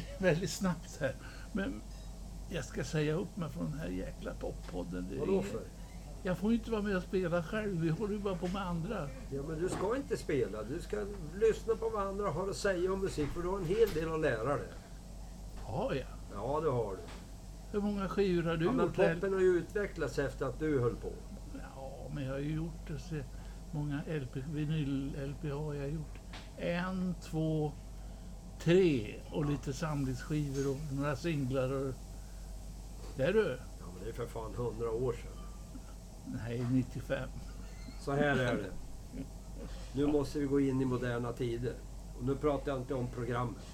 in 0.00 0.02
väldigt 0.18 0.50
snabbt 0.50 0.96
här. 1.00 1.14
Men 1.52 1.82
jag 2.48 2.64
ska 2.64 2.84
säga 2.84 3.14
upp 3.14 3.36
mig 3.36 3.50
från 3.50 3.70
den 3.70 3.78
här 3.80 3.88
jäkla 3.88 4.34
poppodden. 4.34 5.06
Vadå 5.18 5.42
för? 5.42 5.60
Jag 6.22 6.38
får 6.38 6.50
ju 6.52 6.58
inte 6.58 6.70
vara 6.70 6.82
med 6.82 6.96
och 6.96 7.02
spela 7.02 7.42
själv. 7.42 7.80
Vi 7.80 7.88
håller 7.88 8.14
ju 8.14 8.20
bara 8.20 8.36
på 8.36 8.46
med 8.46 8.62
andra. 8.66 9.08
Ja, 9.30 9.42
men 9.48 9.58
du 9.60 9.68
ska 9.68 9.96
inte 9.96 10.16
spela. 10.16 10.62
Du 10.62 10.80
ska 10.80 10.96
lyssna 11.40 11.74
på 11.74 11.88
vad 11.88 12.06
andra 12.08 12.28
har 12.30 12.48
att 12.50 12.56
säga 12.56 12.92
om 12.92 13.00
musik, 13.00 13.28
för 13.28 13.42
du 13.42 13.48
har 13.48 13.58
en 13.58 13.64
hel 13.64 13.88
del 13.94 14.12
att 14.12 14.20
lära 14.20 14.56
dig. 14.56 14.68
Har 15.62 15.94
jag? 15.94 16.06
Ja, 16.34 16.60
det 16.60 16.70
har 16.70 16.92
du. 16.92 16.98
Hur 17.72 17.80
många 17.80 18.08
skivor 18.08 18.42
har 18.42 18.56
du 18.56 18.64
Ja, 18.64 18.72
men 18.72 18.86
gjort? 18.86 18.96
poppen 18.96 19.32
har 19.32 19.40
ju 19.40 19.46
utvecklats 19.58 20.18
efter 20.18 20.46
att 20.46 20.58
du 20.58 20.80
höll 20.80 20.96
på. 20.96 21.12
Ja, 21.74 22.10
men 22.14 22.24
jag 22.24 22.32
har 22.32 22.38
ju 22.38 22.54
gjort 22.54 22.86
det. 22.88 22.98
Så 22.98 23.14
många 23.70 24.00
LP, 24.06 24.36
vinyl-LP 24.36 25.50
har 25.52 25.74
jag 25.74 25.90
gjort. 25.90 26.18
En, 26.56 27.14
två, 27.22 27.72
tre 28.60 29.14
och 29.30 29.44
lite 29.50 29.72
samlingsskivor 29.72 30.70
och 30.70 30.76
några 30.96 31.16
singlar. 31.16 31.72
Och... 31.72 31.92
Där 33.16 33.32
du! 33.32 33.58
Ja, 33.80 33.84
men 33.94 34.04
det 34.04 34.10
är 34.10 34.14
för 34.14 34.26
fan 34.26 34.54
hundra 34.54 34.90
år 34.90 35.12
sedan. 35.12 35.32
Nej, 36.46 36.66
95. 36.72 37.28
Så 38.00 38.12
här 38.12 38.36
är 38.38 38.54
det. 38.56 38.70
Nu 39.92 40.06
måste 40.06 40.38
vi 40.38 40.46
gå 40.46 40.60
in 40.60 40.80
i 40.80 40.84
moderna 40.84 41.32
tider. 41.32 41.74
Och 42.18 42.24
nu 42.24 42.36
pratar 42.36 42.72
jag 42.72 42.80
inte 42.80 42.94
om 42.94 43.06
programmet 43.14 43.64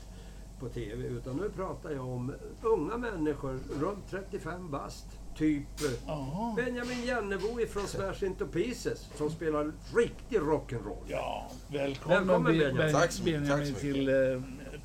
på 0.61 0.69
TV, 0.69 1.02
utan 1.08 1.36
nu 1.36 1.50
pratar 1.50 1.91
jag 1.91 2.08
om 2.08 2.33
unga 2.62 2.96
människor 2.96 3.58
runt 3.80 4.11
35 4.11 4.70
bast. 4.70 5.06
Typ 5.36 5.67
Jaha. 6.06 6.55
Benjamin 6.56 7.05
Jannebo 7.06 7.61
ifrån 7.61 7.86
Smash 7.86 8.24
Into 8.24 8.46
Pieces 8.46 9.08
som 9.17 9.30
spelar 9.30 9.72
riktig 9.96 10.39
rock'n'roll. 10.39 10.96
Ja, 11.06 11.50
välkommen, 11.69 12.19
Välkommen, 12.19 12.52
Be- 12.52 12.58
Benjamin. 12.58 12.77
Ben- 12.77 12.92
Tack 12.92 13.12
så 13.12 13.22
mycket, 13.24 13.41
Benjamin 13.41 13.74
till 13.74 14.08
eh, 14.08 14.14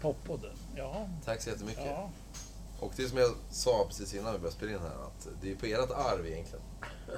poppodden. 0.01 0.51
Ja, 0.75 1.07
Tack 1.25 1.41
så 1.41 1.49
jättemycket. 1.49 1.85
ja. 1.85 2.09
Och 2.79 2.91
det 2.95 3.07
som 3.07 3.17
jag 3.17 3.31
sa 3.49 3.85
precis 3.87 4.13
innan 4.13 4.33
vi 4.33 4.39
började 4.39 4.55
spela 4.55 4.71
in 4.71 4.79
här, 4.79 4.87
att 5.07 5.27
det 5.41 5.51
är 5.51 5.55
på 5.55 5.65
ert 5.65 5.91
arv 5.91 6.27
egentligen. 6.27 6.65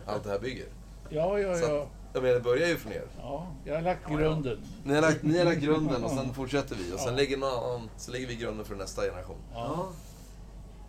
Allt 0.05 0.23
det 0.23 0.29
här 0.29 0.39
bygger. 0.39 0.65
Ja, 1.09 1.39
ja, 1.39 1.57
ja. 1.57 1.81
att, 1.81 1.87
jag 2.13 2.23
menar, 2.23 2.35
det 2.35 2.41
börjar 2.41 2.67
ju 2.67 2.77
från 2.77 2.93
er. 2.93 3.03
ja 3.17 3.47
jag 3.65 3.75
har 3.75 3.81
lagt 3.81 4.09
grunden. 4.09 4.59
Ni 4.83 4.93
har 4.95 5.01
lagt, 5.01 5.23
ni 5.23 5.37
har 5.37 5.45
lagt 5.45 5.61
grunden 5.61 6.03
och 6.03 6.11
sen 6.11 6.33
fortsätter 6.33 6.75
vi. 6.75 6.93
Och 6.93 6.99
sen 6.99 7.09
Ja. 7.09 7.15
lägger, 7.15 7.37
någon 7.37 7.49
annan, 7.63 7.89
så 7.97 8.11
lägger 8.11 8.27
vi 8.27 8.35
grunden 8.35 8.65
för 8.65 8.75
nästa 8.75 9.01
generation. 9.01 9.37
Ja. 9.53 9.87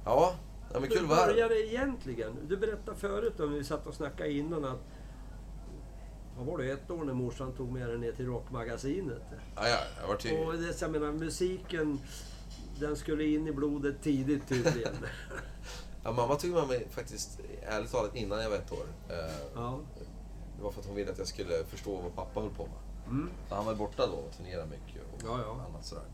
Ja, 0.04 0.34
ja 0.72 0.80
men 0.80 0.88
kul 0.88 0.98
Hur 0.98 1.04
att 1.04 1.10
vara 1.10 1.20
här. 1.20 1.26
började 1.26 1.54
det 1.54 1.60
egentligen? 1.66 2.32
Du 2.48 2.56
berättade 2.56 2.96
förut 2.96 3.40
om 3.40 3.52
vi 3.52 3.64
satt 3.64 3.86
och 3.86 3.94
snackade 3.94 4.32
innan 4.32 4.64
att 4.64 4.78
vad 6.40 6.48
var 6.48 6.58
det, 6.64 6.70
ett 6.72 6.90
år 6.90 7.04
när 7.04 7.12
morsan 7.14 7.52
tog 7.52 7.72
med 7.72 7.88
dig 7.88 7.98
ner 7.98 8.12
till 8.12 8.26
Rockmagasinet. 8.26 9.22
Ja, 9.56 9.68
ja, 9.68 9.78
jag 10.00 10.08
var 10.08 10.16
till... 10.16 10.38
Och 10.38 10.52
det, 10.52 10.80
jag 10.80 10.90
menar, 10.90 11.12
musiken, 11.12 12.00
den 12.80 12.96
skulle 12.96 13.24
in 13.24 13.48
i 13.48 13.52
blodet 13.52 14.02
tidigt 14.02 14.48
tydligen. 14.48 14.94
Ja, 16.04 16.12
mamma 16.12 16.34
tog 16.36 16.50
med 16.50 16.68
mig 16.68 16.86
faktiskt, 16.90 17.40
ärligt 17.62 17.90
talat, 17.92 18.16
innan 18.16 18.42
jag 18.42 18.50
var 18.50 18.56
ett 18.56 18.72
år. 18.72 18.86
Eh, 19.08 19.16
ja. 19.54 19.78
Det 20.56 20.62
var 20.62 20.70
för 20.70 20.80
att 20.80 20.86
hon 20.86 20.96
ville 20.96 21.10
att 21.12 21.18
jag 21.18 21.26
skulle 21.26 21.64
förstå 21.64 21.96
vad 22.00 22.14
pappa 22.14 22.40
höll 22.40 22.50
på 22.50 22.62
med. 22.62 23.08
Mm. 23.10 23.30
Han 23.50 23.66
var 23.66 23.74
borta 23.74 24.06
då 24.06 24.12
och 24.12 24.32
turnerade 24.36 24.66
mycket 24.66 25.02
och 25.02 25.20
Ja, 25.24 25.38
ja. 25.46 25.64
annat 25.68 25.84
sådär. 25.86 26.04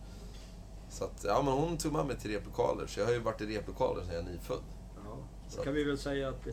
Så 0.88 1.04
att, 1.04 1.24
ja 1.24 1.42
men 1.42 1.52
hon 1.54 1.78
tog 1.78 1.92
med 1.92 2.06
mig 2.06 2.16
till 2.16 2.30
replokaler, 2.30 2.86
så 2.86 3.00
jag 3.00 3.06
har 3.06 3.12
ju 3.12 3.18
varit 3.18 3.40
i 3.40 3.58
replokaler 3.58 4.02
sedan 4.04 4.14
jag 4.14 4.24
är 4.24 4.28
nyfödd. 4.28 4.62
ja. 5.04 5.16
Då 5.56 5.62
kan 5.62 5.74
vi 5.74 5.84
väl 5.84 5.98
säga 5.98 6.28
att 6.28 6.46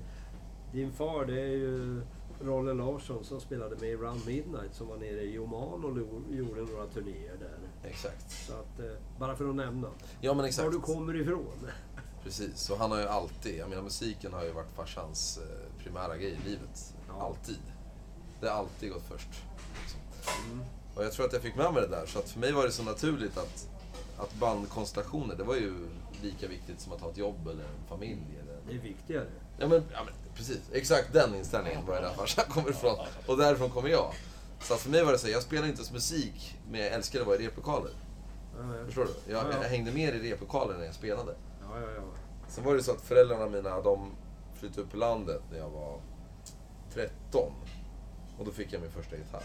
din 0.72 0.92
far 0.94 1.26
det 1.26 1.42
är 1.42 1.46
ju 1.56 2.02
Rolle 2.44 2.74
Larsson 2.74 3.24
som 3.24 3.42
spelade 3.42 3.76
med 3.76 3.90
i 3.90 3.96
Round 3.96 4.26
Midnight 4.26 4.76
som 4.76 4.88
var 4.88 4.98
nere 4.98 5.24
i 5.24 5.40
Oman 5.40 5.86
och 5.86 5.98
gjorde 6.36 6.62
några 6.62 6.88
turnéer 6.88 7.38
där. 7.40 7.90
Exakt. 7.90 8.32
Så 8.48 8.54
att, 8.54 8.80
eh, 8.80 8.96
bara 9.20 9.36
för 9.36 9.50
att 9.50 9.56
nämna. 9.56 9.88
Ja 10.22 10.34
men 10.34 10.46
exakt. 10.46 10.66
Var 10.66 10.72
du 10.72 10.80
kommer 10.80 11.16
ifrån. 11.16 11.70
Precis, 12.24 12.58
så 12.58 12.76
han 12.76 12.92
har 12.92 13.00
ju 13.00 13.08
alltid, 13.08 13.58
jag 13.58 13.70
menar 13.70 13.84
musiken 13.84 14.34
har 14.34 14.44
ju 14.44 14.52
varit 14.52 14.76
farsans 14.76 15.38
eh, 15.38 15.84
primära 15.84 16.18
grej 16.18 16.38
i 16.46 16.50
livet. 16.50 16.96
Ja. 17.08 17.22
Alltid. 17.22 17.62
Det 18.42 18.50
har 18.50 18.58
alltid 18.58 18.92
gått 18.92 19.04
först. 19.04 19.30
Mm. 20.46 20.66
Och 20.96 21.04
jag 21.04 21.12
tror 21.12 21.26
att 21.26 21.34
jag 21.34 21.42
fick 21.42 21.56
med 21.56 21.74
mig 21.74 21.82
det 21.82 21.88
där, 21.88 22.06
så 22.06 22.20
att 22.20 22.30
för 22.30 22.40
mig 22.40 22.52
var 22.52 22.64
det 22.64 22.72
så 22.72 22.84
naturligt 22.84 23.38
att, 23.38 23.70
att 24.18 24.36
bandkonstellationer, 24.36 25.36
det 25.36 25.44
var 25.44 25.56
ju 25.56 25.74
lika 26.22 26.48
viktigt 26.48 26.82
som 26.82 26.94
att 26.94 27.02
ha 27.02 27.12
ett 27.12 27.18
jobb 27.18 27.48
eller 27.48 27.64
en 27.64 27.88
familj. 27.90 28.40
Eller... 28.42 28.58
Det 28.68 28.74
är 28.74 28.82
viktigare. 28.82 29.28
Ja, 29.58 29.68
men, 29.68 29.84
ja 29.94 30.04
men 30.04 30.14
precis, 30.36 30.60
exakt 30.74 31.14
den 31.14 31.36
inställningen 31.36 31.86
var 31.86 31.96
det 31.96 32.02
där 32.02 32.14
farsan 32.14 32.46
kommer 32.50 32.70
ifrån. 32.70 32.98
Och 33.28 33.38
därifrån 33.38 33.70
kommer 33.70 33.90
jag. 33.90 34.14
Så 34.62 34.76
för 34.76 34.90
mig 34.90 35.04
var 35.04 35.12
det 35.12 35.18
så, 35.18 35.30
jag 35.30 35.44
spelade 35.44 35.68
inte 35.68 35.80
ens 35.80 35.92
musik, 35.92 36.58
men 36.72 36.80
jag 36.82 36.90
älskade 36.94 37.22
att 37.22 37.28
vara 37.28 37.38
i 37.38 37.48
replokaler. 37.48 37.92
Förstår 38.86 39.06
du? 39.06 39.32
Jag, 39.32 39.44
Ja, 39.44 39.48
ja. 39.52 39.58
jag 39.62 39.70
hängde 39.70 39.92
mer 39.92 40.14
i 40.14 40.32
replokaler 40.32 40.78
när 40.78 40.86
jag 40.86 40.96
spelade. 40.96 41.36
Ja, 41.62 41.80
ja, 41.80 41.88
ja. 41.96 42.02
Sen 42.48 42.64
var 42.64 42.76
det 42.76 42.84
så 42.84 42.92
att 42.92 43.02
föräldrarna 43.02 43.46
mina, 43.50 43.82
de 43.82 44.12
flyttade 44.60 44.82
upp 44.82 44.92
på 44.92 44.98
landet 44.98 45.42
när 45.52 45.58
jag 45.58 45.70
var 45.70 46.02
13. 46.94 47.52
Och 48.40 48.46
då 48.46 48.52
fick 48.52 48.74
jag 48.74 48.82
min 48.82 48.92
första 48.92 49.16
gitarr. 49.16 49.44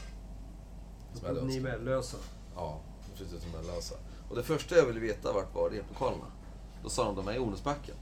Som 1.14 1.46
Ni 1.46 1.56
är 1.56 1.60
medlösa. 1.60 2.16
Ja, 2.56 2.80
de 3.10 3.16
flyttade 3.16 3.40
till 3.40 3.50
Mellösa. 3.50 3.94
Och 4.30 4.36
det 4.36 4.42
första 4.42 4.76
jag 4.76 4.84
ville 4.84 5.00
veta 5.00 5.32
vart 5.32 5.54
var 5.54 5.70
replokalerna. 5.70 6.26
Då 6.82 6.88
sa 6.88 7.04
de, 7.04 7.16
de 7.16 7.28
är 7.28 7.34
i 7.34 7.38
Ornäsbacken. 7.38 7.94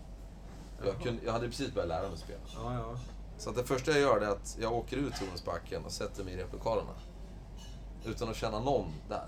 Jag, 0.85 1.01
kunde, 1.03 1.25
jag 1.25 1.33
hade 1.33 1.47
precis 1.47 1.75
börjat 1.75 1.89
lära 1.89 2.09
mig 2.09 2.19
spela. 2.19 2.41
Ja, 2.55 2.75
ja. 2.75 2.97
Så 3.39 3.51
att 3.51 3.57
det 3.57 3.65
första 3.65 3.91
jag 3.91 4.01
gör 4.01 4.21
är 4.21 4.29
att 4.29 4.57
jag 4.61 4.73
åker 4.73 4.97
ut 4.97 5.15
till 5.15 5.29
Ornäsbacken 5.29 5.85
och 5.85 5.93
sätter 5.93 6.25
mig 6.25 6.35
i 6.35 6.37
replokalerna. 6.37 6.91
Utan 8.05 8.29
att 8.29 8.37
känna 8.37 8.61
någon 8.61 8.93
där. 9.09 9.27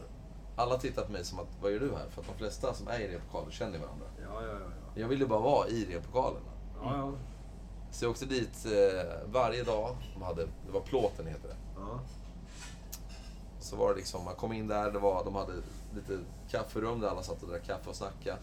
Alla 0.57 0.79
tittar 0.79 1.03
på 1.05 1.13
mig 1.13 1.25
som 1.25 1.39
att, 1.39 1.47
vad 1.63 1.73
gör 1.73 1.81
du 1.81 1.91
här? 1.93 2.07
För 2.11 2.21
att 2.21 2.29
de 2.29 2.35
flesta 2.39 2.75
som 2.75 2.89
är 2.89 3.01
i 3.01 3.09
replokaler 3.15 3.51
känner 3.51 3.79
varandra. 3.79 4.07
Ja, 4.23 4.43
ja, 4.43 4.53
ja. 4.53 5.01
Jag 5.01 5.09
ville 5.09 5.27
bara 5.27 5.41
vara 5.41 5.69
i 5.69 5.85
replokalerna. 5.95 6.51
Ja, 6.83 6.97
ja. 6.97 7.13
Så 7.91 8.05
jag 8.05 8.11
åkte 8.11 8.27
dit 8.27 8.67
eh, 8.67 9.31
varje 9.33 9.63
dag. 9.65 9.97
De 10.15 10.23
hade, 10.23 10.43
det 10.45 10.73
var 10.73 10.81
plåten 10.81 11.27
heter 11.27 11.49
det. 11.49 11.57
ja. 11.77 12.01
Så 13.61 13.77
var 13.77 13.89
det 13.91 13.97
liksom, 13.97 14.25
man 14.25 14.35
kom 14.35 14.53
in 14.53 14.67
där, 14.69 14.91
det 14.91 14.99
var, 14.99 15.25
de 15.25 15.35
hade 15.35 15.53
lite 15.95 16.19
kafferum 16.51 17.01
där 17.01 17.09
alla 17.09 17.23
satt 17.23 17.43
och 17.43 17.49
drack 17.49 17.67
kaffe 17.67 17.91
och 17.91 17.97
snackade. 17.97 18.39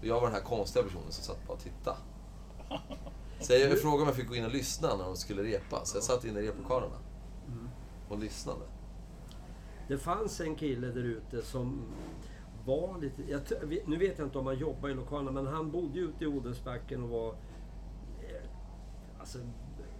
Och 0.00 0.06
jag 0.06 0.14
var 0.14 0.26
den 0.26 0.32
här 0.34 0.42
konstiga 0.42 0.84
personen 0.84 1.12
som 1.12 1.24
satt 1.24 1.46
bara 1.46 1.52
och 1.52 1.60
tittade. 1.62 1.96
Så 3.40 3.52
jag, 3.52 3.78
frågade 3.80 4.02
om 4.02 4.08
jag 4.08 4.16
fick 4.16 4.28
gå 4.28 4.34
in 4.34 4.44
och 4.44 4.52
lyssna 4.52 4.96
när 4.96 5.04
de 5.04 5.16
skulle 5.16 5.42
repa. 5.42 5.84
Så 5.84 5.96
jag 5.96 6.04
satt 6.04 6.24
inne 6.24 6.40
i 6.40 6.48
replokalerna. 6.48 6.96
Och 8.08 8.18
lyssnade. 8.18 8.60
Det 9.88 9.98
fanns 9.98 10.40
en 10.40 10.54
kille 10.54 10.86
där 10.86 11.02
ute 11.02 11.42
som 11.42 11.82
var 12.66 12.98
lite... 12.98 13.22
Jag, 13.30 13.40
nu 13.86 13.96
vet 13.96 14.18
jag 14.18 14.26
inte 14.26 14.38
om 14.38 14.46
han 14.46 14.58
jobbar 14.58 14.88
i 14.88 14.94
lokalerna, 14.94 15.42
men 15.42 15.46
han 15.46 15.70
bodde 15.70 15.98
ju 15.98 16.04
ute 16.04 16.24
i 16.24 16.26
Odensbacken 16.26 17.02
och 17.02 17.08
var... 17.08 17.28
eh, 17.28 18.50
Alltså, 19.18 19.38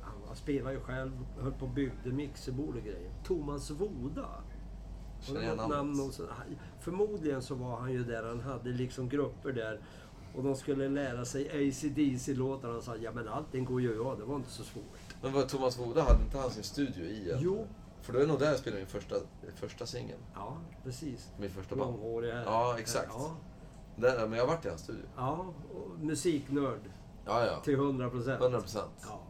han, 0.00 0.36
spelade 0.36 0.74
ju 0.74 0.80
själv, 0.80 1.12
höll 1.40 1.52
på 1.52 1.64
och 1.64 1.70
byggde 1.72 2.10
mixerbord 2.10 2.76
och 2.76 2.82
grejer. 2.82 3.10
Thomas 3.24 3.70
Voda. 3.70 4.28
Känner 5.20 5.42
jag 5.42 5.56
namnet? 5.56 5.76
namn? 5.76 6.00
Och 6.00 6.14
så, 6.14 6.26
förmodligen 6.80 7.42
så 7.42 7.54
var 7.54 7.76
han 7.80 7.92
ju 7.92 8.04
där, 8.04 8.22
han 8.22 8.40
hade 8.40 8.70
liksom 8.70 9.08
grupper 9.08 9.52
där. 9.52 9.80
Och 10.36 10.42
de 10.42 10.56
skulle 10.56 10.88
lära 10.88 11.24
sig 11.24 11.48
AC/DC-låtar. 11.48 12.68
Han 12.72 12.82
sa, 12.82 12.96
ja 12.96 13.12
men 13.12 13.28
allting 13.28 13.64
går 13.64 13.80
ju 13.80 14.04
av, 14.04 14.18
det 14.18 14.24
var 14.24 14.36
inte 14.36 14.50
så 14.50 14.64
svårt. 14.64 14.84
Men 15.22 15.32
vad 15.32 15.48
Thomas 15.48 15.78
Woda, 15.78 16.02
hade 16.02 16.22
inte 16.24 16.38
han 16.38 16.50
sin 16.50 16.62
studio 16.62 17.04
i 17.04 17.30
en... 17.30 17.38
Jo. 17.40 17.66
För 18.02 18.12
det 18.12 18.18
var 18.18 18.26
nog 18.26 18.38
där 18.38 18.46
jag 18.46 18.58
spelade 18.58 18.80
min 18.82 18.88
första, 18.90 19.14
första 19.56 19.86
singel. 19.86 20.18
Ja, 20.34 20.56
precis. 20.84 21.28
Min 21.38 21.50
första 21.50 21.76
band. 21.76 21.90
Långhårig 21.90 22.32
här. 22.32 22.42
Ja, 22.44 22.76
exakt. 22.78 23.08
Ja, 23.14 23.36
Där, 23.96 24.26
men 24.28 24.38
jag 24.38 24.46
har 24.46 24.54
varit 24.54 24.64
i 24.64 24.68
hans 24.68 24.80
studio. 24.80 25.02
ja 25.16 25.46
och 25.74 25.98
musiknörd 26.00 26.80
Ja, 27.26 27.46
ja. 27.46 27.60
till 27.60 27.74
100 27.74 28.10
procent. 28.10 28.40
100 28.42 28.60
procent. 28.60 28.90
Ja. 29.02 29.20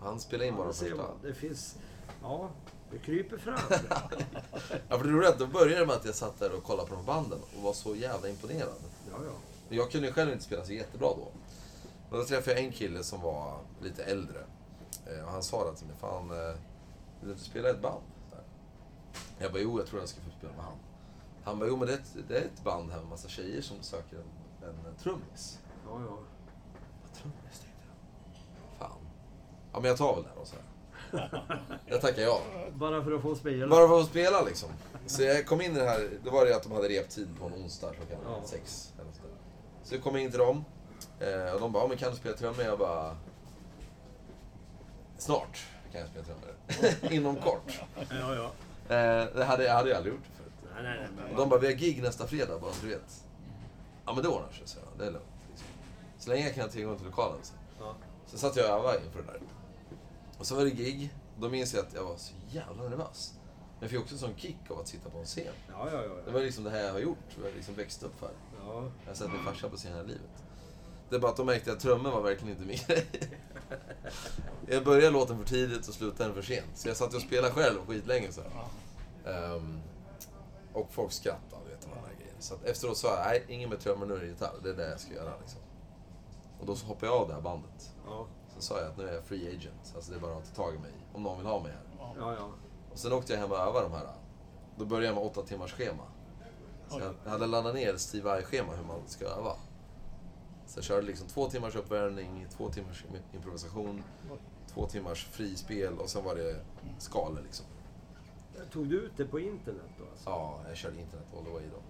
Han 0.00 0.20
spelade 0.20 0.48
in 0.48 0.56
bara 0.56 0.66
Ja, 0.66 0.72
ser 0.72 0.86
första. 0.90 1.02
man. 1.02 1.12
Det 1.22 1.34
finns... 1.34 1.76
Ja, 2.22 2.50
det 2.90 2.98
kryper 2.98 3.36
fram. 3.38 3.58
Ja, 4.88 4.98
för 4.98 5.04
det 5.04 5.10
roliga 5.12 5.28
är 5.28 5.32
att 5.32 5.38
då 5.38 5.46
började 5.46 5.80
det 5.80 5.86
med 5.86 5.96
att 5.96 6.04
jag 6.04 6.14
satt 6.14 6.38
där 6.38 6.56
och 6.56 6.62
kollade 6.62 6.88
på 6.88 6.94
de 6.94 7.04
banden 7.04 7.38
och 7.56 7.62
var 7.62 7.72
så 7.72 7.94
jävla 7.96 8.28
imponerad. 8.28 8.74
Ja, 9.10 9.16
ja. 9.26 9.32
Men 9.70 9.78
Jag 9.78 9.90
kunde 9.90 10.06
ju 10.06 10.12
själv 10.12 10.32
inte 10.32 10.44
spela 10.44 10.64
så 10.64 10.72
jättebra 10.72 11.08
då. 11.08 11.28
Men 12.10 12.18
då 12.18 12.24
träffade 12.26 12.56
jag 12.56 12.64
en 12.66 12.72
kille 12.72 13.04
som 13.04 13.20
var 13.20 13.58
lite 13.82 14.04
äldre. 14.04 14.38
Eh, 15.06 15.24
Och 15.24 15.30
han 15.32 15.42
sa 15.42 15.70
det 15.70 15.76
till 15.76 15.86
mig, 15.86 15.96
fan, 16.00 16.30
eh, 16.30 16.36
vill 17.20 17.28
du 17.28 17.30
inte 17.30 17.44
spela 17.44 17.70
ett 17.70 17.82
band? 17.82 18.02
Jag 19.38 19.52
bara, 19.52 19.62
jo 19.62 19.78
jag 19.78 19.86
tror 19.86 20.00
jag 20.00 20.08
ska 20.08 20.20
få 20.20 20.30
spela 20.38 20.52
med 20.52 20.64
han. 20.64 20.74
Han 21.44 21.58
bara, 21.58 21.68
jo 21.68 21.76
men 21.76 21.86
det 21.86 21.92
är 21.94 21.98
ett, 21.98 22.16
det 22.28 22.36
är 22.36 22.42
ett 22.42 22.64
band 22.64 22.90
här 22.90 22.98
med 22.98 23.08
massa 23.08 23.28
tjejer 23.28 23.62
som 23.62 23.76
söker 23.80 24.16
en, 24.16 24.86
en 24.86 24.94
trummis. 25.02 25.58
ja, 25.86 26.00
ja. 26.08 26.18
Vad 27.02 27.12
trummis 27.14 27.58
tänkte 27.60 27.84
jag. 27.86 28.78
Fan. 28.88 28.98
Ja 29.72 29.80
men 29.80 29.88
jag 29.88 29.98
tar 29.98 30.14
väl 30.14 30.24
det 30.24 30.30
då, 30.36 30.44
så 30.44 30.54
här. 30.56 30.64
Jag 31.86 32.00
tackar 32.00 32.22
ja. 32.22 32.40
Bara 32.74 33.04
för 33.04 33.12
att 33.12 33.22
få 33.22 33.34
spela. 33.34 33.66
Bara 33.68 33.88
för 33.88 34.00
att 34.00 34.06
spela 34.06 34.42
liksom. 34.42 34.68
Så 35.06 35.22
jag 35.22 35.46
kom 35.46 35.60
in 35.60 35.76
i 35.76 35.78
det 35.78 35.84
här, 35.88 36.10
då 36.24 36.30
var 36.30 36.46
det 36.46 36.56
att 36.56 36.62
de 36.62 36.72
hade 36.72 36.88
reptid 36.88 37.28
på 37.38 37.46
en 37.46 37.54
onsdag 37.54 37.92
klockan 37.94 38.18
Ja. 38.24 38.42
sex. 38.46 38.92
Eller 38.96 39.04
något 39.06 39.14
sånt 39.16 39.28
där. 39.28 39.34
Så 39.84 39.94
jag 39.94 40.02
kom 40.02 40.16
in 40.16 40.30
till 40.30 40.38
dem. 40.40 40.64
Eh, 41.20 41.54
och 41.54 41.60
de 41.60 41.72
bara, 41.72 41.82
"Ja, 41.84 41.88
men 41.88 41.96
kan 41.98 42.10
du 42.10 42.16
spela 42.16 42.36
trummor? 42.36 42.62
Jag 42.64 42.78
bara... 42.78 43.16
Snart 45.18 45.66
kan 45.92 46.00
jag 46.00 46.10
spela 46.10 46.24
trummor. 46.24 47.12
Inom 47.12 47.36
kort. 47.36 47.80
Ja, 48.10 48.34
ja. 48.34 48.44
Eh, 48.96 49.26
det 49.34 49.44
hade 49.44 49.64
jag 49.64 49.74
hade 49.74 49.88
jag 49.88 49.96
aldrig 49.96 50.14
gjort 50.14 50.24
förut. 50.36 50.52
Nej, 50.74 50.82
nej, 50.82 50.98
nej. 51.00 51.08
Men, 51.28 51.36
De 51.36 51.48
bara, 51.48 51.60
vi 51.60 51.66
har 51.66 51.74
gig 51.74 52.02
nästa 52.02 52.26
fredag, 52.26 52.58
bara 52.58 52.72
så 52.72 52.86
du 52.86 52.88
vet. 52.92 53.24
Ja 54.06 54.12
men 54.14 54.22
det 54.22 54.28
ordnar 54.28 54.50
sig, 54.52 54.66
så 54.68 54.78
jag. 54.78 54.98
Det 54.98 55.06
är 55.06 55.10
lugnt. 55.12 55.26
Liksom. 55.50 55.66
Så 56.18 56.30
länge 56.30 56.44
jag 56.44 56.54
kan 56.54 56.64
ha 56.64 56.70
tillgång 56.70 56.96
till 56.96 57.06
lokalen. 57.06 57.38
Så. 57.42 57.52
ja. 57.80 57.94
Sen 58.26 58.38
satt 58.38 58.56
jag 58.56 58.64
och 58.70 58.78
övade 58.84 59.04
inför 59.06 59.22
det 59.22 59.26
där. 59.32 59.40
Och 60.38 60.46
så 60.46 60.54
var 60.54 60.64
det 60.64 60.70
gig. 60.70 61.14
Då 61.38 61.48
minns 61.48 61.74
jag 61.74 61.86
att 61.86 61.94
jag 61.94 62.04
var 62.04 62.16
så 62.16 62.34
jävla 62.50 62.82
nervös. 62.88 63.34
Men 63.34 63.80
jag 63.80 63.90
fick 63.90 64.00
också 64.00 64.14
en 64.14 64.18
sån 64.18 64.36
kick 64.36 64.56
av 64.70 64.78
att 64.80 64.88
sitta 64.88 65.10
på 65.10 65.18
en 65.18 65.24
scen. 65.24 65.44
Ja, 65.68 65.88
ja, 65.92 66.02
ja. 66.04 66.10
Det 66.24 66.30
var 66.30 66.40
liksom 66.40 66.64
det 66.64 66.70
här 66.70 66.80
jag 66.84 66.92
har 66.92 67.00
gjort. 67.00 67.18
Jag 67.44 67.54
liksom 67.54 67.74
växt 67.74 68.02
upp 68.02 68.18
för. 68.20 68.30
Ja. 68.74 68.90
Jag 69.04 69.10
har 69.10 69.14
sett 69.14 69.32
min 69.32 69.44
farsa 69.44 69.68
på 69.68 69.76
hela 69.76 70.02
livet. 70.02 70.44
Det 71.08 71.16
är 71.16 71.20
bara 71.20 71.30
att 71.30 71.36
de 71.36 71.46
märkte 71.46 71.72
att 71.72 71.80
trummor 71.80 72.10
var 72.10 72.20
verkligen 72.22 72.52
inte 72.56 72.66
min 72.66 72.78
grej. 72.86 73.06
Jag 74.68 74.84
började 74.84 75.10
låten 75.10 75.38
för 75.38 75.44
tidigt 75.44 75.88
och 75.88 75.94
slutade 75.94 76.24
den 76.24 76.34
för 76.34 76.42
sent. 76.42 76.66
Så 76.74 76.88
jag 76.88 76.96
satt 76.96 77.14
och 77.14 77.20
spelade 77.20 77.52
själv 77.54 77.78
skitlänge 77.86 78.32
så. 78.32 78.40
Ehm, 79.30 79.80
och 80.72 80.92
folk 80.92 81.12
skrattade, 81.12 81.64
vet 81.70 81.80
du, 81.80 81.86
de 81.88 81.94
här 82.08 82.14
grejerna. 82.18 82.40
Så 82.40 82.54
att 82.54 82.64
efteråt 82.64 82.96
sa 82.96 83.08
jag, 83.08 83.26
nej, 83.26 83.44
ingen 83.48 83.70
med 83.70 83.80
trummor, 83.80 84.06
nu 84.06 84.14
är 84.14 84.20
det 84.20 84.26
gitarr. 84.26 84.54
Det 84.62 84.70
är 84.70 84.74
det 84.74 84.90
jag 84.90 85.00
ska 85.00 85.14
göra 85.14 85.32
liksom. 85.40 85.60
Och 86.60 86.66
då 86.66 86.74
hoppade 86.74 87.06
jag 87.12 87.20
av 87.22 87.28
det 87.28 87.34
här 87.34 87.40
bandet. 87.40 87.90
Ja, 88.06 88.26
Så 88.56 88.62
sa 88.62 88.78
jag 88.78 88.86
att 88.90 88.96
nu 88.96 89.08
är 89.08 89.14
jag 89.14 89.24
free 89.24 89.48
agent. 89.56 89.92
Alltså 89.94 90.10
det 90.12 90.16
är 90.18 90.20
bara 90.20 90.36
att 90.36 90.54
ta 90.54 90.62
tag 90.62 90.74
i 90.74 90.78
mig. 90.78 90.92
Om 91.12 91.22
någon 91.22 91.38
vill 91.38 91.46
ha 91.46 91.60
mig 91.62 91.72
här. 91.72 91.82
ja. 92.18 92.34
ja. 92.38 92.48
Och 92.92 92.98
sen 92.98 93.12
åkte 93.12 93.32
jag 93.32 93.40
hem 93.40 93.52
och 93.52 93.58
övade 93.58 93.88
de 93.88 93.92
här. 93.92 94.08
Då 94.76 94.84
började 94.84 95.06
jag 95.06 95.14
med 95.14 95.24
åtta 95.24 95.42
timmars 95.42 95.72
schema. 95.72 96.02
Så 96.90 97.00
jag 97.24 97.30
hade 97.30 97.46
laddat 97.46 97.74
ner 97.74 97.96
Steve 97.96 98.24
Vai-schema 98.24 98.72
hur 98.76 98.84
man 98.84 99.00
ska 99.06 99.24
öva. 99.24 99.52
Så 100.66 100.78
jag 100.78 100.84
körde 100.84 101.06
liksom 101.06 101.26
två 101.28 101.50
timmars 101.50 101.76
uppvärmning, 101.76 102.46
två 102.56 102.68
timmars 102.68 103.04
improvisation, 103.34 104.02
två 104.74 104.86
timmars 104.86 105.26
frispel 105.26 105.98
och 105.98 106.08
sen 106.10 106.24
var 106.24 106.34
det 106.34 106.56
skalor 106.98 107.40
liksom. 107.44 107.66
Tog 108.72 108.86
du 108.88 108.96
ut 109.00 109.12
det 109.16 109.24
på 109.24 109.40
internet 109.40 109.90
då? 109.98 110.04
Alltså? 110.10 110.30
Ja, 110.30 110.60
jag 110.68 110.76
körde 110.76 111.00
internet 111.00 111.26
all 111.38 111.44
the 111.44 111.50
way 111.50 111.62
då. 111.72 111.82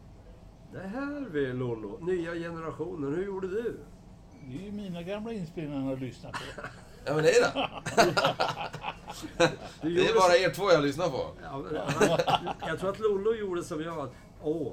Det 0.78 0.86
här 0.88 1.26
vi 1.30 1.52
Lollo, 1.52 1.98
nya 2.00 2.34
generationen. 2.34 3.14
Hur 3.14 3.26
gjorde 3.26 3.48
du? 3.48 3.80
Det 4.48 4.56
är 4.58 4.62
ju 4.62 4.72
mina 4.72 5.02
gamla 5.02 5.32
inspelningar 5.32 5.92
att 5.92 6.00
lyssna 6.00 6.30
på. 6.30 6.38
Ja 7.04 7.14
men 7.14 7.24
det 7.24 7.30
är 7.30 7.42
det. 7.42 7.70
Det 9.82 10.08
är 10.08 10.14
bara 10.14 10.36
er 10.36 10.50
två 10.54 10.70
jag 10.70 10.82
lyssnar 10.82 11.08
på. 11.08 11.30
Ja, 11.42 11.58
men 11.58 11.74
jag 12.68 12.78
tror 12.78 12.90
att 12.90 12.98
Lollo 12.98 13.34
gjorde 13.34 13.64
som 13.64 13.82
jag. 13.82 14.08
Åh. 14.42 14.72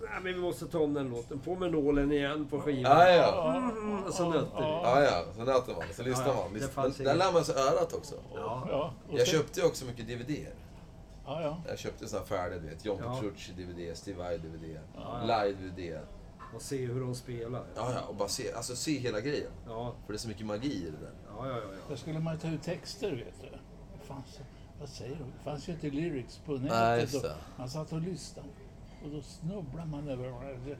Nej, 0.00 0.20
men 0.22 0.34
vi 0.34 0.40
måste 0.40 0.66
ta 0.66 0.78
om 0.78 0.94
den 0.94 1.08
låten. 1.10 1.38
På 1.38 1.54
med 1.56 1.72
nålen 1.72 2.12
igen 2.12 2.46
på 2.50 2.60
skivan. 2.60 2.82
Ja, 2.98 3.08
ja. 3.08 3.56
Mm, 3.56 4.04
och 4.04 4.14
så 4.14 4.28
nötte 4.30 4.46
vi. 4.56 4.62
Ja, 4.62 5.02
ja. 5.02 5.24
Så 5.36 5.44
nöter 5.44 5.74
man, 5.74 5.82
så 5.92 6.02
lyssnar 6.02 6.26
Ja, 6.26 6.34
ja. 6.34 6.48
man. 6.50 6.60
Det 6.60 6.68
fanns 6.68 6.96
Där 6.96 7.04
inget. 7.04 7.16
lär 7.16 7.32
man 7.32 7.44
sig 7.44 7.54
örat 7.54 7.92
också. 7.94 8.14
Ja. 8.34 8.66
Ja, 8.70 8.94
och 9.08 9.18
Jag 9.18 9.26
sen- 9.28 9.38
köpte 9.38 9.60
ju 9.60 9.66
också 9.66 9.84
mycket 9.84 10.08
DVDer. 10.08 10.54
Ja, 11.26 11.42
ja. 11.42 11.62
Jag 11.68 11.78
köpte 11.78 12.06
såna 12.08 12.20
här 12.20 12.26
färdiga, 12.26 12.58
du 12.60 12.66
vet. 12.68 12.84
John 12.84 12.98
Ja. 13.04 13.14
Petrucci 13.14 13.52
DVD, 13.52 13.96
Steve 13.96 14.18
Vai 14.18 14.38
DVD, 14.38 14.78
Ja. 14.94 15.20
Live 15.22 15.58
DVD. 15.60 15.98
Och 16.54 16.62
se 16.62 16.76
hur 16.86 17.00
de 17.00 17.14
spelar. 17.14 17.62
Ja, 17.76 17.92
ja. 17.94 18.00
Och 18.08 18.14
bara 18.14 18.28
se, 18.28 18.52
alltså 18.52 18.76
se 18.76 18.98
hela 18.98 19.20
grejen. 19.20 19.50
Ja, 19.66 19.94
För 20.06 20.12
det 20.12 20.16
är 20.16 20.18
så 20.20 20.28
mycket 20.28 20.46
magi 20.46 20.72
i 20.86 20.90
det 20.90 21.06
där. 21.06 21.12
ja, 21.36 21.48
ja. 21.48 21.54
ja, 21.56 21.60
Där 21.88 21.96
skulle 21.96 22.18
man 22.18 22.38
ta 22.38 22.48
ut 22.48 22.62
texter, 22.62 23.10
vet 23.10 23.40
du. 23.40 23.48
Det 24.00 24.06
fanns, 24.06 24.40
vad 24.84 24.90
säger 24.90 25.16
du? 25.16 25.24
Det 25.24 25.44
fanns 25.50 25.68
ju 25.68 25.72
inte 25.72 25.90
lyrics 25.90 26.38
på 26.46 26.52
nätet. 26.52 26.70
Nej, 26.70 27.00
just 27.00 27.14
och 27.14 27.22
det. 27.22 27.34
Man 27.56 27.68
satt 27.68 27.92
och 27.92 28.00
lyssnade. 28.00 28.48
Och 29.04 29.10
då 29.10 29.22
snubblar 29.22 29.84
man 29.86 30.08
över 30.08 30.24
de. 30.30 30.76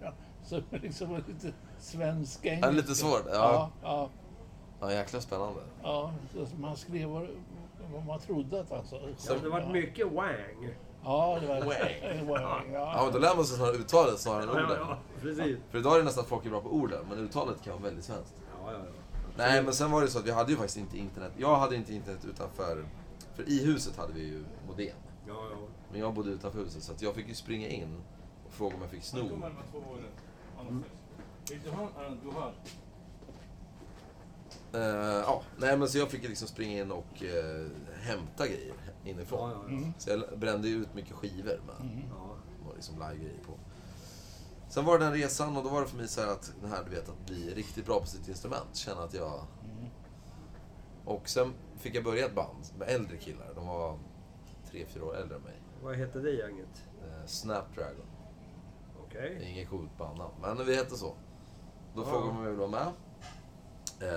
Ja, 0.00 0.12
så 0.44 0.60
liksom 0.70 1.10
var 1.10 1.22
lite 1.28 1.52
svensk 1.78 2.40
Ja, 2.44 2.50
engelska. 2.50 2.70
lite 2.70 2.94
svårt. 2.94 3.22
Ja, 3.26 3.32
Ja. 3.32 3.70
ja, 3.82 4.08
Ja, 4.80 4.92
jäkla 4.92 5.20
spännande. 5.20 5.60
ja. 5.82 6.12
Så 6.34 6.56
man 6.56 6.76
skrev 6.76 7.08
vad, 7.08 7.28
vad 7.92 8.06
man 8.06 8.20
trodde 8.20 8.60
att 8.60 8.70
han 8.70 8.86
sa. 8.86 8.96
ja 9.28 9.34
det 9.42 9.48
var 9.48 9.66
mycket 9.72 10.12
wang. 10.12 10.70
Ja, 11.04 11.38
det 11.40 11.46
var... 11.46 11.60
Wang. 11.60 12.26
Wang, 12.28 12.72
Ja, 12.72 13.00
men 13.04 13.12
då 13.12 13.18
lär 13.18 13.36
man 13.36 13.44
sig 13.44 13.56
snarare 13.56 13.74
uttalet 13.76 14.18
snarare 14.18 14.42
än 14.42 14.48
Ja, 14.48 14.54
ja, 14.60 14.64
orden. 14.64 14.76
ja. 14.88 14.96
Precis. 15.20 15.56
För 15.70 15.78
idag 15.78 15.94
är 15.94 15.98
det 15.98 16.04
nästan 16.04 16.24
folk 16.24 16.46
är 16.46 16.50
bra 16.50 16.60
på 16.60 16.68
orden, 16.68 17.04
men 17.10 17.18
uttalet 17.18 17.62
kan 17.62 17.72
vara 17.72 17.82
väldigt 17.82 18.04
svenskt. 18.04 18.34
Ja, 18.64 18.72
ja, 18.72 18.78
ja. 18.78 18.84
Nej, 19.38 19.62
men 19.62 19.74
sen 19.74 19.90
var 19.90 20.02
det 20.02 20.08
så 20.08 20.18
att 20.18 20.26
vi 20.26 20.30
hade 20.30 20.50
ju 20.50 20.56
faktiskt 20.56 20.76
inte 20.78 20.98
internet. 20.98 21.32
Jag 21.36 21.56
hade 21.56 21.76
inte 21.76 21.94
internet 21.94 22.24
utanför... 22.24 22.84
För 23.34 23.48
i 23.48 23.64
huset 23.64 23.96
hade 23.96 24.12
vi 24.12 24.20
ju 24.20 24.44
modem. 24.66 24.96
Ja, 25.26 25.48
ja. 25.50 25.56
Men 25.90 26.00
jag 26.00 26.14
bodde 26.14 26.30
utanför 26.30 26.58
huset, 26.58 26.82
så 26.82 26.92
att 26.92 27.02
jag 27.02 27.14
fick 27.14 27.28
ju 27.28 27.34
springa 27.34 27.68
in 27.68 27.96
och 28.46 28.52
fråga 28.52 28.74
om 28.76 28.82
jag 28.82 28.90
fick 28.90 29.04
sno. 29.04 29.20
Eh, 34.72 34.80
ja, 35.26 35.42
nej 35.56 35.76
men 35.78 35.88
så 35.88 35.98
jag 35.98 36.10
fick 36.10 36.28
liksom 36.28 36.48
springa 36.48 36.82
in 36.82 36.92
och 36.92 37.22
eh, 37.22 37.66
hämta 38.00 38.46
grejer 38.46 38.74
inifrån. 39.04 39.50
Ja, 39.50 39.56
ja, 39.56 39.62
ja. 39.68 39.74
Mm. 39.76 39.92
Så 39.98 40.10
jag 40.10 40.38
brände 40.38 40.68
ju 40.68 40.74
ut 40.76 40.94
mycket 40.94 41.12
skivor 41.12 41.60
med 41.66 41.90
Mm. 41.90 42.04
liksom 42.76 42.94
live-grejer 42.94 43.40
på. 43.46 43.52
Sen 44.68 44.84
var 44.84 44.98
det 44.98 45.04
den 45.04 45.14
resan 45.14 45.56
och 45.56 45.64
då 45.64 45.70
var 45.70 45.80
det 45.80 45.86
för 45.86 45.96
mig 45.96 46.08
så 46.08 46.20
här 46.20 46.28
att 46.28 46.52
det 46.62 46.68
här 46.68 46.84
du 46.84 46.90
vet 46.90 47.08
att 47.08 47.26
bli 47.26 47.54
riktigt 47.54 47.86
bra 47.86 48.00
på 48.00 48.06
sitt 48.06 48.28
instrument. 48.28 48.76
Känna 48.76 49.02
att 49.02 49.14
jag... 49.14 49.32
Mm. 49.64 49.90
Och 51.04 51.28
sen 51.28 51.52
fick 51.76 51.94
jag 51.94 52.04
börja 52.04 52.26
ett 52.26 52.34
band 52.34 52.64
med 52.78 52.88
äldre 52.88 53.16
killar. 53.16 53.52
De 53.54 53.66
var 53.66 53.98
tre, 54.70 54.86
fyra 54.88 55.04
år 55.04 55.16
äldre 55.16 55.36
än 55.36 55.42
mig. 55.42 55.62
Vad 55.82 55.94
hette 55.96 56.18
det 56.18 56.30
gänget? 56.30 56.84
Eh, 57.02 57.26
Snapdragon. 57.26 58.06
Okej. 59.06 59.36
är 59.42 59.48
inget 59.48 59.68
coolt 59.70 59.98
bandnamn, 59.98 60.32
men 60.42 60.66
vi 60.66 60.76
hette 60.76 60.96
så. 60.96 61.14
Då 61.94 62.00
Ja. 62.02 62.04
frågade 62.06 62.26
man 62.26 62.36
om 62.36 62.42
jag 62.44 62.50
ville 62.50 62.66
vara 62.66 62.70
med. 62.70 62.92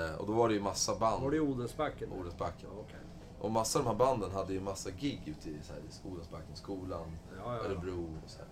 Eh, 0.09 0.15
och 0.15 0.27
då 0.27 0.33
var 0.33 0.47
det 0.47 0.53
ju 0.53 0.61
massa 0.61 0.95
band. 0.95 1.23
Var 1.23 1.31
det 1.31 1.37
i 1.37 1.39
Odensbacken? 1.39 2.11
Odensbacken. 2.11 2.69
Ja, 2.73 2.81
okej. 2.87 2.99
Och 3.39 3.51
massa 3.51 3.79
av 3.79 3.85
de 3.85 3.91
här 3.91 3.97
banden 3.97 4.31
hade 4.31 4.53
ju 4.53 4.59
massa 4.61 4.89
gig 4.91 5.21
ute 5.25 5.49
i 5.49 5.57
så 5.63 5.73
här, 5.73 5.81
Odensbacken, 6.11 6.55
skolan, 6.55 7.17
Ja, 7.37 7.37
ja, 7.45 7.57
ja. 7.57 7.69
Örebro 7.69 8.19
och 8.25 8.29
så 8.29 8.37
här. 8.37 8.47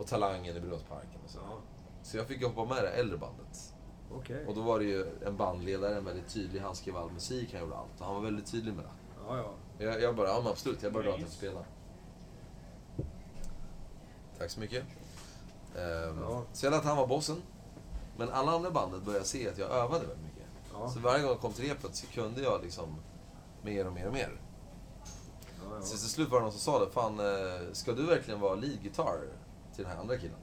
Och 0.00 0.06
Talangen 0.06 0.56
i 0.56 0.60
Brunnsparken 0.60 1.20
och 1.24 1.30
så. 1.30 1.38
Ja, 1.38 1.58
Så 2.02 2.16
jag 2.16 2.26
fick 2.26 2.44
hoppa 2.44 2.74
med 2.74 2.84
det 2.84 2.90
äldre 2.90 3.18
bandet. 3.18 3.74
okej. 4.12 4.46
Och 4.46 4.54
då 4.54 4.60
var 4.62 4.78
det 4.78 4.84
ju 4.84 5.06
en 5.26 5.36
bandledare, 5.36 5.96
en 5.96 6.04
väldigt 6.04 6.28
tydlig, 6.28 6.60
han 6.60 6.74
skrev 6.76 6.96
all 6.96 7.10
musik, 7.10 7.52
han 7.52 7.60
gjorde 7.62 7.76
allt. 7.76 8.00
Och 8.00 8.06
han 8.06 8.14
var 8.14 8.22
väldigt 8.22 8.46
tydlig 8.46 8.74
med 8.74 8.84
det. 8.84 8.90
Ja, 9.28 9.36
ja. 9.36 9.50
Jag, 9.84 10.02
jag 10.02 10.16
bara, 10.16 10.28
ja 10.28 10.40
men 10.40 10.46
absolut, 10.52 10.82
jag 10.82 10.92
bara 10.92 11.02
drar 11.02 11.16
till 11.16 11.26
spela. 11.30 11.64
Tack 14.38 14.50
så 14.50 14.60
mycket. 14.60 14.84
Ehm, 15.76 16.18
Ja. 16.22 16.42
Så 16.52 16.66
jag 16.66 16.70
lät 16.70 16.84
han 16.84 16.96
vara 16.96 17.06
bossen. 17.06 17.42
Men 18.16 18.30
alla 18.30 18.52
andra 18.52 18.70
bandet 18.70 19.02
började 19.02 19.24
se 19.24 19.48
att 19.48 19.58
jag 19.58 19.70
övade 19.70 20.06
väldigt 20.06 20.24
mycket. 20.24 20.44
Ja, 20.72 20.88
Så 20.90 21.00
varje 21.00 21.22
gång 21.22 21.30
jag 21.30 21.40
kom 21.40 21.52
till 21.52 21.68
repet 21.68 21.94
så 21.96 22.06
kunde 22.06 22.42
jag 22.42 22.62
liksom 22.62 22.96
mer 23.62 23.86
och 23.86 23.92
mer 23.92 24.06
och 24.06 24.12
mer. 24.12 24.40
ja, 25.64 25.76
ja. 25.76 25.82
Så 25.82 25.96
till 25.96 26.08
slut 26.08 26.28
var 26.30 26.38
det 26.38 26.42
någon 26.44 26.52
som 26.52 26.60
sa 26.60 26.84
det, 26.84 26.90
fan 26.90 27.20
eh, 27.20 27.72
ska 27.72 27.92
du 27.92 28.06
verkligen 28.06 28.40
vara 28.40 28.54
lead 28.54 28.82
guitar 28.82 29.18
till 29.80 29.86
den 29.88 29.96
här 29.96 30.00
andra 30.02 30.18
killen? 30.18 30.36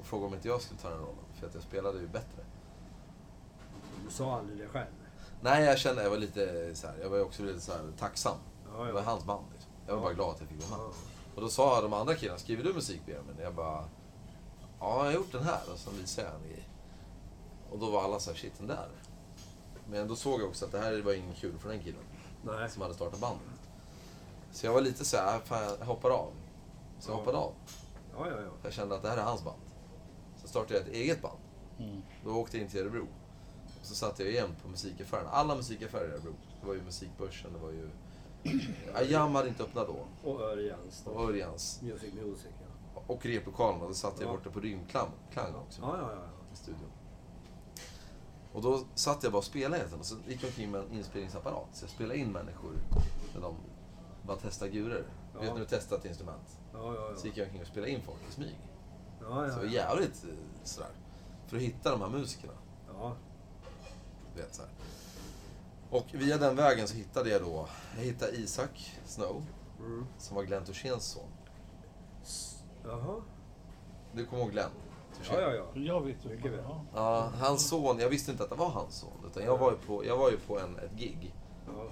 Och 0.00 0.06
frågade 0.06 0.26
om 0.26 0.34
inte 0.34 0.48
jag 0.48 0.60
skulle 0.62 0.80
ta 0.80 0.88
den 0.90 0.98
rollen, 0.98 1.24
för 1.34 1.46
att 1.46 1.54
jag 1.54 1.62
spelade 1.62 1.98
ju 1.98 2.06
bättre. 2.08 2.42
Du 4.04 4.10
sa 4.10 4.36
aldrig 4.38 4.58
det 4.58 4.68
själv? 4.68 4.86
Nej, 5.40 5.64
jag 5.64 5.78
kände, 5.78 6.02
jag 6.02 6.10
var 6.10 6.16
lite 6.18 6.74
så 6.74 6.86
här, 6.86 6.96
jag 7.02 7.08
var 7.10 7.20
också 7.20 7.42
lite 7.42 7.60
så 7.60 7.72
här 7.72 7.92
tacksam. 7.98 8.36
Ja, 8.76 8.84
Det 8.84 8.92
var 8.92 9.02
hans 9.02 9.24
band 9.24 9.44
liksom. 9.52 9.70
Jag 9.86 9.92
var 9.94 10.00
Ja. 10.00 10.04
bara 10.04 10.14
glad 10.14 10.30
att 10.34 10.40
jag 10.40 10.48
fick 10.48 10.70
vara 10.70 10.80
med. 10.82 10.90
Och 11.34 11.40
då 11.40 11.48
sa 11.48 11.80
de 11.80 11.92
andra 11.92 12.14
killarna, 12.14 12.38
skriver 12.38 12.64
du 12.64 12.72
musik 12.74 13.00
Benjamin? 13.06 13.36
Jag 13.40 13.54
bara, 13.54 13.84
ja 14.80 14.96
jag 14.96 15.04
har 15.04 15.12
gjort 15.12 15.32
den 15.32 15.42
här. 15.42 15.60
Och 15.72 15.78
så 15.78 15.90
visade 15.90 16.28
jag 16.28 16.36
en 16.36 16.48
grej. 16.48 16.68
Och 17.70 17.78
då 17.78 17.90
var 17.90 18.04
alla 18.04 18.18
så 18.20 18.30
här, 18.30 18.38
shit 18.38 18.52
den 18.58 18.66
där. 18.66 18.88
Men 19.90 20.08
då 20.08 20.16
såg 20.16 20.40
jag 20.40 20.48
också 20.48 20.64
att 20.64 20.72
det 20.72 20.78
här 20.80 21.00
var 21.02 21.12
ingen 21.12 21.34
kul 21.34 21.58
för 21.58 21.68
den 21.68 21.80
killen 21.82 22.02
Nej. 22.42 22.70
som 22.70 22.82
hade 22.82 22.94
startat 22.94 23.20
bandet. 23.20 23.40
Så 24.52 24.66
jag 24.66 24.72
var 24.72 24.80
lite 24.80 25.04
så 25.04 25.16
här, 25.16 25.38
fan 25.38 25.62
jag 25.78 25.86
hoppar 25.86 26.10
av. 26.10 26.30
Så 27.00 27.10
jag 27.10 27.14
Ja. 27.14 27.18
hoppade 27.20 27.38
av. 27.38 27.52
Ja, 28.16 28.28
ja, 28.28 28.36
ja. 28.40 28.50
Jag 28.62 28.72
kände 28.72 28.94
att 28.94 29.02
det 29.02 29.08
här 29.08 29.16
är 29.16 29.22
hans 29.22 29.44
band. 29.44 29.60
Så 30.42 30.48
startade 30.48 30.74
jag 30.74 30.82
ett 30.88 30.94
eget 30.94 31.22
band. 31.22 31.38
Mm. 31.78 32.02
Då 32.24 32.30
åkte 32.36 32.56
jag 32.56 32.64
in 32.64 32.70
till 32.70 32.80
Örebro. 32.80 33.06
Och 33.80 33.86
så 33.86 33.94
satt 33.94 34.18
jag 34.18 34.28
igen 34.28 34.56
på 34.62 34.68
musikaffären. 34.68 35.26
Alla 35.30 35.54
musikaffärer 35.54 36.08
i 36.08 36.12
Örebro. 36.12 36.32
Det 36.60 36.66
var 36.66 36.74
ju 36.74 36.82
Musikbörsen, 36.82 37.52
det 37.52 37.58
var 37.58 37.70
ju... 37.70 37.90
Ajam 38.94 39.34
hade 39.34 39.48
inte 39.48 39.62
öppnat 39.62 39.86
då. 39.86 40.30
Och 40.30 40.40
Örjans. 40.40 41.02
Och 41.06 41.24
Örjans. 41.24 41.80
Music 41.82 42.14
Music, 42.14 42.46
ja. 42.94 43.02
Och 43.06 43.26
replokalen. 43.26 43.80
Och 43.80 43.88
då 43.88 43.94
satt 43.94 44.20
jag 44.20 44.28
Ja. 44.28 44.32
borta 44.32 44.50
på 44.50 44.60
Rymdklang 44.60 45.08
Klang 45.32 45.54
också. 45.54 45.82
Ja, 45.82 45.96
ja, 45.98 46.08
ja. 46.12 46.22
I 46.52 46.56
studion. 46.56 46.90
Och 48.52 48.62
då 48.62 48.80
satt 48.94 49.22
jag 49.22 49.32
bara 49.32 49.38
och 49.38 49.44
spelade 49.44 49.84
tiden. 49.84 49.98
Och 49.98 50.06
så 50.06 50.14
gick 50.28 50.42
jag 50.42 50.48
omkring 50.48 50.70
med 50.70 50.80
en 50.80 50.92
inspelningsapparat. 50.92 51.68
Så 51.72 51.84
jag 51.84 51.90
spelade 51.90 52.18
in 52.18 52.32
människor 52.32 52.72
när 53.34 53.40
de 53.40 53.54
bara 54.26 54.36
testade 54.36 54.70
gurer. 54.70 55.04
Ja. 55.34 55.40
Vet 55.40 55.52
när 55.52 55.60
du 55.60 55.66
testar 55.68 55.96
ett 55.96 56.04
instrument? 56.04 56.59
Ja, 56.72 56.94
ja, 56.94 57.16
Så 57.16 57.26
gick 57.26 57.36
jag 57.36 57.44
omkring 57.44 57.62
och 57.62 57.68
spelade 57.68 57.92
in 57.92 58.02
folk 58.02 58.18
i 58.28 58.32
smyg. 58.32 58.56
Ja, 59.20 59.50
Så 59.50 59.64
jävligt 59.64 60.24
eh, 60.24 60.30
sådär. 60.64 60.90
För 61.46 61.56
att 61.56 61.62
hitta 61.62 61.90
de 61.90 62.00
här 62.00 62.08
musikerna. 62.08 62.52
Ja, 62.88 63.16
Vet, 64.36 64.54
så 64.54 64.62
här. 64.62 64.70
Och 65.90 66.06
via 66.12 66.38
den 66.38 66.56
vägen 66.56 66.88
så 66.88 66.94
hittade 66.94 67.30
jag 67.30 67.42
då, 67.42 67.68
jag 67.96 68.04
hittade 68.04 68.32
Isak 68.32 68.98
Snow, 69.04 69.42
mm. 69.78 70.06
som 70.18 70.36
var 70.36 70.42
Glenn 70.42 70.64
Torséns 70.64 71.04
son. 71.04 71.30
Jaha. 72.84 73.22
Du 74.12 74.26
kommer 74.26 74.42
ihåg 74.42 74.52
Glenn? 74.52 74.70
Torssén? 75.16 75.40
Ja, 75.40 75.54
ja, 75.54 75.54
ja. 75.74 75.80
Jag 75.80 76.00
vet. 76.00 76.24
Mycket 76.24 76.52
väl. 76.52 76.64
Ja. 76.94 77.32
Hans 77.40 77.68
son, 77.68 77.98
jag 77.98 78.08
visste 78.08 78.30
inte 78.30 78.44
att 78.44 78.50
det 78.50 78.56
var 78.56 78.68
hans 78.68 78.94
son. 78.94 79.24
Utan 79.26 79.44
jag 79.44 79.58
var 79.58 79.70
ju 79.70 79.76
på, 79.76 80.04
jag 80.04 80.16
var 80.16 80.30
ju 80.30 80.36
på 80.36 80.58
en, 80.58 80.78
ett 80.78 80.92
gig 80.96 81.34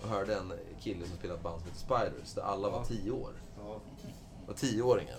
och 0.03 0.09
hörde 0.09 0.35
en 0.35 0.53
kille 0.81 1.07
som 1.07 1.17
spelade 1.17 1.39
ett 1.39 1.45
band 1.45 1.61
som 1.61 1.71
heter 1.71 1.81
Spiders, 1.81 2.35
där 2.35 2.43
alla 2.43 2.71
var 2.71 2.85
tio 2.85 3.11
år. 3.11 3.33
Ja. 3.59 3.81
Var 4.49 4.55
tioåringar. 4.55 5.19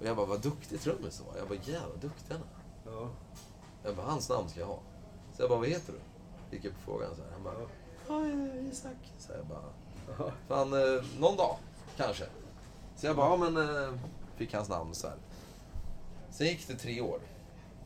Och 0.00 0.06
jag 0.06 0.16
bara, 0.16 0.26
vad 0.26 0.40
duktig 0.40 0.80
trummis 0.80 1.18
du 1.18 1.24
var. 1.24 1.38
Jag 1.38 1.48
bara, 1.48 1.58
jävla 1.72 1.94
duktig 2.00 2.34
han 2.34 2.40
är. 2.40 2.92
Ja. 2.92 3.08
Jag 3.84 3.96
bara, 3.96 4.06
hans 4.06 4.28
namn 4.28 4.48
ska 4.48 4.60
jag 4.60 4.66
ha. 4.66 4.78
Så 5.36 5.42
jag 5.42 5.48
bara, 5.50 5.58
vad 5.58 5.68
heter 5.68 5.92
du? 5.92 6.56
Gick 6.56 6.64
upp 6.64 6.74
på 6.74 6.80
frågan 6.80 7.16
så 7.16 7.22
här. 7.22 7.30
Han 7.32 7.42
bara, 7.42 7.54
Ja. 8.08 8.26
ja, 8.26 8.54
Isak. 8.70 8.96
Så 9.18 9.32
jag 9.32 9.46
bara, 9.46 9.64
Ja. 10.18 10.32
fan, 10.48 10.72
eh, 10.72 11.04
någon 11.18 11.36
dag, 11.36 11.56
kanske. 11.96 12.24
Så 12.96 13.06
jag 13.06 13.16
bara, 13.16 13.28
ja 13.30 13.36
men, 13.50 13.56
eh, 13.84 13.94
fick 14.36 14.54
hans 14.54 14.68
namn 14.68 14.94
så 14.94 15.06
här. 15.06 15.16
Sen 16.30 16.46
gick 16.46 16.68
det 16.68 16.74
tre 16.74 17.00
år. 17.00 17.20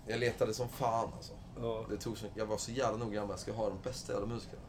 Jag 0.06 0.20
letade 0.20 0.54
som 0.54 0.68
fan 0.68 1.08
alltså. 1.16 1.32
Ja. 1.60 1.84
Det 1.90 1.96
tog 1.96 2.18
så, 2.18 2.26
jag 2.34 2.46
var 2.46 2.56
så 2.56 2.70
jävla 2.72 2.98
noggrann 3.04 3.26
med 3.26 3.34
att 3.34 3.46
jag 3.46 3.54
ska 3.54 3.62
ha 3.62 3.68
de 3.68 3.78
bästa 3.84 4.12
jävla 4.12 4.26
musikerna. 4.26 4.62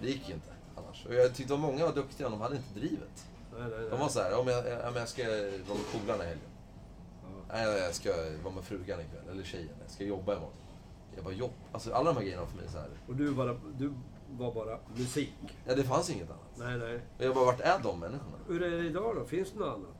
Det 0.00 0.06
gick 0.08 0.30
inte 0.30 0.50
annars. 0.76 1.06
Och 1.06 1.14
jag 1.14 1.34
tyckte 1.34 1.54
att 1.54 1.60
många 1.60 1.86
var 1.86 1.92
duktiga, 1.92 2.28
men 2.28 2.38
de 2.38 2.42
hade 2.44 2.56
inte 2.56 2.74
drivet. 2.80 3.26
Nej, 3.52 3.68
nej, 3.70 3.78
nej. 3.80 3.90
De 3.90 4.00
var 4.00 4.08
så 4.08 4.20
här, 4.20 4.38
om 4.38 4.48
jag, 4.48 4.66
ja, 4.66 4.78
men 4.84 4.94
jag 4.94 5.08
ska 5.08 5.22
vara 5.68 5.78
med 5.78 5.92
polarna 5.92 6.24
i 6.24 6.26
helgen. 6.26 6.50
Ja. 7.22 7.54
Nej, 7.54 7.78
jag 7.78 7.94
ska 7.94 8.10
vara 8.42 8.54
med 8.54 8.64
frugan 8.64 9.00
ikväll, 9.00 9.28
eller 9.32 9.44
tjejen. 9.44 9.68
Jag 9.82 9.90
ska 9.90 10.04
jobba 10.04 10.32
imorgon. 10.32 10.52
Jag 11.14 11.24
bara, 11.24 11.34
jobb? 11.34 11.52
Alltså 11.72 11.92
alla 11.92 12.10
de 12.12 12.16
här 12.16 12.24
grejerna 12.24 12.46
för 12.46 12.56
mig 12.56 12.66
så 12.72 12.78
här. 12.78 12.88
Och 13.08 13.16
du, 13.16 13.30
bara, 13.34 13.56
du 13.78 13.92
var 14.30 14.54
bara 14.54 14.78
musik? 14.96 15.34
Ja, 15.66 15.74
det 15.74 15.82
fanns 15.84 16.10
inget 16.10 16.30
annat. 16.30 16.52
Nej, 16.56 16.78
nej. 16.78 17.00
Och 17.18 17.24
jag 17.24 17.34
bara, 17.34 17.44
vart 17.44 17.60
är 17.60 17.78
de 17.82 18.00
människorna? 18.00 18.36
Hur 18.48 18.62
är 18.62 18.70
det 18.70 18.84
idag 18.86 19.16
då? 19.16 19.24
Finns 19.24 19.50
det 19.52 19.58
något 19.58 19.68
annat? 19.74 19.96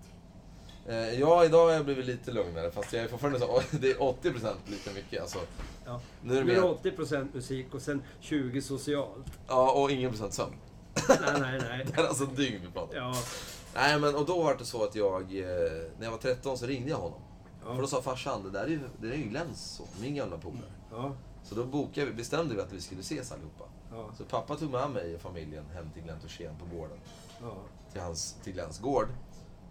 Eh, 0.88 1.21
ja, 1.21 1.44
idag 1.44 1.66
har 1.66 1.73
jag 1.73 1.85
blivit 1.85 2.06
lite 2.06 2.32
lugnare, 2.32 2.71
fast 2.71 2.92
jag 2.92 3.04
är 3.04 3.09
fortfarande 3.09 3.38
så, 3.40 3.61
det 3.80 3.90
är 3.90 3.94
80% 3.94 4.54
lika 4.66 4.90
mycket. 4.94 5.23
Alltså, 5.23 5.38
Ja. 5.87 6.00
nu 6.23 6.35
är 6.37 6.38
det 6.40 6.44
Nu 6.44 6.52
är 6.52 6.61
det 6.61 6.90
mer, 6.90 6.92
80% 6.97 7.28
musik 7.35 7.75
och 7.75 7.82
sen 7.82 8.02
20% 8.23 8.61
socialt. 8.61 9.26
ja, 9.49 9.73
och 9.73 9.90
ingen 9.90 10.11
procent 10.11 10.32
sömn. 10.35 10.52
Nej, 11.08 11.40
nej, 11.40 11.61
nej. 11.61 11.87
Det 11.94 12.00
är 12.02 12.06
alltså 12.06 12.26
dygn 12.26 12.61
vi 12.62 12.70
pratar 12.70 13.00
om. 13.00 13.12
Ja. 13.12 13.14
Nej, 13.75 14.00
men 14.00 14.14
och 14.14 14.26
då 14.26 14.42
var 14.42 14.54
det 14.54 14.64
så 14.64 14.84
att 14.84 14.94
jag, 14.94 15.22
eh, 15.22 15.46
när 15.99 16.04
jag 16.04 16.11
var 16.11 16.18
13 16.18 16.58
så 16.58 16.66
ringde 16.66 16.90
jag 16.90 16.96
honom. 16.96 17.20
För 17.62 17.75
då 17.75 17.82
Ja. 17.82 17.87
sa 17.87 18.02
farsan, 18.02 18.42
det 18.42 18.50
där 18.50 18.64
är 18.64 18.68
ju, 18.68 18.80
det 19.00 19.08
är 19.08 19.16
ju 19.16 19.22
Glenns 19.22 19.70
son, 19.76 19.87
min 20.00 20.14
gamla 20.14 20.38
polare. 20.38 20.72
Ja. 20.90 21.12
Så 21.44 21.54
då 21.54 21.64
bokade 21.64 22.06
vi, 22.06 22.12
bestämde 22.12 22.54
vi 22.54 22.61
att 22.61 22.72
vi 22.72 22.80
skulle 22.80 23.00
ses 23.00 23.32
allihopa. 23.32 23.64
Ja. 23.90 24.11
Så 24.18 24.25
pappa 24.25 24.56
tog 24.56 24.70
med 24.70 24.90
mig 24.90 25.14
och 25.14 25.20
familjen 25.20 25.64
hem 25.75 25.90
till 25.90 26.02
Glenn 26.02 26.20
Torssén 26.20 26.54
på 26.58 26.76
gården. 26.76 26.99
Ja. 27.42 27.54
Till, 27.92 28.00
hans, 28.00 28.37
till 28.44 28.52
Glenns 28.52 28.78
gård. 28.78 29.08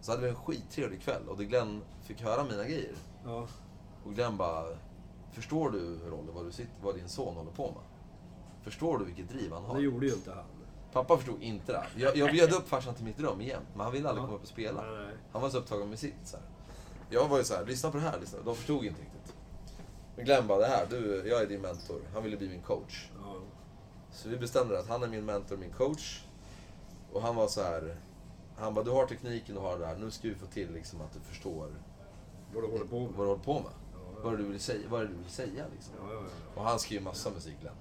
Så 0.02 0.12
hade 0.12 0.24
vi 0.24 0.30
en 0.30 0.36
skittrevlig 0.36 1.02
kväll 1.02 1.28
och 1.30 1.38
det 1.38 1.46
Glenn 1.46 1.82
fick 2.04 2.22
höra 2.22 2.44
mina 2.44 2.64
grejer. 2.64 2.94
Ja. 3.26 3.48
Och 4.06 4.14
Glenn 4.14 4.38
bara, 4.38 4.66
förstår 5.32 5.70
du 5.70 5.98
Rolle 6.10 6.32
vad, 6.34 6.46
du 6.46 6.52
sitter, 6.52 6.72
vad 6.84 6.96
din 6.96 7.10
son 7.10 7.36
håller 7.36 7.52
på 7.52 7.64
med? 7.68 7.84
Förstår 8.64 8.98
du 8.98 9.06
vilket 9.06 9.30
driv 9.30 9.54
han 9.54 9.64
har? 9.66 9.76
Det 9.76 9.82
gjorde 9.82 10.06
ju 10.06 10.14
inte 10.14 10.32
han. 10.32 10.46
Pappa 10.94 11.18
förstod 11.18 11.42
inte 11.42 11.72
det. 11.72 11.86
Jag, 11.96 12.18
jag 12.18 12.32
bjöd 12.32 12.54
upp 12.54 12.68
farsan 12.68 12.96
till 12.96 13.06
mitt 13.06 13.20
rum 13.20 13.42
igen, 13.42 13.62
men 13.74 13.82
han 13.82 13.92
ville 13.94 14.10
aldrig 14.10 14.26
komma 14.26 14.36
upp 14.38 14.42
och 14.42 14.48
spela. 14.48 14.84
Han 15.32 15.42
var 15.42 15.50
så 15.50 15.58
upptagen 15.58 15.90
med 15.90 16.00
sitt. 16.00 16.14
Så 16.24 16.38
här. 16.38 16.46
Jag 17.10 17.28
var 17.28 17.38
ju 17.38 17.44
så 17.44 17.54
här, 17.56 17.66
lyssna 17.66 17.92
på 17.92 17.98
det 17.98 18.04
här. 18.04 18.20
Lyssna. 18.20 18.40
De 18.46 18.56
förstod 18.56 18.86
inte 18.86 19.02
riktigt. 19.02 19.34
Men 20.16 20.26
Glenn 20.26 20.48
bara, 20.48 20.60
det 20.60 20.66
här, 20.68 20.88
du, 20.90 21.24
jag 21.28 21.42
är 21.42 21.48
din 21.48 21.62
mentor. 21.62 22.02
Han 22.14 22.24
ville 22.24 22.38
bli 22.38 22.50
min 22.50 22.62
coach. 22.62 23.10
Så 24.12 24.30
vi 24.30 24.38
bestämde 24.38 24.80
att 24.80 24.88
han 24.88 25.04
är 25.04 25.08
min 25.08 25.26
mentor, 25.26 25.58
min 25.58 25.72
coach. 25.72 26.22
Och 27.14 27.22
han 27.22 27.36
var 27.36 27.48
så 27.48 27.62
här. 27.64 27.98
Han 28.58 28.74
bara, 28.74 28.86
du 28.86 28.92
har 28.92 29.06
tekniken, 29.06 29.56
du 29.56 29.62
har 29.62 29.80
det 29.80 29.86
här. 29.86 29.96
Nu 29.98 30.12
ska 30.12 30.28
vi 30.28 30.36
få 30.36 30.46
till 30.46 30.74
liksom 30.74 31.02
att 31.02 31.14
du 31.14 31.20
förstår 31.20 31.70
Vad 32.54 32.64
du 32.64 32.68
håller 32.72 32.86
på 32.86 33.00
med. 33.00 33.10
vad 33.16 33.26
du 33.26 33.30
håller 33.30 33.44
på 33.44 33.54
med. 33.54 33.72
Vad 34.24 34.38
du 34.38 34.44
vill 34.44 34.60
säga, 34.60 34.90
vad 34.90 35.02
du 35.02 35.08
vill 35.08 35.30
säga 35.30 35.66
liksom. 35.74 35.94
Och 36.56 36.64
han 36.64 36.80
skrev 36.80 37.02
massa 37.02 37.30
musik, 37.30 37.56
Glenn. 37.62 37.74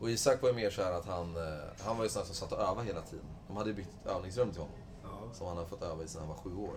Och 0.00 0.10
Isak 0.10 0.42
var 0.42 0.48
ju 0.48 0.54
mer 0.54 0.70
så 0.70 0.82
här 0.82 0.92
att 0.92 1.06
han, 1.06 1.36
eh, 1.36 1.84
han 1.84 1.96
var 1.96 2.04
ju 2.04 2.10
sån 2.10 2.24
som 2.26 2.34
satt 2.34 2.52
och 2.52 2.60
övade 2.60 2.86
hela 2.86 3.00
tiden. 3.02 3.26
De 3.46 3.56
hade 3.56 3.70
ju 3.70 3.76
byggt 3.76 3.94
ett 4.04 4.10
övningsrum 4.10 4.50
till 4.50 4.60
honom. 4.60 4.76
Ja. 5.02 5.32
Som 5.32 5.46
han 5.46 5.56
hade 5.56 5.68
fått 5.68 5.82
öva 5.82 6.04
i 6.04 6.08
sedan 6.08 6.20
han 6.20 6.28
var 6.28 6.36
sju 6.36 6.56
år. 6.56 6.74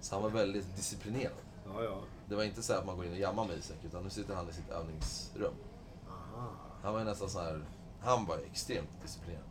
Så 0.00 0.14
han 0.14 0.22
var 0.22 0.30
väldigt 0.30 0.76
disciplinerad. 0.76 1.32
Ja, 1.66 1.84
ja. 1.84 1.98
Det 2.28 2.34
var 2.34 2.44
inte 2.44 2.62
så 2.62 2.72
att 2.72 2.86
man 2.86 2.96
går 2.96 3.06
in 3.06 3.12
och 3.12 3.18
jammar 3.18 3.44
med 3.44 3.58
Isak, 3.58 3.76
utan 3.84 4.04
nu 4.04 4.10
sitter 4.10 4.34
han 4.34 4.48
i 4.48 4.52
sitt 4.52 4.70
övningsrum. 4.70 5.54
Aha. 6.08 6.50
Han 6.82 6.92
var 6.92 7.00
ju 7.00 7.06
nästan 7.06 7.30
så 7.30 7.40
här, 7.40 7.64
han 8.00 8.26
var 8.26 8.38
extremt 8.38 9.02
disciplinerad. 9.02 9.44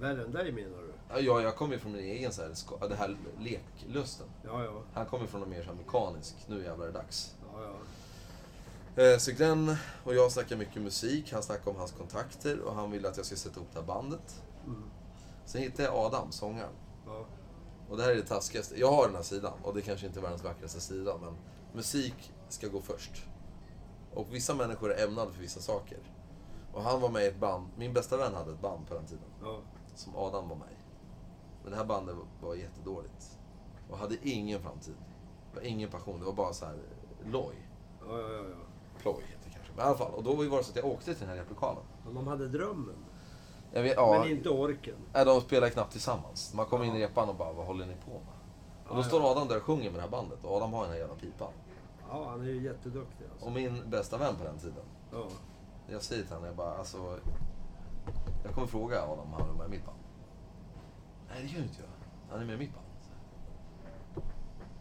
Värre 0.00 0.24
än 0.24 0.32
dig 0.32 0.52
menar 0.52 0.78
du? 0.78 0.92
Ja, 1.24 1.40
jag, 1.40 1.56
kommer 1.56 1.74
ju 1.74 1.78
från 1.78 1.92
min 1.92 2.04
egen 2.04 2.32
så 2.32 2.42
här, 2.42 2.88
det 2.88 2.94
här 2.94 3.16
leklusten. 3.38 4.26
Ja, 4.44 4.64
ja. 4.64 4.82
Han 4.94 5.06
kommer 5.06 5.26
från 5.26 5.42
en 5.42 5.50
mer 5.50 5.62
så 5.62 5.68
här 5.68 5.74
mekanisk, 5.74 6.36
nu 6.46 6.64
jävlar 6.64 6.86
är 6.86 6.92
det 6.92 6.98
dags. 6.98 7.34
Ja, 7.52 7.62
ja. 7.62 7.72
Eh, 8.96 9.18
Så 9.18 9.32
Glenn 9.32 9.76
och 10.04 10.14
jag 10.14 10.32
snackar 10.32 10.56
mycket 10.56 10.82
musik, 10.82 11.32
han 11.32 11.42
snackar 11.42 11.70
om 11.70 11.76
hans 11.76 11.92
kontakter 11.92 12.60
och 12.60 12.74
han 12.74 12.90
vill 12.90 13.06
att 13.06 13.16
jag 13.16 13.26
ska 13.26 13.36
sätta 13.36 13.56
ihop 13.60 13.68
det 13.72 13.78
här 13.80 13.86
bandet. 13.86 14.42
Mm. 14.66 14.82
Sen 15.44 15.60
hittade 15.62 15.82
jag 15.82 15.94
Adam, 15.94 16.32
sångaren. 16.32 16.72
Ja. 17.06 17.24
Och 17.88 17.96
det 17.96 18.02
här 18.02 18.10
är 18.10 18.16
det 18.16 18.22
taskigaste. 18.22 18.80
Jag 18.80 18.92
har 18.92 19.06
den 19.06 19.16
här 19.16 19.22
sidan 19.22 19.52
och 19.62 19.74
det 19.74 19.82
kanske 19.82 20.06
inte 20.06 20.20
är 20.20 20.22
världens 20.22 20.44
vackraste 20.44 20.80
sida 20.80 21.18
men 21.22 21.34
musik 21.72 22.32
ska 22.48 22.68
gå 22.68 22.80
först. 22.80 23.24
Och 24.14 24.26
vissa 24.34 24.54
människor 24.54 24.92
är 24.92 25.04
ämnade 25.06 25.32
för 25.32 25.40
vissa 25.40 25.60
saker. 25.60 25.98
Och 26.72 26.82
han 26.82 27.00
var 27.00 27.08
med 27.08 27.22
i 27.24 27.26
ett 27.26 27.40
band, 27.40 27.68
min 27.76 27.92
bästa 27.92 28.16
vän 28.16 28.34
hade 28.34 28.52
ett 28.52 28.60
band 28.60 28.88
på 28.88 28.94
den 28.94 29.06
tiden. 29.06 29.24
Ja. 29.42 29.60
Som 29.94 30.16
Adam 30.16 30.48
var 30.48 30.56
med 30.56 30.68
i. 30.72 30.76
Men 31.62 31.70
det 31.70 31.76
här 31.76 31.84
bandet 31.84 32.16
var- 32.42 32.54
jättedåligt. 32.54 33.38
Och 33.90 33.98
hade 33.98 34.16
ingen 34.28 34.62
framtid. 34.62 34.94
Det 35.52 35.60
var 35.60 35.66
ingen 35.66 35.90
passion, 35.90 36.18
det 36.20 36.26
var 36.26 36.32
bara 36.32 36.52
så 36.52 36.64
här 36.66 36.78
loj. 37.24 37.54
Ja. 38.08 38.44
Ploj 39.02 39.14
heter 39.28 39.44
det 39.44 39.50
kanske. 39.54 39.72
Men 39.76 39.84
i 39.84 39.88
alla 39.88 39.98
fall, 39.98 40.14
och 40.14 40.22
då 40.22 40.34
var 40.34 40.58
det 40.58 40.64
så 40.64 40.70
att 40.70 40.76
jag 40.76 40.84
åkte 40.84 41.04
till 41.14 41.20
den 41.20 41.28
här 41.28 41.36
replokalen. 41.36 41.82
Men 42.04 42.14
de 42.14 42.26
hade 42.26 42.48
drömmen. 42.48 42.96
Vet, 43.72 43.96
ja, 43.96 44.18
Men 44.20 44.30
inte 44.30 44.48
orken. 44.50 44.94
nej, 45.14 45.24
de 45.24 45.40
spelar 45.40 45.68
knappt 45.68 45.92
tillsammans. 45.92 46.54
Man 46.54 46.66
kommer 46.66 46.84
in 46.84 46.94
i 46.96 47.02
repan 47.06 47.28
och 47.28 47.34
bara, 47.34 47.52
vad 47.52 47.66
håller 47.66 47.86
ni 47.86 47.94
på 48.04 48.10
med? 48.10 48.20
Och 48.88 48.94
då 48.96 49.00
Ja, 49.00 49.04
står 49.04 49.20
ja. 49.22 49.30
Adam 49.30 49.48
där 49.48 49.56
och 49.56 49.62
sjunger 49.62 49.84
med 49.90 49.94
det 49.94 50.00
här 50.00 50.08
bandet 50.08 50.44
och 50.44 50.56
Adam 50.56 50.72
har 50.72 50.82
den 50.82 50.92
här 50.92 50.98
jävla 50.98 51.14
pipan. 51.14 51.52
Ja, 52.10 52.26
han 52.30 52.40
är 52.40 52.44
ju 52.44 52.62
jätteduktig 52.62 53.24
alltså. 53.32 53.46
Och 53.46 53.52
min 53.52 53.90
bästa 53.90 54.18
vän 54.18 54.34
på 54.36 54.44
den 54.44 54.58
tiden, 54.58 54.84
Ja. 55.12 55.24
jag 55.88 56.02
säger 56.02 56.22
till 56.22 56.32
honom, 56.32 56.46
jag 56.46 56.56
bara 56.56 56.74
alltså... 56.74 57.18
Jag 58.44 58.54
kommer 58.54 58.66
fråga 58.66 59.02
Adam 59.02 59.18
om 59.18 59.32
han 59.32 59.48
är 59.50 59.54
med 59.54 59.66
i 59.66 59.70
mitt 59.70 59.86
band. 59.86 59.98
Nej, 61.28 61.42
det 61.42 61.48
gör 61.48 61.62
inte 61.62 61.80
jag. 61.80 61.88
Han 62.32 62.40
är 62.40 62.46
med 62.46 62.54
i 62.54 62.58
mitt 62.58 62.74
band. 62.74 62.86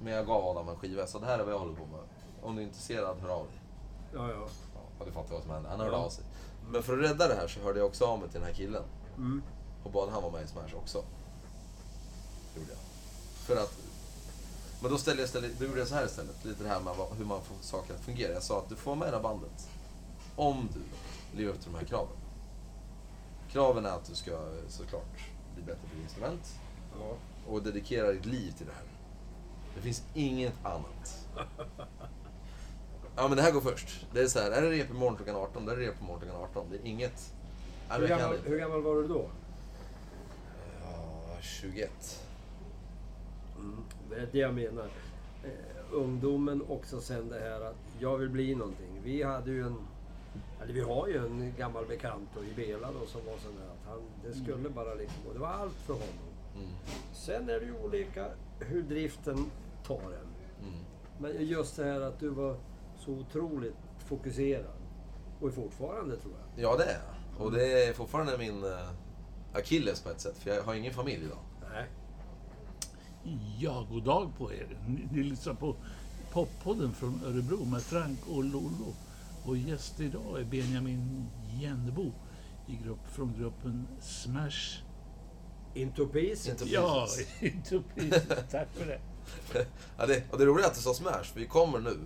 Men 0.02 0.14
jag 0.14 0.26
gav 0.28 0.46
Adam 0.46 0.70
en 0.70 0.76
skiva, 0.76 1.08
så 1.08 1.20
det 1.20 1.26
här 1.26 1.40
är 1.40 1.44
vad 1.44 1.54
jag 1.54 1.60
håller 1.60 1.76
på 1.76 1.86
med. 1.86 2.00
Om 2.42 2.56
du 2.56 2.62
är 2.62 2.66
intresserad, 2.66 3.18
hör 3.22 3.30
av 3.30 3.46
dig. 3.46 3.59
Ja, 4.14 4.30
ja. 4.30 4.48
Ja, 5.00 5.06
du 5.06 5.12
fattar 5.12 5.34
vad 5.34 5.42
som 5.44 5.52
hände. 5.52 5.70
Han 5.70 5.80
hörde 5.80 5.92
Ja. 5.92 5.98
av 5.98 6.10
sig. 6.10 6.24
Men 6.72 6.84
för 6.84 6.98
att 6.98 7.04
rädda 7.12 7.28
det 7.28 7.36
här 7.36 7.48
så 7.48 7.60
hörde 7.60 7.80
jag 7.80 7.88
också 7.88 8.06
av 8.06 8.20
mig 8.20 8.30
till 8.30 8.40
den 8.40 8.48
här 8.50 8.56
killen. 8.56 8.84
Mm. 9.18 9.44
Och 9.84 9.92
bad 9.92 10.10
han 10.10 10.22
vara 10.22 10.32
med 10.32 10.44
i 10.44 10.48
Smash 10.48 10.76
också. 10.78 10.98
Gjorde 12.56 12.70
jag. 12.70 12.78
För 13.36 13.56
att... 13.64 13.74
Men 14.82 14.92
då, 14.92 14.98
ställde 14.98 15.22
jag 15.22 15.28
istället, 15.28 15.60
då 15.60 15.66
gjorde 15.66 15.80
jag 15.80 15.88
så 15.88 15.96
här 15.96 16.06
istället. 16.06 16.46
Lite 16.46 16.64
det 16.64 16.70
här 16.70 16.80
med 16.80 16.96
vad- 16.96 17.18
hur 17.18 17.26
man 17.26 17.42
får 17.42 17.56
saker 17.62 17.94
att 17.94 18.00
fungera. 18.02 18.34
Jag 18.34 18.44
sa 18.44 18.58
att 18.58 18.70
du 18.70 18.76
får 18.76 18.92
vara 18.92 19.00
med 19.00 19.08
i 19.08 19.12
det 19.12 19.18
här 19.18 19.24
bandet. 19.24 19.70
Om 20.36 20.70
du 20.74 20.82
lever 21.38 21.54
upp 21.54 21.62
till 21.62 21.72
de 21.72 21.78
här 21.78 21.86
kraven. 21.86 22.14
Kraven 23.52 23.86
är 23.86 23.90
att 23.90 24.06
du 24.06 24.16
ska 24.16 24.32
såklart 24.68 25.20
bli 25.56 25.64
bättre 25.64 25.82
på 25.90 25.96
ditt 25.96 26.04
instrument. 26.04 26.56
Ja. 27.00 27.16
Och 27.52 27.64
dedikera 27.64 28.12
ditt 28.12 28.26
liv 28.26 28.52
till 28.58 28.66
det 28.66 28.74
här. 28.74 28.84
Det 29.76 29.82
finns 29.82 30.04
inget 30.14 30.66
annat. 30.66 31.26
Ja 33.20 33.28
men 33.28 33.38
det 33.38 33.44
här 33.44 33.52
går 33.52 33.62
först. 33.62 34.06
Det 34.14 34.22
är 34.22 34.28
så 34.28 34.40
här, 34.40 34.52
är 34.52 34.62
det 34.62 34.70
rep 34.70 34.90
imorgon 34.90 35.16
klockan 35.16 35.36
18, 35.36 35.66
då 35.66 35.72
är 35.72 35.76
det 35.76 35.88
rep 35.88 36.02
imorgon 36.02 36.20
klockan 36.20 36.42
18. 36.42 36.66
Det 36.72 36.78
är 36.78 36.86
inget... 36.86 37.34
Nej, 37.90 38.00
Hur, 38.00 38.02
men 38.02 38.10
jag 38.10 38.20
kan 38.20 38.30
gammal, 38.30 38.46
hur 38.46 38.60
gammal 38.60 38.82
var 38.82 38.96
du 38.96 39.08
då? 39.08 39.30
Ja, 40.82 41.38
21. 41.42 41.92
Mm. 43.58 43.76
Det 44.10 44.16
är 44.16 44.30
det 44.32 44.38
jag 44.38 44.54
menar. 44.54 44.90
Eh, 45.44 45.50
ungdomen 45.92 46.64
också 46.70 47.02
sen 47.02 47.30
det 47.30 47.40
här 47.40 47.62
att 47.62 47.76
jag 48.00 48.18
vill 48.18 48.30
bli 48.30 48.56
någonting. 48.56 49.02
Vi 49.04 49.24
hade 49.24 49.52
ju 49.52 49.62
en, 49.62 49.76
eller 50.64 50.74
vi 50.74 50.82
har 50.82 51.08
ju 51.08 51.18
en 51.18 51.54
gammal 51.58 51.86
bekant 51.86 52.30
då, 52.36 52.44
i 52.44 52.54
Bela 52.56 52.88
då 52.92 53.06
som 53.06 53.26
var 53.26 53.38
sån 53.38 53.56
där 53.56 53.66
att 53.66 53.90
han, 53.90 54.02
det 54.26 54.34
skulle 54.34 54.70
bara 54.70 54.94
liksom, 54.94 55.28
och 55.28 55.34
det 55.34 55.40
var 55.40 55.48
allt 55.48 55.78
för 55.86 55.94
honom. 55.94 56.30
Mm. 56.56 56.70
Sen 57.14 57.50
är 57.50 57.60
det 57.60 57.66
ju 57.66 57.74
olika 57.84 58.28
hur 58.60 58.82
driften 58.82 59.52
tar 59.88 60.02
en. 60.02 60.68
Mm. 60.68 60.80
Men 61.20 61.46
just 61.46 61.76
det 61.76 61.84
här 61.84 62.02
att 62.02 62.20
du 62.20 62.30
var 62.30 62.58
så 63.10 63.22
otroligt 63.22 63.76
fokuserad. 63.98 64.66
Och 65.40 65.48
är 65.48 65.52
fortfarande 65.52 66.18
tror 66.18 66.34
jag. 66.34 66.64
Ja, 66.64 66.78
det 66.78 66.84
är 66.84 67.00
jag. 67.00 67.46
Och 67.46 67.52
det 67.52 67.84
är 67.84 67.94
fortfarande 67.94 68.38
min 68.38 68.64
uh, 68.64 68.90
akilles 69.54 70.02
på 70.02 70.10
ett 70.10 70.22
sätt, 70.22 70.38
för 70.38 70.50
jag 70.50 70.64
har 70.64 70.74
ingen 70.74 70.94
familj 70.94 71.26
idag. 71.26 71.40
Nej. 71.74 71.86
Ja, 73.60 73.88
god 73.92 74.04
dag 74.04 74.32
på 74.38 74.54
er. 74.54 74.78
Ni, 74.88 75.08
ni 75.12 75.24
lyssnar 75.24 75.54
på 75.54 75.76
Poppodden 76.32 76.94
från 76.94 77.22
Örebro 77.26 77.66
med 77.66 77.82
Frank 77.82 78.20
och 78.30 78.44
Lollo. 78.44 78.94
Och 79.46 79.58
gäst 79.58 80.00
idag 80.00 80.40
är 80.40 80.44
Benjamin 80.44 81.28
Jennebo 81.62 82.12
i 82.68 82.76
grupp, 82.76 83.08
från 83.12 83.34
gruppen 83.40 83.88
Smash. 84.02 84.84
Into 85.74 86.08
pieces. 86.08 86.48
Into 86.48 86.66
Ja, 86.66 87.08
Precis. 87.08 87.42
inte 87.42 87.84
precis. 87.96 88.28
Tack 88.52 88.68
för 88.74 88.86
det. 88.86 89.00
ja, 89.98 90.06
det, 90.06 90.24
och 90.32 90.38
det 90.38 90.46
roliga 90.46 90.66
är 90.66 90.70
att 90.70 90.76
du 90.76 90.82
sa 90.82 90.94
Smash, 90.94 91.24
för 91.24 91.40
vi 91.40 91.46
kommer 91.46 91.80
nu 91.80 91.98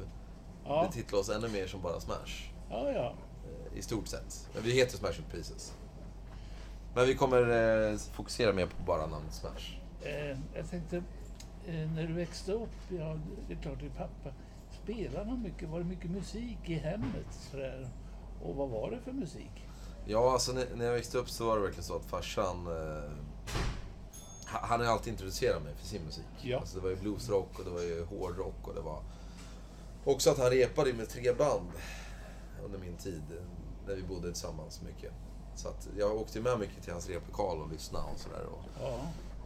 Ja, 0.65 0.88
betitla 0.88 1.17
oss 1.20 1.29
ännu 1.29 1.48
mer 1.50 1.67
som 1.67 1.82
bara 1.82 2.00
Smash. 2.00 2.51
ja, 2.70 2.91
ja. 2.91 3.13
eh, 3.72 3.77
I 3.77 3.82
stort 3.82 4.08
sett. 4.08 4.50
Men 4.53 4.63
vi 4.63 4.72
heter 4.72 4.98
Smash 4.98 5.22
Pieces. 5.32 5.74
Men 6.96 7.05
vi 7.08 7.15
kommer 7.15 7.41
eh, 7.91 7.98
fokusera 7.98 8.53
mer 8.53 8.65
på 8.65 8.84
bara 8.86 9.08
namnet 9.08 9.34
Smash. 9.34 9.77
Eh, 10.01 10.38
jag 10.55 10.70
tänkte, 10.70 10.98
eh, 11.67 11.91
när 11.96 12.08
du 12.08 12.13
växte 12.13 12.51
upp, 12.51 12.70
ja, 12.89 13.17
det 13.48 13.53
är 13.53 13.58
klart 13.62 13.79
din 13.79 13.91
pappa, 13.91 14.29
spelade 14.84 15.29
han 15.29 15.41
mycket? 15.41 15.70
Var 15.70 15.79
det 15.79 15.86
mycket 15.86 16.12
musik 16.12 16.58
i 16.65 16.74
hemmet? 16.74 17.27
Sådär? 17.51 17.89
Och 18.43 18.55
vad 18.55 18.70
var 18.70 18.91
det 18.91 19.00
för 19.00 19.12
musik? 19.12 19.67
Ja, 20.05 20.32
alltså 20.34 20.51
när, 20.51 20.65
när 20.75 20.86
jag 20.86 20.93
växte 20.93 21.17
upp 21.17 21.29
så 21.29 21.46
var 21.48 21.55
det 21.55 21.62
verkligen 21.62 21.84
så 21.84 21.96
att 21.96 22.05
farsan... 22.05 22.67
Eh, 22.67 23.12
ha- 24.51 24.60
han 24.67 24.79
har 24.79 24.88
alltid 24.88 25.13
introducerat 25.13 25.63
mig 25.63 25.74
för 25.75 25.86
sin 25.88 26.03
musik. 26.03 26.25
Ja. 26.41 26.60
Alltså 26.60 26.75
det 26.77 26.84
var 26.84 26.89
ju 26.89 26.96
bluesrock 26.96 27.60
och 27.60 27.65
det 27.65 27.72
var 27.72 27.82
ju 27.82 28.05
hårdrock 28.05 28.67
och 28.67 28.74
det 28.75 28.82
var... 28.82 29.01
Också 30.05 30.31
att 30.31 30.38
han 30.38 30.50
repade 30.50 30.93
med 30.93 31.10
tre 31.10 31.33
band 31.33 31.69
under 32.65 32.79
min 32.79 32.98
tid, 32.98 33.24
eh, 33.31 33.43
när 33.88 33.95
vi 33.95 34.03
bodde 34.03 34.27
tillsammans 34.31 34.81
mycket. 34.81 35.12
Så 35.55 35.67
att 35.67 35.88
jag 35.98 36.15
åkte 36.17 36.41
med 36.41 36.60
mycket 36.60 36.83
till 36.83 36.91
hans 36.93 37.10
replokal 37.10 37.62
och 37.62 37.69
lyssnade 37.72 38.05
och 38.13 38.19
sådär. 38.19 38.45
Och, 38.45 38.60
Ja, 38.81 39.00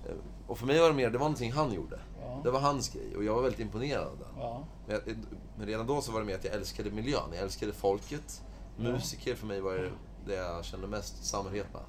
eh, 0.10 0.16
och 0.48 0.58
för 0.58 0.66
mig 0.66 0.80
var 0.80 0.88
det 0.88 0.94
mer, 0.96 1.10
det 1.10 1.18
var 1.18 1.26
någonting 1.26 1.52
han 1.52 1.74
gjorde. 1.74 2.00
Ja. 2.22 2.42
Det 2.44 2.52
var 2.52 2.60
hans 2.60 2.90
grej 2.90 3.16
och 3.18 3.24
jag 3.24 3.36
var 3.36 3.42
väldigt 3.42 3.60
imponerad 3.60 4.08
av 4.08 4.18
den. 4.18 4.28
ja, 4.40 4.64
Men, 4.88 4.96
jag, 5.06 5.16
men 5.58 5.68
redan 5.68 5.88
då 5.88 6.02
så 6.02 6.12
var 6.12 6.20
det 6.20 6.26
mer 6.26 6.36
att 6.36 6.44
jag 6.44 6.54
älskade 6.54 6.92
miljön. 6.92 7.30
Jag 7.34 7.42
älskade 7.44 7.74
folket. 7.74 8.44
Musiker 8.78 9.36
för 9.36 9.48
mig 9.48 9.62
var 9.62 9.74
det, 9.74 9.92
det 10.26 10.34
jag 10.36 10.66
kände 10.66 10.88
mest 10.88 11.26
samhörighet 11.26 11.68
med. 11.74 11.82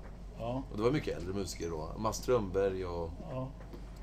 Och 0.70 0.76
det 0.76 0.82
var 0.82 0.90
mycket 0.90 1.16
äldre 1.16 1.34
musiker 1.34 1.70
då. 1.70 1.90
Mats 1.98 2.16
Strömberg 2.16 2.86
och 2.86 3.10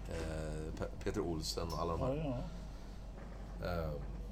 eh, 0.10 0.72
Pe- 0.79 1.03
Peter 1.03 1.22
Olsen 1.22 1.67
och 1.74 1.79
alla 1.79 1.91
de 1.98 2.01
här. 2.01 2.15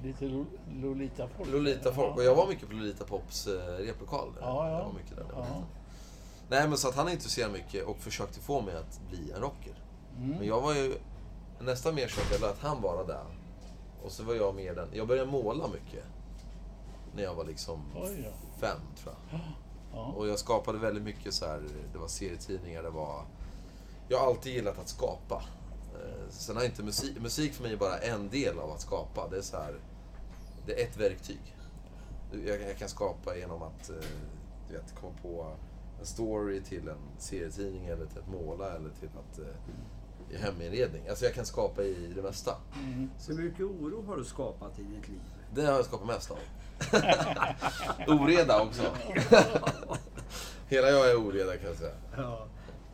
Ja. 0.03 0.07
Lite 0.07 0.25
Lo- 0.25 0.45
Lolita-folk. 0.81 1.49
Lolita-folk. 1.49 2.15
Och 2.17 2.23
jag 2.23 2.35
var 2.35 2.47
mycket 2.47 2.67
på 2.69 2.73
Lolita 2.73 3.05
Pops 3.05 3.47
eh, 3.47 3.53
replokal. 3.77 4.33
där. 4.33 4.41
Ja, 4.41 4.69
ja. 4.69 4.77
Jag 4.77 4.85
var 4.85 4.93
mycket 4.93 5.15
där. 5.15 5.25
Ja. 5.33 5.45
Nej 6.49 6.67
men 6.67 6.77
så 6.77 6.87
att 6.89 6.95
han 6.95 7.09
intresserade 7.09 7.53
mycket 7.53 7.85
och 7.85 7.97
försökte 7.97 8.39
få 8.39 8.61
mig 8.61 8.75
att 8.75 9.01
bli 9.09 9.31
en 9.31 9.41
rocker. 9.41 9.73
Mm. 10.17 10.29
Men 10.29 10.47
jag 10.47 10.61
var 10.61 10.73
ju 10.73 10.93
nästan 11.59 11.95
mer 11.95 12.07
så 12.07 12.21
att 12.21 12.31
jag 12.31 12.41
lät 12.41 12.59
han 12.59 12.81
vara 12.81 13.03
där. 13.03 13.23
Och 14.03 14.11
så 14.11 14.23
var 14.23 14.33
jag 14.33 14.55
mer 14.55 14.75
den. 14.75 14.87
Jag 14.93 15.07
började 15.07 15.31
måla 15.31 15.67
mycket. 15.67 16.03
När 17.15 17.23
jag 17.23 17.33
var 17.35 17.45
liksom 17.45 17.81
Oj 17.95 18.23
då. 18.31 18.59
fem 18.67 18.77
tror 19.03 19.15
jag. 19.31 19.39
Ja, 19.93 20.05
Och 20.17 20.27
jag 20.27 20.39
skapade 20.39 20.77
väldigt 20.77 21.03
mycket 21.03 21.33
så 21.33 21.45
här, 21.45 21.61
det 21.93 21.97
var 21.99 22.07
serietidningar, 22.07 22.83
det 22.83 22.89
var... 22.89 23.21
Jag 24.07 24.17
har 24.19 24.27
alltid 24.27 24.53
gillat 24.53 24.79
att 24.79 24.89
skapa. 24.89 25.43
Eh, 25.95 26.29
Sen 26.29 26.55
har 26.57 26.63
inte 26.63 26.83
musik, 26.83 27.19
musik 27.21 27.53
för 27.53 27.63
mig 27.63 27.73
är 27.73 27.77
bara 27.77 27.97
en 27.97 28.29
del 28.29 28.59
av 28.59 28.71
att 28.71 28.81
skapa. 28.81 29.27
Det 29.31 29.37
är 29.37 29.41
så 29.41 29.57
här, 29.57 29.75
det 30.65 30.81
är 30.81 30.85
ett 30.87 30.97
verktyg. 30.97 31.55
Jag, 32.45 32.61
jag 32.61 32.77
kan 32.77 32.89
skapa 32.89 33.37
genom 33.37 33.61
att, 33.63 33.89
eh, 33.89 33.95
du 34.69 34.73
vet, 34.73 34.95
komma 34.95 35.13
på 35.21 35.51
en 35.99 36.05
story 36.05 36.61
till 36.61 36.87
en 36.87 36.97
serietidning 37.19 37.85
eller 37.85 38.05
till 38.05 38.19
att 38.19 38.27
måla 38.29 38.75
eller 38.75 38.89
till 38.99 39.09
att 39.09 39.39
eh, 39.39 39.45
i 40.29 40.37
heminredning. 40.37 41.07
Alltså 41.09 41.25
jag 41.25 41.33
kan 41.33 41.45
skapa 41.45 41.83
i 41.83 42.11
det 42.15 42.21
mesta. 42.21 42.57
mm. 42.83 43.09
Så 43.19 43.31
mycket 43.33 43.61
oro 43.61 44.05
har 44.07 44.17
du 44.17 44.23
skapat 44.25 44.79
i 44.79 44.83
ditt 44.83 45.07
liv? 45.09 45.21
Det 45.55 45.65
har 45.65 45.73
jag 45.73 45.85
skapat 45.85 46.07
mest 46.07 46.31
av. 46.31 46.37
Oreda 48.07 48.61
också. 48.61 48.81
Hela 50.67 50.89
jag 50.89 51.11
är 51.11 51.15
oreda 51.15 51.57
kan 51.57 51.67
jag 51.67 51.77
säga. 51.77 51.93
Ja. 52.17 52.47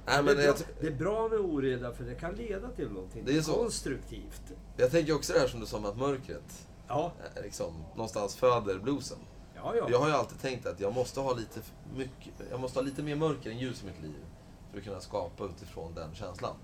Nej, 0.05 0.17
det, 0.17 0.23
men 0.23 0.37
är 0.39 0.41
jag, 0.43 0.55
bra, 0.55 0.65
det 0.81 0.87
är 0.87 0.91
bra 0.91 1.27
med 1.29 1.39
oreda 1.39 1.91
för 1.93 2.03
det 2.03 2.15
kan 2.15 2.33
leda 2.35 2.69
till 2.69 2.89
någonting 2.91 3.23
Det 3.25 3.37
är 3.37 3.41
så. 3.41 3.53
konstruktivt. 3.53 4.41
jag 4.77 4.91
tänker 4.91 5.15
också 5.15 5.33
det 5.33 5.39
här 5.39 5.47
som 5.47 5.59
du 5.59 5.65
sa 5.65 5.79
med 5.79 5.89
att 5.89 5.97
mörkret 5.97 6.67
Ja, 6.89 7.11
eh, 7.35 7.43
liksom, 7.43 7.73
någonstans 7.95 8.35
föder 8.35 8.79
bluesen. 8.79 9.17
ja, 9.55 9.75
ja. 9.75 9.89
Jag 9.89 9.99
har 9.99 10.07
ju 10.07 10.13
alltid 10.13 10.39
tänkt 10.39 10.65
att 10.65 10.79
jag 10.79 10.95
måste 10.95 11.19
ha 11.19 11.33
lite, 11.33 11.61
mycket, 11.95 12.33
jag 12.51 12.59
måste 12.59 12.79
ha 12.79 12.83
lite 12.83 13.03
mer 13.03 13.15
mörker 13.15 13.51
än 13.51 13.57
ljus 13.57 13.83
i 13.83 13.85
mitt 13.85 14.01
liv. 14.01 14.25
För 14.71 14.77
att 14.77 14.83
kunna 14.83 14.99
skapa 14.99 15.45
utifrån 15.45 15.93
den 15.93 16.15
känslan. 16.15 16.55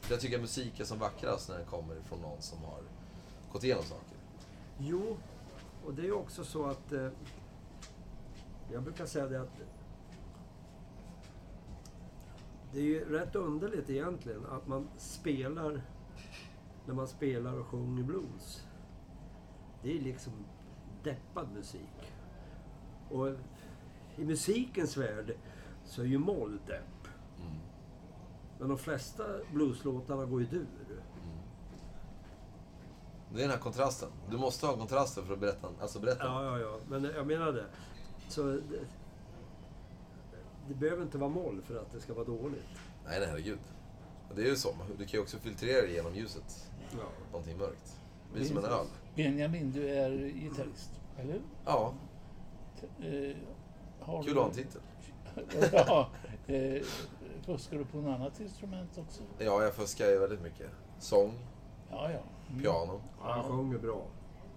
För 0.00 0.12
jag 0.12 0.20
tycker 0.20 0.36
att 0.36 0.42
musik 0.42 0.80
är 0.80 0.84
som 0.84 0.98
vackrast 0.98 1.48
när 1.48 1.56
den 1.56 1.66
kommer 1.66 2.00
från 2.00 2.20
någon 2.20 2.42
som 2.42 2.58
har 2.64 2.80
gått 3.52 3.64
igenom 3.64 3.84
saker. 3.84 4.16
Jo, 4.78 5.16
och 5.86 5.94
det 5.94 6.02
är 6.02 6.06
ju 6.06 6.12
också 6.12 6.44
så 6.44 6.66
att... 6.66 6.92
Eh, 6.92 7.08
jag 8.72 8.82
brukar 8.82 9.06
säga 9.06 9.26
det 9.26 9.40
att... 9.40 9.60
Det 12.72 12.78
är 12.78 12.84
ju 12.84 13.18
rätt 13.18 13.34
underligt 13.34 13.90
egentligen 13.90 14.46
att 14.46 14.66
man 14.66 14.88
spelar... 14.98 15.82
När 16.86 16.94
man 16.94 17.08
spelar 17.08 17.58
och 17.58 17.66
sjunger 17.66 18.02
blues. 18.02 18.63
Det 19.84 19.96
är 19.96 20.00
liksom 20.00 20.32
deppad 21.02 21.52
musik. 21.52 22.12
Och 23.10 23.28
i 24.16 24.24
musikens 24.24 24.96
värld 24.96 25.36
så 25.84 26.02
är 26.02 26.06
ju 26.06 26.18
moll 26.18 26.58
depp. 26.66 27.08
Mm. 27.40 27.58
Men 28.58 28.68
de 28.68 28.78
flesta 28.78 29.24
blueslåtarna 29.52 30.24
går 30.24 30.40
ju 30.40 30.46
dur. 30.46 30.66
Det 33.34 33.40
är 33.40 33.42
den 33.42 33.50
här 33.50 33.58
kontrasten. 33.58 34.08
Du 34.30 34.36
måste 34.36 34.66
ha 34.66 34.76
kontrasten 34.76 35.26
för 35.26 35.34
att 35.34 35.40
berätta. 35.40 35.68
Alltså 35.80 36.00
berätta. 36.00 36.24
Ja, 36.24 36.44
ja, 36.44 36.58
ja. 36.58 36.78
Men 36.88 37.04
jag 37.04 37.26
menar 37.26 37.52
det. 37.52 37.66
Så 38.28 38.42
det, 38.42 38.60
det 40.68 40.74
behöver 40.74 41.02
inte 41.02 41.18
vara 41.18 41.30
moll 41.30 41.62
för 41.62 41.76
att 41.76 41.92
det 41.92 42.00
ska 42.00 42.14
vara 42.14 42.24
dåligt. 42.24 42.64
Nej, 43.06 43.20
nej, 43.20 43.28
herregud. 43.28 43.58
Det 44.34 44.42
är 44.42 44.46
ju 44.46 44.56
så. 44.56 44.74
Du 44.98 45.04
kan 45.04 45.12
ju 45.12 45.22
också 45.22 45.38
filtrera 45.38 45.82
det 45.82 45.92
genom 45.92 46.14
ljuset. 46.14 46.70
Ja. 46.90 47.04
Någonting 47.32 47.58
mörkt. 47.58 48.00
Det 48.32 48.38
blir 48.38 48.48
som 48.48 48.58
en 48.58 48.64
öl. 48.64 48.86
Benjamin, 49.16 49.72
du 49.72 49.88
är 49.88 50.10
gitarrist, 50.28 50.90
eller 51.18 51.32
hur? 51.32 51.42
Ja, 51.64 51.94
Eh, 53.00 53.36
har 54.00 54.22
kul 54.22 54.32
att 54.38 54.44
ha 54.44 54.48
en 54.48 54.54
titel. 54.54 54.80
ja, 55.72 56.08
eh, 56.46 56.82
fuskar 57.46 57.78
du 57.78 57.84
på 57.84 57.96
något 57.96 58.14
annat 58.20 58.40
instrument 58.40 58.98
också? 58.98 59.22
Ja, 59.38 59.62
jag 59.62 59.74
fuskar 59.74 60.06
ju 60.06 60.18
väldigt 60.18 60.42
mycket. 60.42 60.70
Sång, 60.98 61.32
Ja, 61.90 62.10
ja. 62.12 62.18
Mm. 62.50 62.62
piano. 62.62 63.00
Han 63.20 63.42
sjunger 63.42 63.78
bra, 63.78 64.06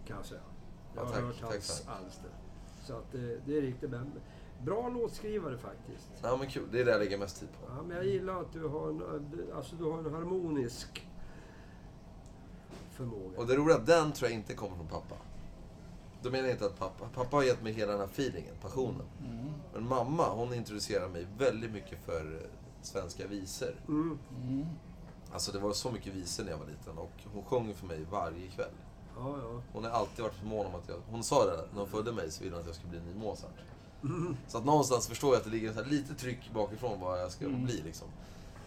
kan 0.07 0.17
jag 0.17 0.25
säga. 0.25 0.41
Jag 0.95 1.03
Ja, 1.03 1.07
har 1.07 1.13
tack, 1.13 1.23
hört 1.23 1.39
tack, 1.39 1.49
hans 1.51 1.81
tack. 1.85 1.95
alster. 2.05 2.29
Så 2.83 2.93
att 2.93 3.11
det, 3.11 3.39
det 3.45 3.57
är 3.57 3.61
riktigt 3.61 3.89
men 3.89 4.11
Bra 4.63 4.89
låtskrivare 4.89 5.57
faktiskt. 5.57 6.09
Ja, 6.23 6.37
men 6.37 6.47
kul. 6.49 6.63
Det 6.71 6.81
är 6.81 6.85
det 6.85 6.91
jag 6.91 6.99
lägger 6.99 7.17
mest 7.17 7.39
tid 7.39 7.49
på. 7.61 7.71
Ja, 7.77 7.83
men 7.87 7.97
jag 7.97 8.05
gillar 8.05 8.41
att 8.41 8.53
du 8.53 8.67
har 8.67 8.89
en, 8.89 9.01
alltså 9.55 9.75
du 9.75 9.83
har 9.83 9.97
en 9.99 10.13
harmonisk 10.13 11.07
förmåga. 12.97 13.37
Och 13.37 13.47
det 13.47 13.55
roliga 13.55 13.75
är 13.75 13.79
att 13.79 13.85
den 13.87 14.11
tror 14.13 14.29
jag 14.29 14.39
inte 14.39 14.53
kommer 14.53 14.75
från 14.75 14.87
pappa. 14.87 15.15
Då 16.21 16.29
menar 16.29 16.43
jag 16.47 16.55
inte 16.55 16.65
att 16.65 16.79
pappa... 16.79 17.09
Pappa 17.15 17.35
har 17.35 17.43
gett 17.43 17.63
mig 17.63 17.73
hela 17.73 17.91
den 17.91 17.99
här 18.01 18.07
feelingen, 18.07 18.55
passionen. 18.61 19.05
Mm. 19.25 19.53
Men 19.73 19.87
mamma, 19.87 20.29
hon 20.29 20.53
introducerade 20.53 21.09
mig 21.09 21.27
väldigt 21.37 21.71
mycket 21.71 21.99
för 22.05 22.33
eh, 22.35 22.49
svenska 22.81 23.27
visor. 23.27 23.75
Mm. 23.87 24.19
Mm. 24.43 24.65
Alltså 25.33 25.51
det 25.51 25.59
var 25.59 25.73
så 25.73 25.91
mycket 25.91 26.13
visor 26.13 26.43
när 26.43 26.51
jag 26.51 26.57
var 26.57 26.65
liten 26.65 26.97
och 26.97 27.11
hon 27.33 27.43
sjöng 27.43 27.73
för 27.73 27.85
mig 27.85 28.05
varje 28.11 28.47
kväll. 28.47 28.71
Ja, 29.17 29.35
ja. 29.41 29.61
Hon 29.73 29.83
har 29.83 29.91
alltid 29.91 30.23
varit 30.23 30.43
mån 30.43 30.65
om 30.65 30.75
att 30.75 30.89
jag... 30.89 30.97
Hon 31.11 31.23
sa 31.23 31.45
det 31.45 31.57
när 31.73 31.79
hon 31.79 31.89
födde 31.89 32.11
mig 32.11 32.31
så 32.31 32.43
ville 32.43 32.55
hon 32.55 32.61
att 32.61 32.67
jag 32.67 32.75
skulle 32.75 32.89
bli 32.89 32.99
en 32.99 33.05
ny 33.05 33.13
Mozart. 33.13 33.59
Mm. 34.03 34.37
Så 34.47 34.57
att 34.57 34.65
någonstans 34.65 35.07
förstår 35.07 35.29
jag 35.29 35.37
att 35.37 35.43
det 35.43 35.49
ligger 35.49 35.73
så 35.73 35.83
här 35.83 35.89
lite 35.89 36.13
tryck 36.13 36.51
bakifrån 36.53 36.99
vad 36.99 37.21
jag 37.21 37.31
ska 37.31 37.45
Mm. 37.45 37.65
bli 37.65 37.81
liksom. 37.81 38.07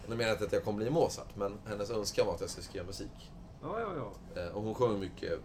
Nu 0.07 0.15
menar 0.15 0.29
jag 0.29 0.35
inte 0.35 0.45
att 0.45 0.53
jag 0.53 0.63
kommer 0.63 0.77
bli 0.77 0.89
Mozart, 0.89 1.35
men 1.35 1.57
hennes 1.65 1.89
önskan 1.89 2.25
var 2.27 2.33
att 2.33 2.41
jag 2.41 2.49
skulle 2.49 2.63
skriva 2.65 2.85
musik. 2.85 3.31
Ja, 3.61 3.79
ja, 3.79 3.87
ja. 3.95 4.41
Eh, 4.41 4.47
och 4.55 4.63
hon 4.63 4.75
sjöng 4.75 4.99
mycket, 4.99 5.39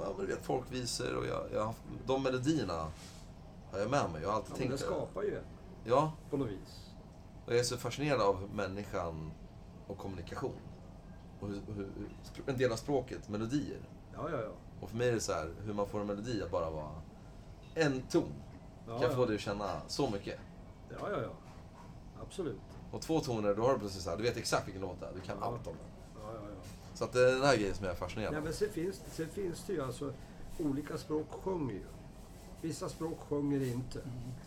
ja 0.00 0.12
men 0.16 0.26
du 0.26 0.32
vet, 0.34 0.44
folkvisor 0.44 1.16
och 1.16 1.26
jag, 1.26 1.42
jag, 1.52 1.74
de 2.06 2.22
melodierna 2.22 2.86
har 3.72 3.78
jag 3.78 3.90
med 3.90 4.10
mig. 4.12 4.22
Jag 4.22 4.28
har 4.28 4.36
alltid 4.36 4.52
ja 4.52 4.58
men 4.58 4.70
det 4.70 4.76
tänkt 4.76 4.80
skapar 4.80 5.22
ju 5.22 5.36
en 5.36 5.44
Ja, 5.84 6.12
på 6.30 6.36
något 6.36 6.48
vis. 6.48 6.90
och 7.46 7.52
jag 7.52 7.58
är 7.58 7.64
så 7.64 7.76
fascinerad 7.76 8.20
av 8.20 8.48
människan 8.54 9.32
och 9.86 9.98
kommunikation. 9.98 10.60
Och 11.40 11.48
hur, 11.48 11.62
hur, 11.76 11.88
en 12.46 12.56
del 12.56 12.72
av 12.72 12.76
språket, 12.76 13.28
melodier. 13.28 13.78
Ja, 14.14 14.28
ja, 14.30 14.40
ja. 14.40 14.52
Och 14.80 14.90
för 14.90 14.96
mig 14.96 15.08
är 15.08 15.12
det 15.12 15.20
så 15.20 15.32
här, 15.32 15.54
hur 15.64 15.74
man 15.74 15.88
får 15.88 16.00
en 16.00 16.06
melodi 16.06 16.42
att 16.42 16.50
bara 16.50 16.70
vara 16.70 17.02
en 17.74 18.02
ton. 18.02 18.32
ja, 18.86 18.92
kan 18.92 19.02
jag 19.02 19.14
få 19.14 19.22
ja. 19.22 19.26
dig 19.26 19.34
att 19.34 19.40
känna 19.40 19.80
så 19.86 20.10
mycket. 20.10 20.38
Ja, 20.90 21.10
ja, 21.10 21.20
ja. 21.22 21.30
Absolut. 22.22 22.60
Och 22.92 23.00
två 23.00 23.20
toner, 23.20 23.54
då 23.54 23.62
har 23.62 23.72
du 23.72 23.78
plötsligt 23.78 24.04
så 24.04 24.10
här, 24.10 24.16
du 24.16 24.22
vet 24.22 24.36
exakt 24.36 24.66
vilken 24.66 24.82
låt 24.82 25.00
det 25.00 25.06
är. 25.06 25.12
Du 25.14 25.20
kan 25.20 25.36
Ja. 25.40 25.46
allt 25.46 25.66
om 25.66 25.74
den. 25.76 25.89
Ja, 27.00 27.08
ja, 27.12 27.20
ja. 27.20 27.20
Så 27.20 27.20
att 27.20 27.24
det 27.24 27.30
är 27.30 27.34
den 27.34 27.44
här 27.44 27.56
grejen 27.56 27.74
som 27.74 27.84
jag 27.84 27.92
är 27.94 27.98
fascinerad 27.98 28.34
av. 28.34 28.44
men 28.44 28.52
sen 28.52 28.70
finns, 28.70 29.00
sen 29.12 29.28
finns 29.28 29.64
det 29.66 29.72
ju 29.72 29.82
alltså... 29.82 30.12
Olika 30.58 30.98
språk 30.98 31.26
sjunger 31.30 31.74
ju. 31.74 31.84
Vissa 32.62 32.88
språk 32.88 33.18
sjunger 33.28 33.62
inte. 33.62 34.00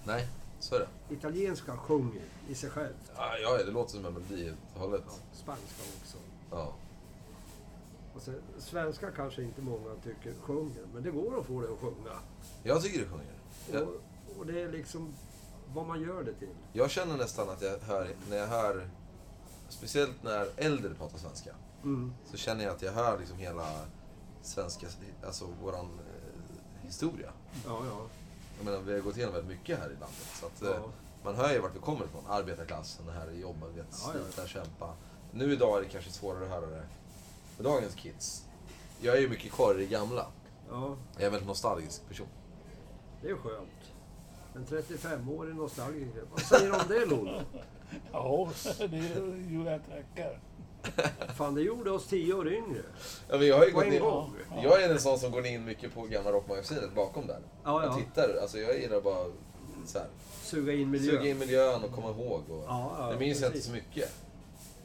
Nej, 0.03 0.27
så 0.59 0.75
är 0.75 0.79
det. 0.79 1.13
Italienska 1.15 1.77
sjunger 1.77 2.21
i 2.49 2.55
sig 2.55 2.69
självt. 2.69 3.11
Ja, 3.15 3.37
ja, 3.41 3.57
det 3.57 3.71
låter 3.71 3.91
som 3.91 4.05
en 4.05 4.13
melodi 4.13 4.43
helt 4.45 4.57
och 4.73 4.79
hållet. 4.81 5.03
Ja, 5.07 5.13
spanska 5.33 5.81
också. 6.01 6.17
Ja. 6.51 6.73
Och 8.15 8.21
sen, 8.21 8.35
svenska 8.59 9.11
kanske 9.11 9.43
inte 9.43 9.61
många 9.61 9.95
tycker 10.03 10.33
sjunger, 10.41 10.83
men 10.93 11.03
det 11.03 11.11
går 11.11 11.39
att 11.39 11.45
få 11.45 11.61
det 11.61 11.67
att 11.73 11.79
sjunga. 11.79 12.19
Jag 12.63 12.81
tycker 12.83 12.99
det 12.99 13.05
sjunger. 13.05 13.33
Jag, 13.71 13.81
Och, 13.87 14.01
och 14.39 14.45
det 14.45 14.61
är 14.61 14.71
liksom 14.71 15.13
vad 15.73 15.85
man 15.87 16.01
gör 16.01 16.23
det 16.23 16.33
till. 16.33 16.55
jag 16.73 16.91
känner 16.91 17.17
nästan 17.17 17.49
att 17.49 17.61
jag 17.61 17.79
hör, 17.79 18.09
när 18.29 18.37
jag 18.37 18.47
hör, 18.47 18.89
speciellt 19.69 20.23
när 20.23 20.47
äldre 20.57 20.93
pratar 20.93 21.17
svenska, 21.17 21.55
Mm. 21.83 22.13
så 22.31 22.37
känner 22.37 22.63
jag 22.63 22.75
att 22.75 22.81
jag 22.81 22.91
hör 22.91 23.19
liksom 23.19 23.37
hela 23.37 23.67
svenska, 24.41 24.87
alltså 25.25 25.45
våran 25.61 25.85
eh, 25.85 26.85
historia. 26.85 27.29
Ja, 27.65 27.81
ja. 27.89 28.01
Jag 28.57 28.65
menar, 28.65 28.79
vi 28.79 28.93
har 28.93 28.99
gått 28.99 29.17
igenom 29.17 29.33
väldigt 29.35 29.57
mycket 29.57 29.79
här 29.79 29.85
i 29.87 29.93
landet. 29.93 30.27
Så 30.39 30.45
att, 30.45 30.61
ja. 30.61 30.69
eh, 30.69 30.81
Man 31.23 31.35
hör 31.35 31.53
ju 31.53 31.59
vart 31.59 31.75
vi 31.75 31.79
kommer 31.79 32.05
ifrån. 32.05 32.23
Arbetarklassen, 32.29 33.05
det 33.05 33.11
här 33.11 33.31
jobba, 33.31 33.67
vet, 33.67 33.85
Ja, 34.05 34.11
ja. 34.15 34.23
slita, 34.23 34.47
kämpa. 34.47 34.93
Nu 35.31 35.53
idag 35.53 35.77
är 35.77 35.81
det 35.81 35.89
kanske 35.89 36.11
svårare 36.11 36.43
att 36.43 36.49
höra 36.49 36.65
det 36.65 36.83
för 37.55 37.63
dagens 37.63 37.95
kids. 37.95 38.45
Jag 39.01 39.15
är 39.17 39.21
ju 39.21 39.29
mycket 39.29 39.51
kvar 39.51 39.75
i 39.75 39.77
det 39.77 39.85
gamla. 39.85 40.25
Ja, 40.69 40.95
Jag 41.13 41.21
är 41.21 41.25
en 41.25 41.31
väldigt 41.31 41.47
nostalgisk 41.47 42.07
person. 42.07 42.27
det 43.21 43.29
är 43.29 43.35
skönt. 43.35 43.69
En 44.55 44.65
35-årig 44.65 45.55
nostalgiker. 45.55 46.23
Vad 46.31 46.41
säger 46.41 46.65
du 46.69 46.73
om 46.75 46.81
det 46.87 47.05
Lollo? 47.05 47.41
Ja, 48.11 48.49
det 48.77 48.83
är 48.97 49.35
ju 49.49 49.63
jag 49.65 49.81
tackar. 49.85 50.39
Fan, 51.35 51.55
det 51.55 51.61
gjorde 51.61 51.91
oss 51.91 52.07
tio 52.07 52.33
år 52.33 52.47
yngre. 52.53 52.81
Ja, 53.29 53.37
men 53.37 53.47
jag, 53.47 53.57
har 53.57 53.65
ju 53.65 53.71
gått 53.71 53.85
in, 53.85 53.99
gång. 54.01 54.35
jag 54.63 54.83
är 54.83 54.89
en 54.89 54.99
sån 54.99 55.19
som 55.19 55.31
går 55.31 55.45
in 55.45 55.65
mycket 55.65 55.93
på 55.93 56.01
gamla 56.01 56.31
rockmagasinet 56.31 56.95
bakom 56.95 57.27
där. 57.27 57.39
Ja, 57.63 57.83
Jag 57.83 57.91
ja. 57.91 57.95
tittar, 57.97 58.37
alltså 58.41 58.57
jag 58.57 58.79
gillar 58.79 59.01
bara 59.01 59.25
så 59.85 59.97
här, 59.97 60.07
Suga 60.43 60.73
in 60.73 60.91
miljön. 60.91 61.15
suga 61.17 61.29
in 61.29 61.39
miljön 61.39 61.83
och 61.83 61.91
komma 61.91 62.09
ihåg. 62.09 62.41
Och, 62.49 62.63
Ja, 62.67 62.95
ja, 62.99 63.11
det 63.11 63.19
minns 63.19 63.39
jag 63.41 63.47
inte 63.47 63.51
precis. 63.57 63.65
så 63.67 63.71
mycket. 63.73 64.11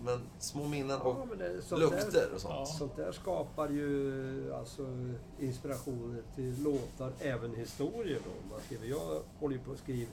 Men 0.05 0.21
små 0.39 0.65
minnen 0.69 0.99
Ja, 1.05 1.11
och 1.11 1.29
men 1.29 1.39
det, 1.39 1.63
sånt 1.63 1.81
lukter 1.81 2.11
Där, 2.13 2.35
och 2.35 2.41
sånt. 2.41 2.55
Ja. 2.59 2.67
sånt 2.67 2.97
där 2.97 3.13
skapar 3.13 3.69
ju 3.69 4.55
alltså, 4.55 4.87
inspirationer 5.41 6.23
till 6.35 6.63
låtar, 6.63 7.13
även 7.21 7.55
historier. 7.55 8.19
Då. 8.25 8.51
Man 8.55 8.61
skriver, 8.67 8.87
jag 8.87 9.23
håller 9.41 9.55
ju 9.57 9.61
på 9.63 9.73
att 9.73 9.79
skriva, 9.79 10.11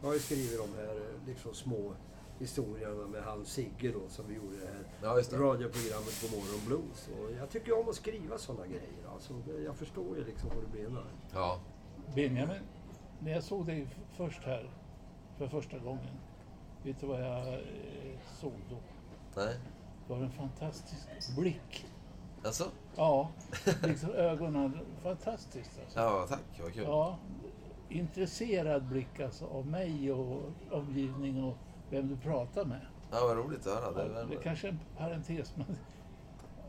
jag 0.00 0.08
har 0.08 0.14
ju 0.14 0.20
skrivit 0.20 0.58
de 0.58 0.68
här 0.80 0.94
eh, 0.96 1.26
liksom, 1.28 1.54
små 1.54 1.92
historierna 2.38 3.06
med 3.06 3.22
han 3.22 3.44
Sigge 3.44 3.92
då, 3.92 4.08
som 4.08 4.28
vi 4.28 4.34
gjorde 4.34 4.56
det 4.60 4.66
här 4.66 4.84
Ja, 5.02 5.16
just 5.16 5.30
det. 5.30 5.36
radioprogrammet 5.36 6.20
på 6.30 6.36
Morgon 6.36 6.66
Blues. 6.66 7.08
Och 7.08 7.32
jag 7.38 7.50
tycker 7.50 7.80
om 7.80 7.88
att 7.88 7.94
skriva 7.94 8.38
sådana 8.38 8.66
grejer. 8.66 9.08
Alltså, 9.12 9.32
jag 9.64 9.76
förstår 9.76 10.16
ju 10.16 10.24
liksom 10.24 10.48
vad 10.54 10.64
du 10.72 10.82
menar. 10.82 11.04
Ja. 11.32 11.60
Benjamin, 12.14 12.62
när 13.20 13.32
jag 13.32 13.42
såg 13.42 13.66
dig 13.66 13.86
först 14.16 14.42
här 14.44 14.70
för 15.38 15.48
första 15.48 15.78
gången, 15.78 16.18
vet 16.82 17.00
du 17.00 17.06
vad 17.06 17.20
jag 17.22 17.54
eh, 17.54 17.60
såg 18.40 18.52
då? 18.70 18.76
Nej. 19.36 19.56
Det 20.06 20.14
var 20.14 20.20
en 20.20 20.30
fantastisk 20.30 21.36
blick. 21.36 21.86
Alltså? 22.44 22.64
Ja, 22.96 23.28
liksom 23.82 24.10
ögonen. 24.10 24.78
Fantastiskt 25.02 25.80
alltså. 25.84 26.00
Ja, 26.00 26.26
tack. 26.28 26.60
Vad 26.62 26.72
kul. 26.74 26.82
Ja, 26.82 27.18
intresserad 27.88 28.88
blick 28.88 29.20
alltså 29.20 29.46
av 29.46 29.66
mig 29.66 30.12
och 30.12 30.42
omgivning 30.70 31.44
och 31.44 31.56
vem 31.90 32.08
du 32.08 32.16
pratar 32.16 32.64
med. 32.64 32.80
Ja, 33.10 33.26
vad 33.26 33.36
roligt 33.36 33.66
att 33.66 33.74
höra. 33.82 33.92
Det 33.92 34.14
Ja, 34.20 34.24
det 34.24 34.34
är 34.34 34.42
kanske 34.42 34.66
är 34.68 34.72
en 34.72 34.80
parentes, 34.98 35.52
men 35.56 35.66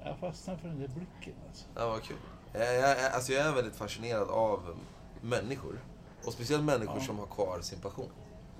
jag 0.03 0.17
fastnar 0.17 0.55
för 0.55 0.67
den 0.67 0.79
där 0.79 0.87
blicken 0.87 1.33
alltså. 1.49 1.65
Ja, 1.75 1.89
vad 1.89 2.03
kul. 2.03 2.17
Jag, 2.53 2.75
jag, 2.75 3.11
alltså 3.13 3.31
jag 3.33 3.47
är 3.47 3.53
väldigt 3.53 3.75
fascinerad 3.75 4.29
av 4.29 4.77
människor. 5.21 5.79
Och 6.25 6.33
speciellt 6.33 6.63
människor 6.63 6.95
Ja. 6.97 7.03
som 7.03 7.19
har 7.19 7.25
kvar 7.25 7.59
sin 7.61 7.79
passion. 7.79 8.09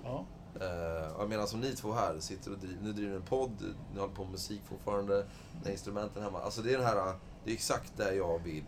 Ja, 0.03 0.25
Eh, 0.61 1.11
jag 1.19 1.29
menar 1.29 1.45
som 1.45 1.59
ni 1.59 1.75
två 1.75 1.91
här 1.93 2.19
sitter 2.19 2.51
och 2.51 2.57
driver, 2.57 2.83
nu 2.83 2.93
driver 2.93 3.15
en 3.15 3.21
podd, 3.21 3.75
ni 3.93 3.99
håller 3.99 4.13
på 4.13 4.23
med 4.23 4.31
musik 4.31 4.61
fortfarande, 4.65 5.25
ni 5.53 5.63
har 5.63 5.71
instrumenten 5.71 6.23
hemma. 6.23 6.41
Alltså 6.41 6.61
det 6.61 6.73
är 6.73 6.77
den 6.77 6.87
här, 6.87 6.95
det 7.43 7.51
är 7.51 7.53
exakt 7.53 7.97
det 7.97 8.15
jag 8.15 8.39
vill 8.43 8.63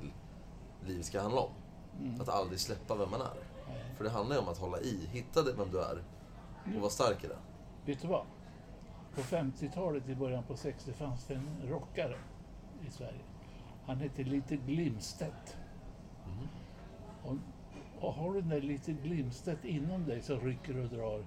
livet 0.86 1.06
ska 1.06 1.22
handla 1.22 1.42
om. 1.42 1.50
mm. 2.00 2.22
Att 2.22 2.30
aldrig 2.30 2.60
släppa 2.60 2.96
vem 2.96 3.10
man 3.12 3.22
är. 3.22 3.28
Nej. 3.70 3.94
För 3.98 4.04
det 4.04 4.10
handlar 4.10 4.36
ju 4.36 4.42
om 4.42 4.48
att 4.50 4.58
hålla 4.58 4.80
i, 4.80 5.08
hitta 5.12 5.42
det 5.42 5.54
vem 5.54 5.72
du 5.72 5.80
är 5.82 6.04
och 6.76 6.82
vara 6.82 6.90
stark 6.92 7.24
i 7.24 7.28
det. 7.28 7.38
Vet 7.86 8.02
du 8.02 8.08
vad? 8.08 8.26
På 9.16 9.22
50-talet, 9.22 10.10
i 10.10 10.16
början 10.16 10.44
på 10.44 10.56
60 10.56 10.94
fanns 10.94 11.26
det 11.26 11.34
en 11.34 11.70
rockare 11.70 12.16
i 12.88 12.92
Sverige. 12.92 13.22
Han 13.86 13.98
hette 13.98 14.24
Lite 14.24 14.56
Glimstedt. 14.56 15.58
Mhm. 16.26 16.48
Och, 17.24 17.36
och 18.06 18.14
har 18.14 18.34
du 18.34 18.42
den 18.42 18.50
där 18.50 18.62
Lite 18.62 18.92
Glimstedt 18.92 19.66
inom 19.66 20.06
dig 20.06 20.22
så 20.22 20.38
rycker 20.40 20.78
och 20.78 20.90
drar, 20.90 21.24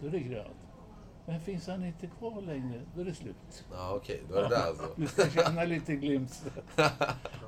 då 0.00 0.06
är 0.06 0.10
det 0.10 0.20
grönt. 0.20 0.56
Men 1.26 1.40
finns 1.40 1.66
han 1.66 1.84
inte 1.84 2.06
kvar 2.06 2.40
längre, 2.42 2.82
då 2.94 3.00
är 3.00 3.04
det 3.04 3.14
slut. 3.14 3.64
Ja 3.72 3.94
okej, 3.96 4.22
då 4.28 4.34
är 4.34 4.48
det 4.48 4.58
alltså. 4.64 4.86
Du 4.96 5.06
ska 5.06 5.30
känna 5.30 5.64
lite 5.64 5.96
Glimstedt. 5.96 6.80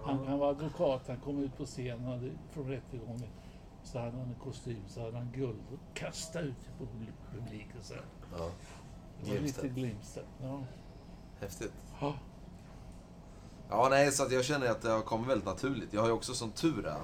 Han, 0.05 0.27
han 0.27 0.39
var 0.39 0.51
advokat, 0.51 1.09
han 1.09 1.17
kom 1.17 1.39
ut 1.39 1.57
på 1.57 1.65
scenen 1.65 2.39
från 2.51 2.69
rättegången. 2.69 3.29
Så 3.85 3.99
hade 3.99 4.11
han 4.11 4.21
en 4.29 4.35
kostym, 4.35 4.83
så 4.89 5.01
hade 5.01 5.17
han 5.17 5.33
guld 5.33 5.61
och 5.73 5.97
kastade 5.97 6.45
ut 6.47 6.57
på 6.79 6.85
publi- 6.85 7.13
publiken. 7.39 7.83
Så 7.83 7.95
här. 7.95 8.05
Ja. 8.39 8.51
Det 9.25 9.31
var 9.31 9.39
lite 9.39 9.69
Glimstedt. 9.69 10.27
Ja. 10.43 10.65
Häftigt. 11.41 11.73
Ja. 12.01 12.15
Ja, 13.69 13.89
nej, 13.91 14.13
så 14.13 14.23
att 14.23 14.33
jag 14.33 14.45
känner 14.45 14.71
att 14.71 14.83
det 14.83 14.91
har 14.91 15.03
kommit 15.03 15.29
väldigt 15.29 15.47
naturligt. 15.47 15.93
Jag 15.93 16.01
har 16.01 16.09
ju 16.09 16.15
också 16.15 16.35
som 16.35 16.51
tur 16.51 16.87
är, 16.87 17.01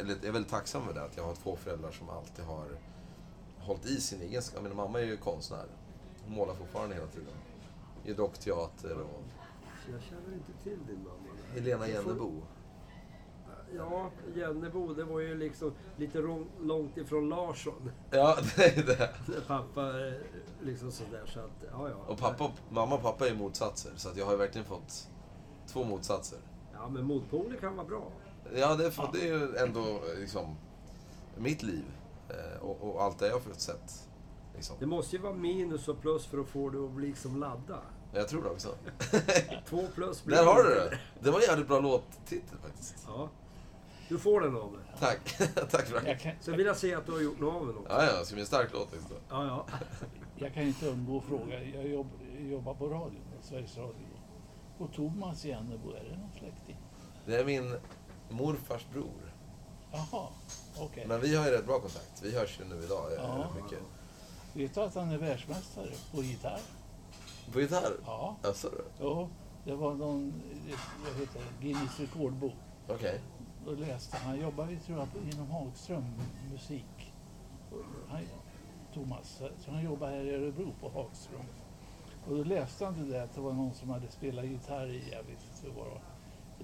eller 0.00 0.14
jag 0.14 0.24
är 0.24 0.32
väldigt 0.32 0.50
tacksam 0.50 0.86
för 0.86 0.94
det, 0.94 1.02
att 1.04 1.16
jag 1.16 1.24
har 1.24 1.34
två 1.34 1.56
föräldrar 1.56 1.90
som 1.90 2.10
alltid 2.10 2.44
har 2.44 2.66
hållit 3.58 3.86
i 3.86 4.00
sin 4.00 4.22
egen... 4.22 4.42
Menar, 4.62 4.74
mamma 4.76 5.00
är 5.00 5.04
ju 5.04 5.16
konstnär. 5.16 5.66
Hon 6.24 6.34
målar 6.34 6.54
fortfarande 6.54 6.94
hela 6.94 7.06
tiden. 7.06 7.34
Gör 8.04 8.14
dockteater 8.14 9.00
och... 9.00 9.22
Jag 9.92 10.02
känner 10.02 10.34
inte 10.34 10.52
till 10.62 10.78
din 10.86 10.98
mamma. 11.04 11.54
Helena 11.54 11.88
Jennebo. 11.88 12.32
Ja, 13.76 14.10
Jennebo, 14.36 14.94
det 14.94 15.04
var 15.04 15.20
ju 15.20 15.38
liksom 15.38 15.72
lite 15.96 16.18
långt 16.60 16.96
ifrån 16.96 17.28
Larsson. 17.28 17.90
Ja, 18.10 18.36
det 18.56 18.78
är 18.78 18.82
det. 18.82 19.10
Pappa 19.46 20.06
eh, 20.06 20.12
liksom 20.60 20.92
sådär 20.92 21.22
så 21.26 21.40
att, 21.40 21.64
ja 21.72 21.88
ja. 21.88 21.96
Och 22.06 22.18
pappa, 22.18 22.50
mamma 22.70 22.94
och 22.94 23.02
pappa 23.02 23.28
är 23.28 23.34
motsatser, 23.34 23.92
så 23.96 24.08
att 24.08 24.16
jag 24.16 24.24
har 24.24 24.32
ju 24.32 24.38
verkligen 24.38 24.66
fått 24.66 25.08
två 25.66 25.84
motsatser. 25.84 26.38
Ja 26.72 26.88
men 26.88 27.04
motpoler 27.04 27.56
kan 27.56 27.76
vara 27.76 27.86
bra. 27.86 28.12
Ja, 28.54 28.74
det 28.76 28.86
är, 28.86 28.90
för, 28.90 29.08
det 29.12 29.20
är 29.20 29.26
ju 29.26 29.56
ändå 29.56 30.00
liksom 30.18 30.56
mitt 31.36 31.62
liv. 31.62 31.84
Eh, 32.28 32.62
Och, 32.62 32.82
och 32.94 33.02
allt 33.02 33.18
det 33.18 33.26
jag 33.26 33.34
har 33.34 33.40
fått 33.40 33.60
sett. 33.60 34.08
Liksom. 34.54 34.76
Det 34.78 34.86
måste 34.86 35.16
ju 35.16 35.22
vara 35.22 35.34
minus 35.34 35.88
och 35.88 36.00
plus 36.00 36.26
för 36.26 36.38
att 36.38 36.48
få 36.48 36.70
det 36.70 36.78
att 36.84 37.00
liksom 37.00 37.40
ladda. 37.40 37.80
Jag 38.12 38.28
tror 38.28 38.42
det 38.42 38.48
också. 38.50 38.74
Två 39.68 39.84
plus 39.94 40.24
blir 40.24 40.36
Där 40.36 40.44
har 40.44 40.62
du 40.62 40.74
det! 40.74 40.98
Det 41.20 41.30
var 41.30 41.38
en 41.38 41.44
jävligt 41.44 41.68
bra 41.68 41.80
låttitel 41.80 42.58
faktiskt. 42.62 42.94
Ja. 43.06 43.28
Du 44.08 44.18
får 44.18 44.40
den 44.40 44.56
av 44.56 44.72
mig. 44.72 44.80
Tack. 44.98 45.36
Tack 45.70 45.90
det. 45.90 46.08
Jag, 46.08 46.20
kan, 46.20 46.32
Sen 46.40 46.56
vill 46.56 46.66
jag 46.66 46.76
se 46.76 46.94
att 46.94 47.06
du 47.06 47.12
har 47.12 47.20
gjort 47.20 47.40
något 47.40 47.54
av 47.54 47.66
den 47.66 47.76
också. 47.76 47.92
Ja, 47.92 48.04
ja, 48.04 48.24
ska 48.24 48.34
bli 48.34 48.40
en 48.40 48.46
stark 48.46 48.72
låt. 48.72 48.88
Ja, 49.30 49.46
ja. 49.46 49.66
jag 50.36 50.54
kan 50.54 50.62
inte 50.62 50.88
undgå 50.88 51.18
att 51.18 51.24
fråga. 51.24 51.64
Jag 51.64 51.88
jobb, 51.88 52.06
jobbar 52.38 52.74
på 52.74 52.88
radio, 52.88 53.20
Sveriges 53.42 53.76
Radio. 53.76 54.06
Och 54.78 54.92
Thomas 54.92 55.44
Jennebo, 55.44 55.90
är 55.90 56.04
det 56.04 56.16
någon 56.16 56.32
släkting? 56.38 56.76
Det 57.26 57.36
är 57.36 57.44
min 57.44 57.74
morfars 58.30 58.86
bror. 58.92 59.34
Jaha, 59.92 60.26
okej. 60.78 61.04
Men 61.06 61.20
vi 61.20 61.36
har 61.36 61.46
ju 61.46 61.50
rätt 61.50 61.66
bra 61.66 61.80
kontakt. 61.80 62.22
Vi 62.22 62.38
hörs 62.38 62.60
ju 62.60 62.64
nu 62.64 62.82
idag 62.84 63.12
eh, 63.12 63.18
Ja. 63.18 63.50
mycket. 63.62 63.78
Vet 64.52 64.74
du 64.74 64.80
att 64.80 64.94
han 64.94 65.10
är 65.10 65.18
världsmästare 65.18 65.90
på 66.14 66.22
gitarr? 66.22 66.60
På 67.52 67.60
gitarr? 67.60 67.92
Ja. 68.06 68.36
Jaså 68.42 68.68
du? 68.68 68.84
Jo, 69.00 69.28
det 69.64 69.74
var 69.74 69.94
någon 69.94 70.42
vad 71.04 71.20
heter 71.20 71.40
det, 71.40 71.64
Guinness 71.66 72.00
rekordbok. 72.00 72.54
Okej. 72.88 73.20
Då 73.68 73.74
läste 73.74 74.16
han, 74.16 74.26
han 74.26 74.40
jobbade 74.40 74.76
tror 74.76 74.98
jag 74.98 75.34
inom 75.34 75.50
Hagström 75.50 76.04
musik. 76.52 77.12
Han, 78.08 78.20
Thomas, 78.94 79.42
så 79.58 79.70
han 79.70 79.84
jobbade 79.84 80.12
här 80.12 80.24
i 80.24 80.34
Örebro 80.34 80.72
på 80.80 80.88
Hagström. 80.88 81.46
Och 82.26 82.36
då 82.36 82.44
läste 82.44 82.84
han 82.84 82.94
det 82.98 83.12
där 83.12 83.24
att 83.24 83.34
det 83.34 83.40
var 83.40 83.52
någon 83.52 83.74
som 83.74 83.90
hade 83.90 84.08
spelat 84.08 84.44
gitarr 84.44 84.86
i, 84.86 85.02
jag 85.12 85.22
vet 85.22 85.42
inte 85.42 85.78
vad 85.78 85.86
det 85.86 85.90
var, 85.90 86.00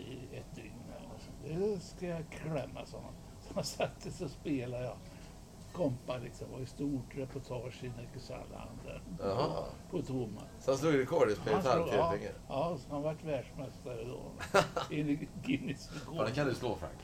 i 0.02 0.36
ett 0.36 0.54
dygn. 0.54 0.84
Det 1.48 1.80
ska 1.80 2.06
jag 2.06 2.24
klämma, 2.30 2.86
sa 2.86 2.98
han. 3.04 3.14
Så 3.48 3.54
han 3.54 3.64
satte 3.64 4.10
sig 4.10 4.24
och 4.24 4.30
spelade. 4.30 4.84
Ja. 4.84 4.96
Kompa 5.74 6.16
liksom, 6.18 6.46
var 6.52 6.60
ett 6.60 6.68
stort 6.68 7.14
reportage 7.16 7.84
i 7.84 7.92
Jaha. 9.20 9.64
på 9.90 10.02
Thomas. 10.02 10.42
Så 10.60 10.70
han 10.70 10.78
slog 10.78 10.94
rekord 10.98 11.28
i 11.28 11.32
att 11.32 11.38
spela 11.38 11.56
Han 11.56 11.62
gitarr 11.64 11.76
slog- 11.76 12.18
till 12.18 12.28
ja, 12.28 12.34
ja, 12.48 12.76
så 12.78 12.90
han 12.90 13.02
vart 13.02 13.24
världsmästare 13.24 14.04
då. 14.04 14.20
Enligt 14.90 15.28
Guinness 15.42 15.90
rekord. 15.94 16.16
Ja, 16.16 16.24
det 16.24 16.30
kan 16.30 16.46
du 16.46 16.54
slå 16.54 16.74
Frank. 16.76 16.98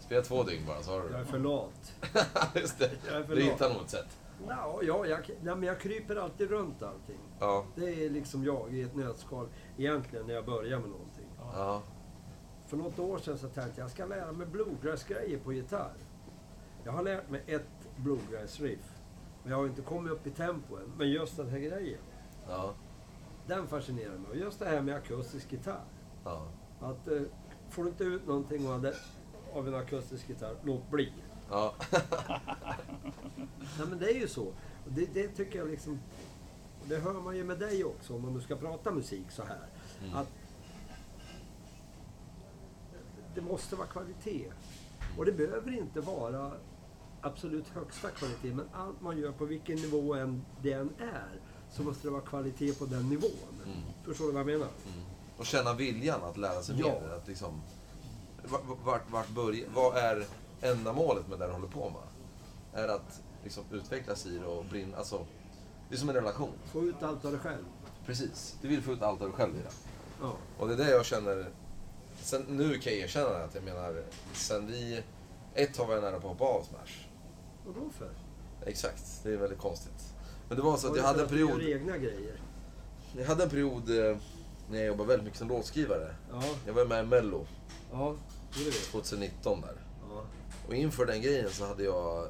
Spela 0.00 0.22
två 0.22 0.42
dygn 0.42 0.66
bara 0.66 0.82
så 0.82 0.90
har 0.92 1.00
du 1.00 1.04
Jag 1.06 1.14
är 1.14 1.18
det. 1.18 1.24
för 1.24 1.38
lat. 1.38 1.92
Just 2.54 2.78
det. 2.78 2.90
Jag 3.06 3.16
är 3.16 3.24
för 3.24 3.34
Du 3.34 3.40
lat. 3.42 3.52
hittar 3.52 3.74
nog 3.74 3.82
ett 3.82 3.90
sätt. 3.90 4.18
Ja, 4.48 4.80
ja, 4.82 5.06
jag, 5.06 5.20
nej, 5.42 5.54
men 5.56 5.62
jag 5.62 5.80
kryper 5.80 6.16
alltid 6.16 6.50
runt 6.50 6.82
allting. 6.82 7.18
Ja. 7.40 7.64
Det 7.76 8.04
är 8.04 8.10
liksom 8.10 8.44
jag 8.44 8.74
i 8.74 8.82
ett 8.82 8.96
nötskal 8.96 9.48
egentligen 9.78 10.26
när 10.26 10.34
jag 10.34 10.44
börjar 10.46 10.78
med 10.80 10.88
någonting. 10.90 11.26
Ja. 11.54 11.82
För 12.66 12.76
något 12.76 12.98
år 12.98 13.18
sedan 13.18 13.38
så 13.38 13.48
tänkte 13.48 13.80
jag 13.80 13.84
jag 13.84 13.90
ska 13.90 14.06
lära 14.06 14.32
mig 14.32 14.46
bluegrass-grejer 14.46 15.38
på 15.38 15.52
gitarr. 15.52 15.92
Jag 16.84 16.92
har 16.92 17.02
lärt 17.02 17.30
mig 17.30 17.42
ett 17.46 17.83
bluegrass-riff. 17.96 18.90
Men 19.42 19.50
jag 19.52 19.58
har 19.58 19.66
inte 19.66 19.82
kommit 19.82 20.12
upp 20.12 20.26
i 20.26 20.30
tempo 20.30 20.76
än. 20.76 20.92
Men 20.98 21.10
just 21.10 21.36
den 21.36 21.48
här 21.48 21.58
grejen, 21.58 22.00
Ja. 22.48 22.74
den 23.46 23.66
fascinerar 23.66 24.18
mig. 24.18 24.30
Och 24.30 24.36
just 24.36 24.58
det 24.58 24.66
här 24.66 24.82
med 24.82 24.94
akustisk 24.96 25.52
gitarr. 25.52 25.84
Ja. 26.24 26.46
Att 26.80 27.08
eh, 27.08 27.22
får 27.70 27.82
du 27.84 27.88
inte 27.90 28.04
ut 28.04 28.26
någonting 28.26 28.68
av, 28.68 28.82
det, 28.82 28.94
av 29.52 29.68
en 29.68 29.74
akustisk 29.74 30.28
gitarr, 30.28 30.56
låt 30.62 30.90
bli. 30.90 31.12
Ja. 31.50 31.74
Nej 33.78 33.86
men 33.88 33.98
det 33.98 34.10
är 34.10 34.20
ju 34.20 34.28
så. 34.28 34.52
Det, 34.88 35.14
det 35.14 35.28
tycker 35.28 35.58
jag 35.58 35.68
liksom... 35.68 36.00
och 36.82 36.88
Det 36.88 36.98
hör 36.98 37.12
man 37.20 37.36
ju 37.36 37.44
med 37.44 37.58
dig 37.58 37.84
också 37.84 38.14
om 38.14 38.22
man 38.22 38.34
nu 38.34 38.40
ska 38.40 38.56
prata 38.56 38.90
musik 38.90 39.30
så 39.30 39.42
här. 39.42 39.66
Mm. 40.04 40.16
Att 40.16 40.28
det 43.34 43.40
måste 43.40 43.76
vara 43.76 43.86
kvalitet. 43.86 44.52
Och 45.18 45.24
det 45.24 45.32
behöver 45.32 45.72
inte 45.78 46.00
vara 46.00 46.52
absolut 47.24 47.68
högsta 47.68 48.10
kvalitet. 48.10 48.54
Men 48.54 48.68
allt 48.72 49.00
man 49.00 49.18
gör 49.18 49.32
på 49.32 49.44
vilken 49.44 49.76
nivå 49.76 50.14
än 50.14 50.44
det 50.62 50.72
än 50.72 50.90
är 50.98 51.40
så 51.72 51.82
måste 51.82 52.06
det 52.06 52.10
vara 52.10 52.22
kvalitet 52.22 52.72
på 52.78 52.86
den 52.86 53.08
nivån. 53.08 53.30
Mm. 53.66 53.78
Förstår 54.04 54.26
du 54.26 54.32
vad 54.32 54.40
jag 54.40 54.46
menar? 54.46 54.68
Och 55.36 55.46
känna 55.46 55.74
viljan 55.74 56.24
att 56.24 56.36
lära 56.36 56.62
sig 56.62 56.76
Ja. 56.78 57.00
mer. 57.00 57.08
Att 57.08 57.28
liksom, 57.28 57.62
vart, 58.84 59.10
vart, 59.10 59.28
börja, 59.28 59.66
vad 59.74 59.96
är 59.96 60.26
ändamålet 60.60 61.28
med 61.28 61.38
det 61.38 61.46
du 61.46 61.52
håller 61.52 61.68
på 61.68 61.90
med? 61.90 62.82
Är 62.84 62.88
att 62.88 63.20
liksom 63.44 63.64
utvecklas 63.70 64.26
i 64.26 64.38
det 64.38 64.46
och 64.46 64.64
brinna? 64.64 64.96
Alltså, 64.96 65.26
det 65.88 65.94
är 65.94 65.98
som 65.98 66.08
en 66.08 66.14
relation. 66.14 66.52
Få 66.72 66.82
ut 66.82 67.02
allt 67.02 67.24
av 67.24 67.30
dig 67.30 67.40
själv. 67.40 67.64
Precis. 68.06 68.56
Du 68.62 68.68
vill 68.68 68.82
få 68.82 68.92
ut 68.92 69.02
allt 69.02 69.20
av 69.20 69.28
dig 69.28 69.36
själv 69.36 69.56
i 69.56 69.58
det. 69.58 69.72
Ja. 70.20 70.32
Och 70.58 70.68
det 70.68 70.74
är 70.74 70.78
det 70.78 70.90
jag 70.90 71.04
känner. 71.04 71.50
Sen, 72.20 72.42
nu 72.48 72.78
kan 72.78 72.92
jag 72.92 73.02
erkänna 73.02 73.28
att 73.28 73.54
jag 73.54 73.64
menar, 73.64 74.02
sen 74.32 74.66
vi... 74.66 75.02
Ett 75.54 75.76
har 75.76 75.86
vi 75.94 76.00
nära 76.00 76.10
på 76.10 76.16
att 76.16 76.22
hoppa 76.38 76.44
av 76.44 76.62
Smash. 76.62 77.06
Vad 77.66 77.74
då 77.74 77.90
för? 77.90 78.10
Exakt, 78.66 79.20
det 79.22 79.32
är 79.32 79.36
väldigt 79.36 79.58
konstigt. 79.58 80.14
Men 80.48 80.56
det 80.56 80.62
var 80.62 80.76
så 80.76 80.90
att 80.90 80.96
jag 80.96 81.04
hade 81.04 81.22
en 81.22 81.28
du 81.28 81.34
period... 81.34 81.62
gör 81.62 81.76
egna 81.76 81.98
grejer. 81.98 82.40
Jag 83.16 83.24
hade 83.26 83.44
en 83.44 83.50
period 83.50 83.90
eh, 83.90 84.16
när 84.70 84.78
jag 84.78 84.86
jobbade 84.86 85.08
väldigt 85.08 85.24
mycket 85.24 85.38
som 85.38 85.48
låtskrivare. 85.48 86.14
Ja, 86.30 86.42
Jag 86.66 86.74
var 86.74 86.84
med 86.84 87.04
i 87.04 87.06
Mello 87.06 87.46
ja, 87.92 88.16
det 88.54 88.64
det. 88.64 88.70
2019 88.70 89.60
där. 89.60 89.76
Ja. 90.10 90.24
Och 90.68 90.74
inför 90.74 91.06
den 91.06 91.22
grejen 91.22 91.50
så 91.50 91.66
hade 91.66 91.84
jag 91.84 92.28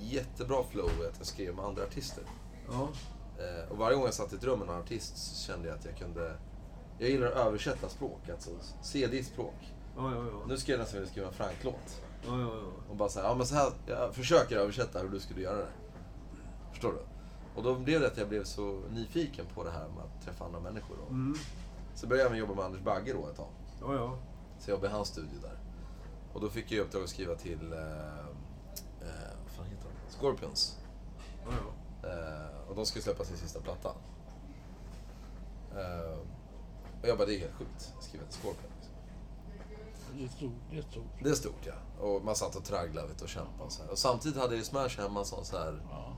jättebra 0.00 0.64
flow 0.70 0.90
i 1.02 1.06
att 1.06 1.14
jag 1.18 1.26
skrev 1.26 1.54
med 1.54 1.64
andra 1.64 1.82
artister. 1.82 2.24
Ja, 2.68 2.88
Eh, 3.38 3.70
och 3.70 3.78
varje 3.78 3.96
gång 3.96 4.04
jag 4.04 4.14
satt 4.14 4.32
i 4.32 4.36
ett 4.36 4.44
rum 4.44 4.58
med 4.58 4.68
en 4.68 4.74
artist 4.74 5.16
så 5.16 5.46
kände 5.46 5.68
jag 5.68 5.78
att 5.78 5.84
jag 5.84 5.96
kunde... 5.96 6.36
Jag 6.98 7.10
gillar 7.10 7.26
att 7.26 7.46
översätta 7.46 7.88
språk, 7.88 8.28
alltså 8.30 8.50
se 8.82 9.06
ditt 9.06 9.26
språk. 9.26 9.54
ja, 9.96 10.14
ja. 10.14 10.24
ja. 10.32 10.46
Nu 10.48 10.56
skulle 10.56 10.74
jag 10.76 10.80
nästan 10.80 10.98
vilja 11.00 11.10
skriva 11.10 11.28
en 11.28 11.34
Frank-låt. 11.34 12.02
Ja, 12.26 12.40
ja, 12.40 12.50
ja. 12.54 12.72
Och 12.90 12.96
bara 12.96 13.08
säga, 13.08 13.26
ja 13.26 13.34
men 13.34 13.46
så 13.46 13.54
här, 13.54 13.72
jag 13.86 14.14
försöker 14.14 14.56
översätta 14.56 14.98
hur 14.98 15.08
du 15.08 15.20
skulle 15.20 15.40
göra 15.40 15.56
det. 15.56 15.68
Förstår 16.70 16.92
du? 16.92 16.98
Och 17.54 17.62
då 17.62 17.74
blev 17.74 18.00
det 18.00 18.06
att 18.06 18.16
jag 18.16 18.28
blev 18.28 18.44
så 18.44 18.80
nyfiken 18.90 19.46
på 19.54 19.64
det 19.64 19.70
här 19.70 19.88
med 19.88 20.04
att 20.04 20.24
träffa 20.24 20.44
andra 20.44 20.60
människor. 20.60 20.96
Och 21.06 21.10
Mm. 21.10 21.38
Så 21.94 22.06
började 22.06 22.22
jag 22.22 22.26
även 22.26 22.38
jobba 22.38 22.54
med 22.54 22.64
Anders 22.64 22.82
Bagge 22.82 23.12
då 23.12 23.28
ett 23.28 23.36
tag. 23.36 23.48
Ja, 23.80 23.94
ja. 23.94 24.18
Så 24.58 24.70
jag 24.70 24.74
jobbade 24.76 24.92
i 24.92 24.96
hans 24.96 25.08
studio 25.08 25.38
där. 25.42 25.58
Och 26.32 26.40
då 26.40 26.48
fick 26.48 26.64
jag 26.72 26.78
i 26.78 26.80
uppdrag 26.80 27.02
att 27.02 27.08
skriva 27.08 27.34
till, 27.34 27.72
eh, 27.72 27.78
eh, 29.00 29.32
vad 29.44 29.52
fan 29.56 29.64
heter 29.66 29.84
de? 29.84 30.12
Scorpions. 30.18 30.78
ja, 31.44 31.50
ja. 32.02 32.08
Eh, 32.08 32.68
och 32.68 32.76
de 32.76 32.86
skulle 32.86 33.02
släppa 33.02 33.24
sin 33.24 33.36
sista 33.36 33.60
platta. 33.60 33.88
Eh, 35.74 36.18
och 37.02 37.08
jag 37.08 37.18
bara, 37.18 37.26
det 37.26 37.34
är 37.34 37.38
helt 37.38 37.54
sjukt. 37.54 37.92
Skriva 38.00 38.24
till 38.24 38.40
Scorpions. 38.40 38.73
Det 40.18 40.24
är 40.24 40.28
stort. 40.28 40.52
Det 40.70 40.78
är 40.78 40.82
stort. 40.82 41.04
Det 41.22 41.28
är 41.30 41.34
stort 41.34 41.66
ja. 41.66 42.04
Och 42.06 42.24
man 42.24 42.36
satt 42.36 42.56
och 42.56 42.64
tragglade 42.64 43.08
och 43.22 43.28
kämpade 43.28 43.64
och 43.64 43.72
så 43.72 43.82
här. 43.82 43.90
Och 43.90 43.98
samtidigt 43.98 44.38
hade 44.38 44.56
ju 44.56 44.62
Smash 44.64 44.88
hemma 44.98 45.24
som 45.24 45.44
så 45.44 45.58
här. 45.58 45.80
Ja. 45.90 46.16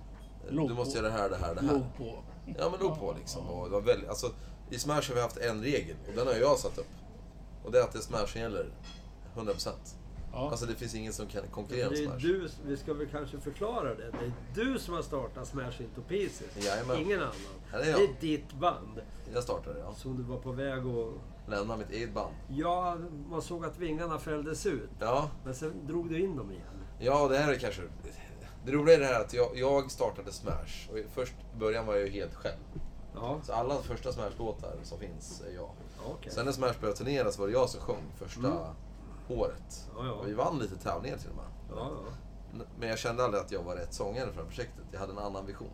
eh, 0.48 0.54
Du 0.54 0.74
måste 0.74 0.98
på. 1.00 1.04
göra 1.04 1.14
det 1.14 1.20
här, 1.22 1.30
det 1.30 1.36
här, 1.36 1.54
det 1.54 1.60
här. 1.60 1.72
Låg 1.72 1.96
på. 1.96 2.18
Ja 2.58 2.70
men 2.70 2.80
låg 2.80 2.98
på 2.98 3.14
liksom. 3.18 3.46
Och 3.46 3.64
det 3.64 3.72
var 3.72 3.80
väldigt, 3.80 4.08
alltså, 4.08 4.30
I 4.70 4.78
Smash 4.78 4.94
har 5.08 5.14
vi 5.14 5.20
haft 5.20 5.36
en 5.36 5.62
regel 5.62 5.96
och 6.08 6.12
den 6.14 6.26
har 6.26 6.34
jag 6.34 6.58
satt 6.58 6.78
upp. 6.78 6.86
Och 7.64 7.72
det 7.72 7.78
är 7.78 7.82
att 7.82 7.92
det 7.92 7.98
är 7.98 8.02
Smash 8.02 8.26
som 8.26 8.40
gäller. 8.40 8.66
100%. 9.36 9.70
Ja. 10.32 10.50
Alltså 10.50 10.66
det 10.66 10.74
finns 10.74 10.94
ingen 10.94 11.12
som 11.12 11.26
kan 11.26 11.42
konkurrera 11.50 11.90
med 11.90 11.98
Det 11.98 12.04
Smash. 12.04 12.18
du, 12.18 12.48
vi 12.66 12.76
ska 12.76 12.94
väl 12.94 13.06
kanske 13.08 13.40
förklara 13.40 13.94
det. 13.94 14.10
Det 14.10 14.60
är 14.60 14.64
du 14.64 14.78
som 14.78 14.94
har 14.94 15.02
startat 15.02 15.48
Smash 15.48 15.80
Into 15.82 16.02
Pieces. 16.08 16.66
Jajamän. 16.66 17.00
Ingen 17.00 17.20
annan. 17.20 17.34
Ja, 17.72 17.78
det 17.78 17.84
är 17.84 17.90
jag. 17.90 18.00
det 18.00 18.04
är 18.04 18.20
ditt 18.20 18.52
band. 18.52 19.00
Jag 19.34 19.42
startade 19.42 19.78
ja. 19.78 19.94
Som 19.94 20.16
du 20.16 20.22
var 20.22 20.38
på 20.38 20.52
väg 20.52 20.78
att... 20.86 21.14
Lämna 21.48 21.76
mitt 21.76 21.90
eget 21.90 22.14
band. 22.14 22.34
Ja, 22.48 22.96
man 23.30 23.42
såg 23.42 23.64
att 23.64 23.78
vingarna 23.78 24.18
fälldes 24.18 24.66
ut. 24.66 24.90
Ja, 25.00 25.30
Men 25.44 25.54
sen 25.54 25.86
drog 25.86 26.08
du 26.08 26.20
in 26.24 26.36
dem 26.36 26.50
igen. 26.50 26.66
ja 26.98 27.28
det 27.28 27.38
här 27.38 27.52
är 27.52 27.58
kanske... 27.58 27.82
Det 28.64 28.72
roliga 28.72 28.94
är 28.96 29.00
det 29.00 29.06
här 29.06 29.20
att 29.20 29.32
jag, 29.34 29.58
jag 29.58 29.90
startade 29.90 30.32
Smash. 30.32 30.90
Och 30.92 30.98
först 31.14 31.34
i 31.54 31.58
början 31.58 31.86
var 31.86 31.94
jag 31.94 32.04
ju 32.04 32.10
helt 32.10 32.34
själv. 32.34 32.58
Ja, 33.14 33.40
Så 33.42 33.52
alla 33.52 33.74
första 33.82 34.12
Smash-låtar 34.12 34.76
som 34.82 34.98
finns 34.98 35.40
är 35.40 35.54
jag. 35.54 35.70
ja 35.98 36.12
okej. 36.18 36.32
Sen 36.32 36.44
när 36.44 36.52
Smash 36.52 36.74
började 36.80 36.98
turnera 36.98 37.32
så 37.32 37.40
var 37.40 37.46
det 37.48 37.52
jag 37.52 37.68
som 37.70 37.80
sjöng 37.80 38.02
första 38.16 38.46
Mm. 38.46 39.40
året. 39.40 39.88
Ja, 39.96 40.06
ja. 40.06 40.22
Vi 40.26 40.32
vann 40.34 40.58
lite 40.58 40.76
tävlingar 40.76 41.16
till 41.16 41.30
och 41.30 41.36
med. 41.36 41.44
Ja, 41.70 41.90
ja. 42.04 42.64
Men 42.78 42.88
jag 42.88 42.98
kände 42.98 43.24
aldrig 43.24 43.42
att 43.42 43.52
jag 43.52 43.62
var 43.62 43.76
rätt 43.76 43.94
sångare 43.94 44.26
för 44.26 44.32
det 44.32 44.38
här 44.40 44.46
projektet. 44.48 44.84
Jag 44.92 45.00
hade 45.00 45.12
en 45.12 45.18
annan 45.18 45.46
vision. 45.46 45.70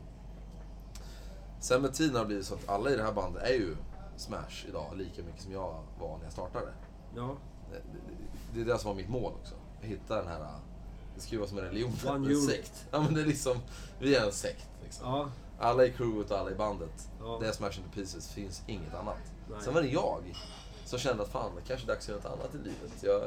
Sen 1.60 1.82
med 1.82 1.94
tiden 1.94 2.14
har 2.14 2.22
det 2.22 2.26
blivit 2.26 2.46
så 2.46 2.54
att 2.54 2.68
alla 2.68 2.90
i 2.90 2.96
det 2.96 3.02
här 3.02 3.12
bandet 3.12 3.42
är 3.42 3.52
ju 3.54 3.76
Smash 4.16 4.66
idag, 4.68 4.96
lika 4.96 5.22
mycket 5.22 5.42
som 5.42 5.52
jag 5.52 5.84
var 6.00 6.16
när 6.16 6.24
jag 6.24 6.32
startade. 6.32 6.72
ja. 7.16 7.36
Det, 7.70 7.78
det, 7.78 8.54
det 8.54 8.60
är 8.60 8.74
det 8.74 8.78
som 8.78 8.88
var 8.88 8.96
mitt 8.96 9.08
mål 9.08 9.32
också. 9.40 9.54
Att 9.78 9.84
hitta 9.84 10.16
den 10.16 10.26
här... 10.28 10.46
Det 11.14 11.20
ska 11.20 11.32
ju 11.32 11.38
vara 11.38 11.48
som 11.48 11.58
en 11.58 11.64
religion. 11.64 11.92
One 12.06 12.30
en 12.30 12.40
sekt. 12.40 12.86
Ja 12.90 13.00
men 13.00 13.14
det 13.14 13.20
är 13.20 13.26
liksom... 13.26 13.56
Vi 13.98 14.16
är 14.16 14.26
en 14.26 14.32
sekt 14.32 14.68
liksom. 14.82 15.08
ja. 15.08 15.28
Alla 15.58 15.84
i 15.84 15.92
crewet 15.92 16.30
och 16.30 16.38
alla 16.38 16.50
i 16.50 16.54
bandet. 16.54 17.08
Ja. 17.20 17.38
Det 17.40 17.48
är 17.48 17.52
Smash 17.52 17.78
into 17.78 17.90
Pieces, 17.94 18.32
finns 18.32 18.62
inget 18.66 18.94
annat. 18.94 19.32
Nej. 19.50 19.58
Sen 19.62 19.74
var 19.74 19.82
det 19.82 19.88
jag 19.88 20.20
som 20.84 20.98
kände 20.98 21.22
att 21.22 21.28
fan, 21.28 21.50
det 21.56 21.62
kanske 21.68 21.86
är 21.86 21.88
dags 21.88 22.04
att 22.04 22.08
göra 22.08 22.18
något 22.18 22.40
annat 22.40 22.54
i 22.54 22.58
livet. 22.58 23.02
Jag 23.02 23.22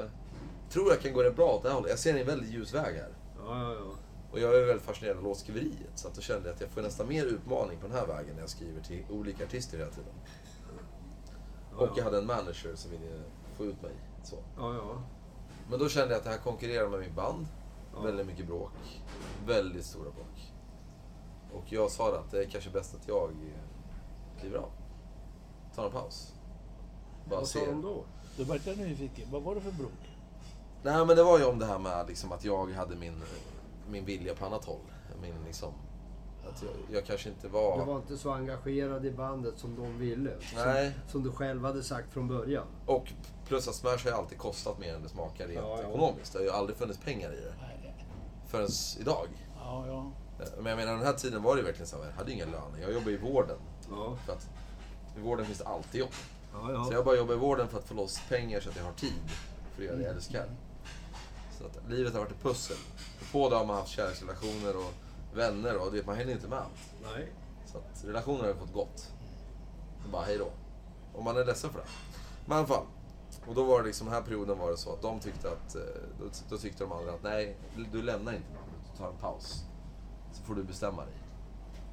tror 0.69 0.89
jag 0.89 1.01
kan 1.01 1.13
gå 1.13 1.23
det 1.23 1.31
bra 1.31 1.53
åt 1.53 1.63
det 1.63 1.69
här 1.69 1.75
hållet. 1.75 1.89
Jag 1.89 1.99
ser 1.99 2.15
en 2.15 2.25
väldigt 2.25 2.49
ljus 2.49 2.73
väg 2.73 2.95
här. 2.95 3.09
Ja, 3.37 3.61
ja, 3.61 3.73
ja. 3.73 3.95
Och 4.31 4.39
jag 4.39 4.55
är 4.55 4.65
väldigt 4.65 4.85
fascinerad 4.85 5.17
av 5.17 5.23
låtskriveriet. 5.23 5.91
Så 5.95 6.07
att 6.07 6.15
då 6.15 6.21
kände 6.21 6.49
jag 6.49 6.55
att 6.55 6.61
jag 6.61 6.69
får 6.69 6.81
nästan 6.81 7.07
mer 7.07 7.25
utmaning 7.25 7.79
på 7.79 7.87
den 7.87 7.95
här 7.95 8.07
vägen 8.07 8.33
när 8.33 8.41
jag 8.41 8.49
skriver 8.49 8.81
till 8.81 9.03
olika 9.09 9.43
artister 9.43 9.77
hela 9.77 9.91
tiden. 9.91 10.13
Och 11.77 11.89
jag 11.97 12.03
hade 12.03 12.17
en 12.17 12.25
manager 12.25 12.75
som 12.75 12.91
ville 12.91 13.23
få 13.57 13.65
ut 13.65 13.81
mig. 13.81 13.91
Så. 14.23 14.35
Ja, 14.57 14.73
ja. 14.73 15.01
Men 15.69 15.79
då 15.79 15.89
kände 15.89 16.13
jag 16.13 16.17
att 16.17 16.23
det 16.23 16.29
här 16.29 16.37
konkurrerar 16.37 16.89
med 16.89 16.99
mitt 16.99 17.15
band. 17.15 17.47
Ja. 17.93 18.01
Väldigt 18.01 18.27
mycket 18.27 18.47
bråk. 18.47 18.71
Väldigt 19.45 19.85
stora 19.85 20.11
bråk. 20.11 20.53
Och 21.53 21.63
jag 21.73 21.91
sa 21.91 22.15
att 22.19 22.31
det 22.31 22.43
är 22.43 22.49
kanske 22.49 22.69
bäst 22.69 22.95
att 22.95 23.07
jag 23.07 23.31
kliver 24.39 24.57
av. 24.57 24.69
Tar 25.75 25.85
en 25.85 25.91
paus. 25.91 26.33
Bara 27.29 27.39
Vad 27.39 27.47
sa 27.47 27.59
ser. 27.59 27.67
de 27.67 27.81
då? 27.81 28.03
Då 28.37 28.43
vart 28.43 28.67
jag 28.67 28.77
nyfiken. 28.77 29.27
Vad 29.31 29.43
var 29.43 29.55
det 29.55 29.61
för 29.61 29.71
bråk? 29.71 30.11
Nej 30.83 31.05
men 31.05 31.15
det 31.15 31.23
var 31.23 31.39
ju 31.39 31.45
om 31.45 31.59
det 31.59 31.65
här 31.65 31.79
med 31.79 32.07
liksom, 32.07 32.31
att 32.31 32.45
jag 32.45 32.71
hade 32.71 32.95
min, 32.95 33.21
min 33.89 34.05
vilja 34.05 34.35
på 34.35 34.45
annat 34.45 34.65
håll. 34.65 34.81
Min, 35.21 35.33
liksom, 35.45 35.73
att 36.47 36.63
jag, 36.63 36.71
jag 36.95 37.05
kanske 37.05 37.29
inte 37.29 37.47
var... 37.47 37.79
Du 37.79 37.85
var 37.85 37.97
inte 37.97 38.17
så 38.17 38.31
engagerad 38.31 39.05
i 39.05 39.11
bandet 39.11 39.59
som 39.59 39.75
de 39.75 39.97
ville. 39.99 40.31
Nej. 40.55 40.91
Som, 41.01 41.11
som 41.11 41.23
du 41.23 41.31
själv 41.31 41.65
hade 41.65 41.83
sagt 41.83 42.13
från 42.13 42.27
början. 42.27 42.65
Och 42.85 43.13
plus 43.47 43.67
att 43.67 43.75
Smash 43.75 43.89
har 44.03 44.09
ju 44.11 44.11
alltid 44.11 44.37
kostat 44.37 44.79
mer 44.79 44.93
än 44.95 45.03
det 45.03 45.09
smakar 45.09 45.47
rent 45.47 45.59
Ja, 45.61 45.79
ja. 45.81 45.89
ekonomiskt. 45.89 46.33
Det 46.33 46.39
har 46.39 46.43
ju 46.43 46.51
aldrig 46.51 46.77
funnits 46.77 46.99
pengar 46.99 47.33
i 47.33 47.35
det. 47.35 47.53
Nej. 47.61 47.95
Förrän 48.47 48.67
idag. 48.99 49.27
Ja, 49.59 49.87
ja. 49.87 50.11
Men 50.57 50.65
jag 50.65 50.77
menar 50.77 50.93
den 50.93 51.05
här 51.05 51.13
tiden 51.13 51.43
var 51.43 51.55
det 51.55 51.59
ju 51.59 51.65
verkligen 51.65 51.87
så 51.87 51.97
här, 51.97 52.05
jag 52.05 52.11
hade 52.11 52.31
ingen 52.31 52.51
lön. 52.51 52.81
Jag 52.81 52.93
jobbade 52.93 53.11
i 53.11 53.17
vården. 53.17 53.57
Ja, 53.89 54.17
För 54.25 54.33
att 54.33 54.49
i 55.17 55.19
vården 55.19 55.45
finns 55.45 55.57
det 55.59 55.65
alltid 55.65 55.99
jobb. 56.01 56.09
ja. 56.53 56.71
ja. 56.71 56.85
Så 56.85 56.93
jag 56.93 57.05
bara 57.05 57.15
jobbar 57.15 57.33
i 57.33 57.37
vården 57.37 57.67
för 57.67 57.77
att 57.77 57.85
få 57.87 57.93
loss 57.93 58.21
pengar 58.29 58.59
så 58.59 58.69
att 58.69 58.75
jag 58.77 58.83
har 58.83 58.93
tid 58.93 59.29
för 59.75 59.81
att 59.81 59.85
göra 59.87 59.95
det 59.97 60.03
jag 60.03 60.11
älskar. 60.15 60.45
Så 61.59 61.65
att 61.65 61.89
livet 61.89 62.13
har 62.13 62.19
varit 62.19 62.31
ett 62.31 62.43
pussel. 62.43 62.77
På 63.31 63.49
det 63.49 63.55
har 63.55 63.65
man 63.65 63.75
haft 63.75 63.89
kärleksrelationer 63.91 64.77
och 64.77 64.93
vänner 65.35 65.77
och 65.77 65.95
vet, 65.95 66.05
man 66.05 66.15
hinner 66.15 66.31
inte 66.31 66.47
med 66.47 66.59
allt. 66.59 66.93
Nej. 67.15 67.33
Så 67.65 67.77
att 67.77 68.05
relationer 68.05 68.43
har 68.47 68.53
fått 68.53 68.73
gått. 68.73 69.11
Och 70.03 70.09
bara 70.09 70.23
hej 70.23 70.37
då. 70.37 70.47
Och 71.13 71.23
man 71.23 71.37
är 71.37 71.45
ledsen 71.45 71.69
för 71.69 71.79
det. 71.79 71.85
Men 72.45 72.55
i 72.55 72.59
alla 72.59 72.67
fall. 72.67 72.85
Och 73.47 73.55
då 73.55 73.63
var 73.63 73.79
det 73.79 73.85
liksom, 73.85 74.07
den 74.07 74.13
här 74.13 74.21
perioden 74.21 74.57
var 74.57 74.71
det 74.71 74.77
så 74.77 74.93
att 74.93 75.01
de 75.01 75.19
tyckte 75.19 75.47
att, 75.47 75.75
eh, 75.75 75.81
då, 76.19 76.25
då 76.49 76.57
tyckte 76.57 76.83
de 76.83 76.91
andra 76.91 77.11
att 77.11 77.23
nej, 77.23 77.57
du 77.91 78.01
lämnar 78.01 78.33
inte 78.33 78.47
bandet, 78.47 78.91
du 78.91 78.97
tar 78.97 79.09
en 79.09 79.17
paus. 79.17 79.63
Så 80.33 80.43
får 80.43 80.55
du 80.55 80.63
bestämma 80.63 81.05
dig. 81.05 81.13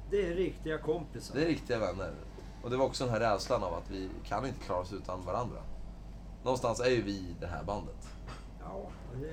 Det 0.09 0.27
är 0.27 0.35
riktiga 0.35 0.77
kompisar. 0.77 1.35
Det 1.35 1.43
är 1.43 1.47
riktiga 1.47 1.79
vänner. 1.79 2.13
Och 2.63 2.69
det 2.69 2.77
var 2.77 2.85
också 2.85 3.03
den 3.03 3.13
här 3.13 3.19
rädslan 3.19 3.63
av 3.63 3.73
att 3.73 3.89
vi 3.91 4.09
kan 4.25 4.45
inte 4.45 4.59
klara 4.59 4.79
oss 4.79 4.93
utan 4.93 5.25
varandra. 5.25 5.61
Någonstans 6.43 6.79
är 6.79 6.89
ju 6.89 7.01
vi 7.01 7.35
det 7.39 7.47
här 7.47 7.63
bandet. 7.63 8.07
Ja, 8.59 8.89
det, 9.21 9.27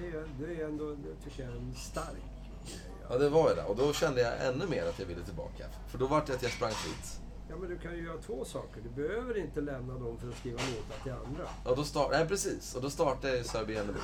det, 0.00 0.06
är, 0.06 0.28
det 0.38 0.62
är 0.62 0.64
ändå, 0.68 0.84
det 0.84 1.24
tycker 1.24 1.42
jag, 1.42 1.56
en 1.56 1.74
stark. 1.74 2.35
Ja, 3.08 3.18
det 3.18 3.28
var 3.28 3.48
ju 3.48 3.54
det. 3.54 3.64
Och 3.64 3.76
då 3.76 3.92
kände 3.92 4.20
jag 4.20 4.46
ännu 4.46 4.66
mer 4.66 4.86
att 4.86 4.98
jag 4.98 5.06
ville 5.06 5.24
tillbaka. 5.24 5.66
För 5.88 5.98
då 5.98 6.06
var 6.06 6.24
det 6.26 6.34
att 6.34 6.42
jag 6.42 6.52
sprang 6.52 6.70
fritt. 6.70 7.20
Ja, 7.48 7.56
men 7.56 7.68
du 7.68 7.78
kan 7.78 7.96
ju 7.96 8.04
göra 8.04 8.18
två 8.18 8.44
saker. 8.44 8.80
Du 8.82 8.88
behöver 8.88 9.38
inte 9.38 9.60
lämna 9.60 9.94
dem 9.94 10.18
för 10.18 10.28
att 10.28 10.36
skriva 10.36 10.58
låtar 10.58 11.02
till 11.02 11.12
andra. 11.12 11.48
Och 11.64 11.76
då 11.76 11.84
start, 11.84 12.08
nej, 12.12 12.28
precis. 12.28 12.74
Och 12.74 12.82
då 12.82 12.90
startade 12.90 13.36
jag 13.36 13.46
Sörby 13.46 13.74
Jennebo. 13.74 13.98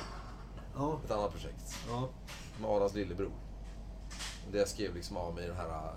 Ja. 0.75 0.99
Ett 1.05 1.11
annat 1.11 1.31
projekt. 1.31 1.75
Ja. 1.89 2.09
Med 2.61 2.69
Adams 2.69 2.93
lillebror. 2.93 3.31
Där 4.51 4.59
jag 4.59 4.67
skrev 4.67 4.95
liksom 4.95 5.17
av 5.17 5.35
mig 5.35 5.47
den 5.47 5.55
här... 5.55 5.93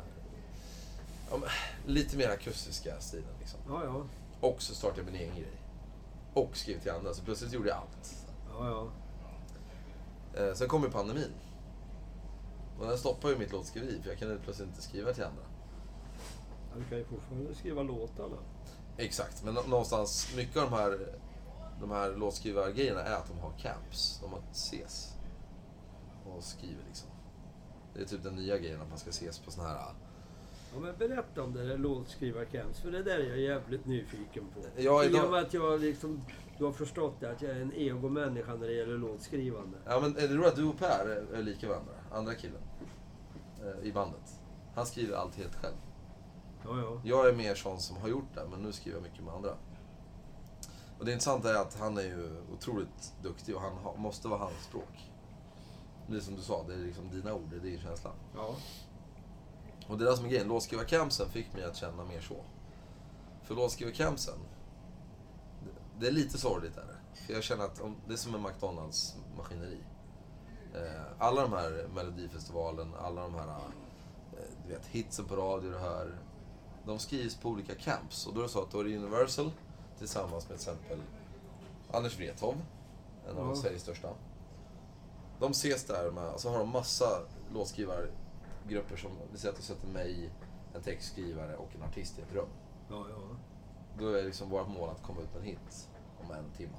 Ja, 1.31 1.38
lite 1.87 2.16
mer 2.16 2.29
akustiska 2.29 3.00
stilen 3.00 3.35
liksom. 3.38 3.61
Ja, 3.68 3.85
ja. 3.85 4.07
Och 4.48 4.62
så 4.62 4.74
startade 4.74 5.00
jag 5.00 5.12
min 5.12 5.20
egen 5.20 5.35
grej. 5.35 5.61
Och 6.35 6.57
skrev 6.57 6.81
till 6.81 6.90
andra. 6.90 7.14
Så 7.14 7.22
plötsligt 7.22 7.52
gjorde 7.52 7.68
jag 7.68 7.79
allt. 7.79 8.16
Ja, 8.50 8.68
ja. 8.68 8.90
Eh, 10.40 10.55
sen 10.55 10.68
kom 10.68 10.83
ju 10.83 10.90
pandemin. 10.90 11.33
Och 12.81 12.87
den 12.87 12.99
stoppade 12.99 13.33
ju 13.33 13.39
mitt 13.39 13.53
låtskriveri 13.53 14.01
för 14.03 14.09
jag 14.11 14.19
kunde 14.19 14.39
plötsligt 14.39 14.69
inte 14.69 14.83
skriva 14.83 15.12
till 15.12 15.25
andra. 15.25 15.43
Ja, 16.73 16.79
Du 16.79 16.85
kan 16.89 16.99
ju 16.99 17.05
fortfarande 17.05 17.55
skriva 17.55 17.83
låtarna. 17.83 18.37
Exakt, 18.97 19.45
men 19.45 19.55
nå- 19.55 19.62
någonstans, 19.69 20.33
mycket 20.37 20.57
av 20.57 20.71
de 20.71 20.77
här, 20.77 21.19
de 21.81 21.91
här 21.91 22.17
låtskrivargrejerna 22.17 23.01
är 23.01 23.15
att 23.15 23.29
de 23.29 23.39
har 23.39 23.53
camps. 23.59 24.19
De 24.23 24.33
har 24.33 24.41
ses. 24.53 25.12
Och 26.27 26.45
skriver 26.45 26.83
liksom. 26.87 27.09
Det 27.95 28.01
är 28.01 28.05
typ 28.05 28.23
den 28.23 28.35
nya 28.37 28.59
grejen 28.59 28.81
att 28.81 28.89
man 28.89 28.99
ska 28.99 29.11
ses 29.11 29.39
på 29.39 29.51
såna 29.51 29.69
här... 29.69 29.77
Ja, 30.75 30.81
men 30.81 30.97
berätta 30.99 31.43
om 31.43 31.53
det 31.55 31.67
där 31.69 31.79
låtskrivarcamps, 31.79 32.81
för 32.81 32.91
det 32.91 33.03
där 33.03 33.19
är 33.19 33.29
jag 33.29 33.39
jävligt 33.41 33.87
nyfiken 33.87 34.45
på. 34.55 34.61
Ja, 34.77 35.05
I 35.05 35.07
idag- 35.07 35.25
och 35.25 35.31
med 35.31 35.41
att 35.43 35.55
jag 35.55 35.81
liksom, 35.81 36.23
du 36.59 36.64
har 36.64 36.73
förstått 36.73 37.21
det, 37.21 37.31
att 37.31 37.42
jag 37.42 37.51
är 37.51 37.61
en 37.61 37.73
egomänniska 37.73 38.55
när 38.55 38.66
det 38.66 38.73
gäller 38.73 38.99
låtskrivande. 38.99 39.79
Ja 39.85 40.01
men 40.01 40.16
är 40.16 40.29
det 40.29 40.35
roligt 40.35 40.49
att 40.49 40.57
du 40.57 40.64
och 40.64 40.79
Per 40.79 41.27
är, 41.35 41.42
lika 41.42 41.69
varandra? 41.69 41.92
Andra 42.12 42.35
killen. 42.35 42.62
Eh, 43.64 43.87
I 43.88 43.92
bandet. 43.92 44.40
Han 44.75 44.87
skriver 44.87 45.16
allt 45.16 45.37
helt 45.37 45.55
själv. 45.55 45.75
Ja, 46.64 46.79
ja. 46.81 47.01
Jag 47.05 47.29
är 47.29 47.33
mer 47.33 47.55
sån 47.55 47.81
som 47.81 47.97
har 47.97 48.09
gjort 48.09 48.35
det, 48.35 48.47
men 48.51 48.61
nu 48.61 48.73
skriver 48.73 48.97
jag 48.99 49.03
mycket 49.03 49.25
med 49.25 49.35
andra. 49.35 49.51
Och 50.99 51.05
det 51.05 51.12
intressanta 51.12 51.51
är 51.51 51.62
att 51.62 51.79
han 51.81 51.99
är 51.99 52.03
ju 52.03 52.42
otroligt 52.53 53.12
duktig 53.23 53.57
och 53.57 53.62
han 53.62 53.73
ha, 53.73 53.97
måste 53.97 54.29
vara 54.29 54.40
hans 54.40 54.64
språk. 54.64 55.11
Det 56.07 56.16
är 56.16 56.21
som 56.21 56.37
du 56.37 56.42
sa, 56.42 56.64
det 56.69 56.75
är 56.75 56.79
liksom 56.79 57.11
dina 57.11 57.35
ord, 57.35 57.49
det 57.51 57.57
är 57.57 57.61
din 57.61 57.81
känsla. 57.81 58.11
ja. 58.37 58.55
Och 59.88 59.99
det 59.99 60.05
är 60.05 60.11
det 60.11 60.16
som 60.16 60.27
är 60.27 60.31
grejen. 60.31 60.49
Låtskrivarcampsen 60.49 61.29
fick 61.29 61.53
mig 61.55 61.64
att 61.64 61.77
känna 61.77 62.05
mer 62.05 62.21
så. 62.21 62.37
För 63.45 63.55
låtskrivarcampsen, 63.55 64.38
det- 65.99 66.01
det 66.01 66.07
är 66.07 66.13
lite 66.13 66.39
sorgligt 66.39 66.77
är 66.77 66.85
det. 66.87 67.33
Jag 67.33 67.43
känner 67.43 67.65
att 67.65 67.81
om, 67.81 67.97
det 68.07 68.13
är 68.13 68.17
som 68.17 68.35
en 68.35 68.43
McDonalds 68.43 69.17
maskineri. 69.37 69.79
Eh, 70.75 71.03
alla 71.19 71.43
de 71.43 71.53
här 71.53 71.89
Melodifestivalen, 71.95 72.95
alla 72.95 73.23
de 73.23 73.35
här 73.35 73.49
eh, 73.49 74.39
du 74.67 74.73
vet, 74.73 74.87
hitsen 74.87 75.25
på 75.25 75.37
radio 75.37 75.71
du 75.71 75.79
hör. 75.79 76.19
De 76.87 76.99
skrivs 76.99 77.37
på 77.37 77.49
olika 77.49 77.75
camps. 77.75 78.27
Och 78.27 78.35
då 78.35 78.41
är 78.41 78.43
det 78.43 78.49
så 78.49 78.63
att 78.63 78.71
då 78.71 78.81
är 78.81 78.85
det 78.85 78.97
Universal 78.97 79.51
tillsammans 79.99 80.49
med 80.49 80.59
till 80.61 80.69
exempel 80.71 80.99
Anders 81.93 82.19
Wrethov, 82.19 82.55
en 83.29 83.37
av 83.39 83.49
Ja. 83.49 83.57
Sveriges 83.57 83.83
största. 83.83 84.09
De 85.41 85.51
ses 85.51 85.85
där 85.85 86.11
med, 86.11 86.29
och 86.31 86.41
så 86.41 86.51
har 86.51 86.59
de 86.59 86.69
massa 86.71 87.07
låtskrivargrupper 87.55 88.97
som, 88.97 89.11
det 89.33 89.39
säger 89.39 89.53
att 89.55 89.61
de 89.61 89.65
sätter 89.67 89.89
mig, 89.89 90.31
en 90.75 90.83
textskrivare 90.83 91.57
och 91.57 91.69
en 91.75 91.83
artist 91.83 92.19
i 92.19 92.23
ett 92.23 92.33
rum. 92.35 92.49
Ja, 92.91 93.07
ja. 93.11 93.37
Då 93.99 94.09
är 94.09 94.23
liksom 94.23 94.51
vårt 94.51 94.69
mål 94.69 94.91
att 94.91 95.03
komma 95.03 95.21
ut 95.21 95.35
med 95.35 95.43
en 95.43 95.47
hit 95.47 95.89
om 96.25 96.31
en 96.31 96.51
timme. 96.57 96.77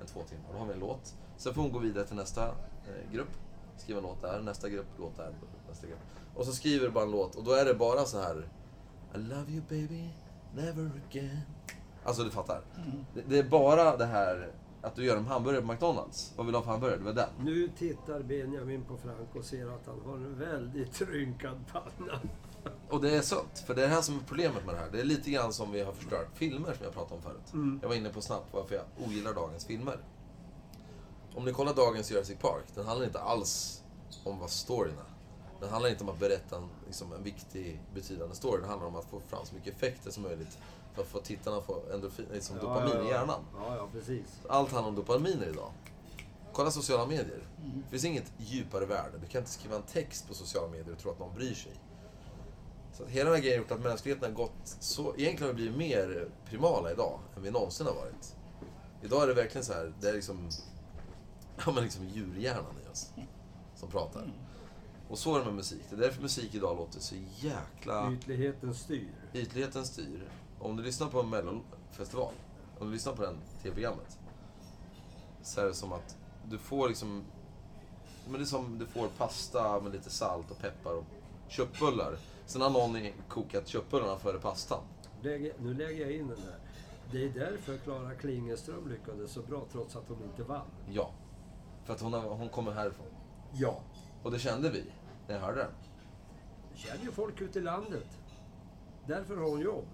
En 0.00 0.06
två 0.06 0.22
timmar. 0.22 0.44
Då 0.52 0.58
har 0.58 0.66
vi 0.66 0.72
en 0.72 0.78
låt. 0.78 1.14
Sen 1.36 1.54
får 1.54 1.62
hon 1.62 1.72
gå 1.72 1.78
vidare 1.78 2.06
till 2.06 2.16
nästa 2.16 2.46
eh, 2.48 3.12
grupp. 3.12 3.30
Skriva 3.76 3.98
en 3.98 4.04
låt 4.04 4.22
där, 4.22 4.40
nästa 4.40 4.68
grupp, 4.68 4.86
låt 4.98 5.16
där, 5.16 5.34
nästa 5.68 5.86
grupp. 5.86 5.98
Och 6.34 6.46
så 6.46 6.52
skriver 6.52 6.86
du 6.86 6.92
bara 6.92 7.04
en 7.04 7.10
låt 7.10 7.34
och 7.34 7.44
då 7.44 7.52
är 7.52 7.64
det 7.64 7.74
bara 7.74 8.04
så 8.04 8.20
här 8.20 8.48
I 9.14 9.18
love 9.18 9.52
you 9.52 9.62
baby, 9.68 10.10
never 10.54 10.90
again. 11.08 11.40
Alltså 12.04 12.24
du 12.24 12.30
fattar. 12.30 12.62
Det, 13.14 13.22
det 13.28 13.38
är 13.38 13.48
bara 13.48 13.96
det 13.96 14.06
här 14.06 14.52
att 14.82 14.94
du 14.94 15.04
gör 15.04 15.16
en 15.16 15.26
hamburgare 15.26 15.62
på 15.62 15.72
McDonalds. 15.72 16.32
Vad 16.36 16.46
vill 16.46 16.52
du 16.52 16.58
ha 16.58 16.64
för 16.64 16.70
hamburgare? 16.70 16.98
Det 16.98 17.04
var 17.04 17.12
den. 17.12 17.28
Nu 17.38 17.68
tittar 17.68 18.22
Benjamin 18.22 18.84
på 18.84 18.96
Frank 18.96 19.34
och 19.34 19.44
ser 19.44 19.66
att 19.66 19.86
han 19.86 20.00
har 20.06 20.14
en 20.14 20.38
väldigt 20.38 21.00
rynkad 21.00 21.64
panna. 21.72 22.20
Och 22.88 23.00
det 23.00 23.16
är 23.16 23.22
sunt, 23.22 23.64
för 23.66 23.74
det 23.74 23.84
är 23.84 23.88
det 23.88 23.94
här 23.94 24.02
som 24.02 24.14
är 24.16 24.22
problemet 24.28 24.66
med 24.66 24.74
det 24.74 24.78
här. 24.78 24.88
Det 24.92 25.00
är 25.00 25.04
lite 25.04 25.30
grann 25.30 25.52
som 25.52 25.72
vi 25.72 25.82
har 25.82 25.92
förstört 25.92 26.28
filmer 26.34 26.74
som 26.74 26.84
jag 26.84 26.94
pratade 26.94 27.14
om 27.14 27.22
förut. 27.22 27.52
Mm. 27.52 27.78
Jag 27.82 27.88
var 27.88 27.96
inne 27.96 28.10
på 28.10 28.20
snabbt 28.20 28.46
varför 28.52 28.74
jag 28.74 28.84
ogillar 29.06 29.34
dagens 29.34 29.64
filmer. 29.64 29.98
Om 31.34 31.44
ni 31.44 31.52
kollar 31.52 31.74
dagens 31.74 32.10
Jurassic 32.10 32.38
Park, 32.38 32.64
den 32.74 32.86
handlar 32.86 33.06
inte 33.06 33.20
alls 33.20 33.82
om 34.24 34.38
vad 34.38 34.50
storyn 34.50 34.94
är. 34.98 35.18
Den 35.60 35.70
handlar 35.70 35.90
inte 35.90 36.04
om 36.04 36.10
att 36.10 36.18
berätta 36.18 36.56
en, 36.56 36.68
liksom, 36.86 37.12
en 37.12 37.22
viktig, 37.22 37.80
betydande 37.94 38.34
story. 38.34 38.60
Den 38.60 38.68
handlar 38.68 38.88
om 38.88 38.96
att 38.96 39.04
få 39.04 39.20
fram 39.20 39.46
så 39.46 39.54
mycket 39.54 39.74
effekter 39.76 40.10
som 40.10 40.22
möjligt 40.22 40.58
för 40.94 41.02
att 41.02 41.08
få 41.08 41.18
tittarna 41.18 41.56
att 41.56 41.66
få 41.66 41.82
endorfin, 41.94 42.26
liksom 42.32 42.58
dopamin 42.58 43.06
i 43.06 43.08
hjärnan. 43.08 43.40
Ja, 43.54 43.76
ja, 43.76 43.88
precis. 43.92 44.40
Allt 44.48 44.72
handlar 44.72 44.88
om 44.88 44.96
dopaminer 44.96 45.46
idag. 45.46 45.72
Kolla 46.52 46.70
sociala 46.70 47.06
medier. 47.06 47.46
Det 47.84 47.90
finns 47.90 48.04
inget 48.04 48.32
djupare 48.38 48.86
värde. 48.86 49.18
Du 49.18 49.26
kan 49.26 49.38
inte 49.38 49.50
skriva 49.50 49.76
en 49.76 49.82
text 49.82 50.28
på 50.28 50.34
sociala 50.34 50.68
medier 50.68 50.92
och 50.92 50.98
tro 50.98 51.10
att 51.10 51.18
någon 51.18 51.34
bryr 51.34 51.54
sig. 51.54 51.72
Så 52.98 53.04
att 53.04 53.10
hela 53.10 53.24
den 53.24 53.34
här 53.34 53.42
grejen 53.42 53.58
har 53.58 53.62
gjort 53.62 53.78
att 53.78 53.84
mänskligheten 53.84 54.30
har 54.30 54.36
gått 54.36 54.76
så... 54.80 55.14
Egentligen 55.16 55.42
har 55.42 55.48
vi 55.48 55.54
blivit 55.54 55.76
mer 55.76 56.28
primala 56.44 56.92
idag 56.92 57.20
än 57.36 57.42
vi 57.42 57.50
någonsin 57.50 57.86
har 57.86 57.94
varit. 57.94 58.36
Idag 59.02 59.22
är 59.22 59.26
det 59.26 59.34
verkligen 59.34 59.64
så 59.64 59.72
här, 59.72 59.92
det 60.00 60.08
är 60.08 60.12
liksom... 60.12 60.48
Ja 61.66 61.72
men 61.72 61.84
liksom 61.84 62.08
djurhjärnan 62.08 62.74
i 62.86 62.92
oss. 62.92 63.10
Som 63.74 63.90
pratar. 63.90 64.32
Och 65.08 65.18
så 65.18 65.34
är 65.34 65.38
det 65.38 65.44
med 65.44 65.54
musik. 65.54 65.82
Det 65.90 65.96
är 65.96 66.00
därför 66.00 66.22
musik 66.22 66.54
idag 66.54 66.76
låter 66.76 67.00
så 67.00 67.14
jäkla... 67.36 68.12
Ytligheten 68.12 68.74
styr. 68.74 69.12
Ytligheten 69.34 69.84
styr. 69.84 70.30
Om 70.58 70.76
du 70.76 70.82
lyssnar 70.82 71.08
på 71.08 71.20
en 71.20 71.30
mellofestival, 71.30 72.32
om 72.78 72.86
du 72.86 72.92
lyssnar 72.92 73.12
på 73.12 73.22
den 73.22 73.38
tv-programmet, 73.62 74.18
så 75.42 75.60
är 75.60 75.64
det 75.64 75.74
som 75.74 75.92
att 75.92 76.16
du 76.50 76.58
får 76.58 76.88
liksom... 76.88 77.24
Men 78.24 78.32
det 78.32 78.40
är 78.40 78.44
som 78.44 78.78
du 78.78 78.86
får 78.86 79.08
pasta 79.08 79.80
med 79.80 79.92
lite 79.92 80.10
salt 80.10 80.50
och 80.50 80.58
peppar 80.58 80.92
och 80.92 81.04
köttbullar. 81.48 82.18
Sen 82.48 82.62
har 82.62 82.70
någon 82.70 82.96
kokat 83.28 83.68
köttbullarna 83.68 84.18
före 84.18 84.38
pastan. 84.38 84.80
Nu 85.22 85.74
lägger 85.74 86.00
jag 86.00 86.12
in 86.12 86.28
den 86.28 86.36
där. 86.40 86.58
Det 87.12 87.24
är 87.24 87.28
därför 87.28 87.76
Klara 87.76 88.14
Klingenström 88.14 88.88
lyckades 88.88 89.32
så 89.32 89.42
bra 89.42 89.66
trots 89.72 89.96
att 89.96 90.08
hon 90.08 90.22
inte 90.22 90.42
vann. 90.42 90.66
Ja. 90.90 91.10
För 91.84 91.92
att 91.92 92.00
hon, 92.00 92.12
har, 92.12 92.20
hon 92.20 92.48
kommer 92.48 92.72
härifrån. 92.72 93.06
Ja. 93.52 93.80
Och 94.22 94.30
det 94.30 94.38
kände 94.38 94.70
vi 94.70 94.84
när 95.28 95.34
jag 95.34 95.42
hörde 95.42 95.58
den. 95.58 95.70
Det 96.72 96.78
känner 96.78 97.04
ju 97.04 97.10
folk 97.10 97.40
ute 97.40 97.58
i 97.58 97.62
landet. 97.62 98.06
Därför 99.06 99.36
har 99.36 99.50
hon 99.50 99.60
jobb. 99.60 99.84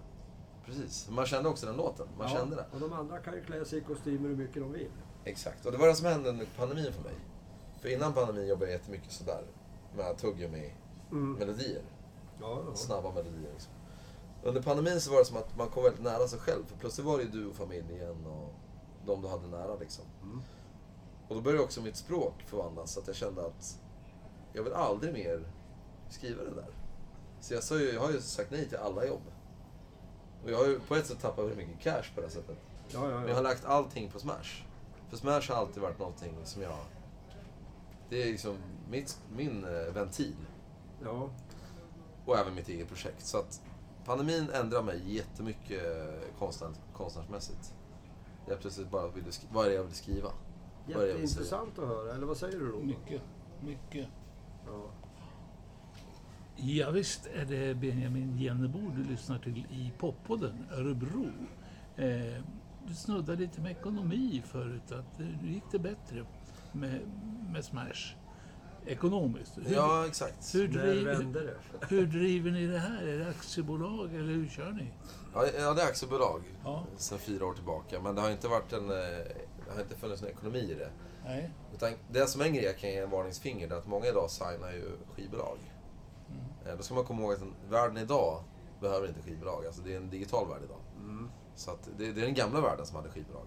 Precis. 0.65 1.09
Man 1.09 1.25
kände 1.25 1.49
också 1.49 1.65
den 1.65 1.75
låten. 1.77 2.07
Man 2.17 2.27
Ja, 2.31 2.37
kände 2.37 2.55
det. 2.55 2.65
Och 2.73 2.79
de 2.79 2.93
andra 2.93 3.17
kan 3.19 3.33
ju 3.33 3.41
klä 3.43 3.65
sig 3.65 3.79
i 3.79 3.81
kostymer 3.81 4.29
hur 4.29 4.35
mycket 4.35 4.61
de 4.61 4.71
vill. 4.71 4.91
Exakt. 5.23 5.65
Och 5.65 5.71
det 5.71 5.77
var 5.77 5.87
det 5.87 5.95
som 5.95 6.05
hände 6.05 6.29
under 6.29 6.47
pandemin 6.57 6.93
för 6.93 7.03
mig. 7.03 7.15
För 7.81 7.89
innan 7.89 8.13
pandemin 8.13 8.47
jobbade 8.47 8.71
jag 8.71 8.79
jättemycket 8.79 9.11
sådär. 9.11 9.43
Med 9.97 10.17
tuggummi-melodier. 10.17 11.81
Ja, 12.41 12.61
ja. 12.67 12.75
snabba 12.75 13.11
melodier. 13.11 13.51
Liksom. 13.53 13.71
Under 14.43 14.61
pandemin 14.61 15.01
så 15.01 15.11
var 15.11 15.19
det 15.19 15.25
som 15.25 15.37
att 15.37 15.57
man 15.57 15.69
kom 15.69 15.83
väldigt 15.83 16.03
nära 16.03 16.27
sig 16.27 16.39
själv. 16.39 16.65
För 16.65 16.77
plötsligt 16.77 17.07
var 17.07 17.17
det 17.17 17.23
ju 17.23 17.29
du 17.29 17.47
och 17.47 17.55
familjen 17.55 18.25
och 18.25 18.53
de 19.05 19.21
du 19.21 19.27
hade 19.27 19.47
nära. 19.47 19.75
Liksom. 19.75 20.05
Mm. 20.23 20.41
Och 21.27 21.35
då 21.35 21.41
började 21.41 21.63
också 21.63 21.81
mitt 21.81 21.95
språk 21.95 22.33
förvandlas. 22.45 22.91
Så 22.93 22.99
att 22.99 23.07
jag 23.07 23.15
kände 23.15 23.45
att 23.45 23.79
jag 24.53 24.63
vill 24.63 24.73
aldrig 24.73 25.13
mer 25.13 25.43
skriva 26.09 26.43
det 26.43 26.55
där. 26.55 26.69
Så 27.41 27.53
jag, 27.53 27.63
sa 27.63 27.79
ju, 27.79 27.93
jag 27.93 28.01
har 28.01 28.11
ju 28.11 28.21
sagt 28.21 28.51
nej 28.51 28.69
till 28.69 28.77
alla 28.77 29.05
jobb. 29.05 29.21
Och 30.43 30.51
jag 30.51 30.57
har 30.57 30.65
ju 30.65 30.79
på 30.79 30.95
ett 30.95 31.05
sätt 31.07 31.19
tappat 31.21 31.39
väldigt 31.45 31.57
mycket 31.57 31.83
cash 31.83 32.15
på 32.15 32.21
det 32.21 32.27
här 32.27 32.33
sättet. 32.33 32.57
Ja, 32.87 33.09
ja, 33.09 33.19
Men 33.19 33.27
jag 33.27 33.35
har 33.35 33.43
ja. 33.43 33.49
lagt 33.49 33.65
allting 33.65 34.11
på 34.11 34.19
Smash. 34.19 34.63
För 35.09 35.17
Smash 35.17 35.49
har 35.49 35.55
alltid 35.55 35.83
varit 35.83 35.99
någonting 35.99 36.35
som 36.43 36.61
jag... 36.61 36.77
Det 38.09 38.23
är 38.23 38.25
liksom 38.25 38.57
mitt, 38.89 39.19
min 39.35 39.63
eh, 39.65 39.93
ventil. 39.93 40.35
ja. 41.03 41.29
Och 42.25 42.37
även 42.37 42.55
mitt 42.55 42.69
eget 42.69 42.87
projekt. 42.87 43.25
Så 43.25 43.37
att 43.37 43.61
pandemin 44.05 44.49
ändrar 44.53 44.83
mig 44.83 45.13
jättemycket 45.15 45.85
eh, 45.85 46.37
konstnär, 46.39 46.69
konstnärsmässigt. 46.93 47.73
Jag 48.47 48.59
plötsligt 48.59 48.91
bara 48.91 49.07
ville 49.07 49.31
skri- 49.31 49.49
vad 49.53 49.65
är 49.65 49.69
det 49.69 49.75
jag 49.75 49.83
vill 49.83 49.93
skriva? 49.95 50.29
Vad 50.87 50.95
är 50.97 51.01
det 51.01 51.07
jag 51.07 51.17
vill 51.17 51.29
säga? 51.29 51.43
Jätteintressant 51.43 51.79
att 51.79 51.87
höra. 51.87 52.13
Eller 52.15 52.25
vad 52.25 52.37
säger 52.37 52.59
du 52.59 52.65
Robert? 52.71 52.85
Mycket, 52.85 53.21
mycket. 53.61 54.07
Ja. 54.67 54.85
Ja, 56.57 56.91
visst 56.91 57.25
är 57.33 57.45
det 57.45 57.75
Benjamin 57.75 58.37
Jennebo 58.37 58.79
du 58.95 59.03
lyssnar 59.03 59.39
till 59.39 59.57
i 59.71 59.91
Poppodden, 59.97 60.65
Örebro. 60.71 61.25
Eh, 61.95 62.43
du 62.87 62.93
snuddade 62.95 63.37
lite 63.41 63.61
med 63.61 63.71
ekonomi 63.71 64.43
förut, 64.45 64.91
att 64.91 65.19
eh, 65.19 65.25
nu 65.41 65.51
gick 65.53 65.63
det 65.71 65.79
bättre 65.79 66.25
med, 66.71 67.01
med 67.53 67.65
Smash 67.65 68.15
ekonomiskt. 68.87 69.57
Hur, 69.57 69.73
Ja, 69.75 70.05
exakt. 70.07 70.55
hur, 70.55 70.67
Där 70.67 70.81
driv, 70.87 71.05
vände 71.05 71.39
det. 71.45 71.55
hur 71.89 72.05
driver 72.05 72.51
ni 72.51 72.67
det 72.67 72.77
här? 72.79 73.03
Är 73.07 73.17
det 73.19 73.29
aktiebolag 73.29 74.15
eller 74.15 74.33
hur 74.33 74.47
kör 74.47 74.71
ni? 74.71 74.91
Ja, 75.33 75.41
det 75.73 75.81
är 75.81 75.87
aktiebolag 75.87 76.41
Ja, 76.63 76.83
sedan 76.97 77.19
fyra 77.19 77.45
år 77.45 77.53
tillbaka. 77.53 78.01
Men 78.01 78.15
det 78.15 78.21
har 78.21 78.29
inte 78.31 78.47
varit 78.47 78.73
en... 78.73 78.89
eh, 78.91 78.95
Det 79.65 79.71
har 79.73 79.81
inte 79.81 79.95
funnits 79.95 80.21
någon 80.21 80.31
ekonomi 80.31 80.59
i 80.59 80.73
det. 80.73 80.89
nej. 81.25 81.51
Utan 81.73 81.91
det 82.11 82.27
som 82.27 82.41
är 82.41 82.45
en 82.45 82.53
grej 82.53 82.63
jag 82.65 82.77
kan 82.77 82.89
ge 82.89 82.97
en 82.97 83.09
varningsfinger, 83.09 83.67
det 83.67 83.75
är 83.75 83.79
att 83.79 83.87
många 83.87 84.05
idag 84.05 84.29
signar 84.31 84.71
ju 84.71 84.91
skivbolag. 85.15 85.57
Eh, 86.65 86.77
Då 86.77 86.83
ska 86.83 86.93
man 86.95 87.03
komma 87.05 87.21
ihåg 87.21 87.33
att 87.33 87.39
den, 87.39 87.53
världen 87.69 87.97
idag 87.97 88.43
behöver 88.81 89.07
inte 89.07 89.21
skivbolag. 89.21 89.65
Alltså 89.65 89.81
det 89.81 89.93
är 89.93 89.97
en 89.97 90.09
digital 90.09 90.47
värld 90.49 90.61
idag. 90.65 90.79
Mm. 90.99 91.29
Så 91.55 91.71
att 91.71 91.89
det, 91.97 92.11
det 92.11 92.21
är 92.21 92.25
den 92.25 92.33
gamla 92.33 92.61
världen 92.61 92.85
som 92.85 92.95
hade 92.95 93.09
skivbolag. 93.09 93.45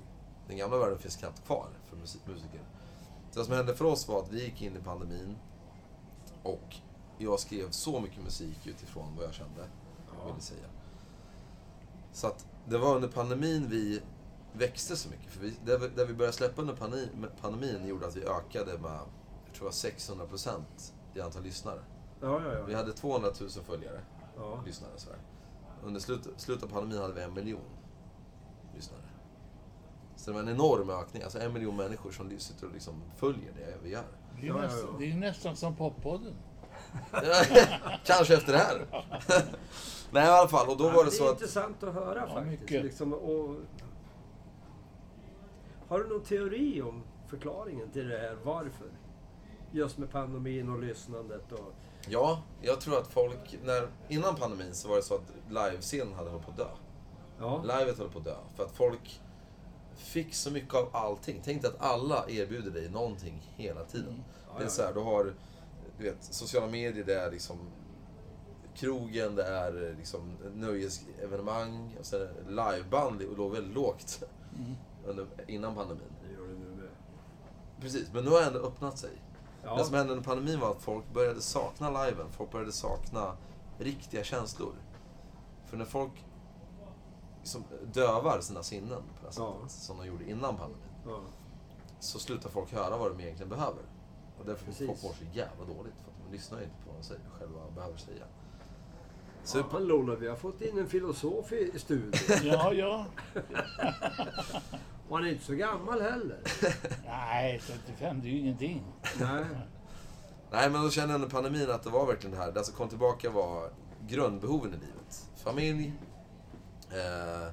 Den 0.49 0.57
gamla 0.57 0.78
världen 0.78 0.99
finns 0.99 1.16
knappt 1.16 1.47
kvar 1.47 1.66
för 1.91 1.97
musik, 1.97 2.20
musiker. 2.26 2.61
Så 3.39 3.43
det 3.43 3.47
som 3.47 3.55
hände 3.57 3.74
för 3.74 3.84
oss 3.84 4.09
var 4.09 4.20
att 4.22 4.32
vi 4.32 4.45
gick 4.45 4.62
in 4.62 4.76
i 4.76 4.80
pandemin 4.80 5.36
och 6.43 6.76
jag 7.18 7.41
skrev 7.41 7.70
så 7.70 8.01
mycket 8.01 8.24
musik 8.24 8.66
utifrån 8.66 9.16
vad 9.16 9.24
jag 9.26 9.34
kände 9.34 9.64
Ja. 10.20 10.26
ville 10.26 10.41
säga. 10.41 10.66
Så 12.12 12.26
att 12.26 12.47
det 12.68 12.78
var 12.78 12.95
under 12.97 13.09
pandemin 13.09 13.66
vi 13.70 14.03
växte 14.53 14.97
så 14.97 15.09
mycket. 15.09 15.30
För 15.32 15.41
vi, 15.41 15.55
det, 15.64 15.78
vi- 15.78 15.89
det 15.89 16.05
vi 16.05 16.14
började 16.14 16.36
släppa 16.36 16.62
under 16.62 16.74
pandemin, 17.41 17.86
gjorde 17.86 18.07
att 18.07 18.16
vi 18.16 18.24
ökade 18.24 18.78
med, 18.78 18.91
jag 19.47 19.55
tror 19.55 19.59
det 19.59 19.64
var 19.64 19.70
600 19.70 20.26
procent 20.26 20.95
i 21.14 21.20
antal 21.20 21.43
lyssnare. 21.43 21.80
Ja, 22.20 22.43
ja, 22.55 22.62
Vi 22.66 22.72
ja. 22.72 22.78
hade 22.78 22.93
200 22.93 23.30
000 23.41 23.51
följare 23.51 24.01
ja. 24.36 24.62
lyssnare. 24.66 24.93
Så 24.97 25.11
här. 25.11 25.18
Under 25.84 26.01
slutet, 26.01 26.32
slutet 26.41 26.64
av 26.64 26.68
pandemin 26.68 26.99
hade 26.99 27.14
vi 27.14 27.22
en 27.22 27.34
miljon. 27.34 27.61
Så 30.19 30.31
det 30.31 30.35
var 30.35 30.41
en 30.43 30.49
enorm 30.49 30.91
ökning. 30.91 31.23
Alltså 31.23 31.39
en 31.41 31.53
miljon 31.53 31.77
människor 31.77 32.11
som 32.11 32.39
sitter 32.39 32.66
och 32.66 32.73
liksom 32.73 32.95
följer 33.16 33.53
det 33.53 33.75
vi 33.83 33.91
gör. 33.91 34.03
Det 34.41 34.47
är, 34.47 34.51
Ja, 34.51 34.57
ja, 34.57 34.62
nästan, 34.62 34.89
ja. 34.93 34.99
det 34.99 35.11
är 35.11 35.14
nästan 35.16 35.57
som 35.57 35.77
Poppodden. 35.77 36.35
Kanske 38.05 38.35
efter 38.35 38.53
det 38.53 38.59
här. 38.59 38.87
Nej, 40.11 40.25
i 40.27 40.29
alla 40.29 40.49
fall. 40.49 40.69
Och 40.69 40.77
då 40.77 40.85
Ja, 40.85 40.91
var 40.93 41.05
det 41.05 41.11
det 41.11 41.16
så 41.16 41.25
är 41.25 41.29
att... 41.29 41.33
intressant 41.35 41.83
att 41.83 41.95
höra 41.95 42.25
Ja, 42.29 42.35
faktiskt. 42.35 42.85
Liksom, 42.85 43.12
och... 43.12 43.57
Har 45.89 45.99
du 45.99 46.09
någon 46.09 46.23
teori 46.23 46.83
om 46.83 47.03
förklaringen 47.27 47.91
till 47.91 48.09
det 48.09 48.19
här? 48.19 48.37
Varför? 48.45 48.87
Just 49.73 49.99
med 49.99 50.11
pandemin 50.11 50.69
och 50.69 50.79
lyssnandet 50.79 51.53
och... 51.53 51.73
Ja, 52.09 52.43
jag 52.62 52.81
tror 52.81 52.99
att 52.99 53.07
folk... 53.12 53.59
När, 53.64 53.89
innan 54.09 54.35
pandemin 54.37 54.75
så 54.75 54.89
var 54.89 54.97
det 54.97 55.03
så 55.03 55.14
att 55.14 55.33
livescenen 55.49 56.14
hade 56.14 56.31
hållit 56.31 56.45
på 56.47 56.51
att 56.51 56.57
dö. 56.57 56.69
Ja. 57.41 57.62
Livet 57.62 57.99
höll 57.99 58.09
på 58.11 58.19
att 58.19 58.25
dö. 58.25 58.37
För 58.57 58.64
att 58.64 58.73
folk 58.73 59.21
fick 59.99 60.34
så 60.34 60.51
mycket 60.51 60.74
av 60.74 60.88
allting. 60.92 61.40
Tänk 61.44 61.62
dig 61.62 61.70
att 61.70 61.80
alla 61.80 62.28
erbjuder 62.28 62.70
dig 62.70 62.90
någonting 62.90 63.53
hela 63.57 63.84
tiden. 63.84 64.09
Mm. 64.09 64.22
Det 64.59 64.64
är 64.64 64.68
så 64.68 64.82
här, 64.82 64.94
du 64.94 65.01
har 65.01 65.34
du 65.99 66.05
vet, 66.05 66.24
sociala 66.24 66.66
medier, 66.66 67.05
det 67.05 67.14
är 67.20 67.30
liksom 67.30 67.59
krogen, 68.74 69.34
det 69.34 69.44
är 69.44 69.94
liksom 69.99 70.36
nöjesevenemang, 70.55 71.96
och 71.99 72.07
sen 72.07 72.28
liveband 72.49 73.22
låg 73.36 73.53
väldigt 73.53 73.74
lågt 73.74 74.22
Mm. 74.59 74.74
under, 75.07 75.26
innan 75.46 75.74
pandemin. 75.74 76.05
Det 76.22 76.32
gör 76.32 76.49
det 76.49 76.55
nu 76.55 76.70
med. 76.82 76.88
Precis, 77.80 78.12
men 78.12 78.24
nu 78.24 78.30
har 78.30 78.40
det 78.40 78.46
ändå 78.46 78.59
öppnat 78.59 78.99
sig. 78.99 79.11
Ja. 79.64 79.76
Det 79.76 79.84
som 79.84 79.94
hände 79.94 80.12
under 80.12 80.24
pandemin 80.24 80.61
var 80.61 80.70
att 80.70 80.82
folk 80.82 81.12
började 81.14 81.40
sakna 81.40 82.05
liven. 82.05 82.26
Folk 82.30 82.53
började 82.53 82.72
sakna 82.72 83.36
riktiga 83.78 84.24
känslor. 84.24 84.74
För 85.66 85.76
när 85.76 85.84
folk 85.84 86.24
liksom 87.49 87.64
dövar 87.92 88.40
sina 88.40 88.62
sinnen 88.62 89.03
på 89.03 89.26
det 89.26 89.34
här 89.40 89.44
Ja. 89.44 89.57
sättet, 89.61 89.70
som 89.70 89.99
de 89.99 90.07
gjorde 90.07 90.30
innan 90.30 90.57
pandemin, 90.57 90.88
ja. 91.07 91.20
så 92.01 92.18
slutar 92.18 92.51
folk 92.51 92.72
höra 92.72 92.96
vad 92.99 93.11
de 93.16 93.20
egentligen 93.22 93.49
behöver. 93.51 93.82
Och 94.38 94.46
därför 94.46 94.64
får 94.64 94.72
Precis. 94.72 94.86
folk 94.86 95.03
mår 95.03 95.11
så 95.12 95.36
jävla 95.36 95.64
dåligt. 95.64 95.94
För 96.05 96.11
att 96.11 96.16
de 96.26 96.32
lyssnar 96.36 96.59
inte 96.62 96.74
på 96.84 96.90
vad 96.92 97.01
de 97.01 97.05
säger, 97.07 97.22
själva 97.38 97.61
behöver 97.74 97.96
säga. 97.99 98.24
Så 99.44 99.62
Så 99.70 99.78
Lola, 99.78 100.14
vi 100.14 100.28
har 100.28 100.36
fått 100.36 100.61
in 100.61 100.78
en 100.78 100.88
filosof 100.88 101.53
i 101.53 101.70
i 101.74 101.78
studion. 101.78 102.12
Ja, 102.44 102.72
ja. 102.72 103.07
Och 105.09 105.16
han 105.16 105.26
är 105.26 105.32
inte 105.32 105.44
så 105.44 105.55
gammal 105.55 106.01
heller. 106.01 106.40
Nej, 107.07 107.61
35 107.66 108.20
det 108.20 108.28
är 108.28 108.30
ju 108.30 108.38
ingenting. 108.38 108.84
Nej. 109.20 109.44
Nej, 110.51 110.70
men 110.70 110.82
då 110.82 110.90
kände 110.90 111.12
jag 111.14 111.18
under 111.18 111.28
pandemin 111.30 111.70
att 111.70 111.82
det 111.82 111.90
var 111.90 112.07
verkligen 112.07 112.36
det 112.36 112.42
här. 112.42 112.53
Det 112.53 112.64
som 112.64 112.74
kom 112.74 112.88
tillbaka 112.88 113.30
var 113.30 113.70
grundbehoven 114.09 114.74
i 114.74 114.76
livet. 114.76 115.28
Familj, 115.36 115.92
eh, 116.91 117.49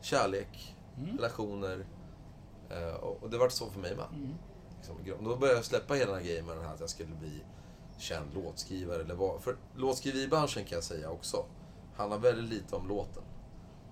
kärlek, 0.00 0.76
Mm. 0.98 1.16
relationer. 1.16 1.86
Eh, 2.70 2.94
och, 2.94 3.22
och 3.22 3.30
det 3.30 3.38
var 3.38 3.48
så 3.48 3.70
för 3.70 3.80
mig 3.80 3.96
med. 3.96 4.06
Mm. 4.14 4.34
Liksom, 4.76 4.96
i 5.06 5.24
då 5.24 5.36
började 5.36 5.58
jag 5.58 5.64
släppa 5.64 5.94
hela 5.94 6.06
den 6.12 6.20
här 6.20 6.26
grejen 6.26 6.46
med 6.46 6.56
den 6.56 6.64
här 6.64 6.74
att 6.74 6.80
jag 6.80 6.90
skulle 6.90 7.14
bli 7.14 7.42
känd 7.98 8.34
låtskrivare. 8.34 9.02
Eller 9.02 9.14
vad. 9.14 9.40
För 9.42 9.56
låtskriveribranschen 9.76 10.64
kan 10.64 10.76
jag 10.76 10.84
säga 10.84 11.10
också, 11.10 11.44
handlar 11.96 12.18
väldigt 12.18 12.50
lite 12.50 12.76
om 12.76 12.88
låten. 12.88 13.22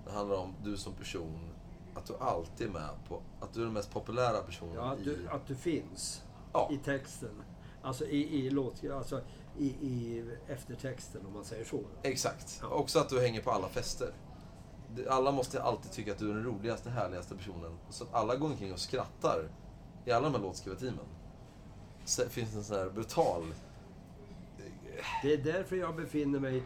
Det 0.07 0.13
handlar 0.13 0.37
om 0.37 0.55
du 0.65 0.77
som 0.77 0.93
person, 0.95 1.51
att 1.95 2.07
du 2.07 2.17
alltid 2.21 2.67
är 2.67 2.71
med 2.73 2.91
på, 3.09 3.23
att 3.41 3.53
du 3.55 3.61
är 3.61 3.65
den 3.65 3.75
mest 3.75 3.91
populära 3.93 4.43
personen 4.43 4.75
Ja, 4.75 4.93
att, 4.93 4.99
i... 5.01 5.05
du, 5.05 5.29
att 5.29 5.47
du 5.47 5.55
finns 5.55 6.23
Ja. 6.53 6.69
i 6.73 6.77
texten. 6.79 7.43
Alltså 7.83 8.07
i, 8.07 8.47
i 8.47 8.51
låt... 8.51 8.85
Alltså 8.93 9.21
i, 9.59 9.67
i 9.67 10.25
eftertexten 10.49 11.27
om 11.27 11.33
man 11.33 11.45
säger 11.45 11.65
så. 11.65 11.81
Exakt. 12.03 12.59
Ja. 12.63 12.69
Också 12.69 12.99
att 12.99 13.09
du 13.09 13.21
hänger 13.21 13.43
på 13.43 13.51
alla 13.51 13.69
fester. 13.69 14.13
Alla 15.09 15.33
måste 15.33 15.63
alltid 15.63 15.93
tycka 15.93 16.13
att 16.13 16.19
du 16.19 16.31
är 16.31 16.35
den 16.35 16.45
roligaste, 16.45 16.91
härligaste 16.91 17.37
personen. 17.37 17.79
Så 17.91 18.05
att 18.05 18.15
alla 18.15 18.37
går 18.37 18.47
omkring 18.47 18.73
och 18.73 18.79
skrattar 18.79 19.49
i 20.05 20.13
alla 20.13 20.29
de 20.29 20.35
här 20.35 20.43
låtskrivarteamen. 20.43 21.05
Så 22.05 22.23
det 22.23 22.29
finns 22.29 22.55
en 22.55 22.65
sån 22.65 22.77
här 22.77 22.91
brutal... 22.91 23.43
Det 25.23 25.33
är 25.33 25.39
därför 25.39 25.77
jag 25.77 25.97
befinner 25.97 26.39
mig 26.41 26.63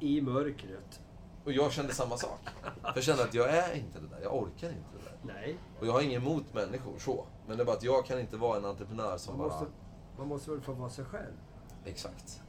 i 0.00 0.20
mörkret. 0.20 1.00
Och 1.44 1.52
jag 1.52 1.72
kände 1.72 1.94
samma 1.94 2.16
sak. 2.16 2.40
För 2.62 2.92
jag 2.94 3.04
kände 3.04 3.22
att 3.24 3.34
jag 3.34 3.50
är 3.50 3.74
inte 3.74 4.00
det 4.00 4.06
där. 4.06 4.20
Jag 4.22 4.34
orkar 4.34 4.68
inte 4.68 4.88
det 4.98 5.04
där. 5.04 5.34
Nej, 5.34 5.58
Och 5.80 5.86
jag 5.86 5.92
har 5.92 6.00
inget 6.00 6.22
emot 6.22 6.54
människor 6.54 6.98
så. 6.98 7.24
Men 7.46 7.56
det 7.56 7.62
är 7.62 7.64
bara 7.64 7.76
att 7.76 7.82
jag 7.82 8.06
kan 8.06 8.20
inte 8.20 8.36
vara 8.36 8.56
en 8.58 8.64
entreprenör 8.64 9.16
som 9.18 9.38
man 9.38 9.48
bara... 9.48 9.60
måste, 9.60 9.72
man 10.18 10.28
måste 10.28 10.50
väl 10.50 10.60
få 10.60 10.72
vara 10.72 10.90
sig 10.90 11.04
själv. 11.04 11.36
Exakt. 11.84 12.42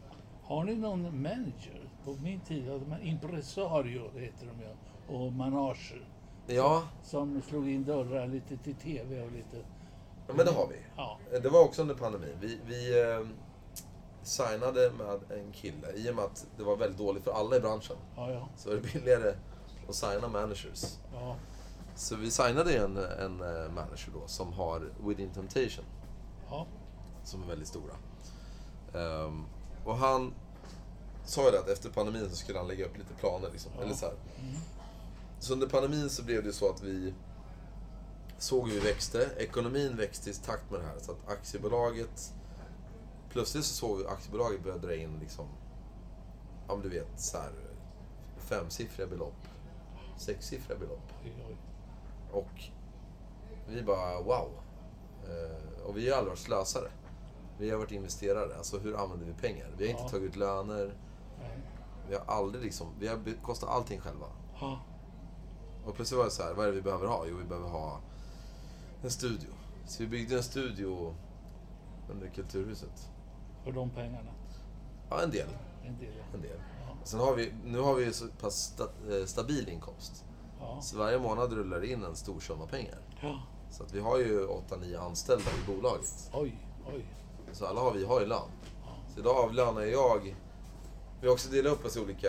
Har 0.43 0.63
ni 0.63 0.75
någon 0.75 1.21
manager? 1.21 1.89
På 2.03 2.13
min 2.13 2.39
tid 2.39 2.69
hade 2.69 2.85
man 2.85 3.01
impresario, 3.01 4.11
heter 4.19 4.45
de 4.45 4.61
ju, 4.63 4.75
och 5.09 5.33
manager. 5.33 6.09
Ja, 6.47 6.83
Som 7.03 7.41
slog 7.41 7.69
in 7.69 7.83
dörrar 7.83 8.27
lite 8.27 8.57
till 8.57 8.75
TV 8.75 9.21
och 9.21 9.31
lite... 9.31 9.65
men 10.27 10.45
det 10.45 10.51
har 10.51 10.67
vi. 10.67 10.75
Ja. 10.97 11.17
Det 11.43 11.49
var 11.49 11.63
också 11.63 11.81
under 11.81 11.95
pandemin. 11.95 12.37
Vi, 12.41 12.59
vi 12.65 13.01
eh, 13.01 13.27
signade 14.23 14.91
med 14.97 15.39
en 15.39 15.51
kille 15.51 15.91
i 15.95 16.11
och 16.11 16.15
med 16.15 16.25
att 16.25 16.47
det 16.57 16.63
var 16.63 16.75
väldigt 16.77 16.97
dåligt 16.99 17.23
för 17.23 17.31
alla 17.31 17.55
i 17.55 17.59
branschen. 17.59 17.95
Ja, 18.15 18.31
ja. 18.31 18.49
Så 18.57 18.69
är 18.71 18.75
det 18.75 18.93
billigare 18.93 19.33
att 19.89 19.95
signa 19.95 20.27
managers. 20.27 20.97
ja. 21.13 21.35
Så 21.95 22.15
vi 22.15 22.31
signade 22.31 22.77
en, 22.77 22.97
en 22.97 23.41
eh, 23.41 23.71
manager 23.71 24.11
då 24.13 24.27
som 24.27 24.53
har 24.53 24.89
Within 25.07 25.29
Temptation, 25.29 25.85
ja. 26.49 26.65
som 27.23 27.43
är 27.43 27.47
väldigt 27.47 27.67
stora. 27.67 27.93
Ehm, 28.93 29.45
och 29.85 29.95
han 29.97 30.33
sa 31.25 31.45
ju 31.45 31.51
det 31.51 31.59
att 31.59 31.69
efter 31.69 31.89
pandemin 31.89 32.29
så 32.29 32.35
skulle 32.35 32.57
han 32.57 32.67
lägga 32.67 32.85
upp 32.85 32.97
lite 32.97 33.13
planer. 33.13 33.49
Liksom, 33.51 33.71
Ja. 33.77 33.83
eller 33.83 33.93
så, 33.93 34.05
här. 34.05 34.13
Mm. 34.39 34.55
Så 35.39 35.53
under 35.53 35.67
pandemin 35.67 36.09
så 36.09 36.23
blev 36.23 36.43
det 36.43 36.53
så 36.53 36.69
att 36.69 36.83
vi 36.83 37.13
såg 38.37 38.67
hur 38.67 38.73
vi 38.73 38.79
växte. 38.79 39.29
Ekonomin 39.37 39.97
växte 39.97 40.29
i 40.29 40.33
takt 40.33 40.71
med 40.71 40.79
det 40.79 40.85
här. 40.85 40.99
Så 40.99 41.11
att 41.11 41.29
aktiebolaget... 41.29 42.33
Plötsligt 43.29 43.65
så 43.65 43.73
såg 43.75 43.97
vi 43.97 44.05
att 44.05 44.11
aktiebolaget 44.11 44.63
började 44.63 44.87
dra 44.87 44.95
in 44.95 45.19
liksom... 45.19 45.47
Ja 46.67 46.73
men 46.75 46.81
du 46.81 46.89
vet, 46.89 47.19
så 47.21 47.37
här, 47.37 47.51
femsiffriga 48.37 49.07
belopp. 49.07 49.47
Sexsiffriga 50.17 50.79
belopp. 50.79 51.11
Och 52.31 52.63
vi 53.67 53.81
bara 53.81 54.21
wow. 54.21 54.49
Eh, 55.23 55.81
och 55.85 55.97
vi 55.97 56.09
har 56.09 56.17
aldrig 56.17 56.31
varit 56.31 56.39
slösare. 56.39 56.89
Vi 57.57 57.69
har 57.69 57.77
varit 57.77 57.91
investerare. 57.91 58.57
Alltså 58.57 58.77
hur 58.79 59.03
använder 59.03 59.25
vi 59.25 59.33
pengar? 59.33 59.67
Vi 59.77 59.83
har 59.83 59.91
inte 59.91 60.03
Ja. 60.03 60.09
tagit 60.09 60.29
ut 60.29 60.35
löner. 60.35 60.93
Nej. 61.39 61.57
Vi 62.09 62.15
har 62.15 62.23
aldrig 62.25 62.63
liksom, 62.63 62.87
vi 62.99 63.07
har 63.07 63.17
bekostat 63.17 63.69
allting 63.69 63.99
själva. 64.01 64.25
Ja. 64.59 64.79
Och 65.85 65.95
plötsligt 65.95 66.17
var 66.17 66.25
det 66.25 66.31
så 66.31 66.43
här, 66.43 66.53
vad 66.53 66.65
är 66.65 66.69
det 66.69 66.75
vi 66.75 66.81
behöver 66.81 67.07
ha? 67.07 67.25
Jo, 67.29 67.37
vi 67.37 67.43
behöver 67.43 67.69
ha 67.69 67.99
en 69.03 69.11
studio. 69.11 69.49
Så 69.87 70.03
vi 70.03 70.09
byggde 70.09 70.35
en 70.35 70.43
studio 70.43 71.15
under 72.09 72.27
Kulturhuset. 72.29 73.09
För 73.63 73.71
de 73.71 73.89
pengarna. 73.89 74.31
Ja, 75.09 75.21
en 75.21 75.31
del. 75.31 75.47
En 75.83 75.97
del. 75.97 76.13
ja. 76.17 76.23
En 76.33 76.41
del. 76.41 76.57
Ja. 76.87 76.97
Sen 77.03 77.19
har 77.19 77.35
vi, 77.35 77.53
nu 77.65 77.79
har 77.79 77.95
vi 77.95 78.13
så 78.13 78.25
pass 78.41 78.55
sta, 78.55 78.83
eh, 78.83 79.25
stabil 79.25 79.69
inkomst. 79.69 80.25
Ja. 80.59 80.81
Så 80.81 80.97
varje 80.97 81.19
månad 81.19 81.53
rullar 81.53 81.79
det 81.79 81.87
in 81.87 82.03
en 82.03 82.15
stor 82.15 82.39
summa 82.39 82.67
pengar. 82.67 82.97
ja. 83.21 83.41
Så 83.71 83.83
att 83.83 83.93
vi 83.93 83.99
har 83.99 84.17
ju 84.17 84.47
8-9 84.47 84.99
anställda 84.99 85.45
i 85.63 85.71
bolaget. 85.75 86.29
Oj, 86.33 86.59
oj. 86.87 87.05
Så 87.51 87.65
alla 87.65 87.81
har 87.81 87.91
vi 87.93 88.05
har 88.05 88.19
ju 88.19 88.25
lön. 88.25 88.49
Ja. 88.85 88.91
Så 89.13 89.19
idag 89.19 89.37
avlönar 89.37 89.81
jag... 89.81 90.35
Vi 91.21 91.27
har 91.27 91.33
också 91.33 91.49
delat 91.49 91.73
upp 91.73 91.85
oss 91.85 91.97
i 91.97 91.99
olika 91.99 92.27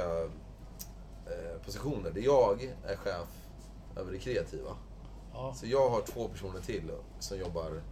eh, 1.26 1.62
positioner. 1.64 2.10
Där 2.10 2.20
jag 2.20 2.62
är 2.84 2.96
chef 2.96 3.28
över 3.96 4.12
det 4.12 4.18
kreativa. 4.18 4.76
Ja. 5.32 5.54
Så 5.54 5.66
jag 5.66 5.90
har 5.90 6.00
två 6.00 6.28
personer 6.28 6.60
till 6.60 6.90
som 7.18 7.38
jobbar... 7.38 7.82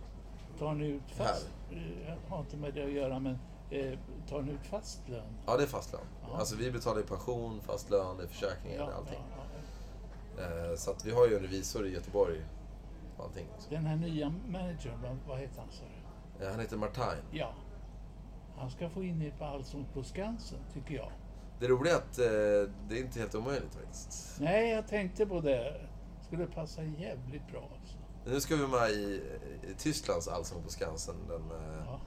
Tar 0.58 0.74
ni 0.74 0.86
ut 0.86 1.02
fast... 1.10 1.48
eh, 1.70 2.08
Jag 2.08 2.16
har 2.28 2.40
inte 2.40 2.56
med 2.56 2.74
det 2.74 2.84
att 2.84 2.90
göra, 2.92 3.18
men 3.18 3.38
eh, 3.70 3.98
tar 4.28 4.42
ni 4.42 4.52
ut 4.52 4.66
fast 4.66 5.08
lön? 5.08 5.38
Ja, 5.46 5.56
det 5.56 5.62
är 5.62 5.66
fast 5.66 5.92
lön. 5.92 6.00
Ja. 6.22 6.36
Alltså 6.38 6.56
vi 6.56 6.70
betalar 6.70 7.00
ju 7.00 7.06
pension, 7.06 7.60
fast 7.60 7.90
lön, 7.90 8.16
det 8.16 8.22
är 8.22 8.28
försäkringar, 8.28 8.78
är 8.88 8.92
allting. 8.92 9.18
ja, 9.36 9.42
ja. 10.36 10.70
Eh, 10.70 10.76
så 10.76 10.90
att 10.90 11.04
vi 11.04 11.10
har 11.10 11.26
ju 11.28 11.36
en 11.36 11.42
revisor 11.42 11.86
i 11.86 11.90
Göteborg. 11.92 12.44
Allting. 13.18 13.46
Den 13.70 13.86
här 13.86 13.96
nya 13.96 14.34
managern, 14.48 15.18
vad, 15.28 15.38
heter 15.38 15.58
han 15.60 15.68
du? 16.38 16.44
Eh, 16.44 16.50
han 16.50 16.60
heter 16.60 16.76
Martin. 16.76 17.04
Ja. 17.32 17.52
Han 18.56 18.70
ska 18.70 18.90
få 18.90 19.02
in 19.04 19.22
er 19.22 19.30
på 19.38 19.44
Allsång 19.44 19.86
på 19.94 20.02
Skansen, 20.02 20.58
tycker 20.74 20.94
jag. 20.94 21.10
Det 21.60 21.68
roliga 21.68 21.92
är 21.94 21.96
att 21.98 22.18
eh, 22.18 22.72
det 22.88 22.98
är 22.98 23.00
inte 23.00 23.18
helt 23.20 23.34
omöjligt 23.34 23.74
faktiskt. 23.74 24.36
Nej, 24.40 24.70
jag 24.70 24.88
tänkte 24.88 25.26
på 25.26 25.40
det. 25.40 25.80
Skulle 26.26 26.46
passa 26.46 26.82
jävligt 26.82 27.46
bra. 27.50 27.70
Alltså. 27.80 27.96
Nu 28.26 28.40
ska 28.40 28.56
vi 28.56 28.66
med 28.66 28.90
i, 28.90 29.22
i 29.70 29.74
Tysklands 29.78 30.28
Allsång 30.28 30.62
på 30.62 30.68
Skansen 30.70 31.14
den 31.28 31.42
eh, 31.42 31.84
Ja. 31.86 32.00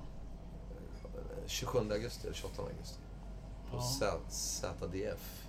27 1.46 1.80
augusti 1.80 2.28
eller 2.28 2.36
28 2.38 2.62
augusti. 2.62 3.00
På 3.72 3.78
Ja. 3.78 4.20
ZDF. 4.30 5.48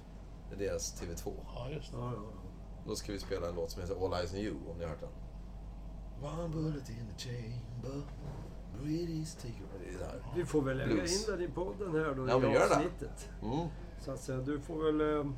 Det 0.51 0.65
är 0.65 0.69
deras 0.69 1.03
TV2. 1.03 1.33
ja, 1.55 1.69
just 1.71 1.91
det. 1.93 1.97
Ja, 1.99 2.13
ja, 2.17 2.23
ja. 2.35 2.51
Då 2.87 2.95
ska 2.97 3.13
vi 3.13 3.19
spela 3.19 3.49
en 3.49 3.55
låt 3.55 3.71
som 3.71 3.83
heter 3.83 4.05
All 4.07 4.15
Eyes 4.15 4.33
on 4.33 4.39
You, 4.39 4.57
om 4.71 4.77
ni 4.79 4.85
har 4.85 4.91
hört 4.91 5.01
den. 5.01 5.11
One 6.31 6.49
bullet 6.49 6.89
in 6.91 7.07
the 7.17 7.29
chamber, 7.29 8.03
breathe 8.83 9.27
take. 9.43 9.55
Det 9.85 9.99
det. 9.99 10.23
Vi 10.37 10.45
får 10.47 10.63
väl 10.63 10.77
lägga 10.77 10.95
Blues. 10.95 11.29
in 11.29 11.35
den 11.37 11.45
i 11.45 11.49
podden 11.49 11.93
här 11.93 12.15
då 12.15 12.29
Ja, 12.29 12.39
i 12.39 12.41
det. 12.53 12.65
avsnittet. 12.65 13.29
Mm. 14.03 14.05
Så 14.05 14.13
att 14.13 14.21
säga, 14.21 14.39
du 14.39 14.61
får 14.61 14.93
väl 14.93 15.17
eh, 15.19 15.33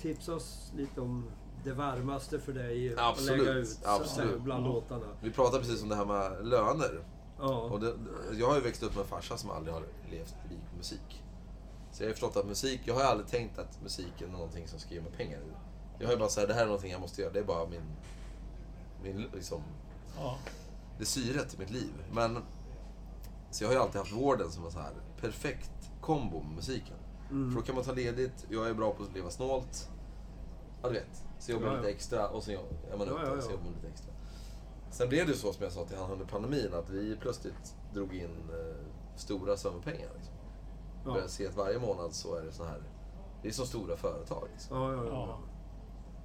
tipsa 0.00 0.34
oss 0.34 0.72
lite 0.76 1.00
om 1.00 1.30
det 1.64 1.72
varmaste 1.72 2.38
för 2.40 2.52
dig 2.52 2.92
att 2.94 2.98
Absolut, 3.00 3.38
lägga 3.46 3.52
ut 3.52 3.66
att 3.68 3.68
säga, 3.82 3.94
absolut. 3.94 4.42
bland 4.42 4.66
Ja. 4.66 4.68
låtarna. 4.72 5.06
Vi 5.20 5.30
pratade 5.30 5.58
precis 5.62 5.82
om 5.82 5.88
det 5.88 5.96
här 5.96 6.04
med 6.06 6.46
löner. 6.46 7.04
Ja. 7.38 7.60
Och 7.60 7.80
det, 7.80 7.94
jag 8.38 8.48
har 8.48 8.54
ju 8.54 8.60
växt 8.60 8.82
upp 8.82 8.94
med 8.94 9.02
en 9.02 9.08
farsa 9.08 9.36
som 9.36 9.50
aldrig 9.50 9.74
har 9.74 9.82
levt 10.10 10.34
lik 10.50 10.60
på 10.70 10.76
musik. 10.76 11.22
Så 11.92 12.02
jag 12.02 12.06
har 12.06 12.08
ju 12.08 12.14
förstått 12.14 12.36
att 12.36 12.46
musik, 12.46 12.80
jag 12.84 12.94
har 12.94 13.00
ju 13.00 13.06
aldrig 13.06 13.28
tänkt 13.30 13.58
att 13.58 13.82
musiken 13.82 14.28
är 14.28 14.32
någonting 14.32 14.68
som 14.68 14.78
ska 14.78 14.94
ge 14.94 15.00
mig 15.00 15.12
pengar. 15.12 15.40
Jag 15.98 16.06
har 16.06 16.12
ju 16.12 16.18
bara 16.18 16.28
sagt 16.28 16.48
det 16.48 16.54
här 16.54 16.62
är 16.62 16.66
någonting 16.66 16.90
jag 16.92 17.00
måste 17.00 17.22
göra. 17.22 17.32
Det 17.32 17.38
är 17.38 17.44
bara 17.44 17.66
min, 17.68 17.82
min 19.02 19.26
liksom, 19.34 19.62
Ja. 20.16 20.38
det 20.96 21.02
är 21.02 21.06
syret 21.06 21.54
i 21.54 21.58
mitt 21.58 21.70
liv. 21.70 21.92
Men, 22.12 22.38
så 23.50 23.64
jag 23.64 23.68
har 23.68 23.74
ju 23.74 23.80
alltid 23.80 23.96
haft 23.98 24.12
vården 24.12 24.50
som 24.50 24.64
en 24.64 24.70
så 24.70 24.78
här 24.78 24.92
perfekt 25.20 25.87
kombo 26.00 26.42
med 26.42 26.54
musiken. 26.56 26.96
Mm. 27.30 27.50
För 27.50 27.60
då 27.60 27.66
kan 27.66 27.74
man 27.74 27.84
ta 27.84 27.92
ledigt, 27.92 28.46
jag 28.48 28.68
är 28.68 28.74
bra 28.74 28.92
på 28.92 29.02
att 29.02 29.14
leva 29.14 29.30
snålt. 29.30 29.90
Ja, 30.82 30.88
du 30.88 30.94
vet. 30.94 31.24
Så 31.38 31.52
jobbar 31.52 31.66
Ja, 31.66 31.72
man 31.72 31.76
ja. 31.76 31.82
lite 31.86 31.94
extra 31.96 32.28
och 32.28 32.42
så 32.42 32.50
är 32.50 32.56
man 32.98 33.06
Ja, 33.06 33.12
uppe 33.12 33.26
ja, 33.26 33.40
så 33.40 33.48
ja. 33.48 33.52
jobbar 33.52 33.64
man 33.64 33.74
lite 33.74 33.88
extra. 33.88 34.12
Sen 34.90 35.08
blev 35.08 35.26
det 35.26 35.32
ju 35.32 35.38
så 35.38 35.52
som 35.52 35.64
jag 35.64 35.72
sa 35.72 35.84
till 35.84 35.96
han 35.96 36.10
under 36.10 36.26
pandemin 36.26 36.74
att 36.74 36.90
vi 36.90 37.16
plötsligt 37.16 37.74
drog 37.94 38.14
in 38.14 38.50
eh, 38.50 38.76
stora 39.16 39.56
summor 39.56 39.80
pengar. 39.80 40.10
Liksom. 40.16 40.34
Ja. 41.04 41.10
Började 41.10 41.28
se 41.28 41.46
att 41.46 41.56
varje 41.56 41.78
månad 41.78 42.12
så 42.14 42.34
är 42.34 42.42
det 42.42 42.52
så 42.52 42.64
här. 42.64 42.82
Det 43.42 43.48
är 43.48 43.52
så 43.52 43.66
stora 43.66 43.96
företag. 43.96 44.48
Liksom. 44.52 44.76
Ja, 44.76 44.92
ja, 44.92 45.04
ja. 45.04 45.12
Ja. 45.12 45.38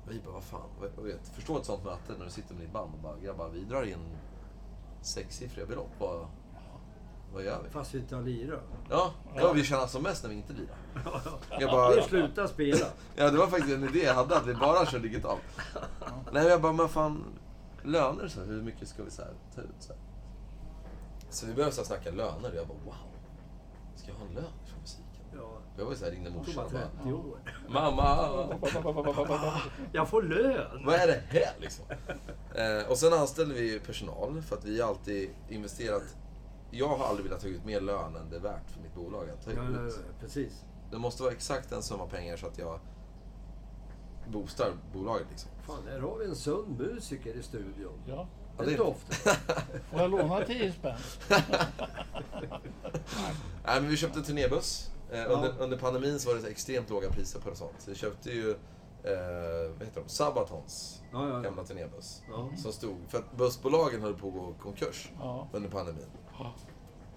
Vi 0.07 0.19
bara, 0.19 0.33
vad 0.33 0.43
fan. 0.43 0.69
vad 0.95 1.05
vet, 1.05 1.27
förstå 1.27 1.57
ett 1.57 1.65
sånt 1.65 1.83
möte 1.83 2.13
när 2.17 2.25
du 2.25 2.31
sitter 2.31 2.53
med 2.53 2.63
ditt 2.63 2.73
band 2.73 2.93
och 2.93 2.99
bara, 2.99 3.19
grabbar 3.19 3.49
vi 3.49 3.63
drar 3.63 3.83
in 3.83 4.17
sexsiffriga 5.01 5.65
belopp. 5.65 5.91
Vad, 5.99 6.27
vad 7.33 7.43
gör 7.43 7.61
vi? 7.63 7.69
Fast 7.69 7.93
vi 7.93 7.99
inte 7.99 8.15
har 8.15 8.23
lira. 8.23 8.59
Ja, 8.89 9.13
ja, 9.35 9.51
vi 9.53 9.63
tjänar 9.63 9.87
som 9.87 10.03
mest 10.03 10.23
när 10.23 10.29
vi 10.29 10.35
inte 10.35 10.53
lirar. 10.53 10.75
Jag 11.49 11.59
Vi 11.59 11.65
bara, 11.65 12.01
slutar 12.01 12.47
spela. 12.47 12.85
Ja, 13.15 13.31
det 13.31 13.37
var 13.37 13.47
faktiskt 13.47 13.73
en 13.73 13.83
idé 13.83 14.03
jag 14.03 14.13
hade, 14.13 14.37
att 14.37 14.45
vi 14.47 14.53
bara 14.53 14.85
kör 14.85 14.99
digitalt. 14.99 15.41
Nej, 16.09 16.43
men 16.43 16.45
jag 16.45 16.61
bara, 16.61 16.73
men 16.73 16.89
fan, 16.89 17.23
löner 17.83 18.27
så 18.27 18.39
här, 18.39 18.47
hur 18.47 18.61
mycket 18.61 18.87
ska 18.87 19.03
vi 19.03 19.11
så 19.11 19.21
här, 19.21 19.31
ta 19.55 19.61
ut? 19.61 19.67
Så, 19.79 19.93
här? 19.93 20.01
så 21.29 21.45
vi 21.45 21.53
började 21.53 21.71
så 21.73 21.81
här, 21.81 21.85
snacka 21.85 22.11
löner 22.11 22.49
och 22.49 22.55
jag 22.55 22.67
bara, 22.67 22.77
wow, 22.85 22.95
ska 23.95 24.07
jag 24.07 24.15
ha 24.15 24.25
en 24.25 24.33
lön 24.33 24.43
för 24.65 24.79
musiken? 24.81 25.25
Ja. 25.35 25.49
Jag 25.77 25.85
var 25.85 25.91
ju 25.91 25.97
så 25.97 26.05
här, 26.05 26.11
ringde 26.11 26.29
Det 26.29 26.35
tog 26.35 26.47
morsan 26.47 26.55
bara 26.55 26.65
och 26.65 26.71
bara, 26.71 27.03
30 27.03 27.13
år. 27.13 27.39
mamma, 27.67 29.59
Jag 29.91 30.09
får 30.09 30.23
lön! 30.23 30.85
vad 30.85 30.95
är 30.95 31.07
det 31.07 31.21
här 31.29 31.53
liksom? 31.59 31.85
Eh, 32.55 32.89
och 32.91 32.97
sen 32.97 33.13
anställde 33.13 33.53
vi 33.53 33.79
personal 33.79 34.41
för 34.41 34.55
att 34.55 34.65
vi 34.65 34.81
har 34.81 34.89
alltid 34.89 35.29
investerat. 35.49 36.03
Jag 36.75 36.87
har 36.97 37.05
aldrig 37.05 37.25
velat 37.27 37.41
ta 37.41 37.47
ut 37.47 37.65
mer 37.65 37.81
lön 37.81 38.15
än 38.15 38.29
det 38.29 38.35
är 38.35 38.39
värt 38.39 38.69
för 38.71 38.81
mitt 38.81 38.95
bolag 38.95 39.29
att 39.29 39.45
ta 39.45 39.51
ut. 39.51 39.57
Ja, 39.57 39.63
ja, 39.63 39.85
ja, 39.85 39.91
precis. 40.19 40.63
Det 40.91 40.97
måste 40.97 41.23
vara 41.23 41.33
exakt 41.33 41.71
en 41.71 41.83
summa 41.83 42.05
pengar 42.07 42.37
så 42.37 42.47
att 42.47 42.57
jag 42.57 42.79
boostar 44.27 44.71
bolaget 44.93 45.27
liksom. 45.29 45.51
Fan, 45.61 45.87
här 45.89 45.99
har 45.99 46.17
vi 46.17 46.25
en 46.25 46.35
sund 46.35 46.79
musiker 46.79 47.33
i 47.33 47.43
studion. 47.43 47.93
Ja. 48.07 48.27
Det 48.57 48.65
det- 48.65 48.73
är 48.73 48.81
ofta. 48.81 49.13
Får 49.91 49.99
jag 49.99 50.11
låna 50.11 50.45
10 50.45 50.71
spänn? 50.71 50.97
Nej, 53.65 53.81
men 53.81 53.87
vi 53.89 53.97
köpte 53.97 54.19
en 54.19 54.25
turnébuss. 54.25 54.89
Eh, 55.11 55.31
under, 55.31 55.53
under 55.61 55.77
pandemin 55.77 56.19
så 56.19 56.33
var 56.33 56.41
det 56.41 56.47
extremt 56.47 56.89
låga 56.89 57.09
priser 57.09 57.39
på 57.39 57.49
det 57.49 57.55
sånt. 57.55 57.75
Så 57.79 57.89
vi 57.89 57.95
köpte 57.95 58.29
ju, 58.31 58.49
eh, 58.51 59.71
vad 59.77 59.87
heter 59.87 60.01
de, 60.01 60.09
Sabatons 60.09 61.01
Ja, 61.11 61.29
ja, 61.29 61.39
gamla 61.39 61.61
ja. 61.61 61.65
turnébuss. 61.67 62.21
Ja. 62.29 62.49
Som 62.57 62.71
stod, 62.73 62.95
för 63.07 63.17
att 63.17 63.37
bussbolagen 63.37 64.01
höll 64.01 64.13
på 64.13 64.27
att 64.27 64.33
gå 64.33 64.53
konkurs 64.61 65.11
Ja. 65.19 65.47
under 65.53 65.69
pandemin. 65.69 66.05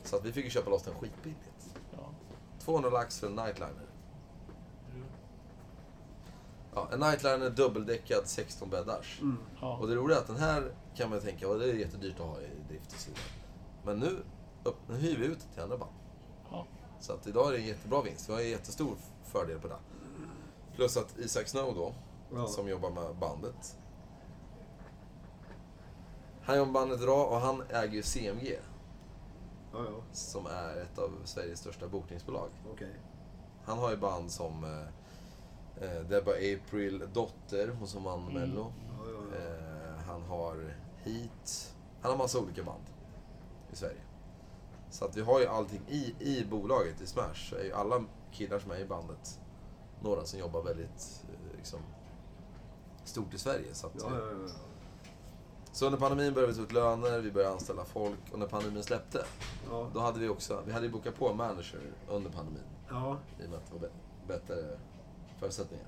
Så 0.03 0.17
att 0.17 0.25
vi 0.25 0.33
fick 0.33 0.45
ju 0.45 0.51
köpa 0.51 0.71
loss 0.71 0.83
den 0.83 0.95
skitbilligt. 0.95 1.77
Ja. 1.93 2.11
200 2.59 2.91
lax 2.91 3.21
för 3.21 3.27
en 3.27 3.35
nightliner. 3.35 3.87
Ja, 6.75 6.89
en 6.93 7.01
nightliner 7.01 7.51
dubbeldäckad 7.51 8.23
16 8.25 8.71
bäddars. 8.71 9.19
Mm. 9.21 9.37
Ja. 9.61 9.77
Och 9.77 9.89
det 9.89 9.95
roliga 9.95 10.17
är 10.17 10.21
att 10.21 10.27
den 10.27 10.37
här 10.37 10.75
kan 10.97 11.11
man 11.11 11.21
tänka, 11.21 11.49
"Åh, 11.49 11.59
det 11.59 11.65
är 11.71 11.75
jättedyrt 11.75 12.21
att 12.21 12.27
ha 12.27 12.41
i 12.41 12.51
drift 12.69 12.93
och 12.93 12.99
så 12.99 13.11
vidare. 13.11 13.25
Men 13.85 13.99
nu, 13.99 14.19
upp, 14.65 14.77
nu 14.89 14.95
hyr 14.97 15.19
vi 15.19 15.27
ut 15.27 15.47
till 15.53 15.63
andra 15.63 15.77
band. 15.79 15.93
Ja. 16.51 16.67
Så 17.01 17.13
att 17.13 17.27
idag 17.27 17.49
är 17.49 17.53
det 17.53 17.59
en 17.59 17.67
jättebra 17.67 18.03
vinst. 18.03 18.29
Vi 18.29 18.33
har 18.33 18.41
en 18.41 18.49
jättestor 18.51 18.97
fördel 19.25 19.61
på 19.61 19.69
det. 19.69 19.77
Plus 20.77 20.97
att 20.97 21.19
Isak 21.19 21.49
Snow 21.49 21.75
då, 21.75 21.95
Ja. 22.35 22.47
som 22.47 22.69
jobbar 22.69 22.91
med 22.91 23.17
bandet. 23.17 23.79
Han 26.43 26.57
jobbar 26.57 26.67
med 26.67 26.75
bandet 26.75 27.01
idag 27.01 27.33
och 27.33 27.41
han 27.41 27.63
äger 27.71 27.95
ju 27.95 28.03
CMG. 28.03 28.59
Ja, 29.77 29.85
ja. 29.85 30.03
Som 30.13 30.47
är 30.47 30.77
ett 30.77 30.99
av 30.99 31.11
Sveriges 31.25 31.59
största 31.59 31.89
bokningsbolag. 31.89 32.49
Okej. 32.73 32.95
Han 33.65 33.79
har 33.79 33.91
ju 33.91 33.97
band 33.97 34.31
som 34.31 34.65
eh, 34.65 35.85
eh, 35.85 36.01
Debba 36.01 36.31
April, 36.31 37.09
Dotter, 37.13 37.69
hon 37.79 37.89
som 37.89 38.05
vann 38.05 38.35
Mello. 38.35 38.73
Ja, 38.89 39.05
ja, 39.13 39.21
ja. 39.33 39.39
Eh, 39.39 39.97
han 40.07 40.23
har 40.23 40.75
Heat. 41.03 41.75
Han 42.01 42.11
har 42.11 42.19
massa 42.19 42.39
olika 42.39 42.63
band 42.63 42.85
i 43.73 43.77
Sverige. 43.77 44.01
Så 44.91 45.05
att 45.05 45.17
vi 45.17 45.21
har 45.21 45.41
ju 45.41 45.47
allting 45.47 45.83
i, 45.89 46.15
i 46.19 46.45
bolaget, 46.45 47.01
i 47.01 47.07
Smash. 47.07 47.51
Så 47.51 47.57
är 47.57 47.65
ju 47.65 47.73
alla 47.73 48.05
killar 48.33 48.59
som 48.59 48.71
är 48.71 48.79
i 48.79 48.85
bandet 48.85 49.41
några 50.03 50.25
som 50.25 50.39
jobbar 50.39 50.63
väldigt 50.63 51.25
eh, 51.29 51.57
liksom, 51.57 51.81
stort 53.05 53.35
i 53.35 53.39
Sverige. 53.39 53.75
Så, 53.75 53.87
att, 53.87 53.93
Ja, 53.99 54.11
ja, 54.11 54.31
ja. 54.47 54.49
Så 55.77 55.87
under 55.87 55.99
pandemin 55.99 56.35
började 56.35 56.53
vi 56.53 56.59
ta 56.59 56.65
ut 56.65 56.73
löner, 56.73 57.19
vi 57.21 57.31
började 57.31 57.53
anställa 57.53 57.85
folk 57.85 58.19
och 58.33 58.39
när 58.39 58.47
pandemin 58.47 58.83
släppte, 58.83 59.25
Ja. 59.71 59.91
då 59.95 60.01
hade 60.01 60.19
vi 60.21 60.29
också, 60.29 60.63
vi 60.67 60.73
hade 60.73 60.87
ju 60.87 60.93
bokat 60.93 61.15
på 61.19 61.35
manager 61.35 61.81
under 62.09 62.31
pandemin. 62.31 62.63
ja. 62.91 63.17
I 63.41 63.47
och 63.47 63.51
med 63.51 63.59
att 63.59 63.67
det 63.67 63.73
var 63.79 63.89
bä- 63.89 64.29
bättre 64.29 64.79
förutsättningar. 65.41 65.87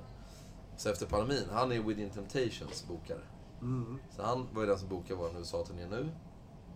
Så 0.76 0.88
efter 0.90 1.06
pandemin, 1.06 1.42
han 1.52 1.72
är 1.72 1.80
Within 1.80 2.10
Temptations 2.10 2.84
bokare. 2.88 3.20
Mm. 3.60 3.98
Så 4.16 4.22
han 4.22 4.46
var 4.52 4.62
ju 4.62 4.68
den 4.68 4.78
som 4.78 4.88
bokade 4.88 5.14
vår 5.14 5.30
USA-turné 5.38 5.86
nu. 5.90 6.08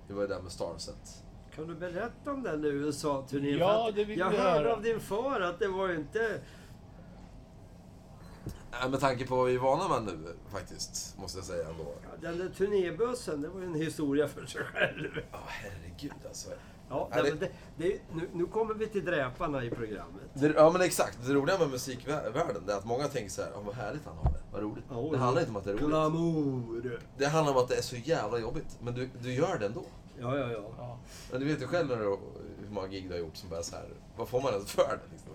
Vi 0.08 0.14
var 0.14 0.22
ju 0.22 0.28
där 0.28 0.40
med 0.42 0.52
Starset. 0.52 1.22
Kan 1.54 1.66
du 1.66 1.74
berätta 1.74 2.32
om 2.32 2.42
den 2.42 2.64
USA-turnén? 2.64 3.58
Ja, 3.58 3.90
det 3.94 4.04
vill 4.04 4.18
Jag 4.18 4.30
vi 4.30 4.36
hörde 4.36 4.50
höra. 4.58 4.72
av 4.76 4.82
din 4.82 5.00
far 5.00 5.40
att 5.40 5.58
det 5.58 5.68
var 5.68 5.88
ju 5.88 5.96
inte... 5.96 6.40
Äh, 8.82 8.88
med 8.90 9.00
tanke 9.00 9.26
på 9.26 9.36
vad 9.36 9.46
vi 9.46 9.54
är 9.54 9.58
vana 9.58 9.88
med 9.88 10.02
nu 10.02 10.34
faktiskt, 10.52 11.18
måste 11.18 11.38
jag 11.38 11.44
säga 11.46 11.68
ändå. 11.68 11.94
Ja, 12.02 12.08
Den 12.28 12.38
där 12.38 12.48
turnébussen, 12.48 13.42
det 13.42 13.48
var 13.48 13.60
ju 13.60 13.66
en 13.66 13.74
historia 13.74 14.28
för 14.28 14.46
sig 14.46 14.62
själv. 14.64 15.08
Ja, 15.32 15.38
herregud 15.46 16.12
alltså. 16.28 16.50
Ja, 16.88 17.08
Ja, 17.14 17.22
det- 17.22 17.30
det, 17.40 17.50
det, 17.76 17.98
nu, 18.14 18.28
nu 18.32 18.46
kommer 18.46 18.74
vi 18.74 18.86
till 18.86 19.04
dräparna 19.04 19.64
i 19.64 19.70
programmet. 19.70 20.22
Det, 20.34 20.46
ja 20.56 20.70
men 20.70 20.82
exakt, 20.82 21.18
det 21.26 21.34
roliga 21.34 21.58
med 21.58 21.70
musikvärlden 21.70 22.66
det 22.66 22.72
är 22.72 22.76
att 22.78 22.84
många 22.84 23.08
tänker 23.08 23.30
så 23.30 23.42
här, 23.42 23.50
oh, 23.50 23.64
vad 23.66 23.74
härligt 23.74 24.04
han 24.04 24.16
har 24.16 24.24
det, 24.32 24.38
vad 24.52 24.62
roligt. 24.62 24.84
Ja, 24.90 25.08
det 25.12 25.18
handlar 25.18 25.40
inte 25.42 25.50
om 25.50 25.56
att 25.56 25.64
det 25.64 25.70
är 25.70 25.74
roligt. 25.74 25.86
Glamour! 25.86 27.00
Det 27.18 27.26
handlar 27.26 27.52
om 27.52 27.58
att 27.58 27.68
det 27.68 27.74
är 27.76 27.82
så 27.82 27.96
jävla 27.96 28.38
jobbigt, 28.38 28.78
men 28.82 28.94
du, 28.94 29.08
du 29.22 29.32
gör 29.34 29.58
det 29.58 29.66
ändå. 29.66 29.84
Ja, 30.20 30.38
ja, 30.38 30.50
ja. 30.50 30.62
Ja. 30.78 30.98
Men 31.30 31.40
du 31.40 31.46
vet 31.46 31.62
ju 31.62 31.66
själv 31.66 31.88
när 31.88 31.96
du, 31.96 32.04
hur 32.60 32.70
många 32.70 32.86
gig 32.86 33.08
du 33.08 33.14
har 33.14 33.20
gjort 33.20 33.36
som 33.36 33.48
bara 33.48 33.62
så 33.62 33.76
här, 33.76 33.88
vad 34.16 34.28
får 34.28 34.40
man 34.42 34.52
ens 34.52 34.70
för 34.72 34.82
det 34.82 35.12
liksom? 35.12 35.32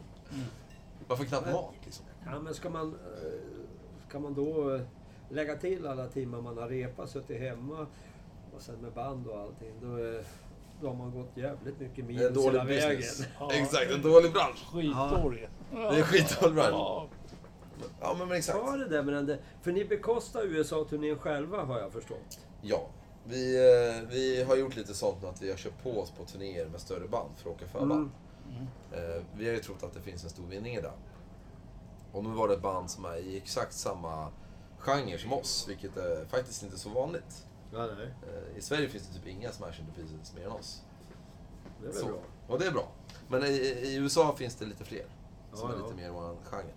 Man 1.08 1.18
får 1.18 1.26
knappt 1.26 1.52
mat 1.52 1.74
liksom. 1.86 2.06
Ja, 2.32 2.40
men 2.40 2.54
ska 2.54 2.70
man, 2.70 2.88
eh, 2.94 4.10
ska 4.10 4.20
man 4.20 4.34
då 4.34 4.76
eh, 4.76 4.82
lägga 5.30 5.56
till 5.56 5.88
alla 5.88 6.08
timmar 6.08 6.42
man 6.42 6.58
har 6.58 6.68
repat, 6.68 7.10
suttit 7.10 7.40
hemma 7.40 7.88
och 8.56 8.62
sen 8.62 8.76
med 8.82 8.92
band 8.94 9.28
och 9.28 9.40
allting, 9.40 9.72
då, 9.82 9.98
eh, 9.98 10.26
då 10.82 10.88
har 10.88 10.96
man 10.96 11.12
gått 11.12 11.38
jävligt 11.38 11.80
mycket 11.80 12.00
en 12.00 12.08
minus 12.08 12.34
dålig 12.34 12.48
hela 12.52 12.64
vägen. 12.64 12.98
business. 12.98 13.28
Ja. 13.40 13.52
Exakt, 13.54 13.92
en 13.92 14.02
dålig 14.02 14.32
bransch. 14.34 14.66
Skitdålig. 14.74 15.50
Det 15.72 15.78
är 16.00 16.04
skitdålig 16.04 16.56
bransch. 16.56 16.72
Ja. 16.72 17.08
Ja 18.02 18.16
men, 18.20 18.28
men 18.28 18.38
exakt. 18.38 18.60
Ta 18.60 18.78
det 18.78 18.88
där 18.88 19.04
med 19.04 19.14
den 19.14 19.26
där, 19.26 19.40
för 19.62 19.72
ni 19.72 19.86
bekostar 19.86 20.44
USA-turnén 20.44 21.18
själva 21.18 21.64
har 21.64 21.80
jag 21.80 21.92
förstått. 21.92 22.40
Ja. 22.62 22.88
Vi, 23.30 23.58
vi 24.10 24.44
har 24.44 24.56
gjort 24.56 24.76
lite 24.76 24.94
sånt 24.94 25.24
att 25.24 25.42
vi 25.42 25.50
har 25.50 25.58
köpt 25.58 25.84
på 25.84 26.00
oss 26.00 26.12
på 26.12 26.24
turnéer 26.26 26.66
med 26.66 26.82
större 26.82 27.08
band 27.08 27.30
för 27.38 27.50
att 27.50 27.56
åka 27.56 27.66
förband. 27.68 28.10
Mm. 28.50 28.68
Eh, 29.16 29.24
Vi 29.38 29.46
har 29.48 29.54
ju 29.54 29.60
trott 29.60 29.84
att 29.84 29.94
det 29.94 30.02
finns 30.02 30.24
en 30.24 30.30
stor 30.30 30.44
vinning 30.50 30.76
i 30.76 30.82
det. 30.82 30.92
Och 32.18 32.24
nu 32.24 32.30
var 32.30 32.48
det 32.48 32.54
ett 32.54 32.62
band 32.62 32.90
som 32.92 33.06
är 33.06 33.16
i 33.18 33.38
exakt 33.38 33.74
samma 33.74 34.32
genre 34.78 35.18
som 35.18 35.34
oss, 35.34 35.66
vilket 35.68 35.98
är 35.98 36.26
faktiskt 36.26 36.64
inte 36.64 36.78
så 36.80 36.90
vanligt. 36.90 37.46
Ja, 37.74 37.86
nej. 37.98 38.14
Eh, 38.28 38.58
I 38.58 38.62
Sverige 38.62 38.90
finns 38.90 39.08
det 39.08 39.14
typ 39.14 39.28
inga 39.28 39.52
Smash 39.52 39.80
Into 39.80 39.94
Pieces 39.96 40.34
mer 40.36 40.46
än 40.46 40.52
oss. 40.52 40.82
Det 41.82 41.88
är 41.88 41.92
Så. 41.92 42.06
bra. 42.06 42.18
Och 42.48 42.60
det 42.60 42.66
är 42.68 42.72
bra. 42.72 42.88
Men 43.28 43.44
i, 43.44 43.48
i 43.48 43.96
USA 43.96 44.36
finns 44.36 44.56
det 44.56 44.66
lite 44.66 44.84
fler. 44.84 45.06
Som 45.54 45.70
Ja, 45.70 45.76
är 45.76 45.80
ja. 45.80 45.84
lite 45.86 45.96
mer 45.98 46.10
vår 46.10 46.38
genre. 46.44 46.74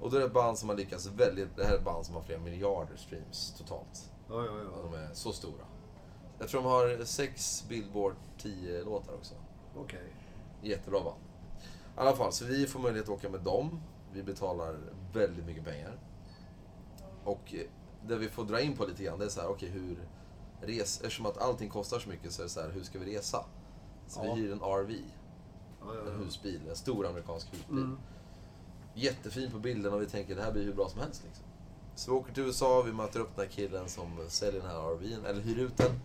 Och 0.00 0.10
då 0.10 0.16
är 0.16 0.20
det 0.20 0.28
band 0.28 0.58
som 0.58 0.68
har 0.68 0.76
lyckats 0.76 1.06
väldigt... 1.06 1.56
Det 1.56 1.64
här 1.64 1.76
är 1.76 1.80
band 1.82 2.06
som 2.06 2.14
har 2.14 2.22
flera 2.22 2.40
miljarder 2.40 2.96
streams 2.96 3.54
totalt. 3.58 4.10
Ja, 4.28 4.44
ja, 4.44 4.52
Ja. 4.58 4.82
De 4.82 4.94
är 4.94 5.08
så 5.14 5.32
stora. 5.32 5.64
Jag 6.38 6.48
tror 6.48 6.62
de 6.62 6.68
har 6.68 7.04
sex 7.04 7.64
Billboard 7.68 8.14
10 8.38 8.82
låtar 8.84 9.14
också. 9.14 9.34
Okej. 9.76 10.16
Jättebra 10.62 11.00
band. 11.00 11.20
I 11.96 12.00
alla 12.00 12.16
fall, 12.16 12.32
så 12.32 12.44
vi 12.44 12.66
får 12.66 12.80
möjlighet 12.80 13.08
att 13.08 13.14
åka 13.14 13.28
med 13.28 13.40
dem. 13.40 13.80
Vi 14.14 14.22
betalar 14.22 14.76
väldigt 15.12 15.46
mycket 15.46 15.64
pengar. 15.64 15.98
Och 17.24 17.54
det 18.06 18.16
vi 18.16 18.28
får 18.28 18.44
dra 18.44 18.60
in 18.60 18.76
på 18.76 18.84
lite 18.86 19.04
grann, 19.04 19.18
det 19.18 19.24
är 19.24 19.28
så 19.28 19.40
här, 19.40 19.48
okej 19.48 19.68
hur... 19.68 20.08
Res, 20.60 20.96
eftersom 21.00 21.26
att 21.26 21.38
allting 21.38 21.70
kostar 21.70 21.98
så 21.98 22.08
mycket 22.08 22.32
så 22.32 22.42
är 22.42 22.44
det 22.44 22.50
så 22.50 22.60
här, 22.60 22.70
hur 22.70 22.82
ska 22.82 22.98
vi 22.98 23.16
resa? 23.16 23.44
Så 24.08 24.20
Ja. 24.24 24.34
vi 24.34 24.40
hyr 24.40 24.52
en 24.52 24.60
RV, 24.60 24.90
Ja, 25.80 25.94
ja, 25.94 26.12
en 26.12 26.18
husbil, 26.18 26.60
en 26.68 26.76
stor 26.76 27.06
amerikansk 27.06 27.52
husbil. 27.52 27.78
Mm. 27.78 27.98
Jättefin 28.94 29.50
på 29.50 29.58
bilden 29.58 29.92
och 29.94 30.02
vi 30.02 30.06
tänker 30.06 30.36
det 30.36 30.42
här 30.42 30.52
blir 30.52 30.64
hur 30.64 30.74
bra 30.74 30.88
som 30.88 31.00
helst. 31.00 31.22
Liksom. 31.24 31.44
Så 31.94 32.10
vi 32.10 32.16
åker 32.16 32.32
till 32.34 32.42
USA, 32.42 32.82
vi 32.82 32.92
möter 32.92 33.20
upp 33.20 33.36
den 33.36 33.44
här 33.46 33.52
killen 33.52 33.88
som 33.88 34.08
säljer 34.28 34.60
den 34.60 34.70
här 34.70 34.94
RVn, 34.94 35.24
eller 35.26 35.40
hyr 35.40 35.58
ut 35.58 35.76
den. 35.76 36.00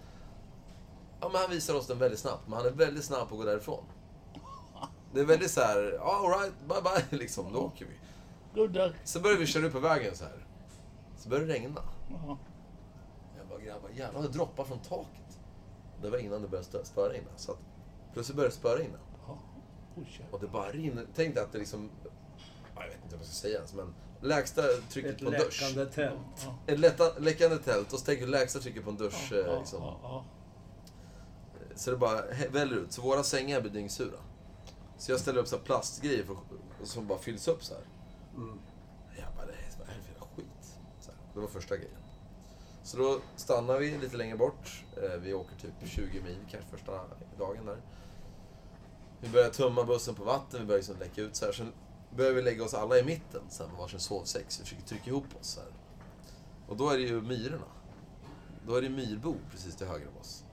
Ja, 1.21 1.29
men 1.29 1.41
han 1.41 1.49
visar 1.49 1.75
oss 1.75 1.87
den 1.87 1.97
väldigt 1.99 2.19
snabbt. 2.19 2.47
Men 2.47 2.57
han 2.57 2.65
är 2.67 2.71
väldigt 2.71 3.03
snabb 3.03 3.29
på 3.29 3.35
att 3.35 3.41
gå 3.41 3.45
därifrån. 3.45 3.83
Det 5.13 5.19
är 5.19 5.25
väldigt 5.25 5.51
så 5.51 5.61
här, 5.61 5.99
all 6.01 6.39
right, 6.39 6.53
bye 6.67 6.81
bye, 6.81 7.05
liksom. 7.19 7.53
Då 7.53 7.59
åker 7.59 7.85
vi. 7.85 7.93
Good 8.61 8.75
luck. 8.75 8.95
Så 9.03 9.19
börjar 9.19 9.37
vi 9.37 9.45
köra 9.45 9.65
upp 9.65 9.73
på 9.73 9.79
vägen 9.79 10.15
så 10.15 10.23
här. 10.23 10.45
Så 11.17 11.29
börjar 11.29 11.45
det 11.45 11.53
regna. 11.53 11.81
Ja. 12.09 12.37
Jag 13.37 13.47
bara, 13.47 13.59
grabbar, 13.59 13.89
jävlar, 13.95 14.21
det 14.21 14.27
droppar 14.27 14.63
från 14.63 14.79
taket. 14.79 15.39
Det 16.01 16.09
var 16.09 16.17
innan 16.17 16.41
det 16.41 16.47
började 16.47 16.85
spöregna. 16.85 17.29
Så 17.35 17.51
att, 17.51 17.57
plötsligt 18.13 18.35
började 18.35 18.53
det 18.55 18.59
spöregna. 18.59 18.97
Jävlar. 19.95 20.27
Och 20.31 20.39
det 20.39 20.47
bara 20.47 20.69
rinner. 20.71 21.05
Tänk 21.15 21.35
dig 21.35 21.43
att 21.43 21.51
det 21.51 21.57
liksom... 21.57 21.89
ja, 22.75 22.81
Jag 22.81 22.87
vet 22.87 23.03
inte 23.03 23.15
vad 23.15 23.19
jag 23.19 23.25
ska 23.25 23.41
säga 23.41 23.55
ens, 23.55 23.73
men 23.73 23.93
lägsta 24.21 24.61
trycket 24.89 25.11
Ett 25.11 25.19
på 25.19 25.25
en 25.25 25.31
dusch. 25.39 25.61
läckande 25.61 25.91
tält. 25.91 26.47
Ett 26.67 26.79
lätta, 26.79 27.19
läckande 27.19 27.57
tält 27.57 27.93
och 27.93 27.99
så 27.99 28.05
tänker 28.05 28.25
du 28.25 28.31
lägsta 28.31 28.59
trycket 28.59 28.83
på 28.83 28.89
en 28.89 28.97
dusch. 28.97 29.31
Eh, 29.33 29.59
liksom. 29.59 29.81
Så 31.75 31.91
det 31.91 31.97
bara 31.97 32.21
he- 32.21 32.51
väller 32.51 32.75
ut. 32.77 32.91
Så 32.91 33.01
våra 33.01 33.23
sängar 33.23 33.61
blir 33.61 33.71
dyngsura. 33.71 34.17
Så 34.99 35.11
jag 35.11 35.19
ställer 35.19 35.39
upp 35.39 35.47
så 35.47 35.55
här 35.57 35.63
plastgrejer 35.63 36.23
för, 36.23 36.37
som 36.83 37.07
bara 37.07 37.19
fylls 37.19 37.47
upp 37.47 37.63
så 37.63 37.73
här. 37.73 37.83
Mm. 38.35 38.59
Jag 39.17 39.27
bara, 39.35 39.45
det 39.45 39.51
är 39.51 39.79
vad 39.79 39.89
är 39.89 39.93
det 39.93 40.19
för 40.19 40.25
skit? 40.35 40.77
Så 40.99 41.11
här. 41.11 41.19
Det 41.33 41.39
var 41.39 41.47
första 41.47 41.77
grejen. 41.77 42.01
Så 42.83 42.97
då 42.97 43.19
stannar 43.35 43.77
vi 43.77 43.97
lite 43.97 44.17
längre 44.17 44.37
bort. 44.37 44.83
Eh, 45.03 45.19
Vi 45.19 45.33
åker 45.33 45.55
typ 45.55 45.89
20 45.89 46.21
mil 46.21 46.37
kanske 46.51 46.69
första 46.69 46.91
dagen 47.37 47.65
där. 47.65 47.81
Vi 49.21 49.29
börjar 49.29 49.49
tumma 49.49 49.83
bussen 49.83 50.15
på 50.15 50.23
vatten, 50.23 50.59
vi 50.59 50.65
börjar 50.65 50.79
liksom 50.79 50.99
läcka 50.99 51.21
ut 51.21 51.35
så 51.35 51.45
här. 51.45 51.51
Sen 51.51 51.73
börjar 52.15 52.31
vi 52.33 52.41
lägga 52.41 52.63
oss 52.63 52.73
alla 52.73 52.99
i 52.99 53.03
mitten 53.03 53.41
så 53.49 53.63
här, 53.63 53.69
med 53.69 53.79
varsin 53.79 53.99
sovsäck. 53.99 54.45
Så 54.47 54.59
vi 54.59 54.65
försöker 54.65 54.83
trycka 54.87 55.09
ihop 55.09 55.35
oss 55.39 55.47
så 55.47 55.59
här. 55.59 55.69
Och 56.67 56.77
då 56.77 56.89
är 56.89 56.97
det 56.97 57.03
ju 57.03 57.21
myrorna. 57.21 57.65
Då 58.67 58.75
är 58.75 58.81
det 58.81 58.89
myrbo 58.89 59.35
precis 59.51 59.75
till 59.75 59.87
höger 59.87 60.07
om 60.07 60.17
oss. 60.21 60.43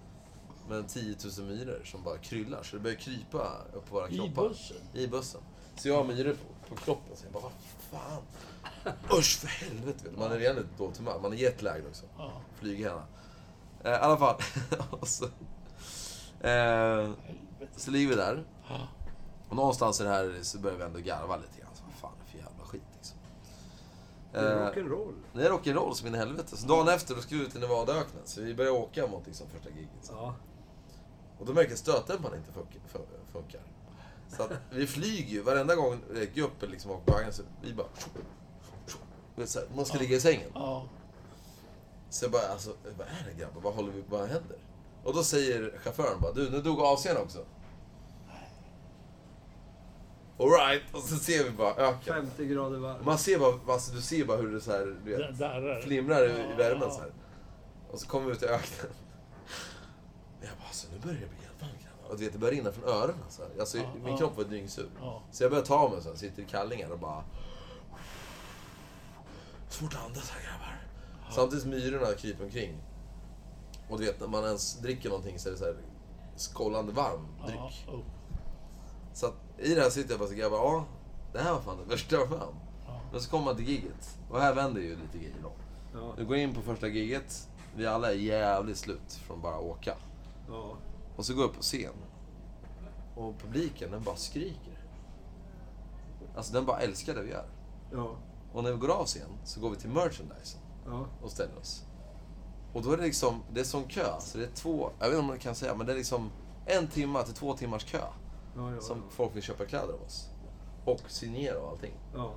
Med 0.68 0.88
10 0.88 1.16
000 1.38 1.46
myror 1.46 1.82
som 1.84 2.02
bara 2.02 2.18
kryllar. 2.18 2.62
Så 2.62 2.76
det 2.76 2.82
börjar 2.82 2.96
krypa 2.96 3.52
upp 3.72 3.88
på 3.88 3.94
våra 3.94 4.08
I 4.08 4.16
kroppar. 4.16 4.48
bussen? 4.48 4.76
I 4.92 5.06
bussen. 5.06 5.40
Så 5.76 5.88
jag 5.88 5.96
har 5.96 6.04
myror 6.04 6.32
på, 6.68 6.74
på 6.74 6.80
kroppen. 6.80 7.16
Så 7.16 7.24
jag 7.24 7.32
bara, 7.32 7.42
vad 7.42 7.52
fan. 8.02 8.22
Usch 9.18 9.38
för 9.38 9.46
helvete. 9.48 9.86
vet 10.04 10.14
du. 10.14 10.20
Man 10.20 10.32
är 10.32 10.38
redan 10.38 10.56
lite 10.56 10.68
dåligt 10.78 10.96
humör. 10.98 11.18
Man 11.22 11.32
är 11.32 11.36
jetlagged 11.36 11.86
också. 11.86 12.04
Ja. 12.18 12.32
Flyghärna. 12.60 13.06
Eh, 13.84 13.90
I 13.90 13.94
alla 13.94 14.16
fall. 14.16 14.40
Så, 15.02 15.24
eh, 16.46 17.10
så 17.76 17.90
ligger 17.90 18.08
vi 18.08 18.14
där. 18.14 18.44
Och 19.48 19.56
någonstans 19.56 20.00
i 20.00 20.04
det 20.04 20.08
här 20.10 20.38
så 20.42 20.58
börjar 20.58 20.76
vi 20.76 20.84
ändå 20.84 20.98
garva 20.98 21.36
lite 21.36 21.60
grann. 21.60 21.70
Så, 21.74 21.82
vad 21.86 21.94
fan 21.94 22.12
är 22.20 22.24
det 22.24 22.30
för 22.30 22.38
jävla 22.38 22.64
skit 22.64 22.82
liksom. 22.96 23.16
Det 24.32 24.38
är 24.38 24.66
Eh, 24.66 24.72
rock'n'roll. 24.72 25.14
det 25.32 25.46
är 25.46 25.50
rock'n'roll 25.50 25.92
som 25.92 26.06
in 26.08 26.14
i 26.14 26.18
helvete. 26.18 26.56
Så 26.56 26.66
dagen 26.66 26.88
efter 26.88 27.14
då 27.14 27.20
ska 27.20 27.34
vi 27.36 27.42
ut 27.42 27.56
i 27.56 27.58
Nevadaöknen. 27.58 28.22
Så 28.24 28.40
vi 28.40 28.54
börjar 28.54 28.70
åka 28.72 29.06
mot 29.06 29.26
liksom 29.26 29.46
första 29.48 29.70
giget. 29.70 29.88
Så. 30.02 30.12
Ja. 30.12 30.34
Och 31.38 31.46
då 31.46 31.52
märker 31.52 31.76
stötdämparen 31.76 32.38
inte 32.38 32.52
funkar. 32.52 32.80
fun- 32.92 33.32
funkar. 33.32 33.60
Så 34.28 34.42
att 34.42 34.50
vi 34.70 34.86
flyger 34.86 35.30
ju 35.32 35.42
varenda 35.42 35.74
gång 35.74 35.98
gruppen 36.34 36.70
liksom 36.70 36.90
åker 36.90 37.04
på 37.12 37.18
vägen 37.18 37.32
så 37.32 37.42
vi 37.62 37.74
bara... 37.74 37.86
Så 39.46 39.58
här, 39.58 39.68
man 39.76 39.84
ska 39.86 39.98
ligga 39.98 40.16
i 40.16 40.20
sängen. 40.20 40.50
Ja. 40.54 40.84
Så 42.10 42.24
jag 42.24 42.32
bara, 42.32 42.46
alltså, 42.48 42.74
vad 42.98 43.06
är 43.06 43.26
det 43.32 43.40
grabbar? 43.40 43.60
Vad 43.60 43.74
håller 43.74 43.92
vi, 43.92 44.02
vad 44.08 44.20
händer? 44.20 44.56
Och 45.04 45.14
då 45.14 45.22
säger 45.22 45.78
chauffören 45.78 46.20
bara, 46.20 46.32
du 46.32 46.50
nu 46.50 46.62
dog 46.62 46.78
AC'n 46.78 47.16
också. 47.22 47.44
Alright, 50.38 50.82
och 50.92 51.02
så 51.02 51.16
ser 51.16 51.44
vi 51.44 51.50
bara 51.50 51.74
öken. 51.74 52.14
50 52.14 52.46
grader 52.46 52.78
varmt. 52.78 53.04
Man 53.04 53.18
ser 53.18 53.38
bara, 53.38 53.72
alltså, 53.72 53.92
du 53.94 54.00
ser 54.02 54.24
bara 54.24 54.36
hur 54.36 54.52
det 54.54 54.60
så 54.60 54.72
här, 54.72 54.96
du 55.04 55.10
vet, 55.10 55.20
flimrar 55.84 56.22
i, 56.28 56.52
i 56.52 56.56
värmen 56.56 56.90
så 56.90 57.00
här. 57.00 57.12
Och 57.90 58.00
så 58.00 58.06
kommer 58.08 58.26
vi 58.26 58.32
ut 58.32 58.42
i 58.42 58.46
öknen. 58.46 58.92
Jag 60.48 60.56
bara, 60.58 60.66
alltså 60.66 60.86
nu 60.92 60.98
börjar 60.98 61.20
det 61.20 61.26
bli 61.26 61.38
helt 61.46 61.62
varmt 61.62 61.82
grabbar. 61.84 62.10
Och 62.10 62.18
du 62.18 62.24
vet, 62.24 62.32
det 62.32 62.38
börjar 62.38 62.54
rinna 62.54 62.72
från 62.72 62.84
öronen 62.84 63.24
så 63.28 63.42
här. 63.42 63.50
Alltså, 63.60 63.78
Ja, 63.78 63.84
min 63.94 64.12
ja. 64.12 64.16
kropp 64.16 64.36
var 64.36 64.44
dyngsur. 64.44 64.90
Ja. 65.00 65.22
Så 65.32 65.44
jag 65.44 65.50
börjar 65.50 65.64
ta 65.64 65.76
av 65.76 65.90
mig 65.92 66.02
så 66.02 66.08
här, 66.08 66.16
sitter 66.16 66.42
i 66.42 66.46
kallingar 66.46 66.90
och 66.90 66.98
bara... 66.98 67.24
Svårt 69.68 69.94
att 69.94 70.04
andas 70.06 70.30
här 70.30 70.42
grabbar. 70.42 70.82
Samtidigt 71.30 71.62
som 71.62 71.70
myrorna 71.70 72.12
kryper 72.12 72.44
omkring. 72.44 72.82
Och 73.88 73.98
du 73.98 74.04
vet, 74.04 74.20
när 74.20 74.28
man 74.28 74.44
ens 74.44 74.78
dricker 74.78 75.08
någonting 75.08 75.38
så 75.38 75.48
är 75.48 75.52
det 75.52 75.58
så 75.58 75.64
här 75.64 75.76
skållande 76.36 76.92
varm 76.92 77.26
dryck. 77.46 77.84
Ja. 77.86 77.92
Oh. 77.92 78.00
Så 79.14 79.26
att 79.26 79.34
i 79.58 79.74
det 79.74 79.80
här 79.80 79.90
sitter 79.90 80.10
jag 80.10 80.18
bara 80.18 80.28
så 80.28 80.34
grabbar, 80.34 80.56
ja, 80.56 80.84
det 81.32 81.38
här 81.38 81.52
var 81.52 81.60
fan 81.60 81.78
det 81.78 81.94
värsta 81.94 82.14
jag. 82.16 82.28
Ja. 82.30 83.00
Men 83.12 83.20
så 83.20 83.30
kommer 83.30 83.44
man 83.44 83.56
till 83.56 83.68
giget. 83.68 84.18
Och 84.30 84.40
här 84.40 84.54
vänder 84.54 84.80
ju 84.80 84.96
lite 84.96 85.18
grejer 85.18 85.36
då. 85.42 85.52
Ja. 85.94 86.14
Vi 86.18 86.24
går 86.24 86.36
in 86.36 86.54
på 86.54 86.62
första 86.62 86.88
giget. 86.88 87.48
Vi 87.76 87.86
alla 87.86 88.12
är 88.12 88.16
jävligt 88.16 88.78
slut 88.78 89.12
från 89.12 89.40
bara 89.42 89.54
att 89.54 89.62
åka. 89.62 89.94
Ja. 90.48 90.76
Och 91.16 91.26
så 91.26 91.34
går 91.34 91.42
jag 91.42 91.48
upp 91.50 91.56
på 91.56 91.62
scen. 91.62 91.92
Och 93.16 93.38
publiken, 93.38 93.90
den 93.90 94.02
bara 94.02 94.16
skriker. 94.16 94.78
Alltså 96.36 96.52
den 96.52 96.66
bara 96.66 96.78
älskar 96.80 97.14
det 97.14 97.22
vi 97.22 97.30
gör. 97.30 97.48
Ja. 97.92 98.16
Och 98.52 98.64
när 98.64 98.72
vi 98.72 98.78
går 98.78 98.88
av 98.90 99.04
scen 99.04 99.28
så 99.44 99.60
går 99.60 99.70
vi 99.70 99.76
till 99.76 99.90
merchandisen 99.90 100.60
Ja. 100.86 101.06
och 101.22 101.30
ställer 101.30 101.58
oss. 101.58 101.84
Och 102.72 102.82
då 102.82 102.92
är 102.92 102.96
det 102.96 103.02
liksom, 103.02 103.42
det 103.52 103.60
är 103.60 103.64
sån 103.64 103.84
kö. 103.84 104.20
Så 104.20 104.38
det 104.38 104.44
är 104.44 104.50
två, 104.54 104.90
jag 104.98 105.06
vet 105.06 105.14
inte 105.14 105.18
om 105.20 105.26
man 105.26 105.38
kan 105.38 105.54
säga, 105.54 105.74
men 105.74 105.86
det 105.86 105.92
är 105.92 105.96
liksom 105.96 106.30
en 106.66 106.88
timma 106.88 107.22
till 107.22 107.34
två 107.34 107.54
timmars 107.56 107.84
kö. 107.84 108.00
Ja. 108.56 108.72
Ja. 108.74 108.80
Som 108.80 109.02
folk 109.10 109.36
vill 109.36 109.42
köpa 109.42 109.64
kläder 109.64 109.92
av 109.94 110.02
oss. 110.02 110.30
Och 110.84 111.00
signera 111.10 111.58
och 111.58 111.68
allting. 111.70 111.92
Ja. 112.14 112.34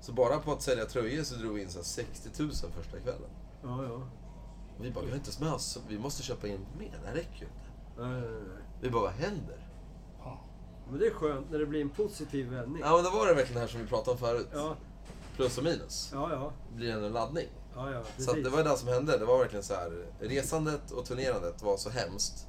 Så 0.00 0.12
bara 0.12 0.38
på 0.38 0.52
att 0.52 0.62
sälja 0.62 0.84
tröjor 0.84 1.22
så 1.24 1.34
drog 1.34 1.54
vi 1.54 1.62
in 1.62 1.68
så 1.70 1.78
här 1.78 1.84
60 1.84 2.42
000 2.42 2.50
första 2.52 2.98
kvällen. 3.00 3.30
Vi 4.80 4.90
bara, 4.90 5.04
vi 5.04 5.10
har 5.10 5.16
inte 5.16 5.28
ens 5.28 5.40
med 5.40 5.52
oss, 5.52 5.78
vi 5.88 5.98
måste 5.98 6.22
köpa 6.22 6.48
in 6.48 6.66
mer, 6.78 6.98
det 7.02 7.06
här 7.06 7.14
räcker 7.14 7.40
ju 7.40 7.46
inte. 7.46 7.66
Nej, 7.98 8.20
nej, 8.20 8.30
nej. 8.30 8.62
Vi 8.80 8.90
bara, 8.90 9.02
vad 9.02 9.12
händer? 9.12 9.68
Ja. 10.18 10.40
Men 10.90 10.98
det 10.98 11.06
är 11.06 11.10
skönt 11.10 11.50
när 11.50 11.58
det 11.58 11.66
blir 11.66 11.80
en 11.80 11.90
positiv 11.90 12.48
vändning. 12.48 12.82
Ja 12.84 12.94
men 12.94 13.04
då 13.04 13.10
var 13.10 13.26
det 13.26 13.34
verkligen 13.34 13.54
det 13.54 13.60
här 13.60 13.68
som 13.68 13.80
vi 13.80 13.86
pratade 13.86 14.10
om 14.10 14.18
förut. 14.18 14.48
Ja. 14.52 14.76
Plus 15.36 15.58
och 15.58 15.64
minus. 15.64 16.10
Ja. 16.12 16.32
Ja. 16.32 16.52
blir 16.76 16.92
en 16.92 17.12
laddning. 17.12 17.48
Ja. 17.74 17.90
ja. 17.92 18.02
Så 18.18 18.30
att 18.30 18.44
det 18.44 18.50
var 18.50 18.64
det 18.64 18.76
som 18.76 18.88
hände. 18.88 19.18
Det 19.18 19.24
var 19.24 19.38
verkligen 19.38 19.62
så 19.62 19.74
här. 19.74 20.06
Resandet 20.20 20.90
och 20.90 21.04
turnerandet 21.04 21.62
var 21.62 21.76
så 21.76 21.90
hemskt. 21.90 22.46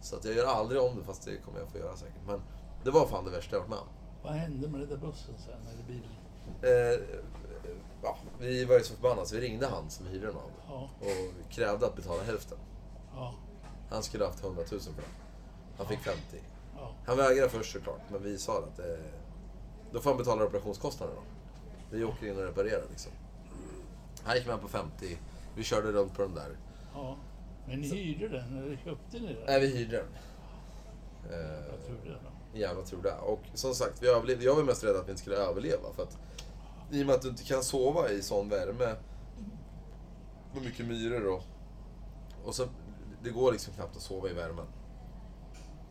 Så 0.00 0.16
att 0.16 0.24
jag 0.24 0.34
gör 0.34 0.46
aldrig 0.46 0.80
om 0.82 0.96
det, 0.96 1.04
fast 1.04 1.24
det 1.24 1.36
kommer 1.36 1.58
jag 1.58 1.68
få 1.68 1.78
göra 1.78 1.96
säkert. 1.96 2.26
Men 2.26 2.40
det 2.84 2.90
var 2.90 3.06
fan 3.06 3.24
det 3.24 3.30
värsta 3.30 3.56
jag 3.56 3.60
varit 3.60 3.70
med 3.70 3.78
om. 3.78 3.88
Vad 4.22 4.32
hände 4.32 4.68
med 4.68 4.80
den 4.80 4.88
där 4.88 4.96
bussen 4.96 5.34
sen, 5.38 5.66
eller 5.72 5.84
bilen? 5.84 6.10
Eh, 6.62 7.00
ja, 8.02 8.16
vi 8.40 8.64
var 8.64 8.74
ju 8.78 8.84
så 8.84 8.94
förbannade 8.94 9.26
så 9.28 9.34
vi 9.34 9.40
ringde 9.40 9.66
han 9.66 9.90
som 9.90 10.06
hyrde 10.06 10.26
den 10.26 10.36
av 10.36 10.50
Ja. 10.68 10.88
och 11.00 11.50
krävde 11.52 11.86
att 11.86 11.96
betala 11.96 12.22
hälften. 12.22 12.58
Ja. 13.14 13.34
Han 13.90 14.02
skulle 14.02 14.24
ha 14.24 14.30
haft 14.30 14.44
100 14.44 14.62
000 14.70 14.80
för 14.80 14.90
det. 14.90 15.08
Han 15.78 15.86
fick 15.86 15.98
50. 16.00 16.20
Ja. 16.76 16.94
Han 17.06 17.16
vägrade 17.16 17.48
först 17.50 17.72
såklart, 17.72 18.00
men 18.10 18.22
vi 18.22 18.38
sa 18.38 18.58
att 18.58 18.78
eh, 18.78 18.84
då 19.92 20.00
får 20.00 20.10
han 20.10 20.18
betala 20.18 20.44
reparationskostnaderna 20.44 21.18
då. 21.20 21.24
Vi 21.96 22.04
åker 22.04 22.26
in 22.26 22.36
och 22.36 22.42
reparerar 22.44 22.84
liksom. 22.90 23.12
Han 24.24 24.36
gick 24.36 24.46
med 24.46 24.60
på 24.60 24.68
50. 24.68 25.18
Vi 25.56 25.62
körde 25.64 25.92
runt 25.92 26.14
på 26.14 26.22
den 26.22 26.34
där. 26.34 26.56
ja. 26.94 27.16
Men 27.66 27.80
ni 27.80 27.88
hyrde 27.88 28.28
den, 28.28 28.58
eller 28.58 28.76
köpte 28.76 29.18
ni 29.18 29.34
den? 29.34 29.44
Nej, 29.46 29.60
vi 29.60 29.66
hyrde 29.76 29.96
den. 29.96 30.06
Eh, 31.32 31.38
Jag 31.70 31.84
tror 31.86 31.96
det 32.04 32.10
då. 32.52 32.58
jävla 32.58 32.82
tur 32.84 33.02
det. 33.02 33.14
Och 33.18 33.40
som 33.54 33.74
sagt, 33.74 34.02
vi 34.02 34.08
överlevde. 34.08 34.44
Jag 34.44 34.54
var 34.54 34.62
mest 34.62 34.84
rädd 34.84 34.96
att 34.96 35.06
vi 35.06 35.10
inte 35.10 35.20
skulle 35.22 35.36
överleva. 35.36 35.92
För 35.96 36.02
att, 36.02 36.18
I 36.92 37.02
och 37.02 37.06
med 37.06 37.14
att 37.14 37.22
du 37.22 37.28
inte 37.28 37.44
kan 37.44 37.62
sova 37.64 38.10
i 38.10 38.22
sån 38.22 38.48
värme. 38.48 38.96
Med 40.54 40.62
mycket 40.64 40.86
myror 40.86 41.26
och... 41.26 41.42
Och 42.44 42.54
så, 42.54 42.66
det 43.22 43.30
går 43.30 43.52
liksom 43.52 43.74
knappt 43.74 43.96
att 43.96 44.02
sova 44.02 44.28
i 44.30 44.32
värmen. 44.32 44.66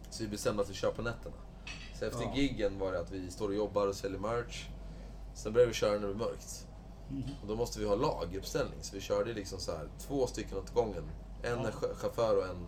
Så 0.09 0.23
vi 0.23 0.29
bestämde 0.29 0.61
att 0.63 0.69
vi 0.69 0.73
kör 0.73 0.91
på 0.91 1.01
nätterna. 1.01 1.35
Så 1.99 2.05
efter 2.05 2.21
Ja. 2.21 2.35
giggen 2.35 2.79
var 2.79 2.91
det 2.91 2.99
att 2.99 3.11
vi 3.11 3.31
står 3.31 3.47
och 3.47 3.55
jobbar 3.55 3.87
och 3.87 3.95
säljer 3.95 4.19
merch. 4.19 4.67
Sen 5.33 5.53
började 5.53 5.67
vi 5.71 5.73
köra 5.75 5.91
när 5.99 6.07
det 6.07 6.13
blir 6.13 6.25
mörkt. 6.25 6.67
Mhm. 7.09 7.23
Och 7.41 7.47
då 7.47 7.55
måste 7.55 7.79
vi 7.79 7.85
ha 7.87 7.95
laguppställning. 7.95 8.79
Så 8.81 8.95
vi 8.95 9.01
körde 9.01 9.33
liksom 9.33 9.59
så 9.59 9.71
här, 9.71 9.89
två 9.99 10.27
stycken 10.27 10.57
åt 10.57 10.73
gången. 10.73 11.03
En 11.43 11.59
Ja. 11.63 11.69
ch- 11.69 11.95
chaufför 11.95 12.37
och 12.37 12.45
en 12.47 12.65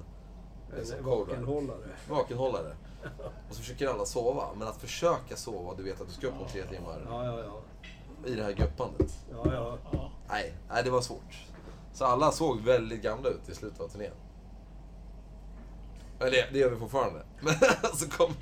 liksom 0.77 1.05
vakenhållare. 1.05 1.89
vakenhållare. 2.09 2.75
Och 3.49 3.55
så 3.55 3.61
försöker 3.61 3.87
alla 3.87 4.05
sova. 4.05 4.47
Men 4.57 4.67
att 4.67 4.77
försöka 4.77 5.35
sova, 5.35 5.73
du 5.77 5.83
vet 5.83 6.01
att 6.01 6.07
du 6.07 6.13
ska 6.13 6.27
upp 6.27 6.41
om 6.41 6.47
tre 6.47 6.63
timmar. 6.63 7.05
Ja, 7.09 7.25
ja, 7.25 7.39
ja. 7.39 7.61
I 8.25 8.35
det 8.35 8.43
här 8.43 8.51
guppandet. 8.51 9.25
Ja, 9.31 9.53
ja. 9.53 9.77
Ja. 9.91 10.11
Nej, 10.29 10.53
nej, 10.69 10.83
det 10.83 10.89
var 10.89 11.01
svårt. 11.01 11.45
Så 11.93 12.05
alla 12.05 12.31
såg 12.31 12.61
väldigt 12.61 13.01
gamla 13.01 13.29
ut 13.29 13.49
i 13.49 13.55
slutet 13.55 13.79
av 13.79 13.87
turnén. 13.87 14.11
Eller 16.19 16.47
det, 16.51 16.59
gör 16.59 16.69
vi 16.69 16.77
fortfarande. 16.77 17.21
Men 17.41 17.53
så 17.93 18.09
kom... 18.09 18.33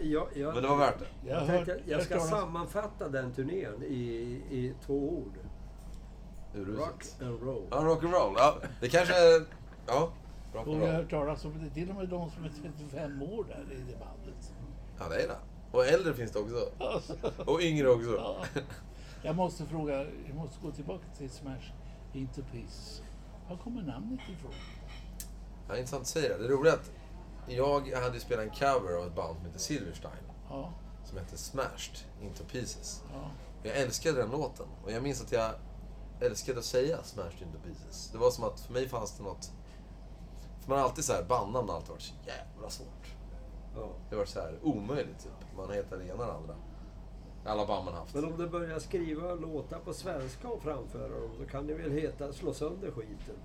Jag, 0.00 0.28
jag, 0.34 0.54
Men 0.54 0.62
det 0.62 0.68
var 0.68 0.76
värt 0.76 0.98
det. 0.98 1.28
Jag, 1.28 1.46
tänkte, 1.46 1.80
jag 1.86 2.02
ska 2.02 2.20
sammanfatta 2.20 3.08
den 3.08 3.32
turnén 3.32 3.82
i, 3.82 3.96
i 4.50 4.74
två 4.86 5.10
ord. 5.10 5.38
Rock 6.54 7.04
and 7.20 7.42
roll. 7.42 7.66
Ja, 7.70 7.76
rock'n'roll. 7.76 8.34
Ja, 8.36 8.56
det 8.80 8.88
kanske. 8.88 9.14
Ja, 9.86 10.12
Och 10.52 10.74
jag 10.74 10.86
har 10.86 10.92
hört 10.92 11.10
talas 11.10 11.44
om 11.44 11.64
det. 11.64 11.70
Till 11.70 11.90
och 11.90 11.96
med 11.96 12.08
de 12.08 12.30
som 12.30 12.44
är 12.44 12.52
35 12.62 13.22
år 13.22 13.44
där 13.44 13.72
i 13.72 13.76
det 13.76 13.98
bandet. 13.98 14.52
Ja, 14.98 15.08
det 15.08 15.22
är 15.22 15.28
det. 15.28 15.38
Och 15.76 15.86
äldre 15.86 16.14
finns 16.14 16.32
det 16.32 16.38
också. 16.38 16.70
Och 17.50 17.60
yngre 17.60 17.88
också. 17.90 18.16
ja. 18.16 18.44
Jag 19.22 19.36
måste 19.36 19.66
fråga, 19.66 20.06
jag 20.26 20.34
måste 20.34 20.56
gå 20.62 20.70
tillbaka 20.70 21.04
till 21.18 21.30
Smash 21.30 21.72
Into 22.12 22.42
Peace. 22.52 23.02
Var 23.48 23.56
kommer 23.56 23.82
namnet 23.82 24.20
ifrån? 24.38 24.52
Ja, 25.68 25.76
intressant 25.76 26.02
att 26.02 26.08
säga 26.08 26.38
det. 26.38 26.42
Det 26.42 26.54
roliga 26.54 26.72
är 26.72 26.76
att 26.76 27.86
jag 27.88 28.00
hade 28.00 28.20
spelat 28.20 28.44
en 28.44 28.50
cover 28.50 28.92
av 28.98 29.06
ett 29.06 29.14
band 29.14 29.36
som 29.36 29.46
heter 29.46 29.58
Silverstein. 29.58 30.12
Ja, 30.50 30.72
Som 31.04 31.18
heter 31.18 31.36
Smashed 31.36 31.96
Into 32.22 32.44
Pieces. 32.44 33.02
ja. 33.12 33.30
Jag 33.62 33.76
älskade 33.76 34.18
den 34.18 34.30
låten. 34.30 34.66
Och 34.84 34.92
jag 34.92 35.02
minns 35.02 35.22
att 35.22 35.32
jag 35.32 35.50
älskade 36.20 36.58
att 36.58 36.64
säga 36.64 37.02
Smashed 37.02 37.42
Into 37.42 37.58
Pieces. 37.64 38.10
Det 38.12 38.18
var 38.18 38.30
som 38.30 38.44
att 38.44 38.60
för 38.60 38.72
mig 38.72 38.88
fanns 38.88 39.16
det 39.16 39.22
något... 39.22 39.52
För 40.60 40.68
man 40.68 40.78
har 40.78 40.84
alltid 40.84 41.04
så 41.04 41.12
här, 41.12 41.22
bandnamn 41.24 41.68
har 41.68 41.76
alltid 41.76 41.90
varit 41.90 42.02
så 42.02 42.14
jävla 42.26 42.70
svårt. 42.70 43.06
Ja. 43.74 43.88
Det 44.08 44.14
har 44.14 44.18
varit 44.18 44.28
så 44.28 44.40
här 44.40 44.58
omöjligt 44.62 45.18
typ. 45.24 45.32
Man 45.56 45.70
heter 45.70 45.96
det 45.96 46.04
ena 46.04 46.24
eller 46.24 46.32
andra. 46.34 46.54
Man 47.44 47.94
haft. 47.94 48.14
Men 48.14 48.24
om 48.24 48.38
du 48.38 48.48
börjar 48.48 48.78
skriva 48.78 49.34
låtar 49.34 49.78
på 49.78 49.94
svenska 49.94 50.48
och 50.48 50.62
framföra 50.62 51.08
dem, 51.08 51.30
då 51.40 51.46
kan 51.46 51.66
det 51.66 51.74
väl 51.74 51.90
heta 51.90 52.32
Slå 52.32 52.54
sönder 52.54 52.90
skiten? 52.90 53.36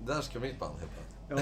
Där 0.00 0.20
ska 0.20 0.40
mitt 0.40 0.58
band 0.58 0.74
heta. 0.80 0.92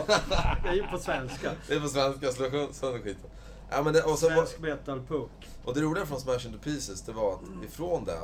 Ja, 0.08 0.16
det 0.62 0.68
är 0.68 0.74
ju 0.74 0.82
på 0.86 0.98
svenska. 0.98 1.52
Det 1.68 1.74
är 1.74 1.80
på 1.80 1.88
svenska, 1.88 2.32
slå 2.32 2.68
sönder 2.72 2.98
skiten. 3.00 3.30
Ja, 3.70 3.82
men 3.82 3.92
det, 3.92 4.02
och, 4.02 4.18
så, 4.18 4.28
var- 4.28 4.34
Svensk 4.34 4.58
metal-punk. 4.60 5.48
och 5.64 5.74
det 5.74 5.80
roliga 5.80 6.06
från 6.06 6.20
Smash 6.20 6.46
Into 6.46 6.58
Pieces, 6.58 7.02
det 7.02 7.12
var 7.12 7.32
att 7.32 7.64
ifrån 7.64 8.04
det 8.04 8.18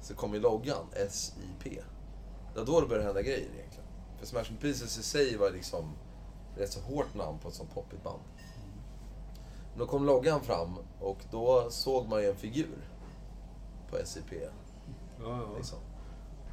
så 0.00 0.14
kom 0.14 0.34
ju 0.34 0.40
loggan 0.40 0.86
SIP. 1.10 1.64
Det 2.54 2.58
var 2.60 2.66
då 2.66 2.80
det 2.80 2.86
började 2.86 3.06
hända 3.06 3.22
grejer 3.22 3.38
egentligen. 3.58 3.86
För 4.18 4.26
Smash 4.26 4.50
Into 4.50 4.60
Pieces 4.62 4.98
i 4.98 5.02
sig 5.02 5.36
var 5.36 5.50
liksom 5.50 5.84
rätt 6.56 6.72
så 6.72 6.80
hårt 6.80 7.14
namn 7.14 7.38
på 7.38 7.48
ett 7.48 7.54
sånt 7.54 7.74
poppigt 7.74 8.02
band. 8.04 8.20
Då 9.78 9.86
kom 9.86 10.06
loggan 10.06 10.40
fram 10.40 10.78
och 11.00 11.18
då 11.30 11.70
såg 11.70 12.08
man 12.08 12.22
ju 12.22 12.30
en 12.30 12.36
figur 12.36 12.88
på 13.90 13.96
SIP. 14.04 14.32
Ja, 14.32 14.48
ja. 15.20 15.56
Liksom. 15.56 15.78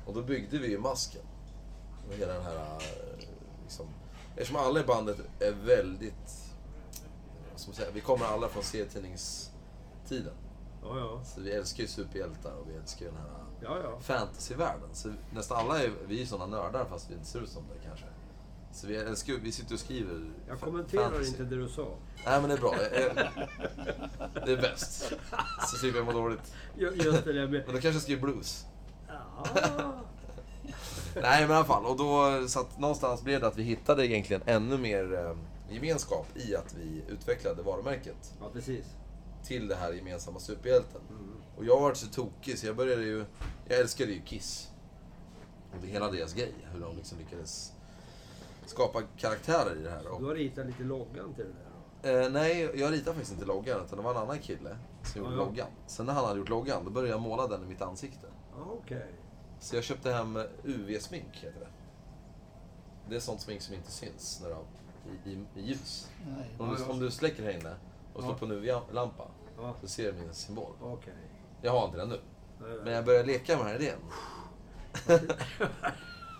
Och 0.06 0.14
då 0.14 0.22
byggde 0.22 0.58
vi 0.58 0.70
ju 0.70 0.80
masken. 0.80 1.22
Och 2.08 2.14
hela 2.14 2.34
den 2.34 2.44
här... 2.44 2.82
Liksom, 3.64 3.86
eftersom 4.36 4.56
alla 4.56 4.80
i 4.80 4.84
bandet 4.84 5.18
är 5.40 5.52
väldigt... 5.52 6.54
Man 7.68 7.76
säga? 7.76 7.92
Vi 7.94 8.02
kommer 8.02 8.26
alla 8.26 8.50
från 8.50 8.64
serietidningstiden. 8.64 10.34
Ja, 10.84 11.00
ja. 11.00 11.22
Så 11.24 11.42
vi 11.42 11.52
älskar 11.52 11.82
ju 11.84 11.88
superhjältar 11.88 12.52
och 12.52 12.70
vi 12.70 12.76
älskar 12.76 13.06
ju 13.06 13.12
den 13.12 13.22
här 13.22 13.44
Ja, 13.62 13.78
ja. 13.84 14.00
fantasyvärlden. 14.00 14.90
Så 14.94 15.14
nästan 15.34 15.58
alla 15.58 15.84
är, 15.84 15.92
vi 16.08 16.22
är 16.22 16.26
sådana 16.26 16.58
nördar 16.58 16.86
fast 16.86 17.10
vi 17.10 17.14
inte 17.14 17.26
ser 17.26 17.40
ut 17.40 17.50
som 17.50 17.64
det 17.74 17.88
kanske. 17.88 18.06
Så 18.74 18.88
vi 18.88 18.94
ju- 19.26 19.40
vi 19.40 19.52
sitter 19.52 19.74
och 19.74 19.80
skriver 19.80 20.32
Jag 20.48 20.60
kommenterar 20.60 21.04
fantasy. 21.04 21.28
inte 21.30 21.44
det 21.44 21.56
du 21.56 21.70
sa. 21.70 21.88
Nej 22.26 22.42
men 22.42 22.50
det 22.50 22.56
är 22.56 22.60
bra. 22.60 22.76
Det 24.46 24.52
är 24.52 24.62
bäst. 24.62 25.14
Så 25.72 25.78
slipper 25.78 25.98
jag 26.00 26.06
må 26.06 26.12
dåligt. 26.12 26.54
Ju- 26.78 26.92
Just 26.96 27.26
det 27.26 27.34
med... 27.34 27.50
Men 27.52 27.62
då 27.66 27.72
kanske 27.72 27.90
jag 27.90 28.02
skriver 28.02 28.22
blues. 28.22 28.66
Ja. 29.08 29.46
Nej 31.16 31.42
men 31.42 31.52
i 31.52 31.54
alla 31.54 31.66
fall, 31.66 31.86
och 31.86 31.98
då, 31.98 32.44
så 32.48 32.60
att 32.60 32.80
någonstans 32.80 33.24
blev 33.24 33.42
det 33.42 33.48
att 33.48 33.58
vi 33.58 33.64
hittade 33.64 34.08
egentligen 34.08 34.42
ännu 34.46 34.78
mer 34.78 35.14
eh, 35.14 35.36
gemenskap 35.76 36.28
i 36.36 36.56
att 36.56 36.76
vi 36.80 37.04
utvecklade 37.14 37.62
varumärket 37.64 38.34
ja, 38.42 38.50
precis. 38.54 38.86
till 39.44 39.68
det 39.68 39.76
här 39.76 39.94
gemensamma 39.94 40.40
superhjälten. 40.40 41.02
Mm. 41.10 41.32
Och 41.58 41.66
jag 41.66 41.80
varit 41.82 41.98
så 41.98 42.08
tokig 42.08 42.60
så 42.60 42.66
jag 42.68 42.76
började 42.76 43.04
ju, 43.04 43.26
jag 43.68 43.80
älskade 43.80 44.12
ju 44.12 44.22
Kiss. 44.22 44.70
Och 45.82 45.88
hela 45.88 46.12
deras 46.12 46.34
grej, 46.34 46.54
hur 46.74 46.80
de 46.80 46.98
liksom 46.98 47.18
lyckades 47.18 47.73
skapa 48.70 49.02
karaktärer 49.18 49.76
i 49.76 49.84
det 49.84 49.90
här. 49.90 50.08
Och, 50.08 50.20
Du 50.22 50.26
har 50.28 50.36
ritat 50.36 50.66
lite 50.66 50.84
loggan 50.84 51.34
till 51.34 51.46
det 51.46 52.10
då. 52.12 52.18
eh, 52.26 52.30
nej, 52.32 52.62
jag 52.76 52.92
ritade 52.94 53.04
faktiskt 53.14 53.32
inte 53.32 53.46
loggan 53.46 53.82
utan 53.86 53.98
det 53.98 54.04
var 54.04 54.12
en 54.12 54.18
annan 54.18 54.40
kille 54.40 54.78
som 55.04 55.22
gjorde 55.22 55.34
Ja, 55.36 55.40
ja. 55.40 55.46
loggan. 55.46 55.68
Sen 55.88 56.06
när 56.06 56.14
han 56.14 56.26
hade 56.26 56.40
gjort 56.40 56.50
loggan, 56.50 56.86
då 56.86 56.92
började 56.92 57.10
jag 57.14 57.22
måla 57.22 57.48
den 57.48 57.64
i 57.64 57.66
mitt 57.68 57.82
ansikte. 57.82 58.28
Ja, 58.58 58.66
okej. 58.84 59.06
Så 59.60 59.76
jag 59.76 59.84
köpte 59.84 60.12
hem 60.12 60.38
UV-smink, 60.64 61.34
heter 61.34 61.60
det. 61.60 61.68
Det 63.10 63.16
är 63.16 63.20
sånt 63.20 63.42
smink 63.42 63.62
som 63.62 63.76
inte 63.76 63.92
syns 63.92 64.40
när 64.44 64.50
de, 64.50 64.60
i, 65.30 65.34
i, 65.34 65.46
i 65.60 65.62
ljus. 65.66 66.10
Nej. 66.38 66.56
Om 66.60 66.76
du, 66.76 66.84
om 66.86 67.00
du 67.00 67.12
släcker 67.12 67.44
här 67.44 67.52
inne 67.52 67.76
och 68.14 68.22
slår 68.22 68.34
Ja. 68.34 68.38
på 68.40 68.46
en 68.46 68.52
UV-lampa, 68.52 69.28
Ja, 69.58 69.76
så 69.82 69.88
ser 69.88 70.12
du 70.14 70.20
min 70.20 70.34
symbol. 70.34 70.74
okej. 70.82 71.14
Jag 71.62 71.72
har 71.72 71.86
inte 71.86 71.98
den 71.98 72.10
nu. 72.10 72.20
Men 72.84 72.94
jag 72.94 73.06
började 73.06 73.26
leka 73.28 73.58
med 73.58 73.66
den 73.66 73.74
här 73.74 73.82
idén. 73.82 74.00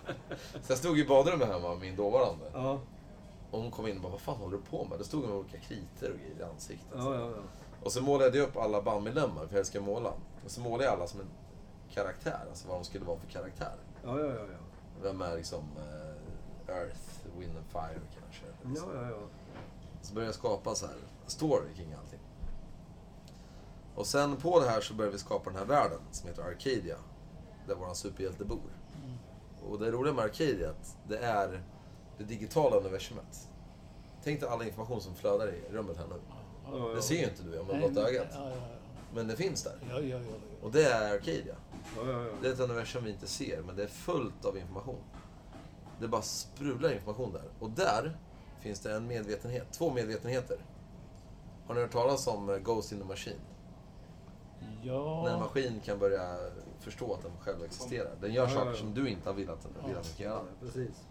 så 0.62 0.72
jag 0.72 0.78
stod 0.78 0.98
i 0.98 1.04
badrummet 1.06 1.48
hemma 1.48 1.68
med 1.68 1.78
min 1.78 1.96
dåvarande. 1.96 2.44
Ja, 2.52 2.80
Och 3.50 3.60
hon 3.60 3.70
kom 3.70 3.86
in 3.86 3.96
och 3.96 4.02
bara, 4.02 4.12
vad 4.12 4.20
fan 4.20 4.36
håller 4.36 4.56
du 4.56 4.62
på 4.62 4.84
med? 4.84 4.98
Det 4.98 5.04
stod 5.04 5.24
med 5.24 5.36
olika 5.36 5.58
kritor 5.58 6.10
och 6.10 6.18
grejer 6.18 6.40
i 6.40 6.42
ansiktet. 6.42 6.88
ja, 6.96 7.14
ja. 7.14 7.30
Och 7.82 7.92
så 7.92 8.02
målade 8.02 8.38
jag 8.38 8.48
upp 8.48 8.56
alla 8.56 8.82
bandmedlemmar, 8.82 9.46
för 9.46 9.54
jag 9.54 9.58
älskar 9.58 9.78
att 9.78 9.84
måla. 9.86 10.12
Och 10.44 10.50
så 10.50 10.60
målade 10.60 10.84
jag 10.84 10.92
alla 10.92 11.06
som 11.06 11.20
en 11.20 11.30
karaktär, 11.94 12.46
alltså 12.50 12.68
vad 12.68 12.76
de 12.76 12.84
skulle 12.84 13.04
vara 13.04 13.18
för 13.18 13.26
karaktär. 13.26 13.74
Ja, 14.04 14.20
ja, 14.20 14.26
ja. 14.26 14.34
ja. 14.34 14.58
Vem 15.02 15.22
är 15.22 15.36
liksom 15.36 15.60
eh, 15.78 16.74
Earth, 16.74 17.00
Wind 17.38 17.56
and 17.56 17.66
Fire 17.66 18.00
kanske? 18.20 18.44
Liksom. 18.68 18.90
Ja, 18.94 19.00
ja, 19.02 19.10
ja. 19.10 19.16
Så 20.02 20.14
började 20.14 20.28
jag 20.28 20.34
skapa 20.34 20.74
så 20.74 20.86
här 20.86 20.96
story 21.26 21.74
kring 21.76 21.92
allting. 21.92 22.20
Och 23.94 24.06
sen 24.06 24.36
på 24.36 24.60
det 24.60 24.68
här 24.68 24.80
så 24.80 24.94
började 24.94 25.12
vi 25.12 25.18
skapa 25.18 25.50
den 25.50 25.58
här 25.58 25.66
världen 25.66 26.00
som 26.10 26.28
heter 26.28 26.42
Arcadia. 26.42 26.96
Där 27.66 27.74
våran 27.74 27.94
superhjälte 27.94 28.44
bor. 28.44 28.73
Och 29.70 29.78
det 29.78 29.90
roliga 29.90 30.14
med 30.14 30.24
Arcadia 30.24 30.66
är 30.66 30.70
att 30.70 30.96
det 31.08 31.18
är 31.18 31.62
det 32.18 32.24
digitala 32.24 32.76
universumet. 32.76 33.48
Tänk 34.24 34.40
dig 34.40 34.48
all 34.48 34.62
information 34.62 35.00
som 35.00 35.14
flödar 35.14 35.48
i 35.48 35.62
rummet 35.72 35.96
här 35.96 36.06
nu. 36.06 36.14
Ja, 36.64 36.78
ja. 36.78 36.94
Det 36.94 37.02
ser 37.02 37.14
ju 37.14 37.24
inte 37.24 37.42
du 37.42 37.58
om 37.58 37.66
Nej, 37.66 37.78
blotta 37.78 38.08
ögat. 38.08 38.28
Men 39.14 39.28
det 39.28 39.36
finns 39.36 39.62
där. 39.62 39.78
Och 40.62 40.72
det 40.72 40.84
är 40.84 41.14
Arcadia. 41.14 41.54
Det 42.42 42.48
är 42.48 42.52
ett 42.52 42.60
universum 42.60 43.04
vi 43.04 43.10
inte 43.10 43.26
ser, 43.26 43.62
men 43.62 43.76
det 43.76 43.82
är 43.82 43.86
fullt 43.88 44.44
av 44.44 44.58
information. 44.58 44.98
Det 46.00 46.08
bara 46.08 46.22
sprudlar 46.22 46.92
information 46.92 47.32
där. 47.32 47.44
Och 47.60 47.70
där 47.70 48.18
finns 48.60 48.80
det 48.80 48.92
en 48.92 49.06
medvetenhet, 49.06 49.66
två 49.72 49.92
medvetenheter. 49.92 50.58
Har 51.66 51.74
ni 51.74 51.80
hört 51.80 51.92
talas 51.92 52.26
om 52.26 52.50
eh, 52.50 52.56
Ghost 52.58 52.92
in 52.92 52.98
the 53.00 53.04
Machine? 53.04 53.40
ja. 54.82 55.22
När 55.24 55.32
en 55.34 55.40
maskin 55.40 55.80
kan 55.84 55.98
börja 55.98 56.36
förstå 56.84 57.14
att 57.14 57.22
den 57.22 57.32
själv 57.40 57.64
existerar. 57.64 58.10
Den 58.20 58.32
gör 58.32 58.48
saker 58.48 58.72
som 58.72 58.94
du 58.94 59.08
inte 59.08 59.28
har 59.28 59.34
velat 59.34 59.66
att 59.66 59.94
den, 59.94 60.04
ska 60.04 60.22
göra. 60.22 60.42
Precis. 60.60 61.04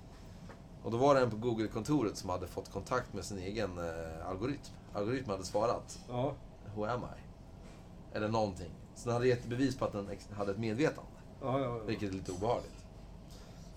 Och 0.83 0.91
då 0.91 0.97
var 0.97 1.15
det 1.15 1.21
en 1.21 1.31
på 1.31 1.37
Google-kontoret 1.37 2.17
som 2.17 2.29
hade 2.29 2.47
fått 2.47 2.71
kontakt 2.71 3.13
med 3.13 3.25
sin 3.25 3.37
egen 3.37 3.77
eh, 3.77 4.27
algoritm. 4.27 4.73
Algoritmen 4.93 5.31
hade 5.31 5.45
svarat 5.45 5.99
Ja, 6.09 6.33
Who 6.75 6.85
am 6.85 7.01
I? 7.01 8.15
Eller 8.15 8.27
någonting. 8.27 8.71
Så 8.95 9.09
den 9.09 9.13
hade 9.13 9.27
gett 9.27 9.45
bevis 9.45 9.77
på 9.77 9.85
att 9.85 9.91
den 9.91 10.09
hade 10.33 10.51
ett 10.51 10.57
medvetande. 10.57 11.11
ja. 11.41 11.59
ja. 11.59 11.77
Vilket 11.77 12.09
är 12.09 12.13
lite 12.13 12.31
obehagligt. 12.31 12.85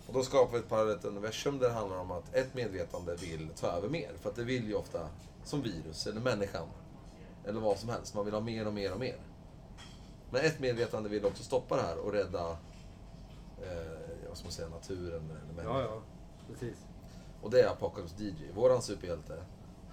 Och 0.06 0.14
då 0.14 0.22
skapar 0.22 0.52
vi 0.52 0.58
ett 0.58 0.68
parallellt 0.68 1.04
universum 1.04 1.58
där 1.58 1.68
det 1.68 1.74
handlar 1.74 1.98
om 1.98 2.10
att 2.10 2.34
ett 2.34 2.54
medvetande 2.54 3.16
vill 3.16 3.48
ta 3.56 3.66
över 3.66 3.88
mer. 3.88 4.10
För 4.20 4.30
att 4.30 4.36
det 4.36 4.44
vill 4.44 4.68
ju 4.68 4.74
ofta, 4.74 5.08
som 5.44 5.62
virus 5.62 6.06
eller 6.06 6.20
människan, 6.20 6.66
eller 7.44 7.60
vad 7.60 7.78
som 7.78 7.88
helst, 7.88 8.14
man 8.14 8.24
vill 8.24 8.34
ha 8.34 8.40
mer 8.40 8.66
och 8.66 8.74
mer 8.74 8.92
och 8.92 9.00
mer. 9.00 9.16
Men 10.30 10.44
ett 10.44 10.60
medvetande 10.60 11.08
vill 11.08 11.24
också 11.24 11.42
stoppa 11.42 11.76
det 11.76 11.82
här 11.82 11.98
och 11.98 12.12
rädda, 12.12 12.50
eh, 13.62 14.28
vad 14.28 14.36
ska 14.36 14.44
man 14.44 14.52
säga, 14.52 14.68
naturen 14.68 15.30
eller 15.30 15.54
människan. 15.54 15.80
Ja, 15.80 15.80
ja. 15.80 16.02
Precis. 16.48 16.76
Och 17.42 17.50
det 17.50 17.60
är 17.62 17.68
Apocalypse 17.68 18.22
DJ. 18.24 18.52
Våran 18.54 18.82
superhjälte, 18.82 19.44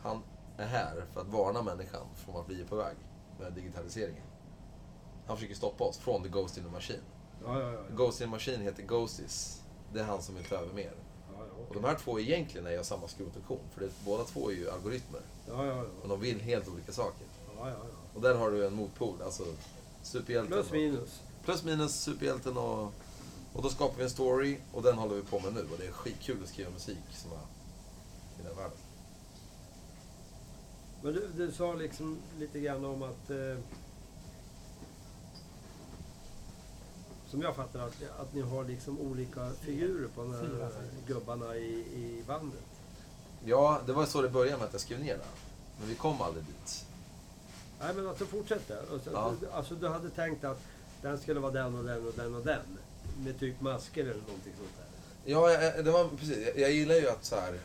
han 0.01 0.21
är 0.57 0.65
här 0.65 1.05
för 1.13 1.21
att 1.21 1.27
varna 1.27 1.61
människan 1.61 2.07
från 2.15 2.35
vart 2.35 2.49
vi 2.49 2.61
är 2.61 2.65
på 2.65 2.75
väg 2.75 2.95
med 3.39 3.53
digitaliseringen. 3.53 4.23
Han 5.27 5.37
försöker 5.37 5.55
stoppa 5.55 5.83
oss 5.83 5.97
från 5.97 6.23
the 6.23 6.29
Ghost 6.29 6.57
in 6.57 6.63
the 6.63 6.69
Machine. 6.69 7.01
Ja, 7.45 7.59
ja, 7.61 7.71
ja. 7.71 7.79
Ghost 7.95 8.21
in 8.21 8.27
the 8.27 8.31
Machine 8.31 8.61
heter 8.61 8.83
Ghosties. 8.83 9.61
Det 9.93 9.99
är 9.99 10.03
han 10.03 10.21
som 10.21 10.35
vill 10.35 10.45
ta 10.45 10.55
över 10.55 10.73
mer. 10.73 10.91
Ja, 11.33 11.39
ja, 11.39 11.65
Och 11.69 11.75
de 11.75 11.83
här 11.83 11.95
två 11.95 12.19
egentligen 12.19 12.67
är 12.67 12.71
ju 12.71 12.83
samma 12.83 13.07
skrotfunktion. 13.07 13.59
För 13.73 13.81
det, 13.81 13.89
båda 14.05 14.23
två 14.23 14.49
är 14.49 14.53
ju 14.53 14.69
algoritmer. 14.69 15.21
ja, 15.47 15.65
ja, 15.65 15.75
Men 15.75 15.85
ja. 16.01 16.07
de 16.07 16.19
vill 16.19 16.41
helt 16.41 16.67
olika 16.67 16.91
saker. 16.91 17.25
ja, 17.57 17.69
ja, 17.69 17.69
ja. 17.69 17.95
Och 18.15 18.21
där 18.21 18.35
har 18.35 18.51
du 18.51 18.67
en 18.67 18.73
motpol. 18.73 19.21
Alltså 19.21 19.43
superhjälten. 20.03 20.51
Plus 20.51 20.67
och- 20.67 20.73
minus. 20.73 21.21
Plus 21.43 21.63
minus 21.63 21.95
superhjälten 22.01 22.57
och... 22.57 22.93
Och 23.53 23.61
då 23.63 23.69
skapar 23.69 23.97
vi 23.97 24.03
en 24.03 24.09
story 24.09 24.57
och 24.73 24.81
den 24.83 24.97
håller 24.97 25.15
vi 25.15 25.21
på 25.21 25.39
med 25.39 25.53
nu. 25.53 25.61
Och 25.71 25.77
det 25.77 25.87
är 25.87 25.91
skitkul 25.91 26.43
att 26.43 26.49
skriva 26.49 26.69
musik 26.69 26.97
som 27.11 27.31
är 27.31 27.35
i 28.39 28.47
den 28.47 28.55
världen. 28.55 28.77
Men 31.01 31.13
du, 31.13 31.29
du 31.37 31.51
sa 31.51 31.73
liksom 31.73 32.17
lite 32.39 32.59
grann 32.59 32.85
om 32.85 33.03
att... 33.03 33.29
Eh, 33.29 33.57
som 37.27 37.41
jag 37.41 37.55
fattar 37.55 37.79
att, 37.79 38.03
att 38.19 38.33
ni 38.33 38.41
har 38.41 38.63
liksom 38.63 38.99
olika 38.99 39.49
figurer 39.49 40.07
på 40.07 40.21
de 40.21 40.33
här 40.33 40.41
Fyra 40.45 40.69
gubbarna 41.07 41.55
i, 41.55 41.69
i 41.73 42.23
bandet. 42.27 42.63
Ja, 43.45 43.81
det 43.85 43.93
var 43.93 44.05
så 44.05 44.21
det 44.21 44.29
började 44.29 44.57
med 44.57 44.65
att 44.67 44.73
jag 44.73 44.81
skrev 44.81 44.99
ner 44.99 45.17
det. 45.17 45.25
Men 45.79 45.89
vi 45.89 45.95
kom 45.95 46.21
aldrig 46.21 46.45
dit. 46.45 46.85
Nej 47.79 47.93
men 47.93 48.07
alltså 48.07 48.25
fortsätt 48.25 48.67
där. 48.67 48.81
Och 48.93 49.01
så, 49.01 49.09
Ja. 49.13 49.33
alltså 49.53 49.75
du 49.75 49.87
hade 49.87 50.09
tänkt 50.09 50.43
att 50.43 50.61
den 51.01 51.17
skulle 51.19 51.39
vara 51.39 51.51
den 51.51 51.75
och 51.75 51.83
den 51.83 52.07
och 52.07 52.13
den 52.15 52.35
och 52.35 52.45
den. 52.45 52.61
Med 53.23 53.39
typ 53.39 53.61
masker 53.61 54.01
eller 54.01 54.13
någonting 54.21 54.53
sånt 54.57 54.69
där. 54.77 55.31
Ja, 55.31 55.51
jag, 55.51 55.85
det 55.85 55.91
var 55.91 56.09
precis. 56.09 56.37
Jag, 56.47 56.59
jag 56.59 56.71
gillar 56.71 56.95
ju 56.95 57.09
att 57.09 57.25
så 57.25 57.35
här. 57.35 57.59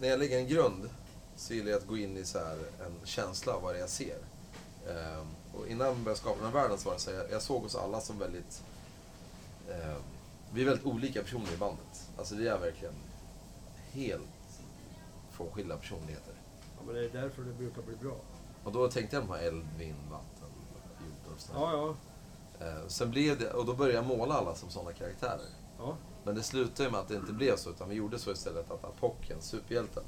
När 0.00 0.08
jag 0.08 0.18
lägger 0.18 0.38
en 0.38 0.48
grund 0.48 0.90
så 1.36 1.54
gillar 1.54 1.70
jag 1.70 1.78
att 1.78 1.86
gå 1.86 1.96
in 1.98 2.16
i 2.16 2.24
så 2.24 2.38
här 2.38 2.56
en 2.86 3.06
känsla 3.06 3.52
av 3.52 3.62
vad 3.62 3.74
det 3.74 3.78
är 3.78 3.80
jag 3.80 3.90
ser. 3.90 4.18
Ehm, 4.88 5.26
och 5.54 5.66
innan 5.68 5.86
jag 5.86 5.96
började 5.96 6.20
skapa 6.20 6.36
den 6.36 6.46
här 6.46 6.62
världen 6.62 6.78
så 6.78 6.88
var 6.88 6.94
det 6.96 7.00
så 7.00 7.10
här, 7.10 7.18
jag, 7.18 7.30
jag 7.30 7.42
såg 7.42 7.64
oss 7.64 7.74
alla 7.74 8.00
som 8.00 8.18
väldigt... 8.18 8.62
ehm, 9.70 10.02
vi 10.52 10.60
är 10.62 10.66
väldigt 10.66 10.86
olika 10.86 11.22
personer 11.22 11.52
i 11.54 11.56
bandet. 11.56 12.08
Alltså 12.18 12.34
vi 12.34 12.48
är 12.48 12.58
verkligen 12.58 12.94
helt 13.92 14.22
frånskilda 15.30 15.76
personligheter. 15.76 16.34
Ja, 16.76 16.82
men 16.86 16.94
det 16.94 17.04
är 17.04 17.08
därför 17.22 17.42
det 17.42 17.52
brukar 17.52 17.82
bli 17.82 17.96
bra. 17.96 18.16
Och 18.64 18.72
då 18.72 18.88
tänkte 18.88 19.16
jag 19.16 19.26
på 19.28 19.36
eld, 19.36 19.64
vind, 19.78 19.96
vatten, 20.10 20.48
jord 21.00 21.34
och 21.34 21.40
sådär. 21.40 21.60
Ja, 21.60 21.72
ja. 22.58 22.66
Eh, 22.66 22.86
sen 22.86 23.10
blev 23.10 23.38
det, 23.38 23.50
och 23.50 23.66
då 23.66 23.74
började 23.74 23.94
jag 23.98 24.18
måla 24.18 24.34
alla 24.34 24.54
som 24.54 24.70
sådana 24.70 24.92
karaktärer. 24.92 25.48
ja. 25.78 25.96
Men 26.24 26.34
det 26.34 26.42
slutade 26.42 26.84
ju 26.84 26.90
med 26.90 27.00
att 27.00 27.08
det 27.08 27.14
inte 27.14 27.32
blev 27.32 27.56
så, 27.56 27.70
utan 27.70 27.88
vi 27.88 27.94
gjorde 27.94 28.18
så 28.18 28.30
istället 28.32 28.70
att 28.70 28.84
Apocken, 28.84 29.36
superhjälten, 29.40 30.02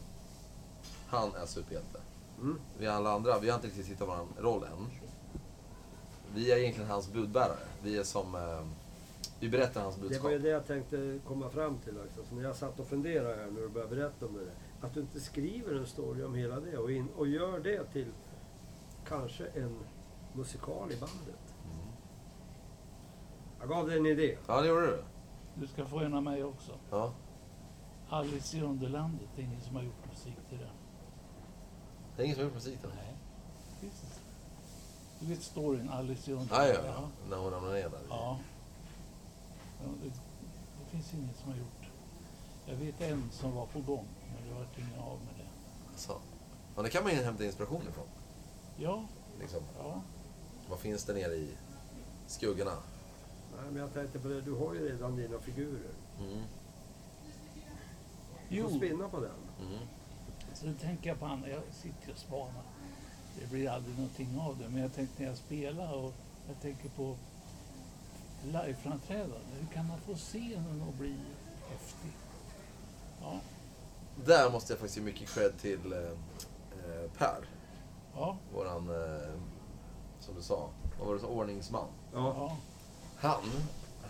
han 1.09 1.35
är 1.35 1.47
superhjälte. 1.47 2.01
Mm. 2.41 2.61
Vi 2.79 2.87
alla 2.87 3.13
andra, 3.13 3.39
vi 3.39 3.49
har 3.49 3.55
inte 3.57 3.67
riktigt 3.67 3.87
hittat 3.87 4.09
vår 4.09 4.43
roll 4.43 4.63
än. 4.65 4.87
Vi 6.35 6.53
är 6.53 6.57
egentligen 6.57 6.91
hans 6.91 7.13
budbärare. 7.13 7.57
Vi 7.83 7.97
är 7.99 8.05
som... 8.05 8.35
Eh, 8.35 8.67
vi 9.41 9.49
berättar 9.49 9.83
hans 9.83 9.95
Det 9.95 10.01
budskap. 10.01 10.25
var 10.25 10.31
ju 10.31 10.39
det 10.39 10.49
jag 10.49 10.67
tänkte 10.67 11.19
komma 11.29 11.51
fram 11.51 11.79
till 11.79 11.99
också. 11.99 12.29
Så 12.29 12.35
när 12.35 12.43
jag 12.43 12.57
satt 12.57 12.81
och 12.81 12.87
funderade 12.87 13.35
här 13.35 13.51
när 13.51 13.61
du 13.61 13.69
började 13.69 13.97
berätta 13.97 14.27
om 14.27 14.35
det 14.35 14.45
där. 14.45 14.55
Att 14.81 14.95
du 14.95 15.01
inte 15.01 15.21
skriver 15.21 15.75
en 15.75 15.87
story 15.87 16.23
om 16.23 16.35
hela 16.35 16.61
det 16.61 16.79
och, 16.79 16.91
in, 16.93 17.09
och 17.17 17.27
gör 17.29 17.59
det 17.61 17.85
till 17.85 18.07
kanske 19.13 19.47
en 19.47 19.79
musikal 20.33 20.93
i 20.93 20.97
bandet. 20.97 21.55
Mm. 21.65 21.87
Jag 23.61 23.69
gav 23.69 23.87
dig 23.87 23.99
en 23.99 24.07
idé. 24.07 24.39
Ja, 24.47 24.61
det 24.61 24.69
gjorde 24.69 24.87
du. 24.87 25.05
Du 25.55 25.67
ska 25.67 25.85
få 25.87 25.99
en 25.99 26.15
av 26.15 26.23
mig 26.23 26.45
också. 26.45 26.73
Ja. 26.91 27.13
Alice 28.09 28.57
i 28.57 28.61
Underlandet, 28.63 29.29
det 29.37 29.43
är 29.43 29.47
ingen 29.47 29.61
som 29.61 29.77
har 29.77 29.83
gjort 29.83 30.07
musik 30.11 30.37
till 30.49 30.59
den. 30.59 30.69
Det 32.17 32.23
är 32.23 32.25
ingen 32.25 32.37
som 32.37 32.41
har 32.45 32.47
gjort 32.47 32.55
musik 32.55 32.81
till 32.81 32.89
den. 32.89 32.99
Nej. 32.99 33.15
Visst. 33.81 34.21
Du 35.21 35.27
vet 35.27 35.43
storyn, 35.43 35.89
Alice 35.91 36.31
i 36.31 36.35
Ja, 36.35 36.41
Underlandet? 36.41 36.81
ja, 36.85 36.93
ja. 36.97 37.09
När 37.31 37.37
hon 37.37 37.51
ramlar 37.51 37.73
ner 37.73 37.89
där. 37.89 38.01
Ja. 38.09 38.39
Ja, 39.85 39.89
det, 40.03 40.09
det 40.09 40.91
finns 40.91 41.15
ingen 41.15 41.35
som 41.35 41.51
har 41.53 41.59
gjort. 41.59 41.91
Jag 42.67 42.75
vet 42.77 43.01
en 43.01 43.31
som 43.31 43.55
var 43.55 43.67
på 43.67 43.81
gång, 43.81 44.07
men 44.35 44.49
det 44.49 44.55
vart 44.59 44.79
inget 44.79 44.99
av 45.01 45.19
med 45.19 45.35
det. 45.39 45.99
Så. 45.99 46.13
Ja, 46.77 46.83
det 46.83 46.91
kan 46.91 47.05
man 47.05 47.13
ju 47.13 47.23
hämta 47.23 47.45
inspiration 47.45 47.83
ifrån. 47.91 48.07
Ja, 48.83 49.05
Liksom. 49.41 49.63
ja. 49.79 50.03
Vad 50.71 50.79
finns 50.79 51.05
det 51.05 51.13
nere 51.13 51.35
i 51.35 51.49
skuggorna? 52.27 52.71
Nej, 53.57 53.65
men 53.71 53.77
jag 53.83 53.95
tänkte 53.95 54.19
på 54.19 54.29
det. 54.29 54.41
Du 54.41 54.53
har 54.53 54.75
ju 54.75 54.89
redan 54.93 55.17
dina 55.17 55.39
figurer. 55.39 55.91
Mm. 56.21 56.43
Du 58.49 58.57
Jo, 58.57 58.69
får 58.69 58.77
spinna 58.77 59.09
på 59.09 59.21
den. 59.21 59.67
Mm. 59.69 59.79
sen 60.55 60.75
tänker 60.75 61.09
jag 61.11 61.19
på 61.19 61.27
andra. 61.27 61.49
Jag 61.49 61.63
sitter 61.73 62.13
och 62.13 62.19
spanar. 62.19 62.63
Det 63.41 63.51
blir 63.51 63.69
aldrig 63.71 63.95
någonting 63.97 64.39
av 64.41 64.59
det, 64.59 64.69
men 64.69 64.83
jag 64.83 64.95
tänkte 64.95 65.23
när 65.23 65.29
jag 65.29 65.39
spelar 65.39 65.93
och 65.95 66.13
jag 66.49 66.61
tänker 66.63 66.89
på 66.89 67.17
liveframträdande. 68.45 69.37
Hur 69.61 69.67
kan 69.75 69.87
man 69.89 69.99
få 70.01 70.15
scenen 70.15 70.83
att 70.89 70.95
bli 70.95 71.15
häftig? 71.71 72.11
Ja, 73.21 73.41
Där 74.25 74.51
måste 74.51 74.73
jag 74.73 74.81
faktiskt 74.81 74.97
ge 74.97 75.03
mycket 75.03 75.29
cred 75.29 75.59
till 75.61 75.93
eh, 75.93 75.99
eh, 75.99 77.11
Per. 77.19 77.45
Ja, 78.17 78.37
Våran, 78.55 78.89
eh, 78.91 79.33
som 80.21 80.35
du 80.35 80.43
sa, 80.43 80.69
vad 80.99 81.07
var 81.09 81.15
det, 81.15 81.21
så, 81.21 81.27
ordningsman. 81.27 81.89
Ja. 82.15 82.57
Han, 83.17 83.41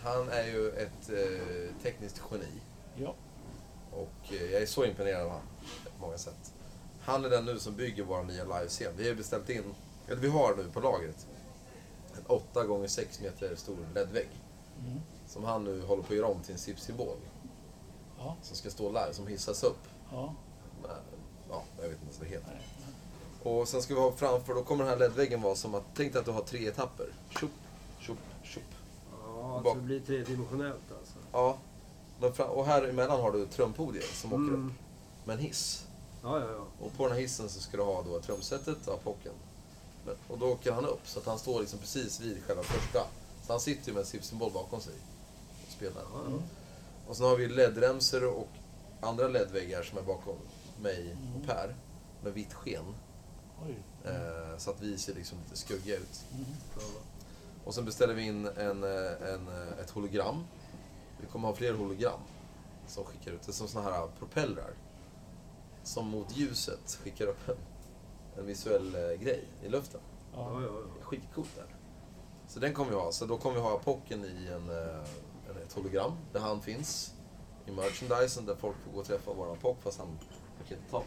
han 0.02 0.28
är 0.28 0.44
ju 0.44 0.70
ett 0.70 1.10
eh, 1.10 1.82
tekniskt 1.82 2.22
geni. 2.30 2.46
ja. 2.96 3.14
Och 3.92 4.32
eh, 4.32 4.50
jag 4.52 4.62
är 4.62 4.66
så 4.66 4.84
imponerad 4.84 5.22
av 5.22 5.28
honom 5.28 5.46
på 5.98 6.06
många 6.06 6.18
sätt. 6.18 6.54
Han 7.00 7.24
är 7.24 7.30
den 7.30 7.44
nu 7.44 7.58
som 7.58 7.76
bygger 7.76 8.04
vår 8.04 8.22
nya 8.22 8.44
livescen. 8.44 8.92
Vi 8.96 9.08
har 9.08 9.14
beställt 9.14 9.50
in, 9.50 9.74
eller 10.08 10.20
vi 10.20 10.28
har 10.28 10.56
nu 10.56 10.70
på 10.70 10.80
lagret, 10.80 11.26
en 12.18 12.26
8 12.26 12.64
gånger 12.64 12.88
6 12.88 13.20
meter 13.20 13.56
stor 13.56 13.76
LED-vägg. 13.94 14.28
Mm. 14.86 15.00
Som 15.26 15.44
han 15.44 15.64
nu 15.64 15.82
håller 15.86 16.02
på 16.02 16.12
att 16.12 16.16
göra 16.16 16.26
om 16.26 16.40
till 16.42 16.52
en 16.52 16.58
SIP-symbol. 16.58 17.16
Ja, 18.18 18.36
Som 18.42 18.56
ska 18.56 18.70
stå 18.70 18.88
live, 18.88 19.12
som 19.12 19.26
hissas 19.26 19.62
upp. 19.62 19.88
ja. 20.12 20.34
Med, 20.82 20.90
ja, 21.50 21.62
jag 21.82 21.88
vet 21.88 22.02
inte 22.02 22.18
vad 22.18 22.28
det 22.28 22.34
heter. 22.34 22.50
Nej. 22.52 22.81
Och 23.42 23.68
sen 23.68 23.82
ska 23.82 23.94
vi 23.94 24.00
ha 24.00 24.12
framför, 24.12 24.54
då 24.54 24.62
kommer 24.62 24.84
den 24.84 24.92
här 24.92 24.98
LED-väggen 25.08 25.42
vara 25.42 25.54
som 25.54 25.74
att, 25.74 25.82
tänk 25.94 26.12
dig 26.12 26.20
att 26.20 26.26
du 26.26 26.32
har 26.32 26.42
tre 26.42 26.66
etapper. 26.68 27.06
Tjopp, 27.40 27.50
tjopp, 28.00 28.18
tjopp. 28.42 28.62
Ja, 29.26 29.56
alltså 29.56 29.74
det 29.74 29.80
blir 29.80 30.00
tredimensionellt 30.00 30.82
alltså. 30.98 31.14
Ja. 31.32 31.58
Och 32.44 32.66
här 32.66 32.88
emellan 32.88 33.20
har 33.20 33.32
du 33.32 33.46
trumpodiet 33.46 34.04
som 34.14 34.32
åker 34.32 34.42
Mm. 34.42 34.66
upp 34.66 34.72
med 35.26 35.34
en 35.38 35.42
hiss. 35.42 35.86
Ja, 36.22 36.40
ja, 36.40 36.46
ja. 36.52 36.86
Och 36.86 36.92
på 36.96 37.02
den 37.06 37.12
här 37.12 37.20
hissen 37.20 37.48
så 37.48 37.60
ska 37.60 37.76
du 37.76 37.82
ha 37.82 38.02
då 38.02 38.20
trumsetet 38.20 38.88
apocken. 38.88 39.32
Men, 40.06 40.14
och 40.28 40.38
då 40.38 40.46
åker 40.46 40.72
han 40.72 40.84
upp 40.84 41.00
så 41.08 41.18
att 41.18 41.26
han 41.26 41.38
står 41.38 41.60
liksom 41.60 41.78
precis 41.78 42.20
vid 42.20 42.42
själva 42.44 42.62
första. 42.62 43.06
Så 43.46 43.52
han 43.52 43.60
sitter 43.60 43.88
ju 43.88 43.92
med 43.94 44.00
en 44.00 44.06
SIF-symbol 44.06 44.52
bakom 44.52 44.80
sig 44.80 44.94
och 45.66 45.72
spelar. 45.72 46.02
ja. 46.12 46.20
Och 47.08 47.16
sen 47.16 47.26
har 47.26 47.36
vi 47.36 47.48
LED-remsor 47.48 48.24
och 48.24 48.48
andra 49.00 49.28
LED-väggar 49.28 49.82
som 49.82 49.98
är 49.98 50.02
bakom 50.02 50.36
mig 50.82 51.16
och 51.40 51.46
Per. 51.46 51.74
Med 52.24 52.32
vitt 52.32 52.52
sken. 52.54 52.84
Eh, 54.04 54.56
så 54.58 54.70
att 54.70 54.80
vi 54.82 54.98
ser 54.98 55.14
liksom 55.14 55.38
lite 55.44 55.56
skuggiga 55.56 55.96
ut. 55.96 56.24
Mm. 56.34 56.44
ja. 56.76 56.82
Och 57.64 57.74
sen 57.74 57.84
beställer 57.84 58.14
vi 58.14 58.22
in 58.22 58.46
en, 58.46 58.84
eh, 58.84 59.32
en, 59.34 59.48
eh, 59.48 59.78
ett 59.80 59.90
hologram. 59.90 60.44
Vi 61.20 61.26
kommer 61.26 61.48
ha 61.48 61.54
fler 61.54 61.74
hologram 61.74 62.20
som 62.86 63.04
skickar 63.04 63.32
ut. 63.32 63.42
Det 63.42 63.50
är 63.50 63.52
som 63.52 63.68
såna 63.68 63.90
här 63.90 64.08
propellrar. 64.18 64.70
Som 65.82 66.08
mot 66.08 66.36
ljuset 66.36 66.98
skickar 67.02 67.26
upp 67.26 67.48
en, 67.48 67.56
en 68.38 68.46
visuell 68.46 68.90
grej 69.20 69.44
i 69.62 69.68
luften. 69.68 70.00
ja, 70.34 70.62
Ja. 70.62 70.62
ja, 70.62 71.02
skitcoolt 71.02 71.56
där. 71.56 71.76
Så 72.48 72.60
den 72.60 72.74
kommer 72.74 72.90
vi 72.90 72.96
ha. 72.96 73.12
Så 73.12 73.26
då 73.26 73.38
kommer 73.38 73.56
vi 73.56 73.62
ha 73.62 73.78
Pocken 73.78 74.24
i 74.24 74.46
en, 74.46 74.70
en, 75.50 75.62
ett 75.62 75.72
hologram 75.72 76.12
där 76.32 76.40
han 76.40 76.60
finns. 76.60 77.14
I 77.66 77.70
merchandisen 77.70 78.46
där 78.46 78.54
folk 78.54 78.76
får 78.84 78.92
gå 78.92 78.98
och 78.98 79.06
träffa 79.06 79.32
våran 79.32 79.56
Pock 79.58 79.82
fast 79.82 79.98
han 79.98 80.18
kan 80.68 80.76
inte 80.78 80.90
ta 80.90 81.00
på. 81.00 81.06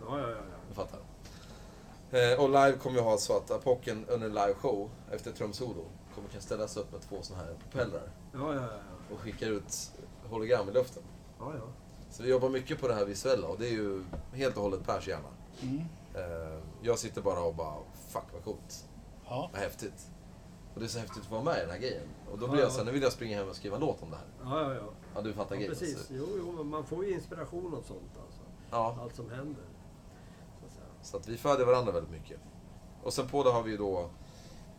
ja, 0.00 0.20
ja, 0.20 0.28
ja, 0.30 0.36
Du 0.68 0.74
fattar. 0.74 1.00
Eh, 2.16 2.40
och 2.42 2.48
live 2.48 2.72
kommer 2.78 2.96
vi 2.96 3.02
ha 3.02 3.18
så 3.18 3.36
att 3.36 3.50
Apocken 3.50 4.04
under 4.08 4.26
en 4.26 4.34
liveshow 4.34 4.90
efter 5.10 5.32
trumsolo 5.32 5.84
kommer 6.14 6.28
kan 6.28 6.40
ställas 6.40 6.76
upp 6.76 6.92
med 6.92 7.00
två 7.00 7.22
såna 7.22 7.38
här 7.40 7.54
propellrar 7.70 8.10
ja, 8.32 8.54
ja, 8.54 8.60
ja, 8.62 9.14
och 9.14 9.20
skickar 9.20 9.46
ut 9.46 9.92
hologram 10.30 10.68
i 10.68 10.72
luften. 10.72 11.02
ja, 11.38 11.52
ja. 11.54 11.64
Så 12.10 12.22
vi 12.22 12.30
jobbar 12.30 12.48
mycket 12.48 12.80
på 12.80 12.88
det 12.88 12.94
här 12.94 13.04
visuella 13.04 13.48
och 13.48 13.58
det 13.58 13.66
är 13.68 13.72
ju 13.72 14.04
helt 14.32 14.56
och 14.56 14.62
hållet 14.62 14.86
Pers 14.86 15.08
hjärna. 15.08 15.28
Mm. 15.62 15.80
Eh, 16.14 16.58
jag 16.82 16.98
sitter 16.98 17.22
bara 17.22 17.40
och 17.40 17.54
bara, 17.54 17.74
fuck 18.08 18.22
vad 18.32 18.44
coolt, 18.44 18.84
Ja. 19.24 19.50
vad 19.52 19.62
häftigt. 19.62 20.06
Och 20.74 20.80
det 20.80 20.86
är 20.86 20.88
så 20.88 20.98
häftigt 20.98 21.22
att 21.22 21.30
vara 21.30 21.42
med 21.42 21.56
i 21.56 21.60
den 21.60 21.70
här 21.70 21.78
grejen. 21.78 22.08
Och 22.32 22.38
då 22.38 22.46
blir 22.48 22.56
Ja, 22.58 22.60
jag 22.62 22.68
ja. 22.68 22.72
så 22.72 22.78
här, 22.78 22.84
nu 22.84 22.92
vill 22.92 23.02
jag 23.02 23.12
springa 23.12 23.38
hem 23.38 23.48
och 23.48 23.56
skriva 23.56 23.74
en 23.76 23.80
låt 23.80 24.02
om 24.02 24.10
det 24.10 24.16
här. 24.16 24.26
ja, 24.42 24.62
ja, 24.62 24.74
ja. 24.74 24.88
Ja, 25.14 25.20
du 25.20 25.32
fattar 25.32 25.54
ja 25.54 25.58
grejen. 25.58 25.72
precis. 25.78 25.98
Så, 26.06 26.14
Jo, 26.14 26.26
jo, 26.36 26.62
man 26.64 26.84
får 26.84 27.04
ju 27.04 27.12
inspiration 27.14 27.66
av 27.74 27.82
sånt 27.82 28.12
alltså. 28.26 28.40
ja, 28.70 28.98
Allt 29.02 29.16
som 29.16 29.30
händer. 29.30 29.64
Så 31.06 31.16
att 31.16 31.28
vi 31.28 31.36
följer 31.36 31.66
varandra 31.66 31.92
väldigt 31.92 32.12
mycket. 32.12 32.40
Och 33.02 33.12
sen 33.12 33.28
på 33.28 33.42
det 33.42 33.50
har 33.50 33.62
vi 33.62 33.70
ju 33.70 33.76
då 33.76 34.10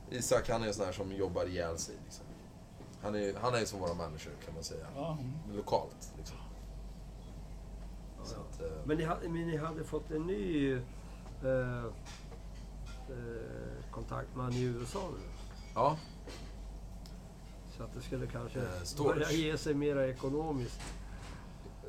Isak, 0.09 0.49
han 0.49 0.63
är 0.63 0.67
en 0.67 0.73
sån 0.73 0.85
här 0.85 0.91
som 0.91 1.11
jobbar 1.11 1.45
ihjäl 1.45 1.77
sig. 1.77 1.95
Liksom. 2.05 2.25
Han 3.01 3.15
är 3.15 3.33
han 3.41 3.55
är 3.55 3.65
som 3.65 3.79
vår 3.79 3.93
manager 3.95 4.31
kan 4.45 4.53
man 4.53 4.63
säga. 4.63 4.87
Mm. 4.97 5.33
Lokalt. 5.55 6.13
Liksom. 6.17 6.37
Ja, 8.19 8.25
Så 8.25 8.35
ja. 8.35 8.41
att, 8.51 8.61
eh, 8.71 8.77
Men 8.85 8.97
ni, 8.97 9.03
hade, 9.03 9.29
men 9.29 9.47
ni 9.47 9.57
hade 9.57 9.83
fått 9.83 10.11
en 10.11 10.21
ny 10.27 10.73
eh, 11.43 11.85
eh, 13.09 13.91
kontaktman 13.91 14.53
i 14.53 14.61
USA 14.61 15.01
nu? 15.13 15.23
ja, 15.75 15.97
Så 17.77 17.83
att 17.83 17.93
det 17.93 18.01
skulle 18.01 18.27
kanske 18.27 18.59
Eh, 18.59 19.03
börja 19.03 19.31
ge 19.31 19.57
sig 19.57 19.73
mera 19.73 20.07
ekonomiskt. 20.07 20.81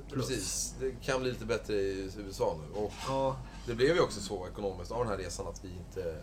plus. 0.09 0.29
precis. 0.29 0.75
Det 0.81 0.91
kan 1.03 1.21
bli 1.21 1.31
lite 1.31 1.45
bättre 1.47 1.75
i 1.75 2.11
USA 2.19 2.57
nu. 2.69 2.81
Och 2.81 2.93
Ja, 3.09 3.37
det 3.69 3.75
blev 3.75 3.97
ju 3.97 4.01
också 4.01 4.21
så 4.21 4.47
ekonomiskt 4.47 4.93
av 4.93 4.99
den 4.99 5.09
här 5.09 5.17
resan 5.17 5.47
att 5.47 5.65
vi 5.65 5.69
inte... 5.69 6.23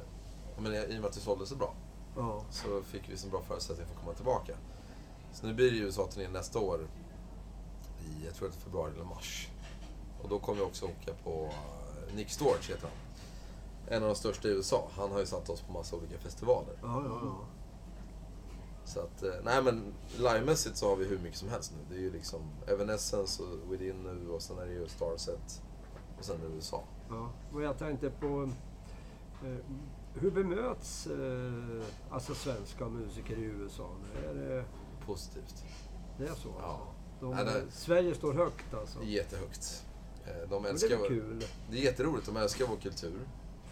Menar, 0.57 0.75
I 0.75 0.97
och 0.97 1.01
med 1.01 1.05
att 1.05 1.13
det 1.13 1.19
sålde 1.19 1.45
så 1.45 1.55
bra 1.55 1.73
ja, 2.15 2.43
så 2.51 2.81
fick 2.81 3.09
vi 3.09 3.17
så 3.17 3.27
bra 3.27 3.41
förutsättningar 3.41 3.87
för 3.87 3.95
att 3.95 4.01
komma 4.01 4.13
tillbaka. 4.13 4.57
Så 5.33 5.47
nu 5.47 5.53
blir 5.53 5.71
det 5.71 5.77
ju 5.77 5.83
USA-turnén 5.83 6.31
nästa 6.31 6.59
år 6.59 6.87
i, 8.05 8.25
jag 8.25 8.35
tror 8.35 8.47
det 8.47 8.55
är 8.55 8.59
februari 8.59 8.91
eller 8.93 9.03
mars. 9.03 9.49
Och 10.21 10.29
då 10.29 10.39
kommer 10.39 10.57
vi 10.57 10.65
också 10.65 10.85
åka 10.85 11.13
på 11.23 11.49
eh, 12.07 12.15
Nick 12.15 12.29
Storch 12.29 12.69
heter 12.69 12.87
han. 12.87 12.97
En 13.87 14.03
av 14.03 14.09
de 14.09 14.15
största 14.15 14.47
i 14.47 14.51
USA. 14.51 14.89
Han 14.95 15.11
har 15.11 15.19
ju 15.19 15.25
satt 15.25 15.49
oss 15.49 15.61
på 15.61 15.71
massa 15.71 15.95
olika 15.95 16.17
festivaler. 16.17 16.73
ja, 16.81 17.03
ja. 17.05 17.19
ja. 17.23 17.35
Så 18.85 18.99
att, 18.99 19.23
eh, 19.23 19.33
nej 19.43 19.63
men 19.63 19.93
livemässigt 20.17 20.77
så 20.77 20.89
har 20.89 20.95
vi 20.95 21.05
hur 21.05 21.19
mycket 21.19 21.39
som 21.39 21.49
helst 21.49 21.73
nu. 21.77 21.95
Det 21.95 22.01
är 22.01 22.03
ju 22.03 22.11
liksom 22.11 22.41
Evanescence 22.67 23.43
och 23.43 23.73
Within 23.73 24.03
nu 24.03 24.29
och 24.29 24.41
sen 24.41 24.57
är 24.57 24.65
det 24.65 24.73
ju 24.73 24.87
Starset. 24.87 25.61
Och 26.17 26.25
sen 26.25 26.35
är 26.41 26.49
det 26.49 26.55
USA. 26.55 26.83
Ja. 27.09 27.29
Och 27.53 27.61
jag 27.61 27.77
tänkte 27.77 28.09
på 28.09 28.49
eh, 29.45 29.55
hur 30.13 30.31
bemöts 30.31 31.07
eh, 31.07 31.83
alltså 32.09 32.35
svenska 32.35 32.87
musiker 32.89 33.37
i 33.37 33.41
USA? 33.43 33.89
Är 34.29 34.33
det, 34.33 34.65
Positivt. 35.05 35.63
det 36.17 36.27
är 36.27 36.33
så? 36.35 36.49
Ja. 36.61 36.63
Alltså? 36.65 36.85
De, 37.19 37.31
Ja, 37.31 37.43
det- 37.43 37.71
Sverige 37.71 38.15
står 38.15 38.33
högt 38.33 38.73
alltså? 38.73 39.03
Jättehögt. 39.03 39.85
Eh, 40.25 40.49
De 40.49 40.49
Men 40.49 40.63
det 40.63 40.69
älskar 40.69 40.95
är 40.95 40.99
väl 40.99 41.07
kul? 41.07 41.43
det 41.71 41.77
är 41.77 41.81
jätteroligt. 41.83 42.25
De 42.25 42.37
älskar 42.37 42.65
vår 42.69 42.77
kultur. 42.77 43.19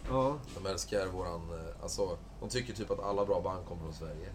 Ja, 0.08 0.38
De 0.62 0.66
älskar 0.70 1.06
våran... 1.06 1.40
eh, 1.50 1.82
Alltså, 1.82 2.18
de 2.40 2.48
tycker 2.48 2.72
typ 2.72 2.90
att 2.90 3.00
alla 3.00 3.24
bra 3.24 3.40
band 3.40 3.66
kommer 3.66 3.82
från 3.82 3.92
Sverige. 3.94 4.28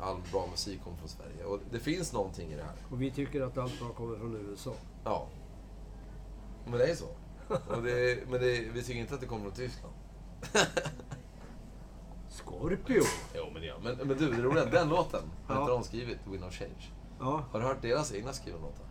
All 0.00 0.16
bra 0.32 0.46
musik 0.50 0.84
kommer 0.84 0.96
från 0.96 1.08
Sverige. 1.08 1.44
Och 1.44 1.58
det 1.70 1.78
finns 1.78 2.12
någonting 2.12 2.50
i 2.52 2.56
det 2.56 2.62
här. 2.62 2.76
och 2.90 3.02
vi 3.02 3.10
tycker 3.10 3.40
att 3.42 3.58
allt 3.58 3.78
bra 3.80 3.88
kommer 3.88 4.16
från 4.16 4.36
USA. 4.36 4.72
Ja. 5.04 5.26
Men 6.64 6.78
det 6.78 6.86
är 6.86 6.94
så. 6.94 7.06
Och 7.76 7.82
det, 7.82 8.28
men 8.30 8.40
det, 8.40 8.60
vi 8.72 8.82
tycker 8.82 9.00
inte 9.00 9.14
att 9.14 9.20
det 9.20 9.26
kommer 9.26 9.42
från 9.42 9.52
Tyskland. 9.52 9.94
Scorpio. 12.28 13.02
Jo, 13.34 13.44
men 13.54 13.62
gör 13.62 13.78
men, 13.82 13.96
men 13.96 14.08
du, 14.18 14.30
det 14.30 14.42
roliga 14.42 14.64
är 14.64 14.70
den 14.70 14.88
låten 14.88 15.22
har 15.46 15.54
Ja. 15.54 15.60
inte 15.60 15.72
de 15.72 15.82
skrivit, 15.84 16.18
Wind 16.26 16.44
of 16.44 16.54
Change. 16.54 16.90
Ja, 17.20 17.44
Har 17.50 17.60
du 17.60 17.66
hört 17.66 17.82
deras 17.82 18.12
egna 18.14 18.32
skrivna 18.32 18.60
låtar? 18.60 18.86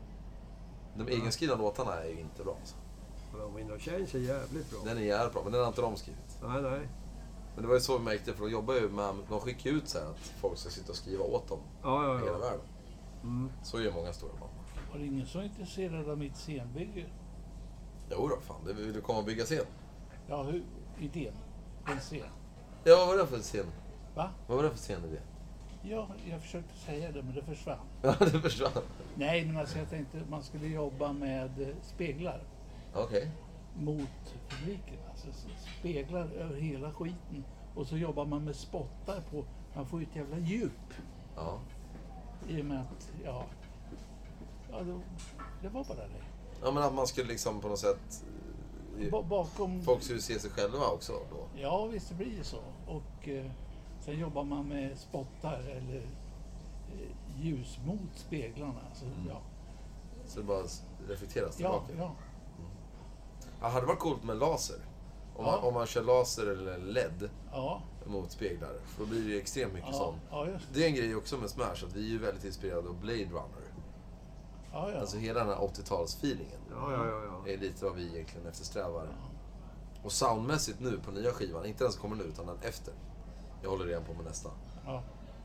De 0.95 1.09
egenskrivna 1.09 1.55
låtarna 1.55 1.93
är 1.95 2.09
ju 2.09 2.19
inte 2.19 2.43
bra. 2.43 2.55
Alltså. 2.59 2.75
men 3.37 3.55
Wind 3.55 3.71
of 3.71 3.81
Change 3.81 4.07
är 4.13 4.17
jävligt 4.19 4.69
bra. 4.71 4.79
Den 4.85 4.97
är 4.97 5.01
jävligt 5.01 5.33
bra, 5.33 5.41
men 5.43 5.51
den 5.51 5.61
har 5.61 5.67
inte 5.67 5.81
de 5.81 5.95
skrivit. 5.95 6.37
Nej, 6.43 6.61
nej. 6.61 6.87
Men 7.55 7.61
det 7.63 7.67
var 7.67 7.75
ju 7.75 7.81
så 7.81 7.97
vi 7.97 8.03
märkte, 8.03 8.33
för 8.33 8.43
de 8.45 8.51
jobbar 8.51 8.73
ju 8.73 8.89
med, 8.89 9.15
de 9.29 9.39
skickar 9.39 9.69
ju 9.71 9.77
ut 9.77 9.89
så 9.89 9.99
här 9.99 10.05
att 10.05 10.19
folk 10.41 10.57
ska 10.57 10.69
sitta 10.69 10.89
och 10.91 10.95
skriva 10.95 11.23
åt 11.23 11.47
dem 11.47 11.59
Ja, 11.83 12.03
ja, 12.05 12.15
i 12.15 12.19
hela 12.19 12.31
ja. 12.31 12.37
världen. 12.37 12.65
Mm. 13.23 13.49
Så 13.63 13.81
gör 13.81 13.91
många 13.93 14.13
stora 14.13 14.31
band. 14.31 14.51
Var 14.91 14.99
det 14.99 15.05
ingen 15.05 15.25
som 15.27 15.39
var 15.41 15.45
intresserad 15.45 16.09
av 16.09 16.17
mitt 16.17 16.37
scenbygge? 16.37 17.05
Jo 18.11 18.27
då, 18.27 18.37
fan, 18.41 18.65
det 18.65 18.73
vill 18.73 18.93
du 18.93 19.01
komma 19.01 19.19
och 19.19 19.25
bygga 19.25 19.43
scen? 19.43 19.65
Ja, 20.27 20.43
hur, 20.43 20.63
idén 20.99 21.33
en 21.87 21.99
scen. 21.99 22.29
Ja, 22.83 22.95
vad 22.95 23.07
var 23.07 23.17
det 23.17 23.27
för 23.27 23.39
scen? 23.39 23.65
Va? 24.15 24.29
Vad 24.47 24.57
var 24.57 24.63
det 24.63 24.69
för 24.69 24.77
scenidé? 24.77 25.17
Ja, 25.81 26.07
jag 26.29 26.41
försökte 26.41 26.75
säga 26.77 27.11
det 27.11 27.23
men 27.23 27.35
det 27.35 27.43
försvann. 27.43 27.77
Ja, 28.01 28.15
det 28.19 28.41
försvann. 28.41 28.83
Nej, 29.15 29.45
men 29.45 29.57
alltså 29.57 29.77
jag 29.77 29.89
tänkte 29.89 30.17
att 30.17 30.29
man 30.29 30.43
skulle 30.43 30.67
jobba 30.67 31.13
med 31.13 31.61
eh, 31.61 31.75
speglar 31.81 32.43
Okej. 32.93 33.31
mot 33.75 34.35
publiken. 34.49 34.97
Alltså 35.09 35.27
speglar 35.79 36.27
över 36.31 36.55
hela 36.55 36.91
skiten. 36.93 37.43
Och 37.75 37.87
så 37.87 37.97
jobbar 37.97 38.25
man 38.25 38.45
med 38.45 38.55
spottar 38.55 39.21
på. 39.31 39.45
Man 39.75 39.85
får 39.85 39.99
ju 39.99 40.05
ett 40.05 40.15
jävla 40.15 40.37
djup. 40.37 40.93
Ja. 41.35 41.59
I 42.47 42.61
och 42.61 42.65
med 42.65 42.79
att, 42.81 43.11
ja... 43.25 43.45
ja 44.71 44.79
det, 44.79 44.99
det 45.61 45.69
var 45.69 45.83
bara 45.83 45.97
det. 45.97 46.23
Ja, 46.63 46.71
men 46.71 46.83
att 46.83 46.93
man 46.93 47.07
skulle 47.07 47.27
liksom 47.27 47.61
på 47.61 47.67
något 47.67 47.79
sätt... 47.79 48.23
eh, 48.99 49.09
Ba- 49.11 49.23
bakom... 49.23 49.81
Folk 49.81 50.03
skulle 50.03 50.21
se 50.21 50.39
sig 50.39 50.51
själva 50.51 50.87
också 50.87 51.13
då. 51.13 51.61
Ja, 51.61 51.85
visst 51.85 52.09
det 52.09 52.15
blir 52.15 52.37
ju 52.37 52.43
så. 52.43 52.59
Och 52.87 53.27
eh, 53.27 53.45
sen 54.05 54.19
jobbar 54.19 54.43
man 54.43 54.67
med 54.67 54.97
spottar 54.97 55.59
eller 55.59 56.01
eh, 56.93 57.41
ljus 57.41 57.77
mot 57.85 57.99
speglarna. 58.15 58.81
Så, 58.93 59.05
ja. 59.29 59.41
Så 60.27 60.39
det 60.39 60.45
bara 60.45 60.63
reflekteras 61.07 61.59
Ja, 61.59 61.83
tillbaka. 61.87 61.93
ja. 61.97 62.15
Ja, 63.61 63.67
hade 63.67 63.81
det 63.81 63.87
varit 63.87 63.99
coolt 63.99 64.23
med 64.23 64.37
laser? 64.37 64.75
Om, 65.35 65.45
Ja. 65.45 65.51
man, 65.51 65.59
om 65.67 65.73
man 65.73 65.87
kör 65.87 66.03
laser 66.03 66.47
eller 66.47 66.77
LED 66.77 67.29
Ja, 67.51 67.81
mot 68.05 68.31
speglar. 68.31 68.73
Då 68.99 69.05
blir 69.05 69.21
det 69.21 69.29
ju 69.29 69.37
extremt 69.39 69.73
mycket 69.73 69.89
ja, 69.91 69.97
sånt. 69.97 70.17
ja, 70.31 70.43
det. 70.45 70.59
Det 70.73 70.83
är 70.83 70.87
en 70.87 70.95
grej 70.95 71.15
också 71.15 71.37
med 71.37 71.49
Smash, 71.49 71.85
att 71.85 71.95
vi 71.95 72.05
är 72.05 72.09
ju 72.09 72.17
väldigt 72.17 72.45
inspirerade 72.45 72.89
av 72.89 72.99
Blade 73.01 73.23
Runner. 73.25 73.68
Ja, 74.71 74.91
ja. 74.91 74.99
Alltså 74.99 75.17
hela 75.17 75.39
den 75.39 75.49
här 75.49 75.55
80-talsfeelingen 75.55 76.59
Ja, 76.71 76.91
ja, 76.93 77.05
ja. 77.05 77.21
ja. 77.45 77.51
är 77.51 77.57
lite 77.57 77.85
vad 77.85 77.95
vi 77.95 78.13
egentligen 78.15 78.47
eftersträvar. 78.47 79.07
Och 80.03 80.11
soundmässigt 80.11 80.79
nu 80.79 80.99
på 81.05 81.11
nya 81.11 81.31
skivan, 81.31 81.65
inte 81.65 81.83
den 81.83 81.91
som 81.93 82.01
kommer 82.01 82.15
nu 82.15 82.23
utan 82.23 82.45
den 82.45 82.57
efter. 82.61 82.93
Jag 83.61 83.69
håller 83.69 83.85
redan 83.85 84.03
på 84.03 84.13
med 84.13 84.25
nästa. 84.25 84.49
ja. 84.85 85.03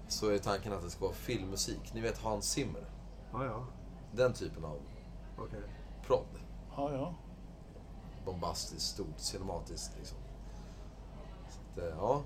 Så 0.09 0.31
är 0.31 0.39
tanken 0.39 0.72
att 0.72 0.83
det 0.83 0.91
ska 0.91 1.05
vara 1.05 1.14
filmmusik. 1.14 1.95
Ni 1.95 2.01
vet 2.01 2.18
Hans 2.18 2.51
Zimmer? 2.51 2.85
Ja, 3.33 3.45
ja. 3.45 3.66
Den 4.12 4.33
typen 4.33 4.64
av 4.64 4.79
Okej. 5.39 5.61
prod. 6.07 6.27
ja, 6.77 6.93
ja. 6.93 7.14
Bombastiskt, 8.25 8.83
stort, 8.83 9.07
cinematiskt 9.18 9.93
liksom. 9.99 10.18
Så 11.49 11.61
att, 11.61 11.79
eh, 11.89 11.97
ja. 11.99 12.22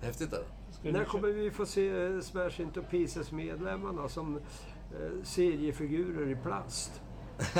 Häftigt 0.00 0.32
är 0.32 0.44
det. 0.82 0.92
När 0.92 1.04
kommer 1.04 1.28
vi 1.28 1.50
få 1.50 1.66
se 1.66 2.04
eh, 2.04 2.20
Smash 2.20 2.60
Into 2.60 2.82
Pieces-medlemmarna 2.82 4.08
som 4.08 4.40
seriefigurer 5.24 6.28
i 6.30 6.36
plast? 6.36 7.02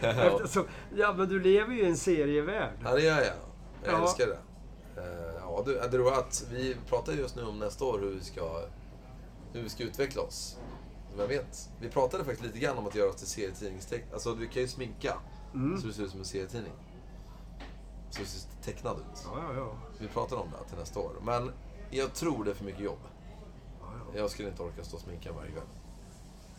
Eftersom, 0.00 0.64
ja, 0.96 1.14
men 1.16 1.28
du 1.28 1.40
lever 1.40 1.72
ju 1.74 1.82
i 1.82 1.86
en 1.86 1.96
serievärld. 1.96 2.72
Ja, 2.84 2.94
det 2.94 3.00
gör 3.02 3.16
jag. 3.18 3.26
Jag 3.84 3.92
Ja. 3.94 4.02
älskar 4.02 4.26
det. 4.26 4.38
Eh, 5.00 5.34
ja, 5.40 5.62
du, 5.66 5.80
det 5.90 5.98
var 5.98 6.12
att 6.18 6.46
vi 6.50 6.76
pratar 6.88 7.12
just 7.12 7.36
nu 7.36 7.42
om 7.42 7.58
nästa 7.58 7.84
år 7.84 7.98
hur 7.98 8.10
vi 8.10 8.20
ska, 8.20 8.60
hur 9.52 9.62
vi 9.62 9.68
ska 9.68 9.84
utveckla 9.84 10.22
oss. 10.22 10.58
Vem 11.16 11.28
vet? 11.28 11.70
Vi 11.80 11.88
pratade 11.88 12.24
faktiskt 12.24 12.46
lite 12.46 12.58
grann 12.58 12.78
om 12.78 12.86
att 12.86 12.94
göra 12.94 13.08
oss 13.10 13.16
till 13.16 13.26
serietidningstecknare. 13.26 14.12
Alltså, 14.14 14.34
du 14.34 14.46
kan 14.48 14.62
ju 14.62 14.68
sminka 14.68 15.14
Mm. 15.54 15.80
så 15.80 15.86
du 15.86 15.92
ser 15.92 16.02
ut 16.02 16.10
som 16.10 16.20
en 16.20 16.26
serietidning. 16.26 16.72
Så 18.10 18.20
du 18.20 18.26
ser 18.26 18.50
tecknad 18.62 18.96
ut. 18.98 19.22
Ja, 19.24 19.40
ja, 19.48 19.54
ja. 19.56 19.72
Vi 19.98 20.08
pratade 20.08 20.40
om 20.42 20.48
det 20.50 20.68
till 20.68 20.78
nästa 20.78 21.00
år. 21.00 21.12
Men 21.22 21.50
jag 21.90 22.14
tror 22.14 22.44
det 22.44 22.50
är 22.50 22.54
för 22.54 22.64
mycket 22.64 22.80
jobb. 22.84 22.98
Ja, 24.08 24.14
ja. 24.14 24.20
Jag 24.20 24.30
skulle 24.30 24.48
inte 24.48 24.62
orka 24.62 24.84
stå 24.84 24.96
och 24.96 25.02
sminka 25.02 25.32
varje 25.32 25.50
kväll. 25.50 25.62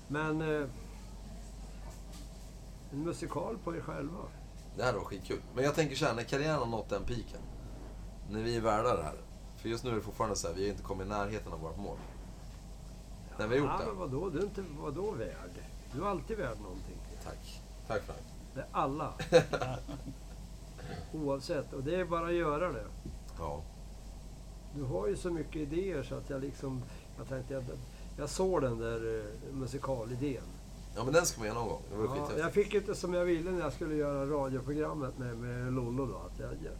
Men... 0.07 0.41
Eh, 0.41 0.67
en 2.91 3.03
musikal 3.03 3.57
på 3.63 3.75
er 3.75 3.81
själva. 3.81 4.19
Det 4.77 4.83
här 4.83 4.93
var 4.93 5.03
skitkul. 5.03 5.41
Men 5.55 5.63
jag 5.63 5.75
tänker 5.75 5.95
så 5.95 6.05
här, 6.05 6.13
när 6.13 6.23
karriären 6.23 6.59
har 6.59 6.65
nått 6.65 6.89
den 6.89 7.03
piken. 7.03 7.41
När 8.29 8.43
vi 8.43 8.55
är 8.55 8.61
värda 8.61 8.95
det 8.95 9.03
här. 9.03 9.17
För 9.57 9.69
just 9.69 9.83
nu 9.83 9.91
är 9.91 9.95
det 9.95 10.01
fortfarande 10.01 10.35
så 10.35 10.47
här, 10.47 10.55
vi 10.55 10.63
har 10.63 10.69
inte 10.69 10.83
kommit 10.83 11.07
i 11.07 11.09
närheten 11.09 11.53
av 11.53 11.59
vårt 11.59 11.77
mål. 11.77 11.97
När 13.37 13.47
vi 13.47 13.57
har 13.57 13.65
gjort 13.65 13.79
ja, 13.79 13.85
men 13.85 13.95
det. 13.95 13.99
vadå? 13.99 14.29
Du 14.29 14.39
är 14.39 14.43
inte 14.43 14.63
vadå 14.79 15.11
värd? 15.11 15.63
Du 15.93 16.01
är 16.01 16.05
alltid 16.05 16.37
värd 16.37 16.57
någonting. 16.61 16.97
Tack. 17.23 17.61
Tack 17.87 18.01
Frank. 18.01 18.19
Det 18.53 18.59
är 18.59 18.67
alla. 18.71 19.13
Oavsett. 21.13 21.73
Och 21.73 21.83
det 21.83 21.95
är 21.95 22.05
bara 22.05 22.27
att 22.27 22.33
göra 22.33 22.71
det. 22.71 22.85
Ja. 23.39 23.61
Du 24.75 24.83
har 24.83 25.07
ju 25.07 25.17
så 25.17 25.29
mycket 25.29 25.55
idéer 25.55 26.03
så 26.03 26.15
att 26.15 26.29
jag 26.29 26.41
liksom... 26.41 26.83
Jag 27.19 27.27
tänkte 27.27 27.53
jag, 27.53 27.63
jag 28.17 28.29
såg 28.29 28.61
den 28.61 28.77
där 28.79 29.17
eh, 29.19 29.53
musikalidén. 29.55 30.43
Ja 30.95 31.03
men 31.03 31.13
den 31.13 31.25
ska 31.25 31.39
man 31.39 31.47
göra 31.47 31.59
någon 31.59 31.67
gång. 31.69 31.81
Det 31.91 31.95
vore 31.95 32.09
Ja, 32.17 32.29
jag 32.37 32.53
fick 32.53 32.73
inte 32.73 32.95
som 32.95 33.13
jag 33.13 33.25
ville 33.25 33.51
när 33.51 33.59
jag 33.59 33.73
skulle 33.73 33.95
göra 33.95 34.25
radioprogrammet 34.25 35.17
med, 35.17 35.37
med 35.37 35.73
Lollo 35.73 36.05
då. 36.05 36.15
Att 36.15 36.39
jag, 36.39 36.49
jag, 36.49 36.73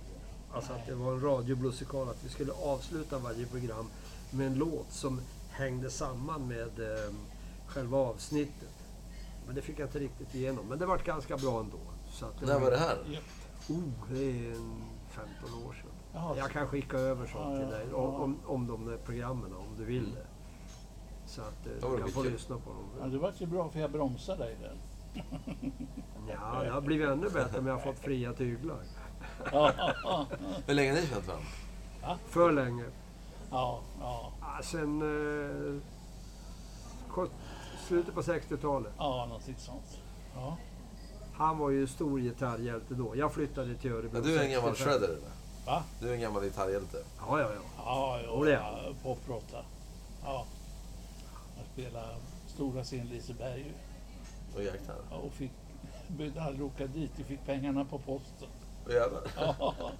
alltså 0.52 0.74
att 0.74 0.86
det 0.88 0.96
var 0.96 1.12
en 1.14 1.22
radioblusikal. 1.22 2.10
Att 2.10 2.24
vi 2.24 2.30
skulle 2.30 2.52
avsluta 2.52 3.18
varje 3.20 3.46
program 3.46 3.86
med 4.32 4.48
en 4.48 4.56
låt 4.56 4.92
som 4.92 5.22
hängde 5.50 5.90
samman 5.90 6.48
med 6.48 6.80
eh, 6.80 7.14
själva 7.68 7.98
avsnittet. 7.98 8.70
Men 9.46 9.56
det 9.56 9.62
fick 9.62 9.80
jag 9.80 9.88
inte 9.88 10.00
riktigt 10.00 10.36
igenom. 10.36 10.66
Men 10.70 10.80
det 10.80 10.86
var 10.86 10.98
ganska 10.98 11.38
bra 11.38 11.60
ändå. 11.60 11.78
Så 12.12 12.26
att 12.26 12.42
När 12.42 12.60
var 12.60 12.72
det 12.72 12.78
här? 12.78 12.98
Ja. 13.12 13.20
Oh, 13.70 13.84
det 14.12 14.24
är 14.24 14.52
en 14.52 14.82
15 15.10 15.54
år 15.68 15.74
sedan. 15.74 15.92
Jaha, 16.14 16.38
Jag 16.38 16.50
kan 16.52 16.68
skicka 16.68 16.98
över 16.98 17.28
sånt 17.28 17.36
Ja, 17.36 17.54
ja, 17.54 17.60
till 17.60 17.70
dig 17.70 17.88
ja. 17.92 17.98
om, 17.98 18.16
om, 18.22 18.38
om 18.46 18.68
de 18.68 18.86
där 18.86 18.98
programmen 18.98 19.54
om 19.54 19.66
du 19.78 19.86
vill 19.86 20.04
Mm. 20.04 20.16
det. 20.16 20.26
Så 21.30 21.42
att 21.42 21.66
eh, 21.84 21.92
du 21.92 21.98
kan 21.98 22.10
få 22.12 22.24
lyssna 22.24 22.56
på 22.56 22.72
Ja, 22.98 23.02
dem. 23.04 23.12
det 23.12 23.18
var 23.18 23.34
ju 23.38 23.46
bra 23.46 23.70
för 23.70 23.80
jag 23.80 23.92
bromsade 23.92 24.44
dig 24.44 24.58
där. 24.62 24.76
Ja, 26.28 26.64
det 26.64 26.70
har 26.70 26.82
blivit 26.82 27.08
ännu 27.10 27.30
bättre 27.30 27.60
om 27.60 27.68
jag 27.68 27.74
har 27.74 27.82
fått 27.82 28.00
fria 28.00 28.34
tyglar. 28.34 28.78
Ja, 29.52 29.72
ja, 30.04 30.26
Hur 30.66 30.74
länge 30.74 30.90
har 30.94 31.02
ni 31.02 31.08
känt 31.08 31.28
varandra? 31.28 31.48
För 32.28 32.52
länge. 32.52 32.84
ja, 33.52 33.80
ja, 34.00 34.32
Sen 34.64 35.02
eh, 35.02 35.82
slutet 37.88 38.14
på 38.16 38.22
60-talet. 38.22 38.94
ja, 38.98 39.26
någonting 39.26 39.56
sånt. 39.58 39.98
Ja, 40.36 40.58
Han 41.34 41.58
var 41.58 41.70
ju 41.70 41.88
stor 41.88 42.20
gitarrhjälte 42.20 42.94
då. 42.94 43.16
Jag 43.16 43.34
flyttade 43.34 43.76
till 43.76 43.92
Örebro 43.92 44.10
Men 44.14 44.24
du 44.24 44.38
är 44.40 44.44
en 44.44 44.52
gammal 44.52 44.70
65. 44.76 44.92
shredder 45.00 45.08
eller? 45.08 45.30
va? 45.66 45.84
Du 46.02 46.10
är 46.10 46.14
en 46.14 46.22
gammal 46.22 46.44
gitarrhjälte. 46.44 46.98
Ja, 47.28 47.40
ja, 47.40 47.50
ja. 47.56 47.62
Ja, 47.78 48.20
Jo, 48.28 48.44
är 48.44 48.52
ja, 48.52 48.80
poprotta. 49.04 49.58
Ja. 50.24 50.46
Jag 51.76 51.86
spelade 51.86 52.15
stora 52.47 52.84
scen 52.84 53.07
Liseberg. 53.07 53.74
Åh 54.55 54.63
jäklar. 54.63 54.95
Ja, 55.11 55.17
och 55.17 55.34
fick, 55.34 55.51
behövde 56.07 56.41
aldrig 56.41 56.65
åka 56.65 56.88
dit. 56.88 57.11
Vi 57.15 57.24
fick 57.24 57.45
pengarna 57.45 57.86
på 57.86 57.99
posten. 57.99 58.47
Åh 58.88 58.93
jävlar. 58.93 59.22
Ja. 59.36 59.74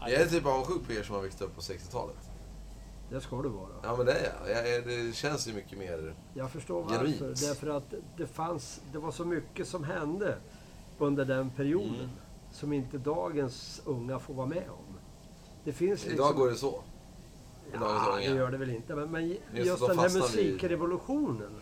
Jag 0.00 0.12
är 0.12 0.26
typ 0.26 0.46
avundsjuk 0.46 0.86
på 0.86 0.92
er 0.92 1.02
som 1.02 1.14
har 1.14 1.22
växt 1.22 1.42
upp 1.42 1.54
på 1.54 1.60
60-talet. 1.60 2.30
Det 3.10 3.20
ska 3.20 3.42
du 3.42 3.48
vara. 3.48 3.68
Ja 3.82 3.96
men 3.96 4.06
det 4.06 4.12
är 4.12 4.32
jag. 4.46 4.74
jag. 4.74 4.86
Det 4.86 5.16
känns 5.16 5.48
ju 5.48 5.52
mycket 5.52 5.78
mer... 5.78 6.14
Jag 6.34 6.50
förstår 6.50 6.82
varför. 6.82 6.96
Genuint. 6.96 7.40
Därför 7.40 7.68
att 7.68 7.94
det 8.16 8.26
fanns, 8.26 8.80
det 8.92 8.98
var 8.98 9.10
så 9.10 9.24
mycket 9.24 9.68
som 9.68 9.84
hände 9.84 10.36
under 10.98 11.24
den 11.24 11.50
perioden. 11.50 11.94
Mm. 11.94 12.10
Som 12.52 12.72
inte 12.72 12.98
dagens 12.98 13.82
unga 13.84 14.18
får 14.18 14.34
vara 14.34 14.46
med 14.46 14.70
om. 14.70 14.98
Det 15.64 15.72
finns 15.72 16.04
liksom... 16.04 16.12
Idag 16.12 16.36
går 16.36 16.48
det 16.50 16.56
så. 16.56 16.82
I 17.74 17.78
dagens 17.78 18.02
Ja, 18.06 18.16
det 18.16 18.24
gör 18.24 18.50
det 18.50 18.58
väl 18.58 18.70
inte. 18.70 18.94
Men, 18.94 19.10
men 19.10 19.28
Just 19.28 19.40
just, 19.52 19.86
den 19.86 19.98
här 19.98 20.18
musikrevolutionen. 20.18 21.60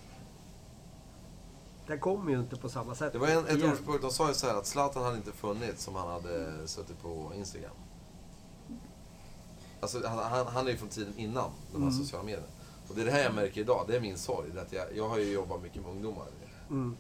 Den 1.87 2.01
kommer 2.01 2.33
ju 2.33 2.39
inte 2.39 2.57
på 2.57 2.69
samma 2.69 2.95
sätt. 2.95 3.13
Det 3.13 3.19
var 3.19 3.29
en, 3.29 3.47
ett 3.47 3.65
ordspråk, 3.65 4.03
de 4.03 4.11
sa 4.11 4.29
ju 4.29 4.35
så 4.35 4.47
här 4.47 4.55
att 4.55 4.67
Zlatan 4.67 5.03
hade 5.05 5.17
inte 5.17 5.33
funnits 5.33 5.85
som 5.85 5.95
han 5.95 6.09
hade 6.09 6.69
suttit 6.69 7.03
på 7.03 7.33
Instagram. 7.37 7.75
Alltså 9.81 10.07
han, 10.07 10.19
han, 10.19 10.47
han 10.47 10.67
är 10.67 10.71
ju 10.71 10.77
från 10.77 10.89
tiden 10.89 11.13
innan 11.17 11.51
de 11.73 11.83
här 11.83 11.89
Mm. 11.89 12.05
sociala 12.05 12.25
medierna. 12.25 12.47
Och 12.89 12.95
det 12.95 13.01
är 13.01 13.05
det 13.05 13.11
här 13.11 13.23
jag 13.23 13.35
märker 13.35 13.61
idag, 13.61 13.85
det 13.89 13.97
är 13.97 14.01
min 14.01 14.19
sorg. 14.19 14.51
Det 14.55 14.61
att 14.61 14.73
jag, 14.73 14.97
jag 14.97 15.09
har 15.09 15.19
ju 15.19 15.33
jobbat 15.33 15.63
mycket 15.63 15.83
med 15.83 15.91
ungdomar. 15.91 16.27
Mm. 16.71 16.97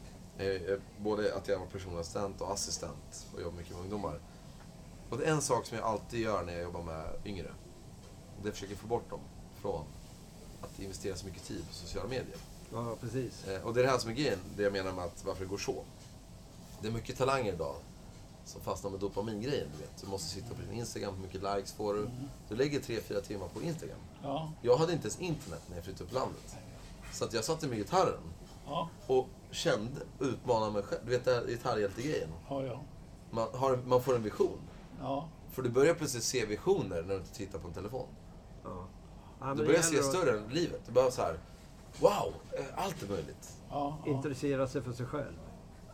Både 0.99 1.35
att 1.35 1.49
jag 1.49 1.59
var 1.59 1.67
personlig 1.67 2.01
assistent 2.01 2.41
och 2.41 2.53
assistent 2.53 3.27
och 3.35 3.43
jobbar 3.43 3.57
mycket 3.59 3.73
med 3.73 3.81
ungdomar. 3.81 4.21
Och 5.11 5.19
det 5.19 5.25
är 5.25 5.31
en 5.31 5.43
sak 5.43 5.67
som 5.67 5.79
jag 5.79 5.87
alltid 5.87 6.21
gör 6.21 6.45
när 6.45 6.53
jag 6.53 6.63
jobbar 6.63 6.83
med 6.83 7.05
yngre. 7.25 7.51
Och 8.39 8.45
det 8.45 8.53
försöka 8.53 8.77
få 8.77 8.87
bort 8.87 9.11
dem 9.11 9.21
från 9.61 9.85
att 10.61 10.79
investera 10.81 11.17
så 11.17 11.27
mycket 11.27 11.45
tid 11.45 11.65
på 11.69 11.75
sociala 11.75 12.09
medier. 12.09 12.37
Ja, 12.73 12.97
precis. 13.01 13.45
Eh, 13.49 13.63
Och 13.63 13.75
det 13.75 13.81
är 13.81 13.85
det 13.85 13.91
här 13.91 13.99
som 13.99 14.11
är 14.11 14.15
grejen, 14.15 14.39
det 14.57 14.63
jag 14.63 14.73
menar 14.73 14.93
med 14.93 15.05
att 15.05 15.25
varför 15.25 15.45
det 15.45 15.51
går 15.51 15.59
så. 15.59 15.85
det 16.83 16.89
är 16.89 16.93
mycket 16.93 17.19
talanger 17.19 17.53
idag 17.53 17.75
som 18.45 18.61
fastnar 18.61 18.91
med 18.91 19.01
dopamingrejen. 19.01 19.69
Du 19.73 19.79
vet. 19.79 20.01
Du 20.01 20.07
måste 20.07 20.29
sitta 20.29 20.55
på 20.55 20.61
din 20.63 20.79
Instagram, 20.79 21.15
hur 21.15 21.23
mycket 21.23 21.43
likes 21.43 21.73
får 21.73 21.95
du? 21.95 22.11
Du 22.49 22.57
lägger 22.57 22.81
3-4 22.81 23.21
timmar 23.21 23.49
på 23.49 23.63
Instagram. 23.63 23.99
Ja, 24.23 24.53
Jag 24.63 24.77
hade 24.77 24.93
inte 24.93 25.05
ens 25.09 25.21
internet 25.21 25.63
när 25.69 25.77
jag 25.77 25.85
flyttade 25.85 26.05
upp 26.05 26.13
landet. 26.13 26.57
Så 27.13 27.25
att 27.25 27.33
jag 27.33 27.45
satte 27.45 27.67
med 27.69 27.79
gitarren 27.79 28.21
ja, 28.67 28.89
och 29.07 29.27
kände, 29.51 30.01
utmanade 30.21 30.73
mig 30.73 30.83
själv. 30.83 31.01
Du 31.05 31.11
vet 31.11 31.25
den 31.25 31.35
här 31.35 31.47
gitarrhjälte-grejen. 31.47 32.29
ja, 32.49 32.65
ja. 32.65 32.81
Man, 33.31 33.49
har, 33.55 33.77
man 33.77 34.03
får 34.03 34.15
en 34.17 34.23
vision. 34.23 34.59
ja. 35.01 35.29
För 35.53 35.63
du 35.63 35.69
börjar 35.71 35.95
plötsligt 35.95 36.25
se 36.25 36.47
visioner 36.47 37.03
när 37.03 37.15
du 37.15 37.21
inte 37.21 37.35
tittar 37.35 37.59
på 37.59 37.69
en 37.69 37.75
telefon. 37.75 38.07
Ja. 39.41 39.47
Ja, 39.49 39.55
Du 39.55 39.61
det 39.61 39.67
börjar 39.67 39.83
se 39.83 40.03
större 40.03 40.39
än 40.39 40.49
livet. 40.49 40.81
Du 40.87 40.93
börjar 40.93 41.11
så 41.11 41.23
här. 41.23 41.39
Wow, 42.01 42.35
eh, 42.53 42.65
allt 42.85 43.03
är 43.03 43.09
möjligt. 43.09 43.53
ja, 43.71 43.99
ja. 44.05 44.11
Intressera 44.13 44.67
sig 44.69 44.83
för 44.83 44.93
sig 44.93 45.07
själv. 45.07 45.39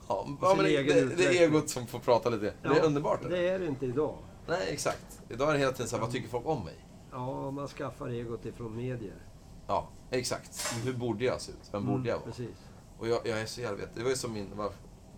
Ja, 0.08 0.26
ja 0.42 0.54
men 0.56 0.64
det, 0.64 0.82
det, 0.82 1.04
det 1.16 1.26
är 1.26 1.42
egot 1.42 1.68
som 1.70 1.86
får 1.86 1.98
prata 1.98 2.30
lite. 2.30 2.54
det 2.62 2.68
är 2.68 2.74
Ja, 2.76 2.82
underbart. 2.82 3.20
Det 3.30 3.48
är 3.48 3.58
det 3.58 3.66
inte 3.66 3.86
idag. 3.86 4.16
Nej, 4.46 4.68
exakt. 4.72 5.20
Idag 5.28 5.48
är 5.48 5.52
det 5.52 5.58
hela 5.58 5.72
tiden 5.72 5.88
så 5.88 5.96
här, 5.96 6.00
vad 6.02 6.12
tycker 6.12 6.28
folk 6.28 6.46
om 6.46 6.64
mig? 6.64 6.74
Ja, 7.10 7.50
man 7.50 7.68
skaffar 7.68 8.08
egot 8.08 8.44
ifrån 8.46 8.76
medier. 8.76 9.22
Ja, 9.66 9.88
exakt. 10.10 10.74
Hur 10.84 10.92
borde 10.92 11.24
jag 11.24 11.40
se 11.40 11.52
ut? 11.52 11.58
Vem 11.72 11.86
borde 11.86 12.08
jag 12.08 12.16
vara? 12.16 12.24
Precis. 12.26 12.56
Och 12.98 13.08
jag, 13.08 13.26
jag 13.26 13.40
är 13.40 13.46
så 13.46 13.60
jävla 13.60 13.76
vet. 13.76 13.94
Det 13.94 14.02
var 14.02 14.10
ju 14.10 14.16
som 14.16 14.32
min... 14.32 14.56
Var, 14.56 14.64
ja, 14.64 14.70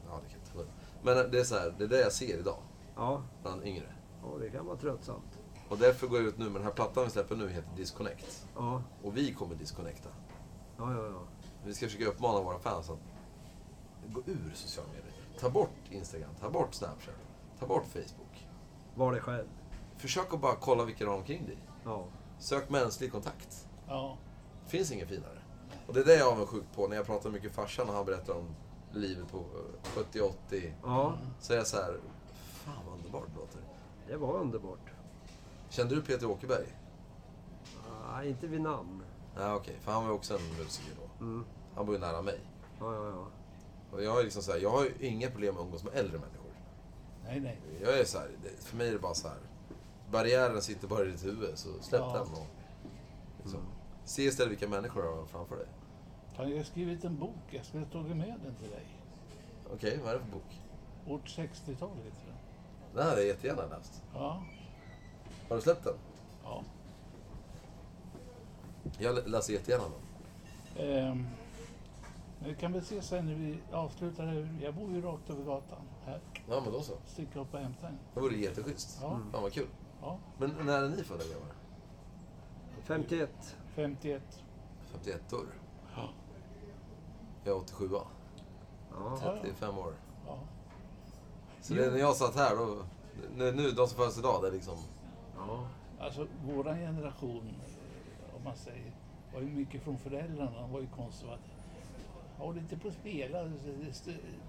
det 0.04 0.08
kan 0.08 0.40
jag 0.54 0.62
inte 0.62 0.72
Men 1.02 1.30
det 1.30 1.40
är 1.40 1.44
så 1.44 1.54
här, 1.54 1.74
det 1.78 1.84
är 1.84 1.88
det 1.88 2.00
jag 2.00 2.12
ser 2.12 2.38
idag. 2.38 2.58
Ja, 2.96 3.22
Bland 3.42 3.64
yngre. 3.66 3.92
ja, 4.22 4.38
det 4.40 4.50
kan 4.50 4.66
vara 4.66 4.76
tröttsamt. 4.76 5.35
Och 5.68 5.78
därför 5.78 6.06
går 6.06 6.18
jag 6.18 6.26
ut 6.28 6.38
nu, 6.38 6.44
men 6.44 6.54
den 6.54 6.62
här 6.64 6.70
plattan 6.70 7.04
vi 7.04 7.10
släpper 7.10 7.36
nu 7.36 7.48
heter 7.48 7.68
Disconnect. 7.76 8.46
Ja, 8.56 8.82
Och 9.02 9.16
vi 9.16 9.34
kommer 9.34 9.54
disconnecta. 9.54 10.08
ja, 10.78 10.92
ja. 10.92 11.06
ja. 11.06 11.20
Vi 11.64 11.74
ska 11.74 11.86
försöka 11.86 12.06
uppmana 12.06 12.40
våra 12.42 12.58
fans 12.58 12.90
att 12.90 12.98
gå 14.12 14.20
ur 14.26 14.52
sociala 14.54 14.88
medier. 14.88 15.12
Ta 15.40 15.50
bort 15.50 15.70
Instagram, 15.90 16.30
ta 16.40 16.50
bort 16.50 16.74
Snapchat, 16.74 17.14
ta 17.60 17.66
bort 17.66 17.84
Facebook. 17.86 18.46
Var 18.94 19.12
det 19.12 19.20
själv. 19.20 19.46
Försök 19.96 20.34
att 20.34 20.40
bara 20.40 20.54
kolla 20.56 20.84
vilka 20.84 21.04
du 21.04 21.10
har 21.10 21.16
omkring 21.16 21.46
dig. 21.46 21.58
Ja. 21.84 22.04
Sök 22.38 22.68
mänsklig 22.70 23.12
kontakt. 23.12 23.68
ja. 23.88 24.18
Det 24.64 24.70
finns 24.70 24.92
inget 24.92 25.08
finare. 25.08 25.38
Och 25.86 25.94
det 25.94 26.00
är 26.00 26.04
det 26.04 26.14
jag 26.16 26.28
är 26.28 26.32
avundsjuk 26.32 26.64
på 26.74 26.88
när 26.88 26.96
jag 26.96 27.06
pratar 27.06 27.30
mycket 27.30 27.44
med 27.46 27.54
farsan 27.54 27.88
och 27.88 27.94
han 27.94 28.04
berättar 28.06 28.34
om 28.34 28.54
livet 28.92 29.28
på 29.30 29.38
eh, 29.38 30.00
70-80. 30.50 30.72
ja, 30.82 31.14
Så 31.40 31.52
är 31.52 31.56
jag 31.56 31.66
så 31.66 31.76
här, 31.76 32.00
fan 32.64 32.74
vad 32.86 32.94
underbart 32.94 33.26
det 33.34 33.40
låter. 33.40 33.60
det 34.08 34.16
var 34.16 34.34
underbart. 34.40 34.90
Kände 35.70 35.94
du 35.94 36.02
Peter 36.02 36.26
Åkerberg? 36.30 36.66
Ja, 38.08 38.24
inte 38.24 38.46
vid 38.46 38.60
namn. 38.60 39.02
Nej 39.36 39.52
okej, 39.52 39.76
för 39.80 39.92
han 39.92 40.06
var 40.06 40.12
också 40.14 40.34
en 40.38 40.58
musiker 40.58 40.92
då. 40.96 41.24
Mm. 41.24 41.44
Han 41.74 41.86
bor 41.86 41.94
ju 41.94 42.00
nära 42.00 42.22
mig. 42.22 42.40
Ja, 42.80 42.94
ja, 42.94 43.08
ja. 43.10 43.26
Och 43.92 44.02
jag 44.02 44.20
är 44.20 44.24
liksom 44.24 44.42
så 44.42 44.52
här, 44.52 44.58
jag 44.58 44.70
har 44.70 44.84
ju 44.84 44.92
inga 45.06 45.30
problem 45.30 45.54
med 45.54 45.60
att 45.60 45.66
umgås 45.66 45.84
med 45.84 45.94
äldre 45.94 46.18
människor. 46.18 46.50
Nej, 47.24 47.40
nej. 47.40 47.58
Jag 47.82 47.98
är 48.00 48.04
så 48.04 48.18
här, 48.18 48.30
för 48.60 48.76
mig 48.76 48.88
är 48.88 48.92
det 48.92 48.98
bara 48.98 49.14
så 49.14 49.28
här. 49.28 49.36
Barriären 50.10 50.62
sitter 50.62 50.88
bara 50.88 51.04
i 51.04 51.10
ditt 51.10 51.24
huvud, 51.24 51.58
så 51.58 51.68
släpp 51.82 52.00
Ja. 52.00 52.12
den 52.12 52.32
och... 52.34 52.46
Liksom, 53.42 53.60
se 54.04 54.22
istället 54.22 54.50
vilka 54.52 54.68
människor 54.68 55.02
du 55.02 55.08
har 55.08 55.26
framför 55.26 55.56
dig. 55.56 55.66
Fan, 56.36 56.50
Jag 56.50 56.56
har 56.56 56.64
skrivit 56.64 57.04
en 57.04 57.18
bok. 57.18 57.36
Jag 57.50 57.64
skulle 57.64 57.84
ha 57.84 57.90
tagit 57.92 58.16
med 58.16 58.40
den 58.44 58.54
till 58.54 58.70
dig. 58.70 58.86
Okej, 59.72 60.00
vad 60.04 60.14
är 60.14 60.18
det 60.18 60.24
för 60.24 60.32
bok? 60.32 60.60
Vårt 61.06 61.28
60-tal 61.28 61.96
heter 61.96 62.26
den. 62.26 62.36
Den 62.94 63.06
hade 63.06 63.20
jag 63.20 63.26
jättegärna 63.26 63.66
läst. 63.66 64.02
Ja, 64.14 64.42
Har 65.48 65.56
du 65.56 65.62
släppt 65.62 65.84
den? 65.84 65.94
ja. 66.44 66.62
Jag 68.98 69.14
lä- 69.14 69.26
läser 69.26 69.52
jättegärna 69.52 69.84
den. 69.84 70.86
Ehm, 70.88 71.26
vi 72.38 72.54
kan 72.54 72.72
väl 72.72 72.84
se 72.84 73.02
sen 73.02 73.26
när 73.26 73.34
vi 73.34 73.58
avslutar 73.72 74.26
här. 74.26 74.58
Jag 74.62 74.74
bor 74.74 74.90
ju 74.90 75.02
rakt 75.02 75.30
över 75.30 75.44
gatan 75.44 75.78
här. 76.04 76.20
Ja, 76.48 76.60
men 76.64 76.72
då 76.72 76.82
så. 76.82 76.92
Sticka 77.06 77.40
upp 77.40 77.54
och 77.54 77.60
hämta 77.60 77.88
en. 77.88 77.98
Det 78.14 78.20
vore 78.20 78.36
jätteschysst. 78.36 78.98
Ja. 79.02 79.20
Fan 79.32 79.42
vad 79.42 79.52
kul. 79.52 79.66
Ja, 80.02 80.18
Men 80.38 80.50
när 80.64 80.82
är 80.82 80.88
ni 80.88 81.04
födda 81.04 81.24
grabbar? 81.24 81.48
51. 82.84 83.56
51. 83.74 84.22
51 84.92 85.32
år. 85.32 85.46
Ja. 85.96 86.08
Jag 87.44 87.56
är 87.56 87.60
87 87.60 87.88
Ja. 87.92 88.06
Ja. 88.92 89.18
35 89.42 89.78
år. 89.78 89.94
Ja. 90.26 90.38
Så 91.62 91.74
det, 91.74 91.90
när 91.90 91.98
jag 91.98 92.16
satt 92.16 92.34
här 92.36 92.56
då... 92.56 92.76
Nu, 93.36 93.52
nu 93.52 93.70
de 93.70 93.88
som 93.88 93.96
föds 93.98 94.18
idag, 94.18 94.42
det 94.42 94.48
är 94.48 94.52
liksom... 94.52 94.76
ja. 95.38 95.66
Alltså 96.00 96.26
våran 96.44 96.76
generation, 96.78 97.54
om 98.36 98.44
man 98.44 98.56
säger, 98.56 98.92
var 99.34 99.40
ju 99.40 99.46
mycket 99.46 99.82
från 99.82 99.98
föräldrarna. 99.98 100.60
De 100.60 100.72
var 100.72 100.80
ju 100.80 100.86
konservativa. 100.86 101.52
Håll 102.38 102.58
inte 102.58 102.76
på 102.76 102.88
att 102.88 102.94
spela. 102.94 103.38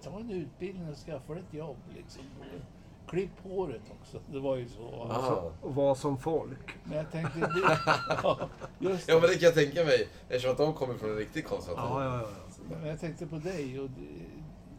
Ta 0.03 0.19
en 0.19 0.31
utbildning 0.31 0.89
och 0.89 0.95
skaffa 0.97 1.35
ett 1.35 1.53
jobb 1.53 1.77
liksom. 1.95 2.23
Klipp 3.07 3.31
håret 3.43 3.81
också. 4.01 4.19
Det 4.31 4.39
var 4.39 4.55
ju 4.55 4.69
så. 4.69 4.87
Aha. 5.09 5.51
Och 5.61 5.75
var 5.75 5.95
som 5.95 6.17
folk. 6.17 6.75
Men 6.83 6.97
jag 6.97 7.11
tänkte... 7.11 7.39
Det, 7.39 7.47
ja, 8.23 8.49
just 8.79 9.07
Ja 9.09 9.13
men 9.13 9.21
det. 9.21 9.27
det 9.27 9.33
kan 9.33 9.45
jag 9.45 9.53
tänka 9.53 9.83
mig. 9.83 10.07
Eftersom 10.29 10.51
att 10.51 10.57
de 10.57 10.73
kommer 10.73 10.93
från 10.93 11.09
en 11.09 11.15
riktigt 11.15 11.47
konservativ. 11.47 11.89
Ja, 11.89 12.03
ja, 12.03 12.21
ja. 12.21 12.27
Men 12.79 12.87
jag 12.89 12.99
tänkte 12.99 13.27
på 13.27 13.35
dig 13.37 13.79
och 13.79 13.89
di- 13.89 14.25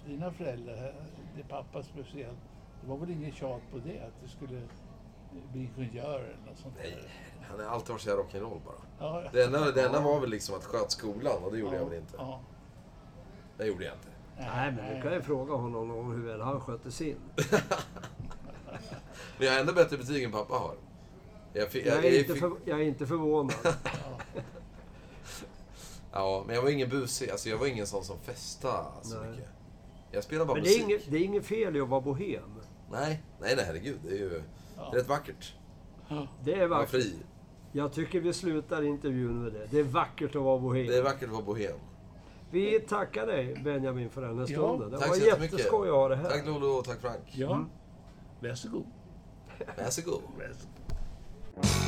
dina 0.06 0.30
föräldrar, 0.30 0.92
din 1.36 1.44
pappa 1.48 1.82
speciellt. 1.82 2.38
Det 2.82 2.88
var 2.90 2.96
väl 2.96 3.10
inget 3.10 3.34
tjat 3.34 3.60
på 3.72 3.78
det, 3.78 4.00
att 4.00 4.20
du 4.22 4.28
skulle 4.28 4.62
bli 5.52 5.70
ingenjör 5.76 6.20
eller 6.20 6.50
något 6.50 6.58
sånt 6.58 6.74
Nej, 6.82 6.90
där? 6.90 7.46
han 7.48 7.60
har 7.60 7.66
alltid 7.66 7.90
varit 7.90 8.00
så 8.00 8.08
jävla 8.08 8.24
rock'n'roll 8.24 8.60
bara. 8.64 8.74
Ja, 8.98 9.22
ja. 9.24 9.30
Det 9.32 9.44
enda, 9.44 9.70
det 9.72 9.86
enda 9.86 10.00
var 10.00 10.20
väl 10.20 10.30
liksom 10.30 10.54
att 10.54 10.64
sköta 10.64 10.88
skolan 10.88 11.42
och 11.44 11.52
det 11.52 11.58
gjorde 11.58 11.76
jag 11.76 11.84
väl 11.84 11.98
inte. 11.98 12.14
Ja. 12.16 12.40
Det 13.58 13.66
gjorde 13.66 13.84
jag 13.84 13.94
inte. 13.94 14.08
Nej, 14.38 14.72
men 14.72 14.96
du 14.96 15.02
kan 15.02 15.12
ju 15.12 15.22
fråga 15.22 15.54
honom 15.54 15.90
om 15.90 16.12
hur 16.12 16.26
väl 16.26 16.40
han 16.40 16.60
skötte 16.60 16.90
sin. 16.90 17.16
Men 19.38 19.46
jag 19.46 19.52
har 19.52 19.60
ändå 19.60 19.72
bättre 19.72 19.96
betyg 19.96 20.24
än 20.24 20.32
pappa 20.32 20.54
har. 20.54 20.74
Jag, 21.52 21.62
Jag 21.74 21.86
jag, 21.86 22.04
är 22.04 22.10
jag 22.10 22.20
inte, 22.20 22.34
för, 22.34 22.52
jag 22.64 22.80
är 22.80 22.84
inte 22.84 23.06
förvånad. 23.06 23.54
Ja, 26.12 26.44
men 26.46 26.54
jag 26.54 26.62
var 26.62 26.70
ingen 26.70 26.88
busig. 26.88 27.30
Alltså 27.30 27.48
jag 27.48 27.58
var 27.58 27.66
ingen 27.66 27.86
sån 27.86 28.04
som 28.04 28.18
festade 28.18 28.86
så 29.02 29.20
Nej. 29.20 29.30
mycket. 29.30 29.48
Jag 30.10 30.24
spelade 30.24 30.46
bara 30.46 30.54
Men 30.54 30.62
det 30.64 30.70
är, 30.70 30.72
musik. 30.72 30.84
inget, 30.84 31.10
det 31.10 31.16
är 31.16 31.24
inget 31.24 31.46
fel 31.46 31.76
i 31.76 31.80
att 31.80 31.88
vara 31.88 32.00
bohem. 32.00 32.54
Nej, 32.90 33.22
nej, 33.40 33.56
nej 33.56 33.64
herregud. 33.64 33.98
Det 34.04 34.10
är 34.10 34.18
ju 34.18 34.42
Ja. 34.78 34.90
rätt 34.98 35.08
vackert. 35.08 35.54
Det 36.44 36.54
är 36.54 36.66
vackert. 36.66 36.90
fri. 36.90 37.14
Jag 37.72 37.92
tycker 37.92 38.20
vi 38.20 38.32
slutar 38.32 38.82
intervjun 38.82 39.42
med 39.42 39.52
det. 39.52 39.66
Det 39.70 39.78
är 39.78 39.84
vackert 39.84 40.36
att 40.36 40.42
vara 40.42 40.58
bohem. 40.58 40.86
Det 40.86 40.96
är 40.96 41.02
vackert 41.02 41.24
att 41.28 41.34
vara 41.34 41.42
bohem. 41.42 41.76
Vi 42.50 42.80
tackar 42.80 43.26
dig 43.26 43.60
Benjamin 43.64 44.10
för 44.10 44.20
den 44.22 44.38
här 44.38 44.46
Ja, 44.48 44.58
stunden. 44.58 44.90
Det 44.90 44.98
tack 44.98 45.08
var 45.08 45.16
jätteskoj 45.16 45.88
att 45.88 45.94
ha 45.94 46.08
det 46.08 46.16
här. 46.16 46.30
Tack 46.30 46.46
Lolo 46.46 46.66
och 46.66 46.84
tack 46.84 47.00
Frank. 47.00 47.20
Ja, 47.32 47.52
Mm. 47.54 47.68
varsågod. 48.40 48.86
Varsågod. 49.78 50.22
varsågod. 50.38 51.78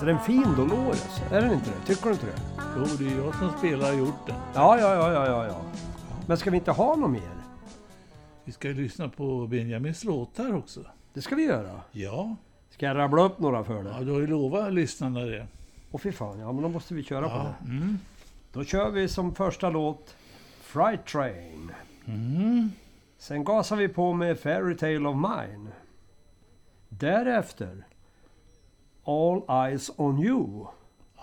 Visst 0.00 0.08
är 0.08 0.14
den 0.14 0.18
fin 0.24 0.54
Dolores? 0.56 1.22
Är 1.32 1.40
den 1.42 1.52
inte 1.52 1.70
det? 1.70 1.86
Tycker 1.94 2.04
du 2.06 2.12
inte 2.12 2.26
det? 2.26 2.32
Jo, 2.76 2.84
det 2.98 3.06
är 3.14 3.24
jag 3.24 3.34
som 3.34 3.58
spelar 3.58 3.92
den. 3.92 4.06
Ja, 4.54 4.78
ja, 4.78 4.94
ja, 4.94 5.12
ja, 5.12 5.26
ja, 5.26 5.46
ja. 5.46 5.60
Men 6.26 6.36
ska 6.36 6.50
vi 6.50 6.56
inte 6.56 6.70
ha 6.70 6.96
något 6.96 7.10
mer? 7.10 7.30
Vi 8.44 8.52
ska 8.52 8.68
ju 8.68 8.74
lyssna 8.74 9.08
på 9.08 9.46
Benjamins 9.46 10.04
låtar 10.04 10.54
också. 10.56 10.80
Det 11.14 11.22
ska 11.22 11.34
vi 11.34 11.42
göra. 11.44 11.80
Ja, 11.92 12.36
Ska 12.70 12.86
jag 12.86 12.96
rabbla 12.96 13.22
upp 13.22 13.38
några 13.38 13.64
för 13.64 13.76
ja 13.76 13.82
dig? 13.82 14.04
du 14.04 14.12
har 14.12 14.20
ju 14.20 14.26
lovat 14.26 14.72
lyssnarna 14.72 15.20
det. 15.20 15.46
Åh 15.90 16.00
fy 16.00 16.12
fan, 16.12 16.38
ja 16.38 16.52
men 16.52 16.62
då 16.62 16.68
måste 16.68 16.94
vi 16.94 17.02
köra 17.02 17.28
på 17.28 17.34
Ja. 17.36 17.54
det. 17.64 17.70
Mm. 17.70 17.98
Då 18.52 18.64
kör 18.64 18.90
vi 18.90 19.08
som 19.08 19.34
första 19.34 19.70
låt 19.70 20.16
Fright 20.60 21.06
Train. 21.06 21.70
Mm. 22.06 22.70
Sen 23.18 23.44
gasar 23.44 23.76
vi 23.76 23.88
på 23.88 24.12
med 24.12 24.38
Fairy 24.38 24.76
Tale 24.76 25.08
of 25.08 25.16
Mine. 25.16 25.70
Därefter 26.88 27.86
All 29.10 29.66
Eyes 29.66 29.90
On 29.96 30.18
You. 30.18 30.66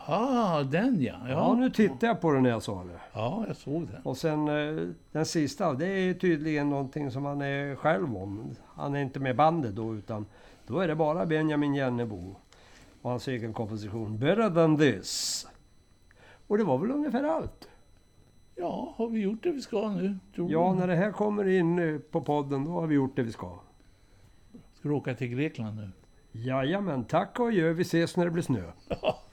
Ah, 0.10 0.64
den 0.64 1.02
ja. 1.02 1.16
Ja, 1.24 1.30
Ja, 1.30 1.54
nu 1.56 1.70
tittar 1.70 2.08
jag 2.08 2.22
på 2.22 2.32
den 2.32 2.44
när 2.44 2.50
jag 2.50 2.64
sa 2.64 2.84
det. 2.84 3.00
ja 3.14 3.44
jag 3.48 3.56
såg 3.56 3.88
den. 3.88 4.02
Och 4.04 4.18
sen 4.18 4.48
eh, 4.48 4.88
den 5.12 5.26
sista, 5.26 5.74
det 5.74 5.88
är 5.88 6.14
tydligen 6.14 6.70
någonting 6.70 7.12
som 7.12 7.26
han 7.26 7.42
är 7.42 7.76
själv 7.76 8.18
om. 8.18 8.56
Han 8.66 8.96
är 8.96 9.02
inte 9.02 9.20
med 9.20 9.36
bandet 9.36 9.76
då 9.76 9.96
utan 9.96 10.26
då 10.68 10.80
är 10.80 10.88
det 10.88 10.96
bara 10.96 11.26
Benjamin 11.26 11.76
Jennebo 11.76 12.36
och 13.02 13.10
hans 13.10 13.28
egen 13.28 13.54
komposition 13.54 14.18
Better 14.20 14.50
than 14.50 14.78
this. 14.78 15.48
Och 16.48 16.58
det 16.58 16.64
var 16.64 16.78
väl 16.78 16.92
ungefär 16.92 17.24
allt. 17.24 17.70
Ja, 18.56 18.94
har 18.98 19.08
vi 19.08 19.20
gjort 19.20 19.44
det 19.44 19.52
vi 19.52 19.62
ska 19.62 19.90
nu? 19.90 20.18
Ja, 20.34 20.74
när 20.74 20.88
det 20.88 20.96
här 20.96 21.12
kommer 21.12 21.48
in 21.48 21.80
eh, 21.80 22.00
på 22.00 22.22
podden 22.22 22.66
då 22.66 22.72
har 22.72 22.88
vi 22.88 22.96
gjort 22.96 23.16
det 23.16 23.24
vi 23.24 23.32
ska. 23.32 23.60
Ska 24.74 24.90
du 24.90 24.96
åka 24.96 25.16
till 25.16 25.28
Grekland 25.28 25.76
nu? 25.76 25.90
Jajamän, 26.44 27.06
tack 27.06 27.40
och 27.40 27.48
adjö. 27.48 27.74
Vi 27.74 27.82
ses 27.82 28.18
när 28.18 28.26
det 28.26 28.32
blir 28.32 28.44
snö. 28.44 28.72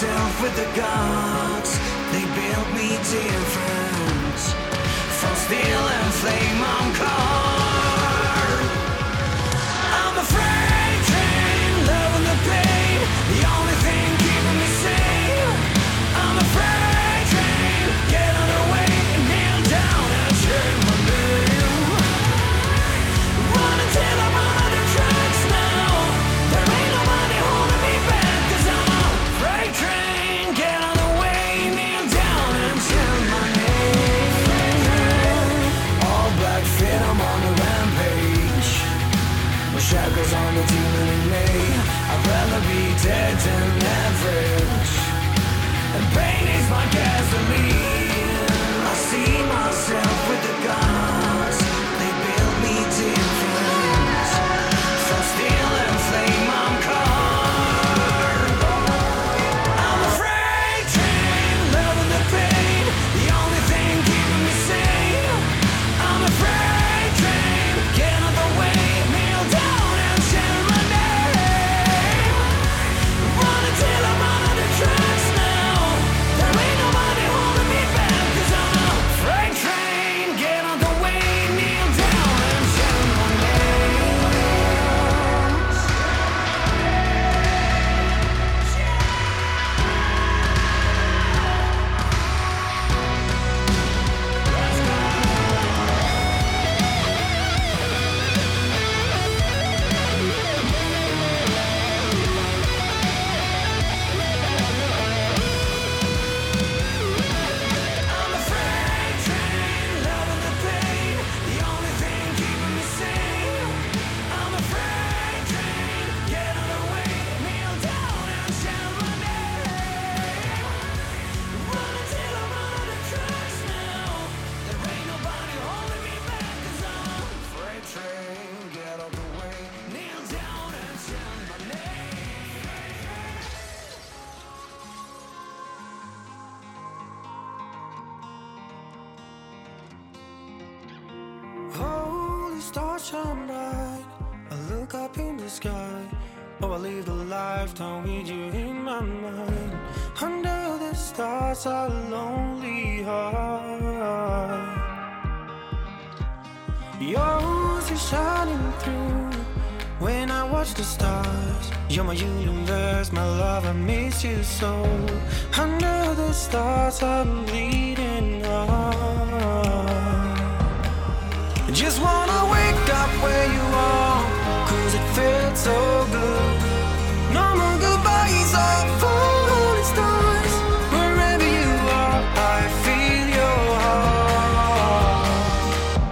myself 0.00 0.42
with 0.42 0.54
the 0.54 0.80
gods. 0.80 1.76
They 2.12 2.22
built 2.22 2.68
me 2.72 2.90
different. 3.10 4.38
From 5.18 5.34
steel 5.34 5.58
and 5.58 6.14
flame, 6.14 6.62
I'm 6.62 6.94
caught. 6.94 7.37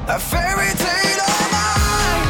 a 0.09 0.21
fairy 0.21 0.71
tale 0.85 1.21
of 1.35 1.51
mine. 1.51 2.27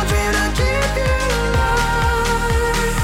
Dream 0.08 0.32
to 0.38 0.46
keep 0.58 0.92
you 0.96 1.14
alive. 1.44 2.96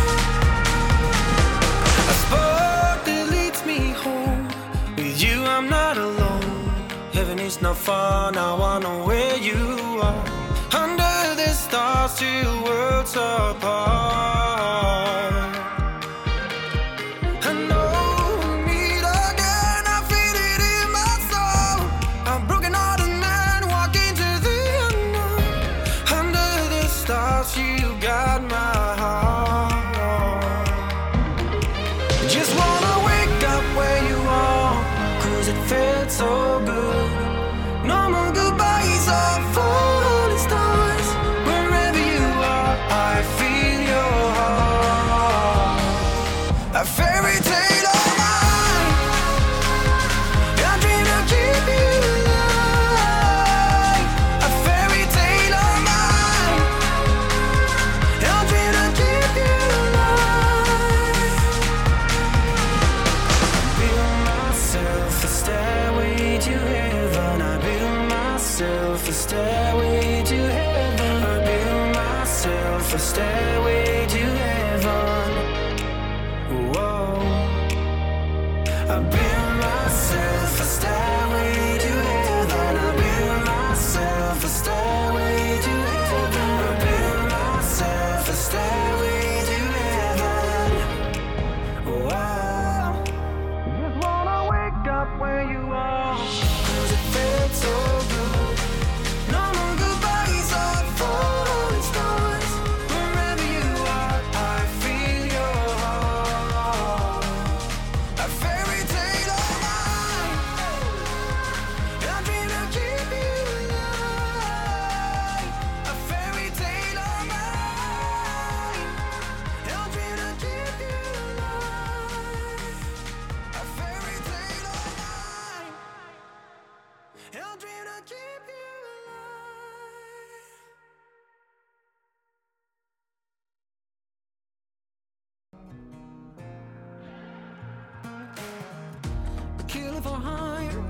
A 2.08 2.14
spot 2.22 2.98
that 3.04 3.24
leads 3.30 3.60
me 3.66 3.80
home. 3.92 4.48
With 4.96 5.16
you, 5.22 5.44
I'm 5.44 5.68
not 5.68 5.98
alone. 5.98 6.72
Heaven 7.12 7.38
is 7.38 7.60
not 7.60 7.76
far 7.76 8.32
now. 8.32 8.62
I 8.62 8.78
know 8.78 9.04
where 9.04 9.36
you 9.36 10.00
are. 10.00 10.24
Under 10.72 11.34
the 11.36 11.50
stars, 11.52 12.18
two 12.18 12.62
worlds 12.64 13.14
apart. 13.14 14.47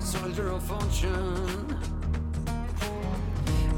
Soldier 0.09 0.49
of 0.49 0.63
fortune. 0.63 1.79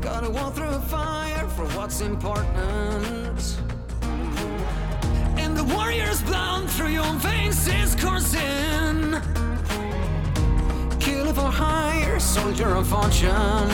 Gotta 0.00 0.30
walk 0.30 0.54
through 0.54 0.78
fire 0.82 1.48
for 1.56 1.64
what's 1.76 2.00
important. 2.02 3.58
And 5.42 5.56
the 5.56 5.64
warrior's 5.64 6.22
blood 6.22 6.70
through 6.70 6.92
your 7.00 7.12
veins 7.14 7.66
is 7.66 7.96
coursing. 7.96 9.20
Kill 11.00 11.32
for 11.34 11.50
hire, 11.50 12.20
soldier 12.20 12.76
of 12.76 12.86
fortune. 12.86 13.68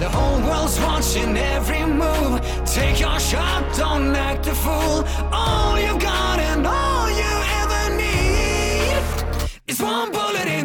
The 0.00 0.08
whole 0.08 0.40
world's 0.40 0.80
watching 0.80 1.36
every 1.36 1.86
move. 1.86 2.40
Take 2.66 2.98
your 2.98 3.20
shot, 3.20 3.62
don't 3.76 4.12
act 4.16 4.48
a 4.48 4.54
fool. 4.56 5.04
All 5.30 5.78
you've 5.78 6.00
got 6.00 6.40
and 6.40 6.66
all 6.66 7.08
you 7.22 7.32
ever 7.62 7.96
need 7.96 9.44
is 9.68 9.80
one 9.80 10.10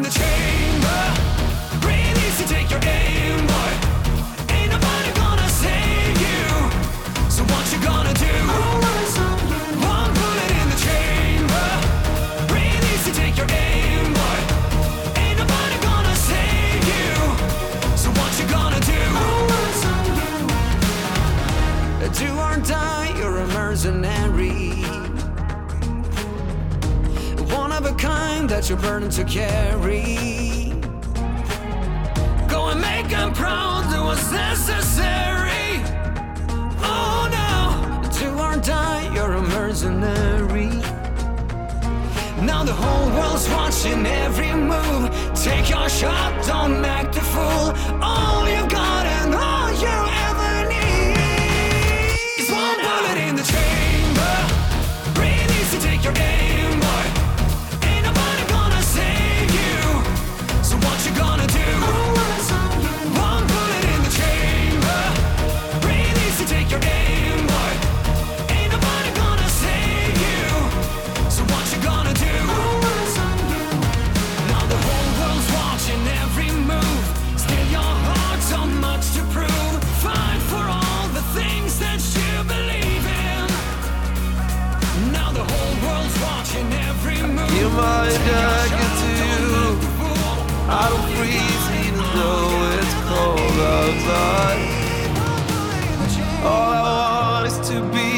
in 0.00 0.04
the 0.04 0.10
chamber. 0.10 1.02
Breathe 1.82 2.16
easy, 2.24 2.44
take 2.46 2.70
your 2.70 2.80
aim, 2.84 3.46
boy. 3.46 3.72
Ain't 4.54 4.70
nobody 4.72 5.10
gonna 5.12 5.48
save 5.48 6.16
you. 6.26 6.42
So 7.28 7.42
what 7.52 7.64
you 7.72 7.78
gonna 7.84 8.14
do? 8.14 8.34
One 9.92 10.10
bullet 10.18 10.52
in 10.60 10.66
the 10.72 10.80
chamber. 10.88 11.68
Breathe 12.48 12.84
easy, 12.92 13.12
take 13.12 13.36
your 13.36 13.50
aim, 13.50 14.14
boy. 14.18 14.38
Ain't 15.20 15.38
nobody 15.42 15.76
gonna 15.88 16.16
save 16.30 16.82
you. 16.94 17.12
So 18.02 18.08
what 18.18 18.32
you 18.40 18.46
gonna 18.56 18.80
do? 18.80 19.02
Do 22.20 22.28
or 22.38 22.56
die, 22.66 23.12
you're 23.18 23.38
a 23.38 23.46
mercenary. 23.48 24.89
Of 28.44 28.48
that 28.48 28.68
you're 28.68 28.78
burdened 28.78 29.12
to 29.12 29.24
carry. 29.24 30.72
Go 32.48 32.68
and 32.68 32.80
make 32.80 33.08
them 33.08 33.32
proud, 33.32 33.82
do 33.92 34.04
what's 34.04 34.30
necessary. 34.30 35.82
Oh 36.82 37.28
no, 37.38 38.10
do 38.18 38.28
or 38.38 38.56
die, 38.60 39.12
you're 39.14 39.34
a 39.34 39.42
mercenary. 39.42 40.70
Now 42.44 42.62
the 42.64 42.72
whole 42.72 43.10
world's 43.16 43.48
watching 43.50 44.06
every 44.06 44.52
move. 44.52 45.10
Take 45.34 45.68
your 45.68 45.88
shot, 45.88 46.32
don't 46.46 46.84
act 46.84 47.16
a 47.16 47.24
fool. 47.32 47.66
All 48.02 48.48
you've 48.48 48.68
got 48.68 49.06
and 49.06 49.34
all 49.34 49.70
you 49.84 49.96
ever 50.28 50.52
need 50.74 51.16
is 52.40 52.50
one 52.50 52.78
bullet 52.86 53.18
in 53.28 53.34
the 53.36 53.46
chamber. 53.54 54.34
Breathe 55.14 55.50
easy, 55.60 55.78
take 55.78 56.02
your 56.04 56.16
aim, 56.16 56.49
jacket 88.30 88.92
shot, 88.92 89.00
to 89.00 89.10
you. 89.20 89.46
I 90.68 90.84
don't 90.90 91.08
freeze 91.16 91.66
even 91.82 92.06
though 92.16 92.52
it's 92.76 92.94
cold 93.10 93.58
outside. 93.78 94.60
All 96.42 96.72
I 96.72 96.82
want 96.86 97.44
is 97.50 97.58
to 97.68 97.76
be 97.96 98.10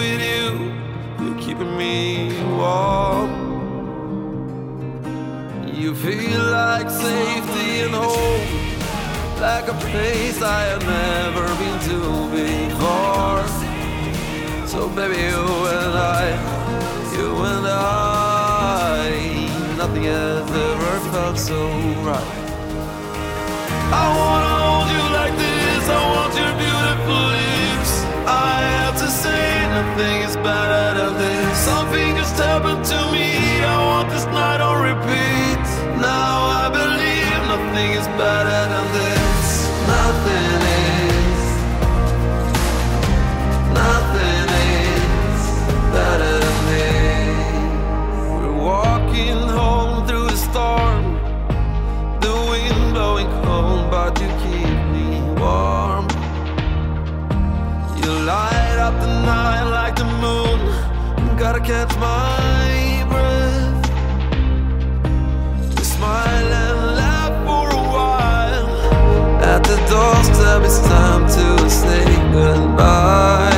with 0.00 0.20
you. 0.30 0.46
You're 1.20 1.40
keeping 1.40 1.72
me 1.76 1.96
warm. 2.58 3.30
You 5.80 5.94
feel 5.94 6.42
like 6.50 6.88
safety 6.90 7.80
and 7.84 7.94
home, 7.94 8.44
like 9.40 9.66
a 9.68 9.74
place 9.74 10.40
I 10.42 10.62
have 10.72 10.84
never 10.84 11.46
been 11.60 11.78
to 11.88 11.98
before. 12.36 13.42
So 14.66 14.88
baby, 14.88 15.20
you 15.30 15.44
and 15.78 15.94
I, 15.98 16.24
you 17.16 17.28
and 17.52 17.66
I, 17.66 18.11
nothing 19.82 20.04
has 20.04 20.48
ever 20.48 20.94
felt 21.10 21.36
so 21.36 21.58
right. 22.06 22.38
I 24.02 24.04
wanna 24.18 24.54
hold 24.62 24.88
you 24.94 25.04
like 25.18 25.34
this. 25.44 25.82
I 25.98 26.00
want 26.14 26.32
your 26.40 26.54
beautiful 26.64 27.22
lips. 27.38 27.92
I 28.30 28.54
have 28.78 28.96
to 29.02 29.08
say 29.22 29.44
nothing 29.76 30.16
is 30.28 30.36
better 30.48 30.86
than 30.98 31.12
this. 31.22 31.58
Something 31.70 32.14
just 32.14 32.36
happened 32.36 32.84
to 32.92 32.98
me. 33.14 33.28
I 33.74 33.76
want 33.90 34.06
this 34.14 34.26
night 34.26 34.51
catch 61.72 61.96
my 61.96 63.04
breath. 63.08 63.84
Smile 65.82 66.52
and 66.64 66.78
laugh 67.00 67.34
for 67.46 67.66
a 67.80 67.82
while. 67.94 68.70
At 69.52 69.62
the 69.70 69.78
doorstep, 69.92 70.60
it's 70.68 70.80
time 70.80 71.24
to 71.36 71.70
say 71.70 72.04
goodbye. 72.32 73.51